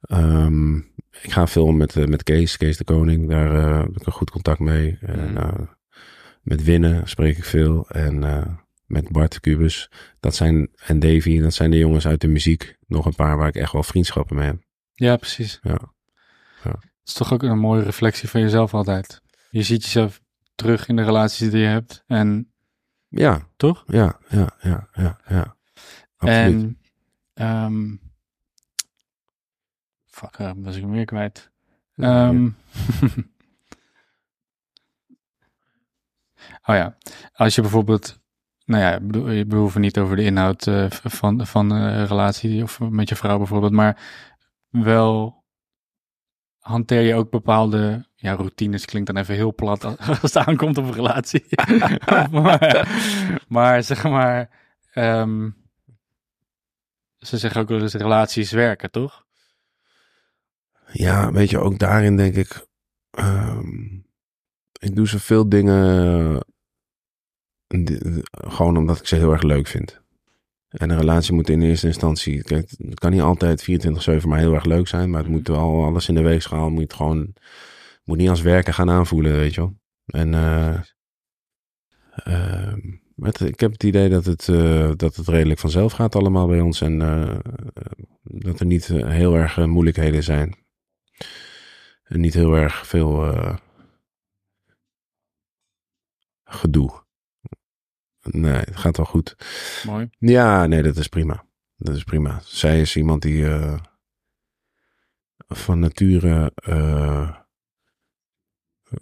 Ehm, 0.00 0.76
ik 1.22 1.32
ga 1.32 1.46
veel 1.46 1.66
met, 1.66 1.96
eh, 1.96 2.04
met 2.04 2.22
Kees, 2.22 2.56
Kees 2.56 2.76
de 2.76 2.84
Koning. 2.84 3.28
Daar 3.28 3.54
eh, 3.54 3.80
heb 3.80 3.96
ik 3.96 4.06
een 4.06 4.12
goed 4.12 4.30
contact 4.30 4.58
mee. 4.58 4.98
En, 5.00 5.36
eh, 5.36 5.60
met 6.42 6.64
Winnen 6.64 7.08
spreek 7.08 7.36
ik 7.36 7.44
veel. 7.44 7.88
En 7.88 8.18
met 8.86 9.08
Bart 9.08 9.40
Cubus. 9.40 9.90
Dat 10.20 10.34
zijn, 10.34 10.70
en 10.76 10.98
Davy, 10.98 11.40
dat 11.40 11.54
zijn 11.54 11.70
de 11.70 11.78
jongens 11.78 12.06
uit 12.06 12.20
de 12.20 12.28
muziek. 12.28 12.76
Nog 12.86 13.06
een 13.06 13.14
paar 13.14 13.36
waar 13.36 13.48
ik 13.48 13.54
echt 13.54 13.72
wel 13.72 13.82
vriendschappen 13.82 14.36
mee 14.36 14.46
heb. 14.46 14.62
ja, 14.92 15.16
precies. 15.16 15.58
Ja. 15.62 15.94
Het 16.62 16.78
is 17.04 17.12
toch 17.12 17.32
ook 17.32 17.42
een 17.42 17.58
mooie 17.58 17.82
reflectie 17.82 18.28
van 18.28 18.40
jezelf 18.40 18.74
altijd. 18.74 19.22
Je 19.50 19.62
ziet 19.62 19.84
jezelf 19.84 20.20
terug 20.54 20.88
in 20.88 20.96
de 20.96 21.02
relaties 21.02 21.50
die 21.50 21.60
je 21.60 21.66
hebt. 21.66 22.02
En 22.06 22.52
Ja, 23.18 23.40
toch? 23.56 23.84
ja, 23.86 24.18
ja, 24.28 24.48
ja, 24.60 24.88
ja. 24.92 25.18
ja. 25.28 25.56
Absoluut. 26.16 26.62
En, 26.62 26.78
ehm 27.34 27.94
fuck, 30.16 30.38
uh, 30.38 30.50
was 30.56 30.76
ik 30.76 30.82
hem 30.82 30.90
weer 30.90 31.04
kwijt. 31.04 31.50
Ehm, 31.96 32.44
oh 36.68 36.74
ja, 36.74 36.96
als 37.32 37.54
je 37.54 37.60
bijvoorbeeld, 37.60 38.20
nou 38.64 38.82
ja, 38.82 39.00
we 39.46 39.56
hoeven 39.56 39.80
niet 39.80 39.98
over 39.98 40.16
de 40.16 40.22
inhoud 40.22 40.66
eh, 40.66 40.86
van, 40.90 41.46
van 41.46 41.70
een 41.70 42.06
relatie 42.06 42.62
of 42.62 42.80
met 42.80 43.08
je 43.08 43.16
vrouw 43.16 43.38
bijvoorbeeld, 43.38 43.72
maar 43.72 44.00
wel 44.68 45.44
hanteer 46.58 47.00
je 47.00 47.14
ook 47.14 47.30
bepaalde, 47.30 48.08
ja, 48.16 48.32
routines 48.34 48.84
klinkt 48.84 49.06
dan 49.12 49.16
even 49.16 49.34
heel 49.34 49.54
plat 49.54 49.84
als 49.84 49.96
als 50.08 50.34
het 50.34 50.36
aankomt 50.36 50.78
op 50.78 50.84
een 50.84 50.92
relatie. 50.92 51.44
maar, 52.30 52.88
maar 53.48 53.82
zeg 53.82 54.02
maar, 54.02 54.50
ehm, 54.92 55.50
ze 57.18 57.38
zeggen 57.38 57.60
ook 57.60 57.68
wel 57.68 57.80
eens 57.80 57.94
relaties 57.94 58.50
werken, 58.50 58.90
toch? 58.90 59.24
Ja, 60.92 61.32
weet 61.32 61.50
je, 61.50 61.58
ook 61.58 61.78
daarin 61.78 62.16
denk 62.16 62.34
ik. 62.34 62.66
ehm, 63.10 63.94
ik 64.78 64.94
doe 64.96 65.08
zoveel 65.08 65.48
dingen. 65.48 66.44
di- 67.66 68.22
gewoon 68.30 68.76
omdat 68.76 68.98
ik 68.98 69.06
ze 69.06 69.16
heel 69.16 69.32
erg 69.32 69.42
leuk 69.42 69.66
vind. 69.66 70.00
En 70.68 70.90
een 70.90 70.98
relatie 70.98 71.34
moet 71.34 71.48
in 71.48 71.62
eerste 71.62 71.86
instantie. 71.86 72.42
Kijk, 72.42 72.70
het 72.78 72.98
kan 72.98 73.10
niet 73.10 73.20
altijd 73.20 73.62
24-7 74.22 74.28
maar 74.28 74.38
heel 74.38 74.54
erg 74.54 74.64
leuk 74.64 74.88
zijn. 74.88 75.10
Maar 75.10 75.20
het 75.20 75.30
moet 75.30 75.48
wel 75.48 75.84
alles 75.84 76.08
in 76.08 76.14
de 76.14 76.22
weegschaal. 76.22 76.70
Moet 76.70 76.82
het 76.82 76.94
gewoon. 76.94 77.34
Moet 78.06 78.16
niet 78.16 78.28
als 78.28 78.40
werken 78.40 78.74
gaan 78.74 78.90
aanvoelen, 78.90 79.32
weet 79.32 79.54
je 79.54 79.60
wel. 79.60 79.78
En. 80.06 80.30
met, 83.14 83.40
ik 83.40 83.60
heb 83.60 83.72
het 83.72 83.82
idee 83.82 84.08
dat 84.08 84.24
het, 84.24 84.48
eh, 84.48 84.90
dat 84.96 85.16
het 85.16 85.28
redelijk 85.28 85.60
vanzelf 85.60 85.92
gaat 85.92 86.16
allemaal 86.16 86.46
bij 86.46 86.60
ons. 86.60 86.80
En 86.80 87.02
eh, 87.02 87.38
dat 88.22 88.60
er 88.60 88.66
niet 88.66 88.86
heel 88.86 89.34
erg 89.34 89.56
moeilijkheden 89.56 90.22
zijn. 90.22 90.56
En 92.02 92.20
niet 92.20 92.34
heel 92.34 92.54
erg 92.54 92.86
veel 92.86 93.34
gedoe. 96.44 97.04
Nee, 98.20 98.52
het 98.52 98.76
gaat 98.76 98.96
wel 98.96 99.06
goed. 99.06 99.36
Mooi. 99.86 100.08
Ja, 100.18 100.66
nee, 100.66 100.82
dat 100.82 100.96
is 100.96 101.08
prima. 101.08 101.44
Dat 101.76 101.96
is 101.96 102.04
prima. 102.04 102.40
Zij 102.44 102.80
is 102.80 102.96
iemand 102.96 103.22
die 103.22 103.48
eh, 103.48 103.78
van 105.36 105.78
nature 105.78 106.52
eh, 106.54 107.36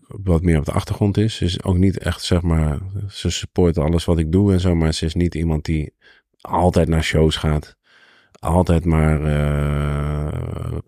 wat 0.06 0.42
meer 0.42 0.58
op 0.58 0.64
de 0.64 0.72
achtergrond 0.72 1.16
is. 1.16 1.36
Ze 1.36 1.44
is 1.44 1.62
ook 1.62 1.76
niet 1.76 1.98
echt, 1.98 2.22
zeg 2.22 2.42
maar, 2.42 2.78
ze 3.08 3.30
support 3.30 3.78
alles 3.78 4.04
wat 4.04 4.18
ik 4.18 4.32
doe 4.32 4.52
en 4.52 4.60
zo, 4.60 4.74
maar 4.74 4.94
ze 4.94 5.04
is 5.04 5.14
niet 5.14 5.34
iemand 5.34 5.64
die 5.64 5.92
altijd 6.40 6.88
naar 6.88 7.04
shows 7.04 7.36
gaat. 7.36 7.76
Altijd 8.38 8.84
maar 8.84 9.24
eh, 9.24 10.78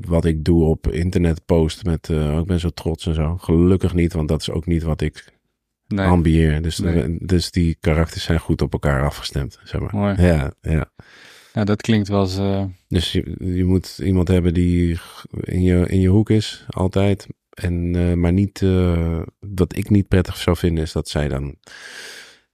wat 0.00 0.24
ik 0.24 0.44
doe 0.44 0.64
op 0.64 0.88
internet 0.88 1.44
post 1.46 1.84
met, 1.84 2.08
ik 2.38 2.44
ben 2.46 2.60
zo 2.60 2.68
trots 2.68 3.06
en 3.06 3.14
zo. 3.14 3.36
Gelukkig 3.36 3.94
niet, 3.94 4.12
want 4.12 4.28
dat 4.28 4.40
is 4.40 4.50
ook 4.50 4.66
niet 4.66 4.82
wat 4.82 5.00
ik 5.00 5.38
Nee, 5.86 6.06
ambieer. 6.06 6.62
Dus, 6.62 6.78
Nee. 6.78 7.16
dus 7.20 7.50
die 7.50 7.76
karakters 7.80 8.24
zijn 8.24 8.40
goed 8.40 8.62
op 8.62 8.72
elkaar 8.72 9.04
afgestemd, 9.04 9.58
zeg 9.64 9.80
maar. 9.80 9.94
Mooi. 9.94 10.22
Ja, 10.22 10.52
ja. 11.52 11.64
dat 11.64 11.82
klinkt 11.82 12.08
wel 12.08 12.20
eens... 12.20 12.38
eh, 12.38 12.64
Dus 12.88 13.12
je, 13.12 13.36
je 13.38 13.64
moet 13.64 13.98
iemand 14.02 14.28
hebben 14.28 14.54
die 14.54 14.98
in 15.40 15.62
je, 15.62 15.86
in 15.88 16.00
je 16.00 16.08
hoek 16.08 16.30
is, 16.30 16.64
altijd. 16.68 17.26
En, 17.50 17.94
eh, 17.96 18.12
maar 18.14 18.32
niet, 18.32 18.62
eh, 18.62 19.20
wat 19.38 19.76
ik 19.76 19.90
niet 19.90 20.08
prettig 20.08 20.36
zou 20.36 20.56
vinden, 20.56 20.84
is 20.84 20.92
dat 20.92 21.08
zij 21.08 21.28
dan 21.28 21.56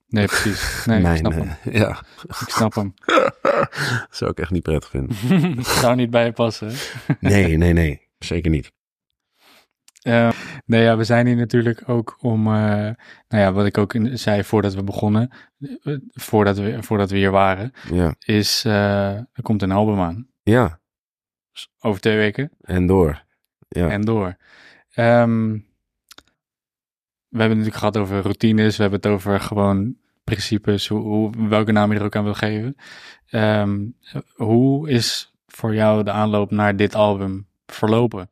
nee, 0.09 0.27
precies. 0.27 0.85
Nee, 0.87 1.01
ik 1.13 1.17
snap 1.17 1.33
hem. 1.33 1.51
ja, 1.73 2.03
Ik 2.23 2.49
snap 2.49 2.75
hem. 2.75 2.95
zou 4.11 4.31
ik 4.31 4.39
echt 4.39 4.51
niet 4.51 4.63
prettig 4.63 4.91
vinden. 4.91 5.65
Zou 5.81 5.97
niet 5.97 6.11
bij 6.11 6.25
je 6.25 6.33
passen. 6.33 6.73
Nee, 7.21 7.57
nee, 7.57 7.73
nee. 7.73 8.09
Zeker 8.19 8.51
niet. 8.51 8.73
Eh, 10.03 10.31
nee, 10.67 10.83
ja, 10.83 10.97
we 10.97 11.05
zijn 11.05 11.27
hier 11.27 11.37
natuurlijk 11.37 11.89
ook 11.89 12.17
om, 12.21 12.47
eh, 12.47 12.53
nou 12.53 12.95
ja, 13.29 13.53
wat 13.53 13.67
ik 13.67 13.79
ook 13.79 13.95
in- 13.95 14.19
zei 14.19 14.45
voordat 14.45 14.75
we 14.75 14.83
begonnen, 14.85 15.31
voordat 16.13 16.59
we, 16.59 16.83
voordat 16.83 17.11
we 17.11 17.17
hier 17.17 17.31
waren, 17.31 17.73
Ja, 17.93 18.15
is, 18.19 18.65
er 18.65 19.27
komt 19.43 19.63
een 19.63 19.73
album 19.73 20.01
aan. 20.01 20.27
ja. 20.43 20.81
Over 21.81 22.01
twee 22.01 22.17
weken 22.17 22.51
En 22.61 22.87
door. 22.87 23.25
Ja. 23.69 23.89
en 23.89 24.01
door. 24.01 24.37
Ehm, 24.97 25.53
we 27.29 27.39
hebben 27.43 27.59
het 27.59 27.67
natuurlijk 27.67 27.77
gehad 27.77 27.97
over 27.97 28.21
routines, 28.23 28.77
we 28.77 28.83
hebben 28.83 29.01
het 29.01 29.11
over 29.11 29.41
gewoon 29.41 29.97
principes, 30.25 30.89
hoe, 30.89 31.01
hoe, 31.01 31.49
welke 31.49 31.73
naam 31.73 31.93
je 31.93 31.99
er 31.99 32.05
ook 32.05 32.17
aan 32.17 32.25
wil 32.25 32.35
geven. 32.35 32.77
Ehm, 33.27 33.87
hoe 34.35 34.91
is 34.91 35.35
voor 35.47 35.75
jou 35.75 36.03
de 36.03 36.11
aanloop 36.11 36.51
naar 36.51 36.77
dit 36.77 36.95
album 36.95 37.47
verlopen? 37.67 38.31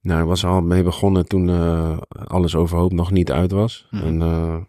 Nou, 0.00 0.20
ik 0.20 0.26
was 0.26 0.44
al 0.44 0.60
mee 0.60 0.82
begonnen 0.82 1.26
toen 1.26 1.48
eh, 1.48 1.98
alles 2.08 2.54
overhoop 2.54 2.92
nog 2.92 3.10
niet 3.10 3.32
uit 3.32 3.50
was. 3.50 3.86
Mhm. 3.90 4.06
En 4.06 4.22
eh, 4.22 4.60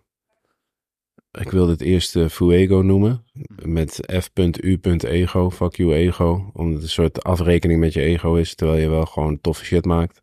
ik 1.39 1.51
wilde 1.51 1.71
het 1.71 1.81
eerst 1.81 2.17
Fuego 2.29 2.75
noemen. 2.75 3.25
Met 3.63 3.99
f.u.ego, 4.21 5.49
fuck 5.49 5.75
you 5.75 5.93
ego. 5.93 6.49
Omdat 6.53 6.73
het 6.73 6.83
een 6.83 6.89
soort 6.89 7.23
afrekening 7.23 7.79
met 7.79 7.93
je 7.93 8.01
ego 8.01 8.35
is. 8.35 8.55
Terwijl 8.55 8.81
je 8.81 8.89
wel 8.89 9.05
gewoon 9.05 9.41
toffe 9.41 9.65
shit 9.65 9.85
maakt. 9.85 10.21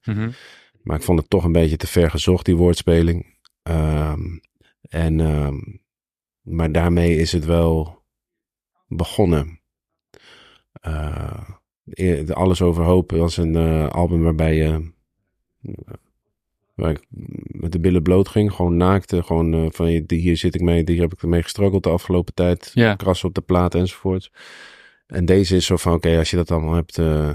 Maar 0.83 0.97
ik 0.97 1.03
vond 1.03 1.19
het 1.19 1.31
toch 1.31 1.45
een 1.45 1.53
beetje 1.53 1.77
te 1.77 1.87
ver 1.87 2.11
gezocht, 2.11 2.45
die 2.45 2.57
woordspeling. 2.57 3.39
Ehm, 3.63 4.21
en, 4.81 5.21
ehm, 5.21 5.59
maar 6.41 6.73
daarmee 6.73 7.17
is 7.17 7.33
het 7.33 7.45
wel 7.45 8.05
begonnen. 8.87 9.61
Eh, 10.73 11.43
Alles 12.29 12.63
Overhoop 12.63 13.11
was 13.11 13.37
een 13.37 13.57
eh, 13.57 13.89
album 13.89 14.23
waarbij 14.23 14.57
je... 14.57 14.93
waar 16.81 16.91
ik 16.91 17.07
met 17.47 17.73
de 17.73 17.81
billen 17.81 18.03
bloot 18.03 18.29
ging. 18.29 18.53
Gewoon 18.53 18.77
naakte. 18.77 19.23
Gewoon 19.23 19.55
eh, 19.55 19.67
van 19.71 19.87
hier 20.07 20.37
zit 20.37 20.55
ik 20.55 20.61
mee, 20.61 20.83
hier 20.87 21.01
heb 21.01 21.13
ik 21.13 21.23
ermee 21.23 21.43
gestruggeld 21.43 21.83
de 21.83 21.89
afgelopen 21.91 22.35
tijd. 22.35 22.71
Ja. 22.75 22.95
Krassen 22.95 23.29
op 23.29 23.35
de 23.35 23.41
plaat 23.41 23.75
enzovoort. 23.75 24.31
En 25.07 25.25
deze 25.25 25.57
is 25.57 25.67
zo 25.67 25.77
van, 25.77 25.93
oké, 25.93 26.19
als 26.19 26.31
je 26.31 26.37
dat 26.37 26.51
allemaal 26.51 26.75
hebt 26.75 26.99
eh, 26.99 27.35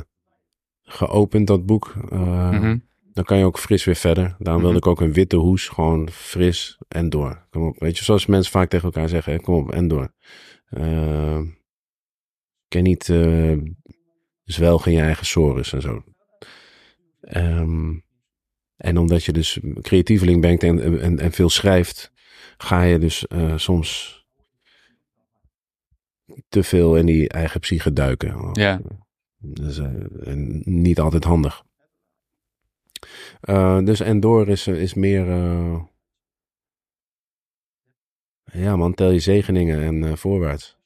geopend, 0.83 1.47
dat 1.47 1.65
boek, 1.65 1.93
eh, 2.09 2.49
Mhm. 2.51 2.77
dan 3.13 3.23
kan 3.23 3.37
je 3.37 3.45
ook 3.45 3.59
fris 3.59 3.83
weer 3.83 3.95
verder. 3.95 4.35
Daarom 4.39 4.61
wilde 4.61 4.77
ik 4.77 4.87
ook 4.87 5.01
een 5.01 5.13
witte 5.13 5.35
hoes, 5.35 5.67
gewoon 5.67 6.09
fris 6.09 6.77
en 6.87 7.09
door. 7.09 7.45
Kom 7.49 7.67
op, 7.67 7.79
weet 7.79 7.97
je, 7.97 8.03
zoals 8.03 8.25
mensen 8.25 8.51
vaak 8.51 8.69
tegen 8.69 8.85
elkaar 8.85 9.09
zeggen, 9.09 9.33
hè, 9.33 9.39
kom 9.39 9.55
op 9.55 9.71
en 9.71 9.87
door. 9.87 10.13
Eh, 10.69 11.39
ik 11.39 12.67
ken 12.67 12.83
niet 12.83 13.03
zwelgen 14.43 14.91
in 14.91 14.97
je 14.97 15.03
eigen 15.03 15.25
sores 15.25 15.73
en 15.73 15.81
zo. 15.81 16.03
Ehm, 17.21 17.93
en 18.77 18.97
omdat 18.97 19.23
je 19.23 19.33
dus 19.33 19.59
creatieveling 19.81 20.41
bent 20.41 20.63
en, 20.63 21.01
en, 21.01 21.19
en 21.19 21.31
veel 21.31 21.49
schrijft, 21.49 22.11
ga 22.57 22.81
je 22.81 22.99
dus 22.99 23.27
eh, 23.27 23.57
soms 23.57 24.13
te 26.49 26.63
veel 26.63 26.97
in 26.97 27.05
die 27.05 27.29
eigen 27.29 27.59
psyche 27.59 27.93
duiken. 27.93 28.49
Ja. 28.53 28.81
Dus, 29.37 29.77
eh, 29.77 29.87
en 30.27 30.61
niet 30.65 30.99
altijd 30.99 31.23
handig. 31.23 31.63
Eh, 33.41 33.79
dus 33.83 33.99
Endor 33.99 34.49
is, 34.49 34.67
eh, 34.67 34.81
is 34.81 34.93
meer. 34.93 35.29
eh, 35.29 35.83
ja, 38.45 38.75
man, 38.75 38.93
tel 38.93 39.09
je 39.11 39.19
zegeningen 39.19 39.81
en 39.81 40.03
eh, 40.03 40.15
voorwaarts. 40.15 40.77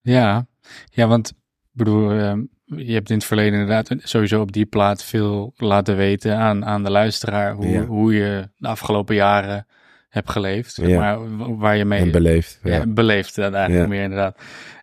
Ja, 0.00 0.46
ja, 0.90 1.06
want 1.06 1.30
ik 1.30 1.36
bedoel, 1.70 2.10
ehm, 2.10 2.44
je 2.64 2.92
hebt 2.92 3.10
in 3.10 3.16
het 3.16 3.24
verleden 3.24 3.60
inderdaad 3.60 3.94
sowieso 3.98 4.40
op 4.40 4.52
die 4.52 4.66
plaat 4.66 5.04
veel 5.04 5.52
laten 5.56 5.96
weten 5.96 6.36
aan, 6.36 6.64
aan 6.64 6.82
de 6.82 6.90
luisteraar 6.90 7.52
hoe, 7.54 7.66
Ja. 7.68 7.84
hoe 7.84 8.14
je 8.14 8.50
de 8.56 8.68
afgelopen 8.68 9.14
jaren 9.14 9.66
hebt 10.08 10.30
geleefd, 10.30 10.74
zeg 10.74 10.96
maar, 10.96 11.36
wa- 11.36 11.54
waar 11.54 11.76
je 11.76 11.84
mee 11.84 12.00
En 12.00 12.10
beleefd. 12.10 12.60
ja. 12.62 12.74
Ja. 12.74 12.86
beleefd 12.86 13.34
dat 13.34 13.52
eigenlijk 13.54 13.88
meer 13.88 14.02
inderdaad. 14.02 14.38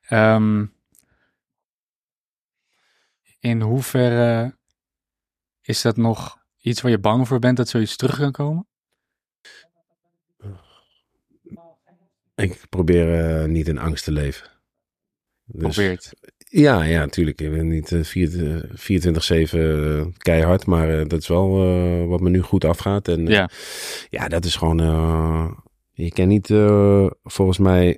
Ehm, 0.08 0.66
in 3.40 3.62
hoeverre 3.62 4.58
is 5.62 5.82
dat 5.82 5.98
nog 5.98 6.38
iets 6.62 6.82
waar 6.82 6.92
je 6.92 7.00
bang 7.00 7.28
voor 7.28 7.40
bent 7.40 7.58
dat 7.58 7.70
zoiets 7.70 7.96
terug 7.96 8.18
kan 8.18 8.32
komen? 8.32 8.68
Ik 12.36 12.62
probeer 12.70 13.40
eh, 13.42 13.48
niet 13.48 13.68
in 13.68 13.78
angst 13.78 14.04
te 14.04 14.12
leven. 14.12 14.48
Dus, 15.46 15.76
Probeert. 15.76 16.14
Ja, 16.54 16.84
ja, 16.84 17.00
natuurlijk. 17.00 17.42
Ik 17.42 17.52
ben 17.52 17.68
niet 17.68 17.92
eh, 17.92 18.04
vier- 18.04 18.56
eh, 18.56 18.64
24-7 18.76 19.60
eh, 19.60 20.06
keihard, 20.18 20.66
maar 20.66 21.00
eh, 21.00 21.08
dat 21.08 21.22
is 21.22 21.28
wel 21.28 21.64
eh, 21.66 22.08
wat 22.08 22.22
me 22.22 22.30
nu 22.30 22.42
goed 22.42 22.66
afgaat. 22.66 23.08
En 23.08 23.28
eh, 23.28 23.34
Ja, 23.34 23.50
Ja, 24.10 24.28
dat 24.28 24.46
is 24.46 24.56
gewoon. 24.56 24.80
eh, 24.80 25.52
je 25.92 26.12
kan 26.12 26.28
niet 26.28 26.50
eh, 26.50 27.10
volgens 27.24 27.58
mij 27.58 27.98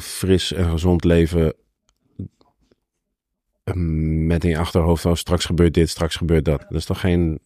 fris 0.00 0.52
en 0.52 0.70
gezond 0.70 1.04
leven. 1.04 1.54
eh, 3.64 3.74
Met 4.26 4.44
in 4.44 4.50
je 4.50 4.58
achterhoofd, 4.58 5.04
oh, 5.04 5.14
straks 5.14 5.44
gebeurt 5.44 5.74
dit, 5.74 5.88
straks 5.88 6.16
gebeurt 6.16 6.44
dat. 6.44 6.60
Dat 6.60 6.78
is 6.78 6.84
toch 6.84 7.00
geen. 7.00 7.40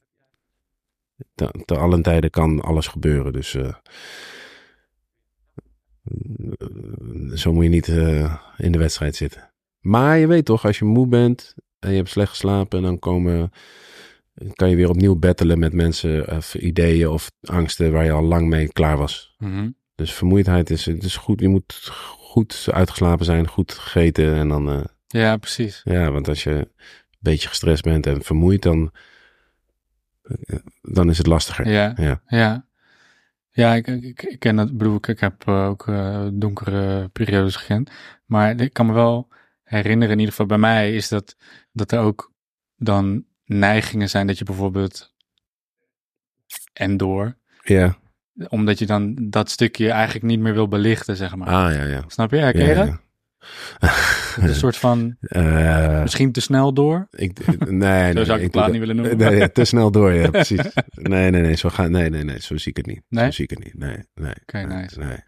Te, 1.35 1.63
te 1.65 1.77
allen 1.77 2.03
tijden 2.03 2.31
kan 2.31 2.61
alles 2.61 2.87
gebeuren. 2.87 3.33
Dus. 3.33 3.55
eh, 3.55 3.69
eh, 6.59 7.33
zo 7.35 7.53
moet 7.53 7.65
je 7.65 7.71
niet 7.71 7.89
eh, 7.89 8.35
in 8.57 8.73
de 8.73 8.79
wedstrijd 8.79 9.17
zitten. 9.17 9.48
Maar 9.81 10.19
je 10.19 10.27
weet 10.27 10.45
toch, 10.45 10.65
als 10.67 10.79
je 10.79 10.85
moe 10.85 11.07
bent 11.07 11.55
en 11.79 11.91
je 11.91 11.97
hebt 11.97 12.09
slecht 12.09 12.31
geslapen, 12.31 12.83
dan 12.83 12.99
komen 12.99 13.51
kan 14.55 14.71
je 14.71 14.77
weer 14.77 14.89
opnieuw 14.89 15.17
battelen 15.17 15.59
met 15.59 15.73
mensen 15.73 16.37
of 16.37 16.55
ideeën 16.55 17.09
of 17.09 17.31
angsten 17.43 17.93
waar 17.93 18.05
je 18.05 18.11
al 18.13 18.23
lang 18.23 18.49
mee 18.49 18.73
klaar 18.73 18.97
was. 18.97 19.35
mhm. 19.39 19.71
Dus 19.95 20.13
vermoeidheid 20.13 20.71
is, 20.71 20.85
het 20.87 21.03
is 21.03 21.17
goed. 21.17 21.41
Je 21.41 21.49
moet 21.49 21.89
goed 22.19 22.69
uitgeslapen 22.71 23.25
zijn, 23.25 23.49
goed 23.49 23.73
gegeten. 23.73 24.35
En 24.35 24.49
dan, 24.49 24.71
eh, 24.71 24.85
ja 25.07 25.37
precies. 25.37 25.81
ja, 25.85 26.11
want 26.11 26.29
als 26.29 26.43
je 26.43 26.51
een 26.51 26.71
beetje 27.19 27.49
gestrest 27.49 27.83
bent 27.83 28.07
en 28.07 28.23
vermoeid, 28.23 28.63
dan, 28.63 28.93
eh, 30.23 30.59
dan 30.83 31.11
is 31.11 31.19
het 31.19 31.27
lastiger. 31.27 31.69
Ja, 31.69 31.95
Ja. 31.97 32.23
ja. 32.27 32.67
Ja, 33.51 33.75
ik, 33.75 33.87
ik, 33.87 34.23
ik 34.23 34.39
ken 34.39 34.57
dat, 34.57 34.69
ik 34.69 34.77
bedoel, 34.77 34.97
ik, 34.97 35.07
ik 35.07 35.21
heb 35.21 35.43
eh, 35.47 35.67
ook 35.67 35.85
donkere 36.33 37.09
periodes 37.09 37.57
gekend. 37.57 37.91
Maar 38.27 38.61
ik 38.61 38.73
kan 38.73 38.87
me 38.87 38.93
wel 38.93 39.29
herinneren, 39.69 40.13
in 40.13 40.19
ieder 40.19 40.31
geval 40.35 40.47
bij 40.47 40.59
mij, 40.59 40.95
is 40.95 41.09
dat, 41.09 41.37
dat 41.73 41.93
er 41.93 41.99
ook 41.99 42.33
dan 42.77 43.25
neigingen 43.45 44.09
zijn 44.11 44.27
dat 44.27 44.39
je 44.39 44.45
bijvoorbeeld 44.45 45.15
en 46.73 46.97
door, 46.97 47.37
Ja. 47.63 47.97
omdat 48.49 48.79
je 48.79 48.87
dan 48.87 49.15
dat 49.31 49.51
stukje 49.51 49.91
eigenlijk 49.91 50.25
niet 50.25 50.41
meer 50.41 50.55
wil 50.55 50.69
belichten, 50.69 51.17
zeg 51.17 51.37
maar. 51.37 51.49
Ah, 51.49 51.75
ja, 51.75 51.85
ja. 51.85 52.05
Snap 52.07 52.31
je? 52.31 52.37
Herken 52.37 52.67
je 52.67 52.75
ja. 52.75 53.01
Een 54.37 54.55
soort 54.55 54.77
van, 54.77 55.17
Eh, 55.21 56.01
misschien 56.03 56.33
te 56.33 56.41
snel 56.41 56.73
door. 56.75 57.07
ik, 57.11 57.47
nee, 57.67 58.07
Zo 58.09 58.13
nee, 58.13 58.25
zou 58.25 58.25
ik 58.25 58.27
de 58.27 58.39
doe 58.39 58.49
plaat 58.51 58.71
niet 58.71 58.81
willen 58.81 58.97
noemen. 58.97 59.17
Nee, 59.17 59.39
nee, 59.39 59.53
te 59.53 59.65
snel 59.65 59.91
door, 59.91 60.13
ja, 60.13 60.31
precies. 60.41 60.61
Nee, 60.91 61.31
nee, 61.31 61.43
nee, 61.43 61.55
zo, 61.57 61.69
ga, 61.69 61.89
nee, 61.89 62.11
nee, 62.11 62.25
nee, 62.25 62.41
zo 62.41 62.57
zie 62.57 62.71
ik 62.71 62.77
het 62.77 62.87
niet. 62.87 63.03
Nee? 63.09 63.25
Zo 63.25 63.31
zie 63.31 63.45
ik 63.45 63.51
het 63.51 63.65
niet. 63.65 63.75
Nee, 63.79 63.97
nee. 64.15 64.33
Oké, 64.43 64.59
nee, 64.67 64.77
nice. 64.77 64.99
Nee. 64.99 65.23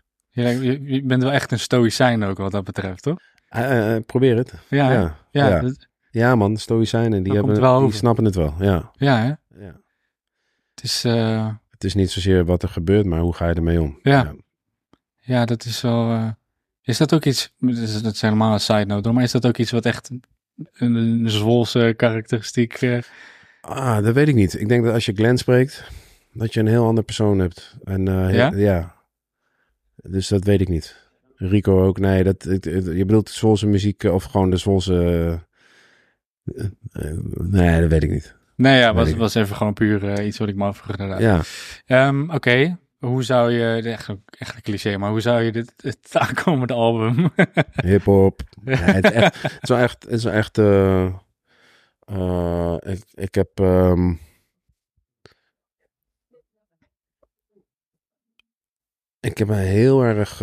Je 0.92 1.02
bent 1.04 1.22
wel 1.22 1.32
echt 1.32 1.52
een 1.52 1.58
stoïcijn 1.58 2.22
ook 2.22 2.38
wat 2.38 2.52
dat 2.52 2.64
betreft, 2.64 3.02
toch? 3.02 3.18
Eh, 3.50 3.94
eh, 3.96 4.02
probeer 4.06 4.36
het. 4.36 4.52
Ja, 4.68 5.16
ja. 5.30 5.62
Ja, 6.10 6.34
man, 6.34 6.56
Stoïcijnen, 6.56 7.22
die, 7.22 7.32
hebben, 7.32 7.54
die 7.54 7.64
over. 7.64 7.92
snappen 7.96 8.24
het 8.24 8.34
wel. 8.34 8.54
Ja. 8.58 8.90
ja 8.94 9.16
hè? 9.18 9.26
ja. 9.64 9.80
Het 10.74 10.82
is, 10.84 11.04
eh, 11.04 11.48
Het 11.70 11.84
is 11.84 11.94
niet 11.94 12.10
zozeer 12.10 12.44
wat 12.44 12.62
er 12.62 12.68
gebeurt, 12.68 13.06
maar 13.06 13.20
hoe 13.20 13.34
ga 13.34 13.48
je 13.48 13.54
ermee 13.54 13.80
om? 13.80 13.98
Ja. 14.02 14.32
Ja, 15.18 15.44
dat 15.44 15.64
is 15.64 15.80
wel. 15.80 16.10
eh, 16.10 16.28
is 16.82 16.98
dat 16.98 17.14
ook 17.14 17.24
iets. 17.24 17.52
Dat 17.58 17.76
is, 17.76 18.02
dat 18.02 18.14
is 18.14 18.20
helemaal 18.20 18.52
een 18.52 18.60
side 18.60 18.84
note, 18.84 19.12
maar 19.12 19.22
is 19.22 19.30
dat 19.32 19.46
ook 19.46 19.56
iets 19.58 19.70
wat 19.70 19.84
echt 19.86 20.10
een, 20.10 20.94
een 20.94 21.30
Zwolse 21.30 21.94
karakteristiek. 21.96 22.72
eh, 22.74 22.98
Ah, 23.60 24.04
dat 24.04 24.14
weet 24.14 24.28
ik 24.28 24.34
niet. 24.34 24.60
Ik 24.60 24.68
denk 24.68 24.84
dat 24.84 24.94
als 24.94 25.06
je 25.06 25.12
Glenn 25.12 25.38
spreekt, 25.38 25.84
dat 26.32 26.54
je 26.54 26.60
een 26.60 26.66
heel 26.66 26.86
ander 26.86 27.04
persoon 27.04 27.38
hebt. 27.38 27.76
En, 27.84 28.08
eh, 28.08 28.34
Ja? 28.34 28.50
ja? 28.54 28.94
Dus 29.96 30.28
dat 30.28 30.44
weet 30.44 30.60
ik 30.60 30.68
niet. 30.68 31.09
Rico 31.42 31.84
ook. 31.86 31.98
Nee, 31.98 32.24
dat, 32.24 32.42
het- 32.42 32.64
het- 32.64 32.84
je 32.86 33.04
bedoelt 33.04 33.26
de 33.26 33.32
Zwolse 33.32 33.66
muziek 33.66 34.04
eh, 34.04 34.14
of 34.14 34.24
gewoon 34.24 34.50
de 34.50 34.56
Zwolse... 34.56 34.94
eh, 36.44 36.64
eh, 36.92 37.18
nee, 37.38 37.80
dat 37.80 37.90
weet 37.90 38.02
ik 38.02 38.10
niet. 38.10 38.36
nee, 38.56 38.78
ja, 38.78 38.94
was, 38.94 39.14
was 39.14 39.34
even 39.34 39.56
gewoon 39.56 39.72
puur 39.72 40.22
iets 40.24 40.38
wat 40.38 40.48
ik 40.48 40.56
me 40.56 40.64
afvroeg. 40.64 41.18
Ja. 41.18 41.40
Ehm, 41.86 42.30
Oké, 42.30 42.78
hoe 42.98 43.22
zou 43.22 43.50
je. 43.52 43.82
Echt, 43.90 44.08
een- 44.08 44.24
echt 44.38 44.54
een 44.56 44.62
cliché, 44.62 44.96
maar 44.96 45.10
hoe 45.10 45.20
zou 45.20 45.42
je 45.42 45.52
dit, 45.52 45.72
het 45.76 46.08
aankomende 46.16 46.72
album. 46.74 47.30
Hip-hop. 47.84 48.40
Ja, 48.64 48.76
het, 48.76 49.04
is 49.04 49.10
echt, 49.10 49.42
het 49.42 49.62
is 49.62 49.68
wel 49.68 49.78
echt. 49.78 50.02
Het 50.02 50.12
is 50.12 50.24
wel 50.24 50.32
echt 50.32 50.58
eh, 50.58 51.04
eh, 52.06 52.76
ik, 52.80 53.02
ik 53.14 53.34
heb. 53.34 53.50
ehm, 53.60 54.12
ik 59.20 59.38
heb 59.38 59.48
een 59.48 59.54
heel 59.54 60.02
erg 60.02 60.40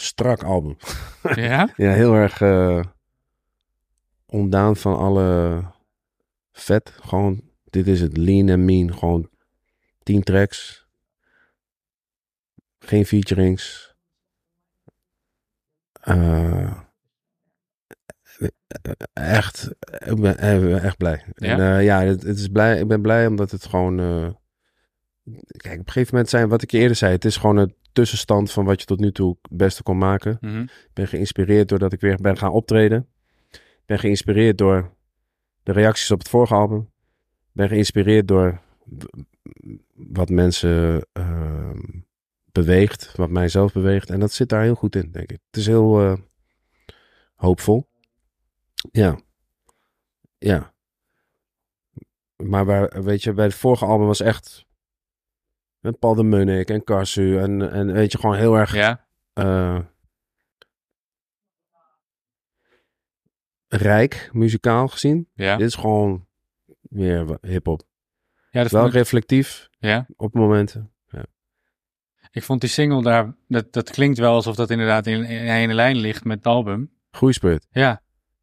strak 0.00 0.42
album. 0.42 0.76
ja? 1.34 1.72
Ja, 1.76 1.92
heel 1.92 2.14
erg 2.14 2.40
eh, 2.40 2.82
ontdaan 4.26 4.76
van 4.76 4.96
alle 4.96 5.62
vet. 6.52 6.92
Gewoon, 7.00 7.42
dit 7.64 7.86
is 7.86 8.00
het 8.00 8.16
lean 8.16 8.48
en 8.48 8.64
mean. 8.64 8.98
Gewoon 8.98 9.30
10 10.02 10.22
tracks. 10.22 10.86
Geen 12.78 13.06
featurings. 13.06 13.94
Eh, 16.00 16.80
echt, 19.12 19.68
ik 19.98 20.20
ben 20.20 20.38
eh, 20.38 20.84
echt 20.84 20.96
blij. 20.96 21.24
Ja? 21.34 21.48
En, 21.48 21.76
eh, 21.76 21.84
ja, 21.84 22.02
het, 22.02 22.22
het 22.22 22.38
is 22.38 22.48
blij, 22.48 22.78
ik 22.80 22.88
ben 22.88 23.02
blij 23.02 23.26
omdat 23.26 23.50
het 23.50 23.66
gewoon... 23.66 23.98
eh, 24.00 24.28
kijk, 25.56 25.80
op 25.80 25.86
een 25.86 25.92
gegeven 25.92 26.14
moment 26.14 26.28
zijn, 26.28 26.48
wat 26.48 26.62
ik 26.62 26.70
je 26.70 26.78
eerder 26.78 26.96
zei, 26.96 27.12
het 27.12 27.24
is 27.24 27.36
gewoon 27.36 27.56
een 27.56 27.74
tussenstand 27.98 28.52
van 28.52 28.64
wat 28.64 28.80
je 28.80 28.86
tot 28.86 29.00
nu 29.00 29.12
toe 29.12 29.36
het 29.42 29.56
beste 29.56 29.82
kon 29.82 29.98
maken. 29.98 30.36
Mhm. 30.40 30.60
Ik 30.60 30.90
ben 30.92 31.08
geïnspireerd 31.08 31.68
doordat 31.68 31.92
ik 31.92 32.00
weer 32.00 32.18
ben 32.20 32.36
gaan 32.36 32.50
optreden. 32.50 33.08
Ik 33.50 33.82
ben 33.86 33.98
geïnspireerd 33.98 34.58
door 34.58 34.94
de 35.62 35.72
reacties 35.72 36.10
op 36.10 36.18
het 36.18 36.28
vorige 36.28 36.54
album. 36.54 36.90
Ik 37.38 37.52
ben 37.52 37.68
geïnspireerd 37.68 38.28
door 38.28 38.60
wat 39.94 40.28
mensen 40.28 41.06
ehm, 41.12 41.80
beweegt, 42.52 43.16
wat 43.16 43.30
mij 43.30 43.48
zelf 43.48 43.72
beweegt. 43.72 44.10
En 44.10 44.20
dat 44.20 44.32
zit 44.32 44.48
daar 44.48 44.62
heel 44.62 44.74
goed 44.74 44.96
in, 44.96 45.10
denk 45.10 45.30
ik. 45.30 45.40
Het 45.46 45.56
is 45.56 45.66
heel 45.66 46.00
eh, 46.00 46.16
hoopvol. 47.34 47.88
Ja. 48.90 49.18
Ja. 50.38 50.74
Maar 52.36 52.64
waar, 52.64 53.02
weet 53.02 53.22
je, 53.22 53.32
bij 53.32 53.44
het 53.44 53.54
vorige 53.54 53.84
album 53.84 54.06
was 54.06 54.20
echt... 54.20 54.66
En 55.80 55.98
Paul 55.98 56.14
de 56.14 56.22
Munnik 56.22 56.68
en 56.70 56.84
Karsu 56.84 57.38
en, 57.38 57.72
en 57.72 57.92
weet 57.92 58.12
je, 58.12 58.18
gewoon 58.18 58.36
heel 58.36 58.54
erg... 58.54 58.74
Ja, 58.74 59.06
eh, 59.32 59.78
rijk, 63.68 64.30
muzikaal 64.32 64.88
gezien. 64.88 65.28
ja. 65.34 65.56
Dit 65.56 65.66
is 65.66 65.74
gewoon 65.74 66.26
meer 66.80 67.38
hip-hop. 67.40 67.82
Ja, 68.50 68.62
dat 68.62 68.72
Wel 68.72 68.80
vond 68.82 68.92
ik, 68.94 68.98
reflectief 69.00 69.68
ja. 69.78 70.06
op 70.16 70.34
momenten. 70.34 70.92
ik 72.30 72.42
vond 72.42 72.60
die 72.60 72.70
single 72.70 73.02
daar, 73.02 73.34
dat, 73.48 73.72
dat 73.72 73.90
klinkt 73.90 74.18
wel 74.18 74.34
alsof 74.34 74.56
dat 74.56 74.70
inderdaad 74.70 75.06
in, 75.06 75.24
in 75.24 75.68
een 75.68 75.74
lijn 75.74 75.96
ligt 75.96 76.24
met 76.24 76.36
het 76.38 76.46
album. 76.46 76.90
Groeispurt. 77.10 77.66
Ja, 77.70 78.02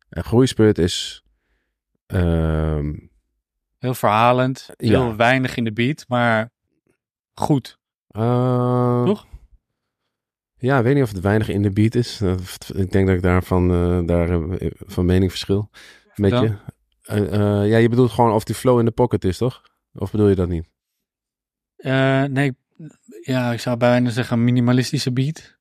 En 0.09 0.23
groeispurt 0.23 0.77
is... 0.77 1.23
ehm, 2.05 2.93
heel 3.77 3.93
verhalend, 3.93 4.69
heel 4.77 5.07
Ja. 5.07 5.15
weinig 5.15 5.55
in 5.57 5.63
de 5.63 5.73
beat, 5.73 6.05
maar 6.07 6.51
goed. 7.35 7.79
eh, 8.07 9.03
Toch? 9.05 9.25
Ja, 10.57 10.77
ik 10.77 10.83
weet 10.83 10.93
niet 10.93 11.03
of 11.03 11.11
het 11.11 11.21
weinig 11.21 11.49
in 11.49 11.61
de 11.61 11.71
beat 11.71 11.95
is. 11.95 12.21
Eh, 12.21 12.33
Ik 12.75 12.91
denk 12.91 13.07
dat 13.07 13.15
ik 13.15 13.21
daarvan 13.21 13.71
uh, 13.71 14.07
daar, 14.07 14.29
eh, 14.51 14.71
van 14.77 15.05
mening 15.05 15.31
verschil 15.31 15.69
met 16.15 16.31
je. 16.31 16.55
Eh, 17.01 17.33
eh, 17.33 17.69
ja, 17.69 17.77
je 17.77 17.89
bedoelt 17.89 18.11
gewoon 18.11 18.31
of 18.31 18.43
die 18.43 18.55
flow 18.55 18.79
in 18.79 18.85
de 18.85 18.91
pocket 18.91 19.23
is, 19.23 19.37
toch? 19.37 19.61
Of 19.93 20.11
bedoel 20.11 20.27
je 20.27 20.35
dat 20.35 20.47
niet? 20.47 20.69
Eh, 21.75 22.23
nee, 22.23 22.57
ja, 23.21 23.51
ik 23.51 23.59
zou 23.59 23.77
bijna 23.77 24.09
zeggen 24.09 24.43
minimalistische 24.43 25.11
beat. 25.13 25.57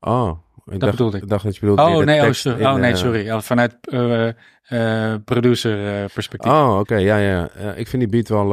Oh, 0.00 0.38
ik 0.64 0.80
dacht, 0.80 0.92
bedoelde 0.92 1.16
ik. 1.16 1.28
dacht 1.28 1.44
dat 1.44 1.54
je 1.54 1.60
bedoelde... 1.60 1.82
Oh 1.82 1.98
de 1.98 2.04
nee, 2.04 2.20
oh, 2.26 2.32
sorry. 2.32 2.60
in, 2.60 2.66
oh, 2.66 2.74
nee, 2.74 2.92
eh, 2.92 2.96
sorry. 2.96 3.40
Vanuit 3.42 3.76
eh 3.86 4.28
eh, 4.64 5.14
producer 5.24 6.02
eh, 6.02 6.10
perspectief. 6.12 6.52
Oh, 6.52 6.76
oké, 6.78 6.96
ja, 6.96 7.16
ja. 7.18 7.50
ja. 7.58 7.72
ik 7.74 7.88
vind 7.88 8.02
die 8.02 8.10
beat 8.10 8.28
wel... 8.28 8.48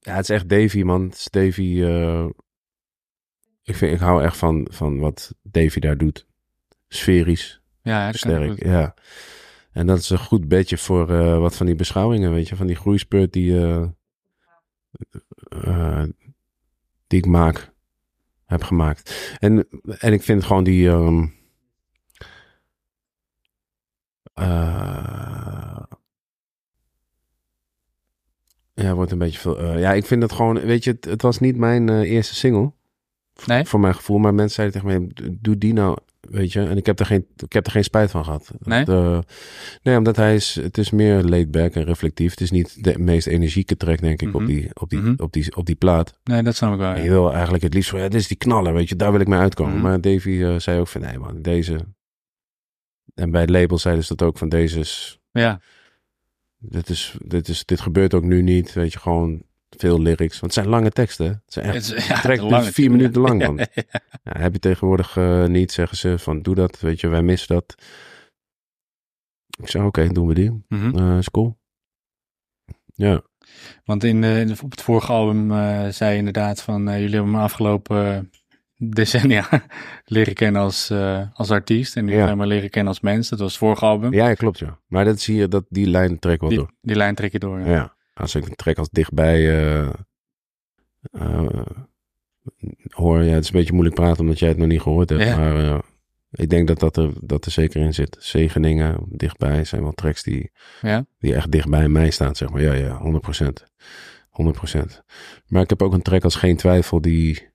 Ja, 0.00 0.14
het 0.14 0.22
is 0.22 0.28
echt 0.30 0.48
Davy, 0.48 0.82
man. 0.82 1.02
Het 1.02 1.14
is 1.14 1.28
Davy... 1.30 1.82
eh, 1.82 2.26
Ik, 3.62 3.74
vind, 3.76 3.92
ik 3.92 4.00
hou 4.00 4.22
echt 4.22 4.36
van, 4.36 4.68
van 4.70 4.98
wat 4.98 5.34
Davy 5.42 5.78
daar 5.80 5.96
doet. 5.98 6.26
Sferisch, 6.88 7.60
ja, 7.82 8.12
sterk, 8.12 8.64
ja. 8.64 8.94
En 9.72 9.86
dat 9.86 9.98
is 9.98 10.10
een 10.10 10.18
goed 10.18 10.48
bedje 10.48 10.78
voor 10.78 11.10
eh, 11.10 11.38
wat 11.38 11.56
van 11.56 11.66
die 11.66 11.74
beschouwingen, 11.74 12.32
weet 12.32 12.48
je. 12.48 12.56
Van 12.56 12.66
die 12.66 12.76
groeispurt 12.76 13.32
die, 13.32 13.60
eh, 15.48 16.02
die 17.06 17.18
ik 17.18 17.26
maak, 17.26 17.72
heb 18.44 18.62
gemaakt. 18.62 19.34
En, 19.38 19.68
en 19.98 20.12
ik 20.12 20.22
vind 20.22 20.44
gewoon 20.44 20.64
die... 20.64 20.88
ehm, 20.88 21.26
ja, 28.82 28.94
wordt 28.94 29.12
een 29.12 29.18
beetje 29.18 29.38
veel... 29.38 29.58
eh, 29.58 29.80
ja, 29.80 29.92
ik 29.92 30.06
vind 30.06 30.22
het 30.22 30.32
gewoon... 30.32 30.60
Weet 30.60 30.84
je, 30.84 30.90
het, 30.90 31.04
het 31.04 31.22
was 31.22 31.38
niet 31.38 31.56
mijn 31.56 31.88
eh, 31.88 32.00
eerste 32.10 32.34
single. 32.34 32.72
Nee? 33.46 33.64
Voor 33.64 33.80
mijn 33.80 33.94
gevoel. 33.94 34.18
Maar 34.18 34.34
mensen 34.34 34.54
zeiden 34.54 34.80
tegen 34.80 34.98
mij, 35.00 35.30
doe 35.40 35.58
die 35.58 35.72
nou, 35.72 35.96
weet 36.20 36.52
je. 36.52 36.60
En 36.60 36.76
ik 36.76 36.86
heb 36.86 36.98
er 37.00 37.06
geen, 37.06 37.26
ik 37.36 37.52
heb 37.52 37.66
er 37.66 37.72
geen 37.72 37.84
spijt 37.84 38.10
van 38.10 38.24
gehad. 38.24 38.50
Nee? 38.58 38.84
Dat, 38.84 39.04
eh, 39.04 39.18
nee, 39.82 39.96
omdat 39.96 40.16
hij 40.16 40.34
is, 40.34 40.54
het 40.54 40.78
is 40.78 40.90
meer 40.90 41.22
laid 41.22 41.50
back 41.50 41.74
en 41.74 41.84
reflectief. 41.84 42.30
Het 42.30 42.40
is 42.40 42.50
niet 42.50 42.84
de 42.84 42.98
meest 42.98 43.26
energieke 43.26 43.76
track, 43.76 44.00
denk 44.00 44.22
ik, 44.22 44.28
Mhm. 44.28 44.36
op, 44.36 44.46
die, 44.46 44.70
op, 44.74 44.90
die, 44.90 44.98
Mhm. 44.98 45.14
op, 45.16 45.32
die, 45.32 45.56
op 45.56 45.66
die 45.66 45.74
plaat. 45.74 46.18
Nee, 46.24 46.42
dat 46.42 46.56
snap 46.56 46.72
ik 46.72 46.78
wel. 46.78 46.90
Ja. 46.96 47.02
je 47.02 47.08
wil 47.08 47.32
eigenlijk 47.32 47.62
het 47.62 47.74
liefst 47.74 47.90
van, 47.90 47.98
ja, 48.00 48.08
dit 48.08 48.20
is 48.20 48.28
die 48.28 48.36
knaller, 48.36 48.72
weet 48.74 48.88
je. 48.88 48.96
Daar 48.96 49.12
wil 49.12 49.20
ik 49.20 49.28
mee 49.28 49.38
uitkomen. 49.38 49.74
Mhm. 49.74 49.82
Maar 49.82 50.00
Davy 50.00 50.58
zei 50.58 50.80
ook 50.80 50.88
van, 50.88 51.00
nee 51.00 51.18
man, 51.18 51.42
deze... 51.42 51.78
En 53.14 53.30
bij 53.30 53.40
het 53.40 53.50
label 53.50 53.78
zeiden 53.78 54.04
ze 54.04 54.14
dat 54.14 54.28
ook 54.28 54.38
van, 54.38 54.48
deze 54.48 54.78
is... 54.78 55.20
Ja, 55.30 55.60
Dit, 56.62 56.88
is, 56.88 57.16
dit, 57.24 57.48
is, 57.48 57.64
dit 57.64 57.80
gebeurt 57.80 58.14
ook 58.14 58.22
nu 58.24 58.42
niet, 58.42 58.72
weet 58.72 58.92
je, 58.92 58.98
gewoon 58.98 59.42
veel 59.70 60.00
lyrics. 60.00 60.40
Want 60.40 60.54
het 60.54 60.64
zijn 60.64 60.68
lange 60.68 60.90
teksten. 60.90 61.26
Het 61.26 61.52
zijn 61.52 61.66
echt 61.66 61.88
het 61.88 61.96
is, 61.98 62.06
ja, 62.06 62.20
track 62.20 62.34
een 62.36 62.40
duurt 62.40 62.50
lange- 62.50 62.72
vier 62.72 62.90
minuten 62.90 63.20
lang. 63.20 63.40
Ja, 63.58 63.66
Ja, 64.24 64.40
heb 64.40 64.52
je 64.52 64.58
tegenwoordig 64.58 65.16
eh, 65.16 65.44
niet, 65.46 65.72
zeggen 65.72 65.96
ze 65.96 66.18
van 66.18 66.42
doe 66.42 66.54
dat, 66.54 66.80
weet 66.80 67.00
je, 67.00 67.08
wij 67.08 67.22
missen 67.22 67.54
dat. 67.54 67.74
Ik 69.60 69.68
zeg 69.68 69.82
oké, 69.82 70.08
doen 70.08 70.26
we 70.26 70.34
die. 70.34 70.64
Mhm. 70.68 70.98
Eh 70.98 71.18
is 71.18 71.30
cool. 71.30 71.58
Ja, 72.94 73.22
Want 73.84 74.04
in, 74.04 74.24
in- 74.24 74.56
op 74.62 74.70
het 74.70 74.82
vorige 74.82 75.12
album 75.12 75.48
zei 75.92 76.10
je 76.12 76.18
inderdaad 76.18 76.62
van 76.62 76.82
jullie 76.84 77.14
hebben 77.14 77.30
me 77.30 77.38
afgelopen 77.38 78.30
decennia 78.82 79.48
leren 80.04 80.34
kennen 80.34 80.62
als, 80.62 80.90
eh, 80.90 81.22
als 81.32 81.50
artiest. 81.50 81.96
En 81.96 82.04
nu 82.04 82.12
Ja. 82.16 82.36
we 82.36 82.46
leren 82.46 82.70
kennen 82.70 82.92
als 82.92 83.00
mens. 83.00 83.28
Dat 83.28 83.38
was 83.38 83.48
het 83.50 83.58
vorige 83.58 83.84
album. 83.84 84.12
ja, 84.12 84.28
ja, 84.28 84.34
klopt 84.34 84.58
ja. 84.58 84.78
Maar 84.86 85.04
dat 85.04 85.20
zie 85.20 85.36
je, 85.36 85.48
dat 85.48 85.64
die 85.68 85.86
lijn 85.86 86.18
trek 86.18 86.40
wel 86.40 86.48
die, 86.48 86.58
door. 86.58 86.70
die 86.80 86.96
lijn 86.96 87.14
trek 87.14 87.32
je 87.32 87.38
door. 87.38 87.60
Ja. 87.60 87.66
Ja. 87.66 87.94
Als 88.14 88.34
ik 88.34 88.46
een 88.48 88.54
track 88.54 88.78
als 88.78 88.90
dichtbij 88.90 89.48
eh, 89.48 89.88
eh, 91.10 91.66
hoor, 92.88 93.22
ja, 93.22 93.32
het 93.34 93.42
is 93.44 93.50
een 93.50 93.58
beetje 93.58 93.72
moeilijk 93.72 93.96
praten 93.96 94.20
omdat 94.20 94.38
jij 94.38 94.48
het 94.48 94.58
nog 94.58 94.68
niet 94.68 94.80
gehoord 94.80 95.08
hebt. 95.10 95.36
Maar 95.36 95.80
ik 96.30 96.50
denk 96.50 96.68
dat 96.68 96.78
dat 96.78 96.96
er, 96.96 97.12
dat 97.20 97.44
er 97.44 97.50
zeker 97.50 97.80
in 97.80 97.94
zit. 97.94 98.16
Zegeningen, 98.20 98.96
dichtbij 99.08 99.64
zijn 99.64 99.82
wel 99.82 99.92
tracks 99.92 100.22
die, 100.22 100.50
Ja? 100.80 101.04
die 101.18 101.34
echt 101.34 101.50
dichtbij 101.50 101.88
mij 101.88 102.10
staan, 102.10 102.36
zeg 102.36 102.50
maar. 102.50 102.62
Ja, 102.62 102.72
ja, 102.72 102.98
100%. 102.98 103.64
100%. 104.30 105.02
Maar 105.46 105.62
ik 105.62 105.68
heb 105.70 105.82
ook 105.82 105.92
een 105.92 106.02
track 106.02 106.24
als 106.24 106.34
Geen 106.34 106.56
Twijfel 106.56 107.00
die 107.00 107.48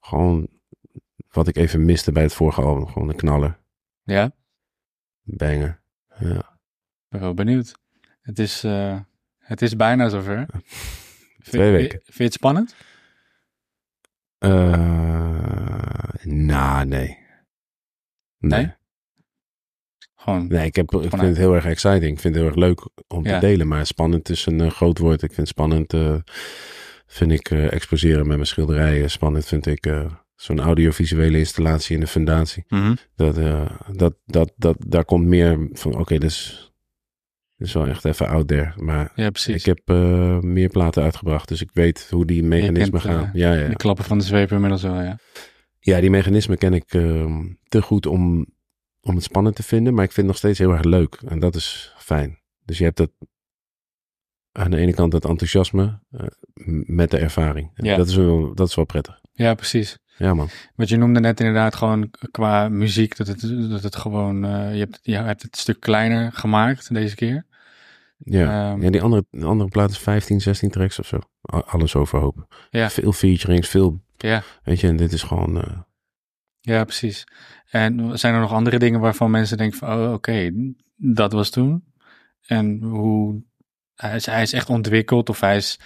gewoon, 0.00 0.48
wat 1.34 1.48
ik 1.48 1.56
even 1.56 1.84
miste 1.84 2.12
bij 2.12 2.22
het 2.22 2.34
vorige 2.34 2.60
album, 2.62 2.86
gewoon 2.86 3.08
een 3.08 3.16
knaller, 3.16 3.58
Ja? 4.02 4.32
banger. 5.22 5.82
Ja. 6.18 6.38
Ik 6.38 7.08
ben 7.08 7.20
wel 7.20 7.34
benieuwd. 7.34 7.74
Het 8.20 8.38
is, 8.38 8.64
eh, 8.64 9.00
het 9.38 9.62
is 9.62 9.76
bijna 9.76 10.08
zover. 10.08 10.46
Twee 10.46 11.62
Vind- 11.62 11.76
weken. 11.76 12.00
Vind 12.04 12.16
je 12.18 12.24
het 12.24 12.32
spannend? 12.32 12.74
Nou, 16.22 16.84
nee. 16.86 17.18
Nee. 18.38 18.60
Nee? 18.60 18.74
Gewoon, 20.14 20.46
Nee, 20.46 20.66
ik, 20.66 20.76
heb, 20.76 20.90
ik 20.92 21.00
vind 21.10 21.22
het 21.22 21.36
heel 21.36 21.54
erg 21.54 21.64
exciting. 21.64 22.12
Ik 22.12 22.20
vind 22.20 22.34
het 22.34 22.34
heel 22.34 22.46
erg 22.46 22.54
leuk 22.54 22.88
om 23.08 23.24
Ja. 23.24 23.38
te 23.38 23.46
delen. 23.46 23.68
Maar 23.68 23.86
spannend 23.86 24.28
is 24.28 24.46
een 24.46 24.60
eh, 24.60 24.70
groot 24.70 24.98
woord. 24.98 25.22
Ik 25.22 25.32
vind 25.32 25.48
spannend, 25.48 25.94
vind 27.06 27.30
ik 27.32 27.50
eh, 27.50 27.72
exposeren 27.72 28.26
met 28.26 28.34
mijn 28.36 28.46
schilderijen. 28.46 29.10
Spannend 29.10 29.46
vind 29.46 29.66
ik 29.66 29.86
zo'n 30.42 30.60
audiovisuele 30.60 31.38
installatie 31.38 31.94
in 31.94 32.00
de 32.00 32.06
fundatie. 32.06 32.64
Mhm. 32.68 32.94
Dat, 33.16 33.38
eh, 33.38 33.70
dat, 33.92 34.14
dat, 34.26 34.52
dat, 34.56 34.76
daar 34.78 35.04
komt 35.04 35.26
meer 35.26 35.68
van, 35.72 35.98
oké, 35.98 36.18
dat 36.18 36.30
is, 36.30 36.70
dat 37.56 37.68
is 37.68 37.74
wel 37.74 37.86
echt 37.86 38.04
even 38.04 38.28
out 38.28 38.48
there. 38.48 38.72
Maar 38.76 39.12
Ja, 39.14 39.30
precies. 39.30 39.54
ik 39.54 39.64
heb 39.64 39.80
eh, 39.84 40.38
meer 40.40 40.68
platen 40.68 41.02
uitgebracht, 41.02 41.48
dus 41.48 41.60
ik 41.62 41.70
weet 41.72 42.06
hoe 42.10 42.26
die 42.26 42.42
mechanismen 42.42 43.00
kent, 43.00 43.14
gaan. 43.14 43.24
eh, 43.24 43.30
ja, 43.34 43.52
ja, 43.54 43.68
De 43.68 43.76
klappen 43.76 44.04
van 44.04 44.18
de 44.18 44.24
zweep 44.24 44.50
inmiddels 44.52 44.82
wel, 44.82 45.00
ja. 45.00 45.18
ja, 45.78 46.00
die 46.00 46.10
mechanismen 46.10 46.58
ken 46.58 46.72
ik 46.74 46.94
ehm, 46.94 47.52
te 47.68 47.82
goed 47.82 48.06
om, 48.06 48.46
om 49.00 49.14
het 49.14 49.24
spannend 49.24 49.56
te 49.56 49.62
vinden, 49.62 49.94
maar 49.94 50.04
ik 50.04 50.12
vind 50.12 50.26
het 50.26 50.26
nog 50.26 50.36
steeds 50.36 50.58
heel 50.58 50.72
erg 50.72 50.84
leuk. 50.84 51.18
En 51.26 51.38
dat 51.38 51.54
is 51.54 51.94
fijn. 51.98 52.40
Dus 52.64 52.78
je 52.78 52.84
hebt 52.84 52.96
dat 52.96 53.10
aan 54.52 54.70
de 54.70 54.76
ene 54.76 54.94
kant 54.94 55.12
dat 55.12 55.24
enthousiasme 55.24 56.00
met 56.86 57.10
de 57.10 57.18
ervaring. 57.18 57.70
Ja. 57.74 57.96
Dat, 57.96 58.08
is 58.08 58.14
wel, 58.14 58.54
dat 58.54 58.68
is 58.68 58.74
wel 58.74 58.84
prettig. 58.84 59.20
Ja, 59.32 59.54
precies. 59.54 59.98
Ja, 60.16 60.34
man. 60.34 60.48
Want 60.74 60.88
je 60.88 60.96
noemde 60.96 61.20
net 61.20 61.40
inderdaad 61.40 61.74
gewoon 61.74 62.10
qua 62.30 62.68
muziek 62.68 63.16
dat 63.16 63.26
het, 63.26 63.40
dat 63.70 63.82
het 63.82 63.96
gewoon, 63.96 64.44
eh, 64.44 64.72
je, 64.72 64.78
hebt, 64.78 64.98
je 65.02 65.16
hebt 65.16 65.42
het 65.42 65.52
een 65.52 65.58
stuk 65.60 65.80
kleiner 65.80 66.32
gemaakt 66.32 66.94
deze 66.94 67.14
keer. 67.14 67.46
Ja. 68.18 68.70
Ehm, 68.70 68.82
ja, 68.82 68.90
die 68.90 69.02
andere, 69.02 69.26
de 69.30 69.44
andere 69.44 69.70
plaat 69.70 69.90
is 69.90 69.98
15, 69.98 70.40
16 70.40 70.70
tracks 70.70 70.98
of 70.98 71.06
zo. 71.06 71.18
Alles 71.40 71.94
overhoop. 71.96 72.66
Ja. 72.70 72.90
Veel 72.90 73.12
featurings, 73.12 73.68
veel, 73.68 74.00
Ja, 74.16 74.42
weet 74.62 74.80
je, 74.80 74.86
en 74.88 74.96
dit 74.96 75.12
is 75.12 75.22
gewoon... 75.22 75.62
eh, 75.62 75.78
ja, 76.60 76.84
precies. 76.84 77.24
En 77.70 78.18
zijn 78.18 78.34
er 78.34 78.40
nog 78.40 78.52
andere 78.52 78.78
dingen 78.78 79.00
waarvan 79.00 79.30
mensen 79.30 79.56
denken 79.56 79.78
van, 79.78 79.98
oh, 79.98 80.12
oké, 80.12 80.50
dat 80.96 81.32
was 81.32 81.50
toen. 81.50 81.84
En 82.46 82.82
hoe, 82.82 83.42
hij 84.02 84.16
is, 84.16 84.26
hij 84.26 84.42
is 84.42 84.52
echt 84.52 84.68
ontwikkeld 84.68 85.28
of 85.28 85.40
hij, 85.40 85.56
is, 85.56 85.78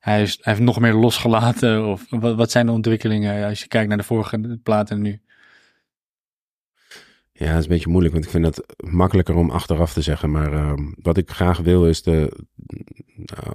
hij, 0.00 0.22
is, 0.22 0.38
hij 0.40 0.52
heeft 0.52 0.64
nog 0.64 0.80
meer 0.80 0.94
losgelaten. 0.94 1.86
Of 1.86 2.06
wat, 2.10 2.36
wat 2.36 2.50
zijn 2.50 2.66
de 2.66 2.72
ontwikkelingen 2.72 3.48
als 3.48 3.60
je 3.60 3.68
kijkt 3.68 3.88
naar 3.88 3.96
de 3.98 4.02
vorige 4.04 4.58
platen 4.62 5.02
nu? 5.02 5.20
Ja, 7.32 7.46
het 7.46 7.56
is 7.58 7.62
een 7.64 7.70
beetje 7.70 7.88
moeilijk, 7.88 8.12
want 8.14 8.24
ik 8.24 8.30
vind 8.30 8.44
het 8.44 8.74
makkelijker 8.90 9.34
om 9.34 9.50
achteraf 9.50 9.92
te 9.92 10.02
zeggen. 10.02 10.30
Maar 10.30 10.52
ehm, 10.52 10.92
wat 11.02 11.16
ik 11.16 11.30
graag 11.30 11.58
wil 11.58 11.86
is 11.88 12.02
de... 12.02 12.32
nou, 13.16 13.54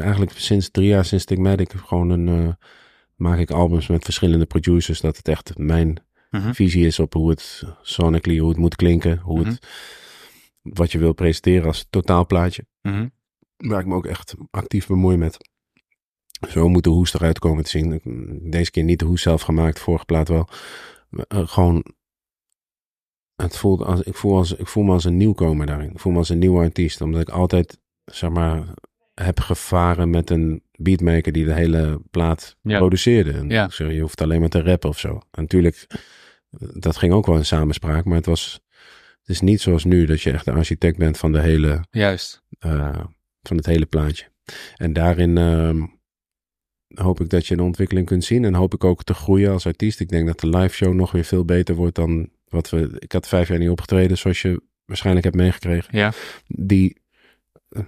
eigenlijk 0.00 0.32
sinds 0.32 0.70
drie 0.70 0.86
jaar, 0.88 1.04
sinds 1.04 1.24
Stigmatic, 1.24 1.72
gewoon 1.72 2.10
een... 2.10 2.28
eh, 2.28 2.52
maak 3.16 3.38
ik 3.38 3.50
albums 3.50 3.86
met 3.86 4.04
verschillende 4.04 4.46
producers. 4.46 5.00
Dat 5.00 5.16
het 5.16 5.28
echt 5.28 5.58
mijn 5.58 5.98
Mhm. 6.32 6.52
visie 6.52 6.86
is 6.86 6.98
op 6.98 7.12
hoe 7.12 7.30
het 7.30 7.62
sonically, 7.82 8.38
hoe 8.38 8.48
het 8.48 8.58
moet 8.58 8.76
klinken. 8.76 9.18
Hoe 9.18 9.46
het, 9.46 9.66
wat 10.62 10.92
je 10.92 10.98
wil 10.98 11.12
presenteren 11.12 11.66
als 11.66 11.86
totaalplaatje. 11.90 12.66
Mhm. 12.82 13.08
Waar 13.56 13.80
ik 13.80 13.86
me 13.86 13.94
ook 13.94 14.06
echt 14.06 14.34
actief 14.50 14.86
bemoei 14.86 15.16
met. 15.16 15.36
Zo 16.48 16.68
moet 16.68 16.84
de 16.84 16.90
hoes 16.90 17.14
eruit 17.14 17.38
komen 17.38 17.64
te 17.64 17.70
zien. 17.70 18.00
Deze 18.50 18.70
keer 18.70 18.84
niet 18.84 18.98
de 18.98 19.04
hoes 19.04 19.22
zelf 19.22 19.42
gemaakt, 19.42 19.78
vorige 19.80 20.04
plaat 20.04 20.28
wel. 20.28 20.48
Eh, 21.28 21.48
gewoon 21.48 21.84
het 23.34 23.56
voelt 23.56 23.82
als, 23.82 24.02
ik, 24.02 24.14
voel 24.14 24.36
als, 24.36 24.52
ik 24.52 24.66
voel 24.66 24.84
me 24.84 24.92
als 24.92 25.04
een 25.04 25.16
nieuwkomer 25.16 25.66
daarin. 25.66 25.90
Ik 25.90 25.98
voel 25.98 26.12
me 26.12 26.18
als 26.18 26.28
een 26.28 26.38
nieuwe 26.38 26.64
artiest. 26.64 27.00
Omdat 27.00 27.20
ik 27.20 27.28
altijd, 27.28 27.80
zeg 28.04 28.30
maar, 28.30 28.74
heb 29.14 29.40
gevaren 29.40 30.10
met 30.10 30.30
een 30.30 30.62
beatmaker 30.72 31.32
die 31.32 31.44
de 31.44 31.54
hele 31.54 32.00
plaat 32.10 32.56
Ja. 32.62 32.78
produceerde. 32.78 33.32
En 33.32 33.48
Ja. 33.48 33.64
ik 33.64 33.72
zeg, 33.72 33.92
je 33.92 34.00
hoeft 34.00 34.20
alleen 34.20 34.40
maar 34.40 34.48
te 34.48 34.62
rappen 34.62 34.88
of 34.88 34.98
zo. 34.98 35.08
En 35.14 35.42
natuurlijk, 35.42 35.86
dat 36.74 36.96
ging 36.96 37.12
ook 37.12 37.26
wel 37.26 37.36
in 37.36 37.44
samenspraak. 37.44 38.04
Maar 38.04 38.16
het 38.16 38.26
was, 38.26 38.60
is 39.32 39.40
niet 39.40 39.60
zoals 39.60 39.84
nu 39.84 40.04
dat 40.06 40.20
je 40.22 40.30
echt 40.30 40.44
de 40.44 40.52
architect 40.52 40.98
bent 40.98 41.18
van 41.18 41.32
de 41.32 41.40
hele, 41.40 41.84
Juist. 41.90 42.42
eh, 42.58 43.04
van 43.42 43.56
het 43.56 43.66
hele 43.66 43.86
plaatje. 43.86 44.24
En 44.76 44.92
daarin 44.92 45.38
ehm, 45.38 45.82
hoop 46.94 47.20
ik 47.20 47.28
dat 47.28 47.46
je 47.46 47.54
een 47.54 47.60
ontwikkeling 47.60 48.06
kunt 48.06 48.24
zien. 48.24 48.44
En 48.44 48.54
hoop 48.54 48.74
ik 48.74 48.84
ook 48.84 49.04
te 49.04 49.14
groeien 49.14 49.50
als 49.52 49.66
artiest. 49.66 50.00
Ik 50.00 50.08
denk 50.08 50.26
dat 50.26 50.40
de 50.40 50.48
live 50.48 50.74
show 50.74 50.94
nog 50.94 51.12
weer 51.12 51.24
veel 51.24 51.44
beter 51.44 51.74
wordt 51.74 51.94
dan 51.94 52.28
wat 52.48 52.70
we... 52.70 52.96
Ik 52.98 53.12
had 53.12 53.28
vijf 53.28 53.48
jaar 53.48 53.58
niet 53.58 53.68
opgetreden, 53.70 54.18
zoals 54.18 54.42
je 54.42 54.62
waarschijnlijk 54.84 55.24
hebt 55.24 55.36
meegekregen. 55.36 55.98
Ja. 55.98 56.12
Die... 56.46 57.00
eh, 57.68 57.82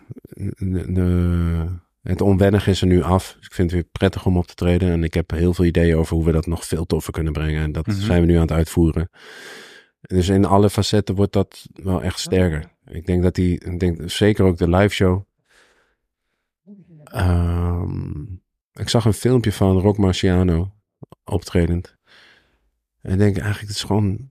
de- 0.56 0.92
de- 0.92 1.82
het 2.02 2.20
onwennig 2.20 2.66
is 2.66 2.80
er 2.80 2.86
nu 2.86 3.02
af. 3.02 3.34
Dus 3.36 3.46
ik 3.46 3.54
vind 3.54 3.70
het 3.70 3.80
weer 3.80 3.90
prettig 3.92 4.26
om 4.26 4.36
op 4.36 4.46
te 4.46 4.54
treden. 4.54 4.90
En 4.90 5.04
ik 5.04 5.14
heb 5.14 5.30
heel 5.30 5.54
veel 5.54 5.64
ideeën 5.64 5.96
over 5.96 6.16
hoe 6.16 6.24
we 6.24 6.32
dat 6.32 6.46
nog 6.46 6.64
veel 6.66 6.84
toffer 6.86 7.12
kunnen 7.12 7.32
brengen. 7.32 7.62
En 7.62 7.72
dat 7.72 7.86
Mhm. 7.86 7.96
zijn 8.00 8.20
we 8.20 8.26
nu 8.26 8.34
aan 8.34 8.40
het 8.40 8.52
uitvoeren. 8.52 9.10
Dus 10.06 10.28
in 10.28 10.44
alle 10.44 10.70
facetten 10.70 11.14
wordt 11.14 11.32
dat 11.32 11.66
wel 11.72 12.02
echt 12.02 12.18
sterker. 12.18 12.72
Ik 12.86 13.06
denk 13.06 13.22
dat 13.22 13.34
die, 13.34 13.60
ik 13.64 13.80
denk 13.80 14.10
zeker 14.10 14.44
ook 14.44 14.56
de 14.56 14.68
live 14.68 14.94
show. 14.94 15.22
Ehm, 17.04 18.22
ik 18.72 18.88
zag 18.88 19.04
een 19.04 19.12
filmpje 19.12 19.52
van 19.52 19.78
Rock 19.78 19.96
Marciano 19.96 20.72
optredend. 21.24 21.96
En 23.00 23.12
ik 23.12 23.18
denk 23.18 23.36
eigenlijk, 23.36 23.60
het 23.68 23.76
is 23.76 23.82
gewoon. 23.82 24.30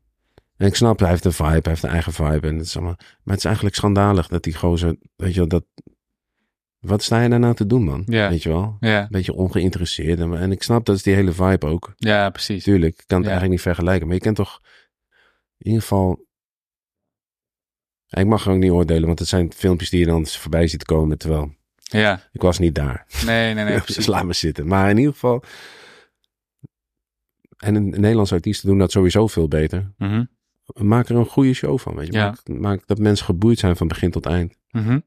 En 0.58 0.68
ik 0.68 0.76
snap, 0.76 1.00
hij 1.00 1.10
heeft 1.10 1.26
een 1.26 1.32
vibe, 1.34 1.50
hij 1.50 1.62
heeft 1.64 1.84
een 1.84 1.90
eigen 1.90 2.14
vibe. 2.14 2.48
En 2.48 2.56
het 2.58 2.66
is 2.66 2.76
allemaal, 2.76 2.96
maar 2.98 3.08
het 3.24 3.38
is 3.38 3.46
eigenlijk 3.46 3.76
schandalig 3.76 4.28
dat 4.28 4.44
die 4.44 4.56
gozer, 4.56 4.96
weet 5.16 5.34
je 5.34 5.40
wel, 5.40 5.48
dat. 5.48 5.64
Wat 6.80 7.04
sta 7.04 7.22
je 7.22 7.30
daar 7.30 7.40
nou 7.40 7.54
te 7.56 7.66
doen, 7.66 7.84
man? 7.84 8.04
Ja. 8.06 8.30
Weet 8.30 8.44
je 8.44 8.50
wel? 8.50 8.78
Ja, 8.80 9.02
Een 9.02 9.08
beetje 9.10 9.34
ongeïnteresseerd. 9.34 10.20
En, 10.20 10.38
en 10.38 10.52
ik 10.52 10.64
snap 10.64 10.86
dat 10.86 10.96
is 10.96 11.04
die 11.04 11.14
hele 11.14 11.32
vibe 11.32 11.66
ook. 11.66 11.94
ja 11.98 12.30
precies. 12.30 12.64
Tuurlijk, 12.64 12.94
ik 13.00 13.04
kan 13.08 13.18
het 13.18 13.26
Ja. 13.26 13.32
eigenlijk 13.32 13.50
niet 13.52 13.62
vergelijken. 13.76 14.06
Maar 14.08 14.16
je 14.16 14.22
kent 14.22 14.36
toch 14.36 14.62
in 15.64 15.68
ieder 15.70 15.82
geval... 15.82 16.26
Ja, 18.06 18.22
Ik 18.22 18.28
mag 18.28 18.48
ook 18.48 18.58
niet 18.58 18.72
oordelen, 18.72 19.06
want 19.08 19.20
het 19.20 19.28
zijn 19.28 19.54
filmpjes 19.54 19.90
die 19.90 20.00
je 20.00 20.06
dan 20.06 20.26
voorbij 20.28 20.68
ziet 20.68 20.84
komen. 20.86 21.18
Terwijl, 21.18 21.56
Ja, 21.76 22.30
ik 22.32 22.42
was 22.42 22.60
niet 22.60 22.76
daar. 22.76 23.06
nee, 23.26 23.54
nee, 23.54 23.64
nee, 23.64 23.80
dus 23.96 24.06
laat 24.06 24.26
me 24.26 24.34
zitten. 24.34 24.68
Maar 24.68 24.90
in 24.90 24.98
ieder 24.98 25.14
geval... 25.14 25.44
En 27.58 27.76
een, 27.76 27.90
Nederlandse 27.90 28.34
artiesten 28.34 28.68
doen 28.70 28.78
dat 28.78 28.92
sowieso 28.92 29.28
veel 29.28 29.48
beter. 29.48 29.94
Mhm, 29.98 30.24
Maak 30.74 31.10
er 31.10 31.16
een 31.16 31.26
goede 31.26 31.54
show 31.54 31.80
van, 31.80 31.96
weet 31.96 32.08
je. 32.08 32.14
Ja. 32.14 32.26
Maak, 32.26 32.48
maak 32.60 32.88
dat 32.88 32.98
mensen 32.98 33.26
geboeid 33.26 33.60
zijn 33.60 33.76
van 33.76 33.88
begin 33.88 34.12
tot 34.12 34.26
eind. 34.26 34.58
mhm. 34.70 35.00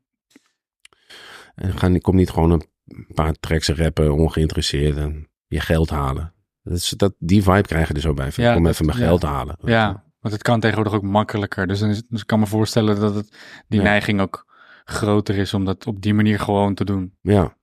En 1.54 1.78
ga, 1.78 1.98
kom 1.98 2.16
niet 2.16 2.30
gewoon 2.30 2.50
een 2.50 2.66
paar 3.14 3.32
tracks 3.32 3.68
rappen, 3.68 4.12
ongeïnteresseerd 4.14 4.96
en 4.96 5.28
je 5.46 5.60
geld 5.60 5.90
halen. 5.90 6.34
Dat 6.62 6.76
is, 6.76 6.88
dat, 6.88 7.14
die 7.18 7.42
vibe 7.42 7.62
krijg 7.62 7.88
je 7.88 7.94
er 7.94 8.00
zo 8.00 8.14
bij. 8.14 8.32
Van, 8.32 8.44
Ja, 8.44 8.54
kom 8.54 8.62
dat- 8.62 8.72
even 8.72 8.86
mijn 8.86 8.98
ja. 8.98 9.04
geld 9.04 9.22
halen. 9.22 9.56
Ja, 9.64 10.04
want 10.27 10.32
het 10.32 10.43
kan 10.43 10.61
tegenwoordig 10.61 10.94
ook 10.94 11.03
makkelijker. 11.03 11.66
Dus, 11.66 11.78
dan 11.81 11.89
is- 11.89 12.03
dus 12.09 12.20
ik 12.20 12.27
kan 12.27 12.39
me 12.39 12.47
voorstellen 12.47 13.01
dat 13.01 13.15
het, 13.15 13.36
die 13.69 13.78
Ja. 13.81 13.85
neiging 13.86 14.20
ook 14.20 14.44
groter 14.85 15.36
is 15.36 15.55
om 15.55 15.65
dat 15.65 15.86
op 15.86 16.03
die 16.03 16.15
manier 16.15 16.39
gewoon 16.40 16.74
te 16.74 16.85
doen. 16.85 17.16
Ja. 17.20 17.57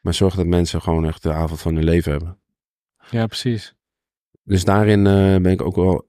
Maar 0.00 0.14
zorg 0.14 0.34
dat 0.34 0.46
mensen 0.46 0.82
gewoon 0.82 1.06
echt 1.06 1.22
de 1.22 1.32
avond 1.32 1.60
van 1.60 1.74
hun 1.74 1.84
leven 1.84 2.10
hebben. 2.12 2.38
Ja, 3.10 3.26
precies. 3.26 3.74
Dus 4.42 4.64
daarin 4.64 5.06
eh, 5.06 5.12
ben 5.36 5.46
ik 5.52 5.62
ook 5.62 5.76
wel 5.76 6.08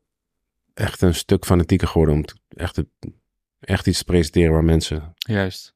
echt 0.74 1.02
een 1.02 1.16
stuk 1.16 1.46
fanatieker 1.46 1.88
geworden 1.88 2.16
om 2.16 2.24
echt, 2.50 2.84
echt 3.60 3.88
iets 3.88 3.98
te 3.98 4.04
presenteren 4.06 4.52
waar 4.54 4.64
mensen... 4.64 5.14
Juist. 5.16 5.75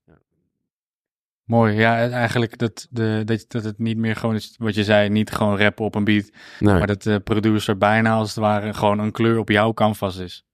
Mooi. 1.50 1.76
Ja, 1.76 2.10
eigenlijk 2.10 2.58
dat, 2.58 2.88
de, 2.90 3.22
dat, 3.26 3.46
dat 3.48 3.64
het 3.64 3.80
niet 3.80 3.98
meer 3.98 4.16
gewoon 4.16 4.36
is, 4.36 4.56
wat 4.58 4.76
je 4.76 4.84
zei, 4.84 5.10
niet 5.10 5.32
gewoon 5.32 5.58
rappen 5.58 5.86
op 5.86 5.96
een 5.96 6.04
beat. 6.04 6.30
Nee, 6.60 6.74
Maar 6.74 6.88
dat 6.88 7.04
de 7.04 7.20
producer 7.20 7.78
bijna 7.78 8.14
als 8.14 8.30
het 8.30 8.38
ware 8.38 8.74
gewoon 8.74 9.00
een 9.00 9.12
kleur 9.12 9.38
op 9.38 9.50
jouw 9.50 9.74
canvas 9.74 10.18
is. 10.18 10.46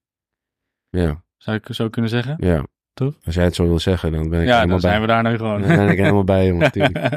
ja, 0.89 1.23
Zou 1.37 1.57
ik 1.57 1.67
zo 1.69 1.89
kunnen 1.89 2.11
zeggen? 2.11 2.35
ja. 2.39 2.65
Toch? 2.93 3.13
Als 3.23 3.35
jij 3.35 3.43
het 3.43 3.55
zo 3.55 3.67
wil 3.67 3.79
zeggen, 3.79 4.11
dan 4.11 4.29
ben 4.29 4.41
ik 4.41 4.47
Ja, 4.47 4.53
helemaal 4.53 4.79
dan 4.79 4.89
zijn 4.89 5.01
we 5.01 5.07
bij. 5.07 5.21
daar 5.21 5.31
nu 5.31 5.37
gewoon. 5.37 5.61
Dan 5.61 5.75
ben 5.75 5.89
ik 5.89 5.97
helemaal 5.97 6.23
bij, 6.23 6.45
jongen, 6.47 6.61
natuurlijk. 6.61 6.97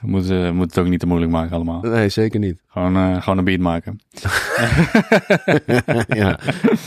we 0.00 0.06
moeten, 0.06 0.42
we 0.46 0.52
moeten 0.52 0.76
het 0.76 0.78
ook 0.78 0.88
niet 0.90 1.00
te 1.00 1.06
moeilijk 1.06 1.32
maken 1.32 1.52
allemaal. 1.54 1.80
Nee, 1.80 2.08
zeker 2.08 2.40
niet. 2.40 2.62
Gewoon, 2.66 2.96
eh, 2.96 3.22
gewoon 3.22 3.38
een 3.38 3.44
beat 3.44 3.60
maken. 3.60 4.00
ja, 6.22 6.38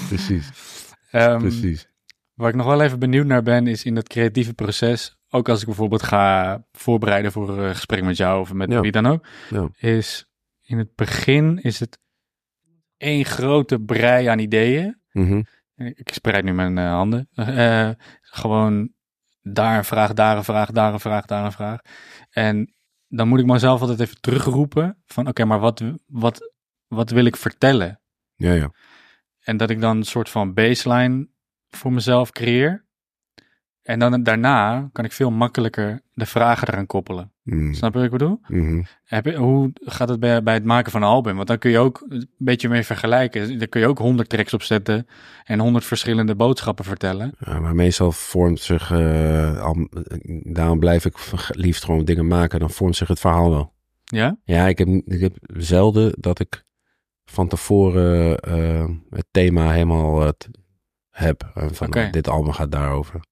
precies, 0.08 0.50
Ehm, 1.12 1.40
precies. 1.40 1.88
Waar 2.34 2.50
ik 2.50 2.56
nog 2.56 2.66
wel 2.66 2.82
even 2.82 3.00
benieuwd 3.00 3.26
naar 3.26 3.44
ben, 3.44 3.68
is 3.68 3.84
in 3.84 3.96
dat 3.96 4.08
creatieve 4.08 4.54
proces. 4.54 5.20
Ook 5.34 5.50
als 5.50 5.60
ik 5.60 5.66
bijvoorbeeld 5.66 6.04
ga 6.04 6.64
voorbereiden 6.72 7.32
voor 7.32 7.50
een 7.60 7.76
gesprek 7.76 8.04
met 8.04 8.18
jou 8.18 8.40
of 8.40 8.54
met 8.54 8.72
Ja. 8.72 8.80
wie 8.80 8.92
dan 8.92 9.06
ook. 9.06 9.28
Ja. 9.50 9.70
Is 9.78 10.26
in 10.62 10.78
het 10.78 10.96
begin 10.96 11.62
is 11.62 11.80
het 11.80 12.00
één 12.98 13.26
grote 13.26 13.80
brei 13.80 14.26
aan 14.26 14.40
ideeën. 14.40 15.02
Mhm. 15.12 15.42
Ik 15.76 16.14
spreid 16.14 16.44
nu 16.44 16.54
mijn 16.54 16.78
eh, 16.78 16.90
handen. 16.92 17.30
Eh, 17.34 17.90
gewoon 18.22 18.94
daar 19.42 19.78
een 19.78 19.86
vraag, 19.86 20.14
daar 20.14 20.38
een 20.38 20.44
vraag, 20.44 20.72
daar 20.72 20.94
een 20.94 21.00
vraag, 21.00 21.26
daar 21.26 21.46
een 21.46 21.52
vraag. 21.52 21.80
En 22.30 22.74
dan 23.08 23.28
moet 23.28 23.40
ik 23.40 23.46
mezelf 23.46 23.82
altijd 23.82 24.00
even 24.00 24.22
terugroepen 24.22 25.02
van 25.06 25.28
oké, 25.28 25.46
maar 25.46 25.60
wat, 25.60 25.84
wat, 26.06 26.54
wat 26.88 27.10
wil 27.10 27.26
ik 27.26 27.36
vertellen? 27.36 28.02
Ja, 28.36 28.54
ja. 28.54 28.72
En 29.40 29.58
dat 29.58 29.70
ik 29.70 29.82
dan 29.82 29.98
een 29.98 30.04
soort 30.04 30.30
van 30.30 30.54
baseline 30.54 31.30
voor 31.70 31.94
mezelf 31.94 32.32
creëer. 32.32 32.86
En 33.92 34.00
dan 34.00 34.24
daarna 34.24 34.90
kan 34.92 35.06
ik 35.06 35.12
veel 35.12 35.32
makkelijker 35.32 36.02
de 36.14 36.26
vragen 36.26 36.68
eraan 36.68 36.86
koppelen. 36.86 37.32
Mhm. 37.44 37.74
Snap 37.74 37.92
je 37.92 37.98
wat 37.98 38.06
ik 38.06 38.18
bedoel? 38.18 38.40
Mhm. 38.48 38.82
Heb 39.04 39.26
je, 39.26 39.36
hoe 39.36 39.72
gaat 39.74 40.10
het 40.10 40.20
bij, 40.20 40.44
bij 40.44 40.54
het 40.54 40.64
maken 40.64 40.92
van 40.92 41.02
een 41.02 41.08
album? 41.08 41.36
Want 41.36 41.48
dan 41.48 41.58
kun 41.58 41.72
je 41.72 41.78
ook 41.78 42.06
een 42.10 42.30
beetje 42.38 42.70
mee 42.70 42.84
vergelijken. 42.84 43.60
Dan 43.60 43.70
kun 43.70 43.82
je 43.82 43.88
ook 43.88 43.98
honderd 43.98 44.30
tracks 44.30 44.54
opzetten 44.54 45.08
en 45.44 45.60
honderd 45.60 45.86
verschillende 45.86 46.36
boodschappen 46.36 46.86
vertellen. 46.86 47.32
Ja, 47.40 47.60
maar 47.60 47.76
meestal 47.76 48.12
vormt 48.12 48.60
zich, 48.60 48.92
eh, 48.92 49.62
al, 49.62 49.88
daarom 50.44 50.80
blijf 50.80 51.06
ik 51.06 51.18
liefst 51.50 51.84
gewoon 51.84 52.06
dingen 52.06 52.28
maken, 52.28 52.60
dan 52.60 52.70
vormt 52.70 52.96
zich 52.96 53.08
het 53.08 53.20
verhaal 53.20 53.50
wel. 53.50 53.74
Ja? 54.04 54.38
Ja, 54.44 54.68
ik 54.68 54.78
heb, 54.78 54.88
ik 54.88 55.20
heb 55.20 55.36
zelden 55.42 56.14
dat 56.20 56.40
ik 56.40 56.64
van 57.26 57.48
tevoren 57.48 58.40
eh, 58.40 58.90
het 59.10 59.26
thema 59.32 59.72
helemaal 59.72 60.22
eh, 60.22 60.30
heb. 61.10 61.52
En 61.54 61.76
van 61.76 61.94
dit 62.12 62.28
album 62.28 62.52
gaat 62.52 62.72
daarover. 62.72 63.30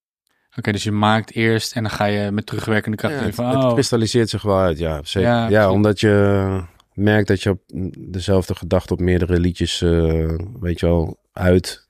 Oké, 0.60 0.72
dus 0.72 0.84
je 0.84 0.92
maakt 0.92 1.32
eerst 1.32 1.76
en 1.76 1.84
dan 1.84 1.92
ga 1.92 2.06
je 2.06 2.32
met 2.32 2.46
terugwerkende 2.46 2.98
kracht 2.98 3.14
Ja, 3.14 3.20
weer 3.20 3.28
het, 3.28 3.36
van, 3.38 3.48
het 3.48 3.64
oh, 3.64 3.74
kristalliseert 3.74 4.30
zich 4.30 4.42
wel 4.42 4.60
uit, 4.60 4.78
ja. 4.78 5.00
Zeker. 5.04 5.50
Ja, 5.50 5.72
omdat 5.72 6.00
je 6.00 6.64
merkt 6.94 7.28
dat 7.28 7.42
je 7.44 7.50
op 7.50 7.62
dezelfde 7.98 8.56
gedachte 8.56 8.94
op 8.94 9.00
meerdere 9.00 9.40
liedjes, 9.40 9.82
eh, 9.82 10.36
weet 10.60 10.80
je 10.80 10.86
wel, 10.86 11.20
uit. 11.34 11.88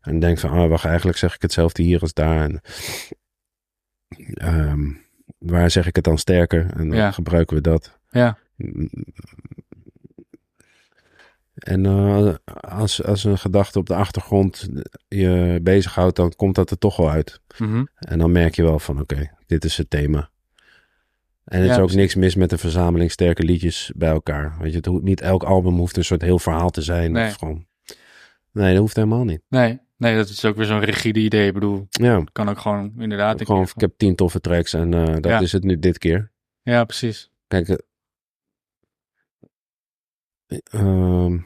En 0.00 0.18
denkt 0.20 0.40
van, 0.40 0.50
ah, 0.50 0.68
wacht, 0.68 0.84
eigenlijk 0.84 1.18
zeg 1.18 1.34
ik 1.34 1.42
hetzelfde 1.42 1.82
hier 1.82 2.00
als 2.00 2.12
daar. 2.12 2.42
En, 2.42 2.60
ehm, 4.34 4.80
waar 5.38 5.70
zeg 5.70 5.86
ik 5.86 5.96
het 5.96 6.04
dan 6.04 6.18
sterker? 6.18 6.66
En 6.76 6.88
dan 6.88 6.96
Ja. 6.96 7.10
gebruiken 7.10 7.56
we 7.56 7.62
dat. 7.62 7.98
ja, 8.10 8.38
En 11.60 11.86
eh, 11.86 12.34
als, 12.60 13.04
als 13.04 13.24
een 13.24 13.38
gedachte 13.38 13.78
op 13.78 13.86
de 13.86 13.94
achtergrond 13.94 14.68
je 15.08 15.60
bezighoudt, 15.62 16.16
dan 16.16 16.32
komt 16.36 16.54
dat 16.54 16.70
er 16.70 16.78
toch 16.78 16.96
wel 16.96 17.10
uit. 17.10 17.40
mhm. 17.58 17.84
En 17.98 18.18
dan 18.18 18.32
merk 18.32 18.54
je 18.54 18.62
wel 18.62 18.78
van, 18.78 19.00
oké, 19.00 19.30
dit 19.46 19.64
is 19.64 19.76
het 19.76 19.90
thema. 19.90 20.30
En 21.44 21.58
er 21.60 21.64
Ja, 21.64 21.70
is 21.70 21.76
ook 21.78 21.78
precies. 21.86 22.00
niks 22.00 22.14
mis 22.14 22.34
met 22.34 22.52
een 22.52 22.58
verzameling 22.58 23.10
sterke 23.10 23.42
liedjes 23.42 23.92
bij 23.96 24.08
elkaar. 24.10 24.56
Weet 24.60 24.70
je, 24.70 24.76
het 24.76 24.86
hoeft, 24.86 25.02
niet 25.02 25.20
elk 25.20 25.42
album 25.42 25.76
hoeft 25.76 25.96
een 25.96 26.04
soort 26.04 26.22
heel 26.22 26.38
verhaal 26.38 26.70
te 26.70 26.82
zijn. 26.82 27.12
Nee. 27.12 27.26
Of 27.28 27.34
gewoon... 27.34 27.66
nee, 28.52 28.70
dat 28.72 28.80
hoeft 28.80 28.96
helemaal 28.96 29.24
niet. 29.24 29.42
nee, 29.48 29.80
nee, 29.96 30.16
dat 30.16 30.28
is 30.28 30.44
ook 30.44 30.56
weer 30.56 30.66
zo'n 30.66 30.80
rigide 30.84 31.20
idee. 31.20 31.46
Ik 31.46 31.54
bedoel, 31.54 31.86
Ja, 31.90 32.24
kan 32.32 32.48
ook 32.48 32.58
gewoon 32.58 32.92
inderdaad. 32.98 33.40
een 33.40 33.46
gewoon, 33.46 33.62
ik 33.62 33.80
heb 33.80 33.92
tien 33.96 34.14
toffe 34.14 34.40
tracks 34.40 34.72
en 34.74 34.94
eh, 34.94 35.04
dat 35.14 35.24
Ja. 35.24 35.40
is 35.40 35.52
het 35.52 35.64
nu 35.64 35.78
dit 35.78 35.98
keer. 35.98 36.30
Ja, 36.62 36.84
precies. 36.84 37.30
Kijk, 37.48 37.82
ehm, 40.70 41.38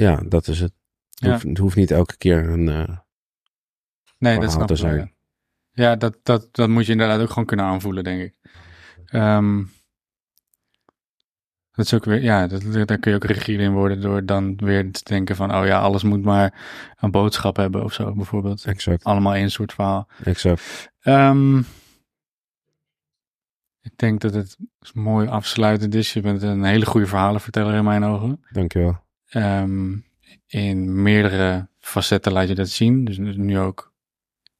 ja, 0.00 0.22
dat 0.28 0.46
is 0.48 0.60
het. 0.60 0.72
Het, 1.10 1.18
Ja. 1.28 1.30
hoeft, 1.32 1.42
het 1.48 1.58
hoeft 1.58 1.76
niet 1.76 1.90
elke 1.90 2.16
keer 2.16 2.48
een... 2.48 2.68
eh, 2.68 2.96
Nee, 4.18 4.38
dat 4.40 4.52
snap 4.52 4.66
te 4.66 4.76
zijn. 4.76 4.96
Ja, 4.96 5.10
ja 5.72 5.96
dat, 5.96 6.18
dat, 6.22 6.48
dat 6.54 6.68
moet 6.68 6.86
je 6.86 6.92
inderdaad 6.92 7.20
ook 7.20 7.28
gewoon 7.28 7.44
kunnen 7.44 7.66
aanvoelen, 7.66 8.04
denk 8.04 8.20
ik. 8.22 8.34
Ehm, 9.04 9.62
dat 11.72 11.84
is 11.86 11.94
ook 11.94 12.04
weer, 12.04 12.22
ja, 12.22 12.46
dat, 12.46 12.62
daar 12.86 12.98
kun 12.98 13.10
je 13.10 13.16
ook 13.16 13.24
rigide 13.24 13.62
in 13.62 13.72
worden 13.72 14.00
door 14.00 14.24
dan 14.26 14.56
weer 14.56 14.92
te 14.92 15.00
denken 15.04 15.36
van, 15.36 15.54
oh 15.54 15.66
ja, 15.66 15.80
alles 15.80 16.02
moet 16.02 16.22
maar 16.22 16.54
een 17.00 17.10
boodschap 17.10 17.56
hebben 17.56 17.84
of 17.84 17.92
zo, 17.92 18.14
bijvoorbeeld. 18.14 18.64
exact, 18.64 19.04
Allemaal 19.04 19.34
één 19.34 19.50
soort 19.50 19.72
verhaal. 19.72 20.08
exact. 20.24 20.90
Ehm, 21.00 21.58
ik 23.80 23.92
denk 23.96 24.20
dat 24.20 24.34
het 24.34 24.56
mooi 24.94 25.28
afsluitend 25.28 25.94
is. 25.94 26.12
Je 26.12 26.20
bent 26.20 26.42
een 26.42 26.64
hele 26.64 26.86
goede 26.86 27.06
verhalenverteller 27.06 27.74
in 27.74 27.84
mijn 27.84 28.04
ogen. 28.04 28.44
Dankjewel. 28.50 29.02
Ehm, 29.30 29.96
in 30.46 31.02
meerdere 31.02 31.68
facetten 31.78 32.32
laat 32.32 32.48
je 32.48 32.54
dat 32.54 32.68
zien. 32.68 33.04
Dus 33.04 33.18
nu 33.18 33.58
ook 33.58 33.92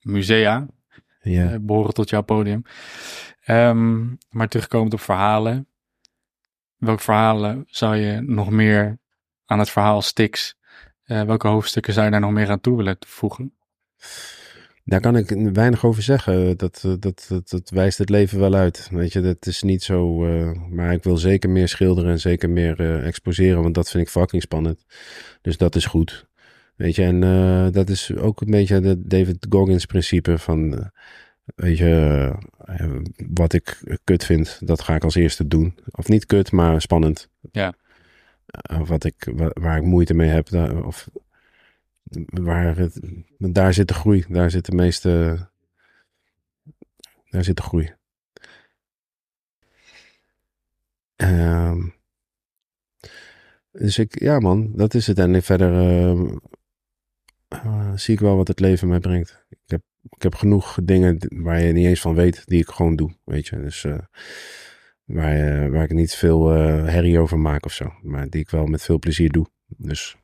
musea 0.01 0.66
eh, 1.20 1.55
behoren 1.60 1.94
tot 1.94 2.10
jouw 2.10 2.22
podium. 2.22 2.62
Ehm, 3.40 4.06
maar 4.30 4.48
terugkomend 4.48 4.92
op 4.92 5.01
verhalen. 5.01 5.66
Welke 6.76 7.02
verhalen 7.02 7.64
zou 7.66 7.97
je 7.97 8.20
nog 8.20 8.51
meer 8.51 8.98
aan 9.47 9.59
het 9.59 9.70
verhaal 9.70 10.02
Stix, 10.02 10.56
eh, 11.02 11.22
welke 11.22 11.48
hoofdstukken 11.48 11.92
zou 11.92 12.05
je 12.05 12.10
daar 12.12 12.20
nog 12.20 12.30
meer 12.30 12.51
aan 12.51 12.60
toe 12.60 12.76
willen 12.76 12.97
voegen? 13.06 13.55
Daar 14.85 15.01
kan 15.01 15.16
ik 15.16 15.28
weinig 15.52 15.85
over 15.85 16.02
zeggen. 16.02 16.57
Dat, 16.57 16.82
eh, 16.85 16.93
dat, 16.98 17.27
dat, 17.28 17.48
dat 17.51 17.70
wijst 17.70 17.98
het 17.98 18.09
leven 18.09 18.39
wel 18.39 18.55
uit. 18.55 18.89
Weet 18.90 19.12
je, 19.12 19.20
dat 19.20 19.47
is 19.47 19.62
niet 19.62 19.82
zo. 19.82 20.24
eh, 20.27 20.52
maar 20.69 20.93
ik 20.93 21.02
wil 21.05 21.16
zeker 21.16 21.51
meer 21.51 21.69
schilderen 21.69 22.11
en 22.11 22.20
zeker 22.20 22.51
meer 22.51 22.81
eh, 22.81 23.07
exposeren, 23.07 23.62
want 23.62 23.74
dat 23.74 23.90
vind 23.90 24.02
ik 24.02 24.11
fucking 24.11 24.43
spannend. 24.43 24.85
Dus 25.43 25.57
dat 25.57 25.74
is 25.74 25.86
goed. 25.86 26.28
Weet 26.77 26.94
je, 26.94 27.02
en 27.05 27.20
dat 27.73 27.89
is 27.90 28.15
ook 28.16 28.40
een 28.40 28.51
beetje 28.51 28.81
het 28.81 29.11
David 29.11 29.47
Goggins 29.48 29.86
principe 29.86 30.39
van. 30.39 30.90
weet 31.55 31.78
je, 31.78 32.32
wat 33.35 33.52
ik 33.52 33.81
kut 34.05 34.24
vind, 34.24 34.59
dat 34.65 34.81
ga 34.81 34.94
ik 34.94 35.05
als 35.05 35.15
eerste 35.15 35.47
doen. 35.47 35.74
Of 35.90 36.09
niet 36.09 36.27
kut, 36.27 36.52
maar 36.52 36.81
spannend. 36.81 37.28
Ja. 37.52 37.74
Wat 38.86 39.05
ik, 39.05 39.28
wa- 39.35 39.51
waar 39.61 39.77
ik 39.77 39.82
moeite 39.82 40.15
mee 40.15 40.28
heb, 40.28 40.48
daar, 40.48 40.85
of 40.85 41.09
waar 42.27 42.77
het, 42.77 43.01
daar 43.39 43.74
zit 43.74 43.89
de 43.89 43.95
groei. 43.95 44.24
Daar 44.28 44.51
zit 44.51 44.65
de 44.66 44.74
meeste. 44.74 45.39
Daar 47.31 47.45
zit 47.45 47.57
de 47.57 47.62
groei. 47.62 47.95
Ehm, 51.16 51.89
dus 53.73 53.99
ik, 53.99 54.20
ja 54.20 54.39
man, 54.39 54.73
dat 54.77 54.95
is 54.95 55.07
het. 55.07 55.19
En 55.19 55.43
verder 55.43 55.73
ehm, 55.73 56.37
eh, 57.49 57.93
zie 57.95 58.15
ik 58.15 58.20
wel 58.20 58.37
wat 58.37 58.49
het 58.49 58.61
leven 58.61 58.89
mij 58.89 59.01
brengt. 59.01 59.45
Ik 59.49 59.59
heb, 59.66 59.82
ik 60.11 60.23
heb 60.23 60.35
genoeg 60.35 60.78
dingen 60.82 61.19
waar 61.43 61.61
je 61.61 61.73
niet 61.73 61.87
eens 61.87 62.01
van 62.01 62.15
weet, 62.15 62.47
die 62.47 62.61
ik 62.61 62.69
gewoon 62.69 62.97
doe, 62.97 63.16
weet 63.24 63.47
je. 63.47 63.57
Dus 63.57 63.85
eh, 63.85 63.99
waar, 65.05 65.70
waar 65.70 65.85
ik 65.85 65.93
niet 65.93 66.15
veel 66.15 66.53
eh, 66.53 66.85
herrie 66.85 67.19
over 67.19 67.39
maak 67.39 67.65
of 67.65 67.73
zo. 67.73 67.93
Maar 68.03 68.28
die 68.28 68.41
ik 68.41 68.51
wel 68.51 68.66
met 68.66 68.82
veel 68.82 68.99
plezier 68.99 69.31
doe. 69.31 69.47
Dus 69.66 70.16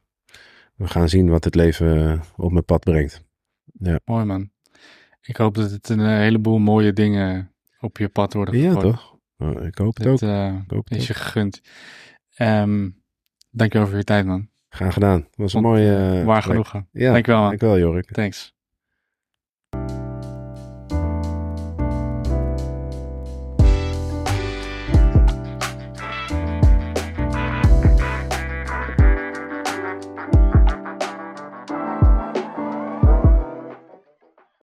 we 0.76 0.86
gaan 0.88 1.08
zien 1.08 1.28
wat 1.30 1.44
het 1.44 1.54
leven 1.54 2.12
eh, 2.12 2.20
op 2.36 2.52
mijn 2.52 2.64
pad 2.64 2.80
brengt. 2.80 3.24
Mooi 4.04 4.24
man. 4.24 4.50
Ik 5.22 5.36
hoop 5.36 5.54
dat 5.54 5.70
het 5.70 5.88
een 5.88 6.00
eh, 6.00 6.06
heleboel 6.06 6.58
mooie 6.58 6.92
dingen 6.92 7.54
op 7.80 7.98
je 7.98 8.08
pad 8.08 8.32
worden 8.32 8.58
Ja, 8.58 8.72
gegooid. 8.72 8.84
toch? 8.94 9.18
Eh, 9.36 9.66
ik 9.66 9.78
hoop 9.78 9.96
het 9.96 10.04
Dat 10.04 10.22
ook. 10.22 10.28
eh, 10.28 10.54
Ik 10.64 10.70
hoop 10.70 10.88
het 10.88 10.98
is 10.98 11.02
ook. 11.02 11.06
je 11.08 11.14
gegund. 11.22 11.60
Ehm 12.34 12.88
dankjewel 13.50 13.86
voor 13.88 13.96
je 13.96 14.04
tijd 14.04 14.26
man. 14.26 14.48
Graag 14.68 14.92
gedaan. 14.92 15.20
Het 15.20 15.36
was 15.36 15.54
een 15.54 15.62
mooie... 15.62 15.96
eh, 16.18 16.24
Waar 16.24 16.42
genoegen. 16.42 16.88
Ja, 16.92 17.12
Dankjewel 17.12 17.40
man. 17.40 17.48
dankjewel 17.48 17.78
Jorik. 17.78 18.10
Thanks. 18.12 18.54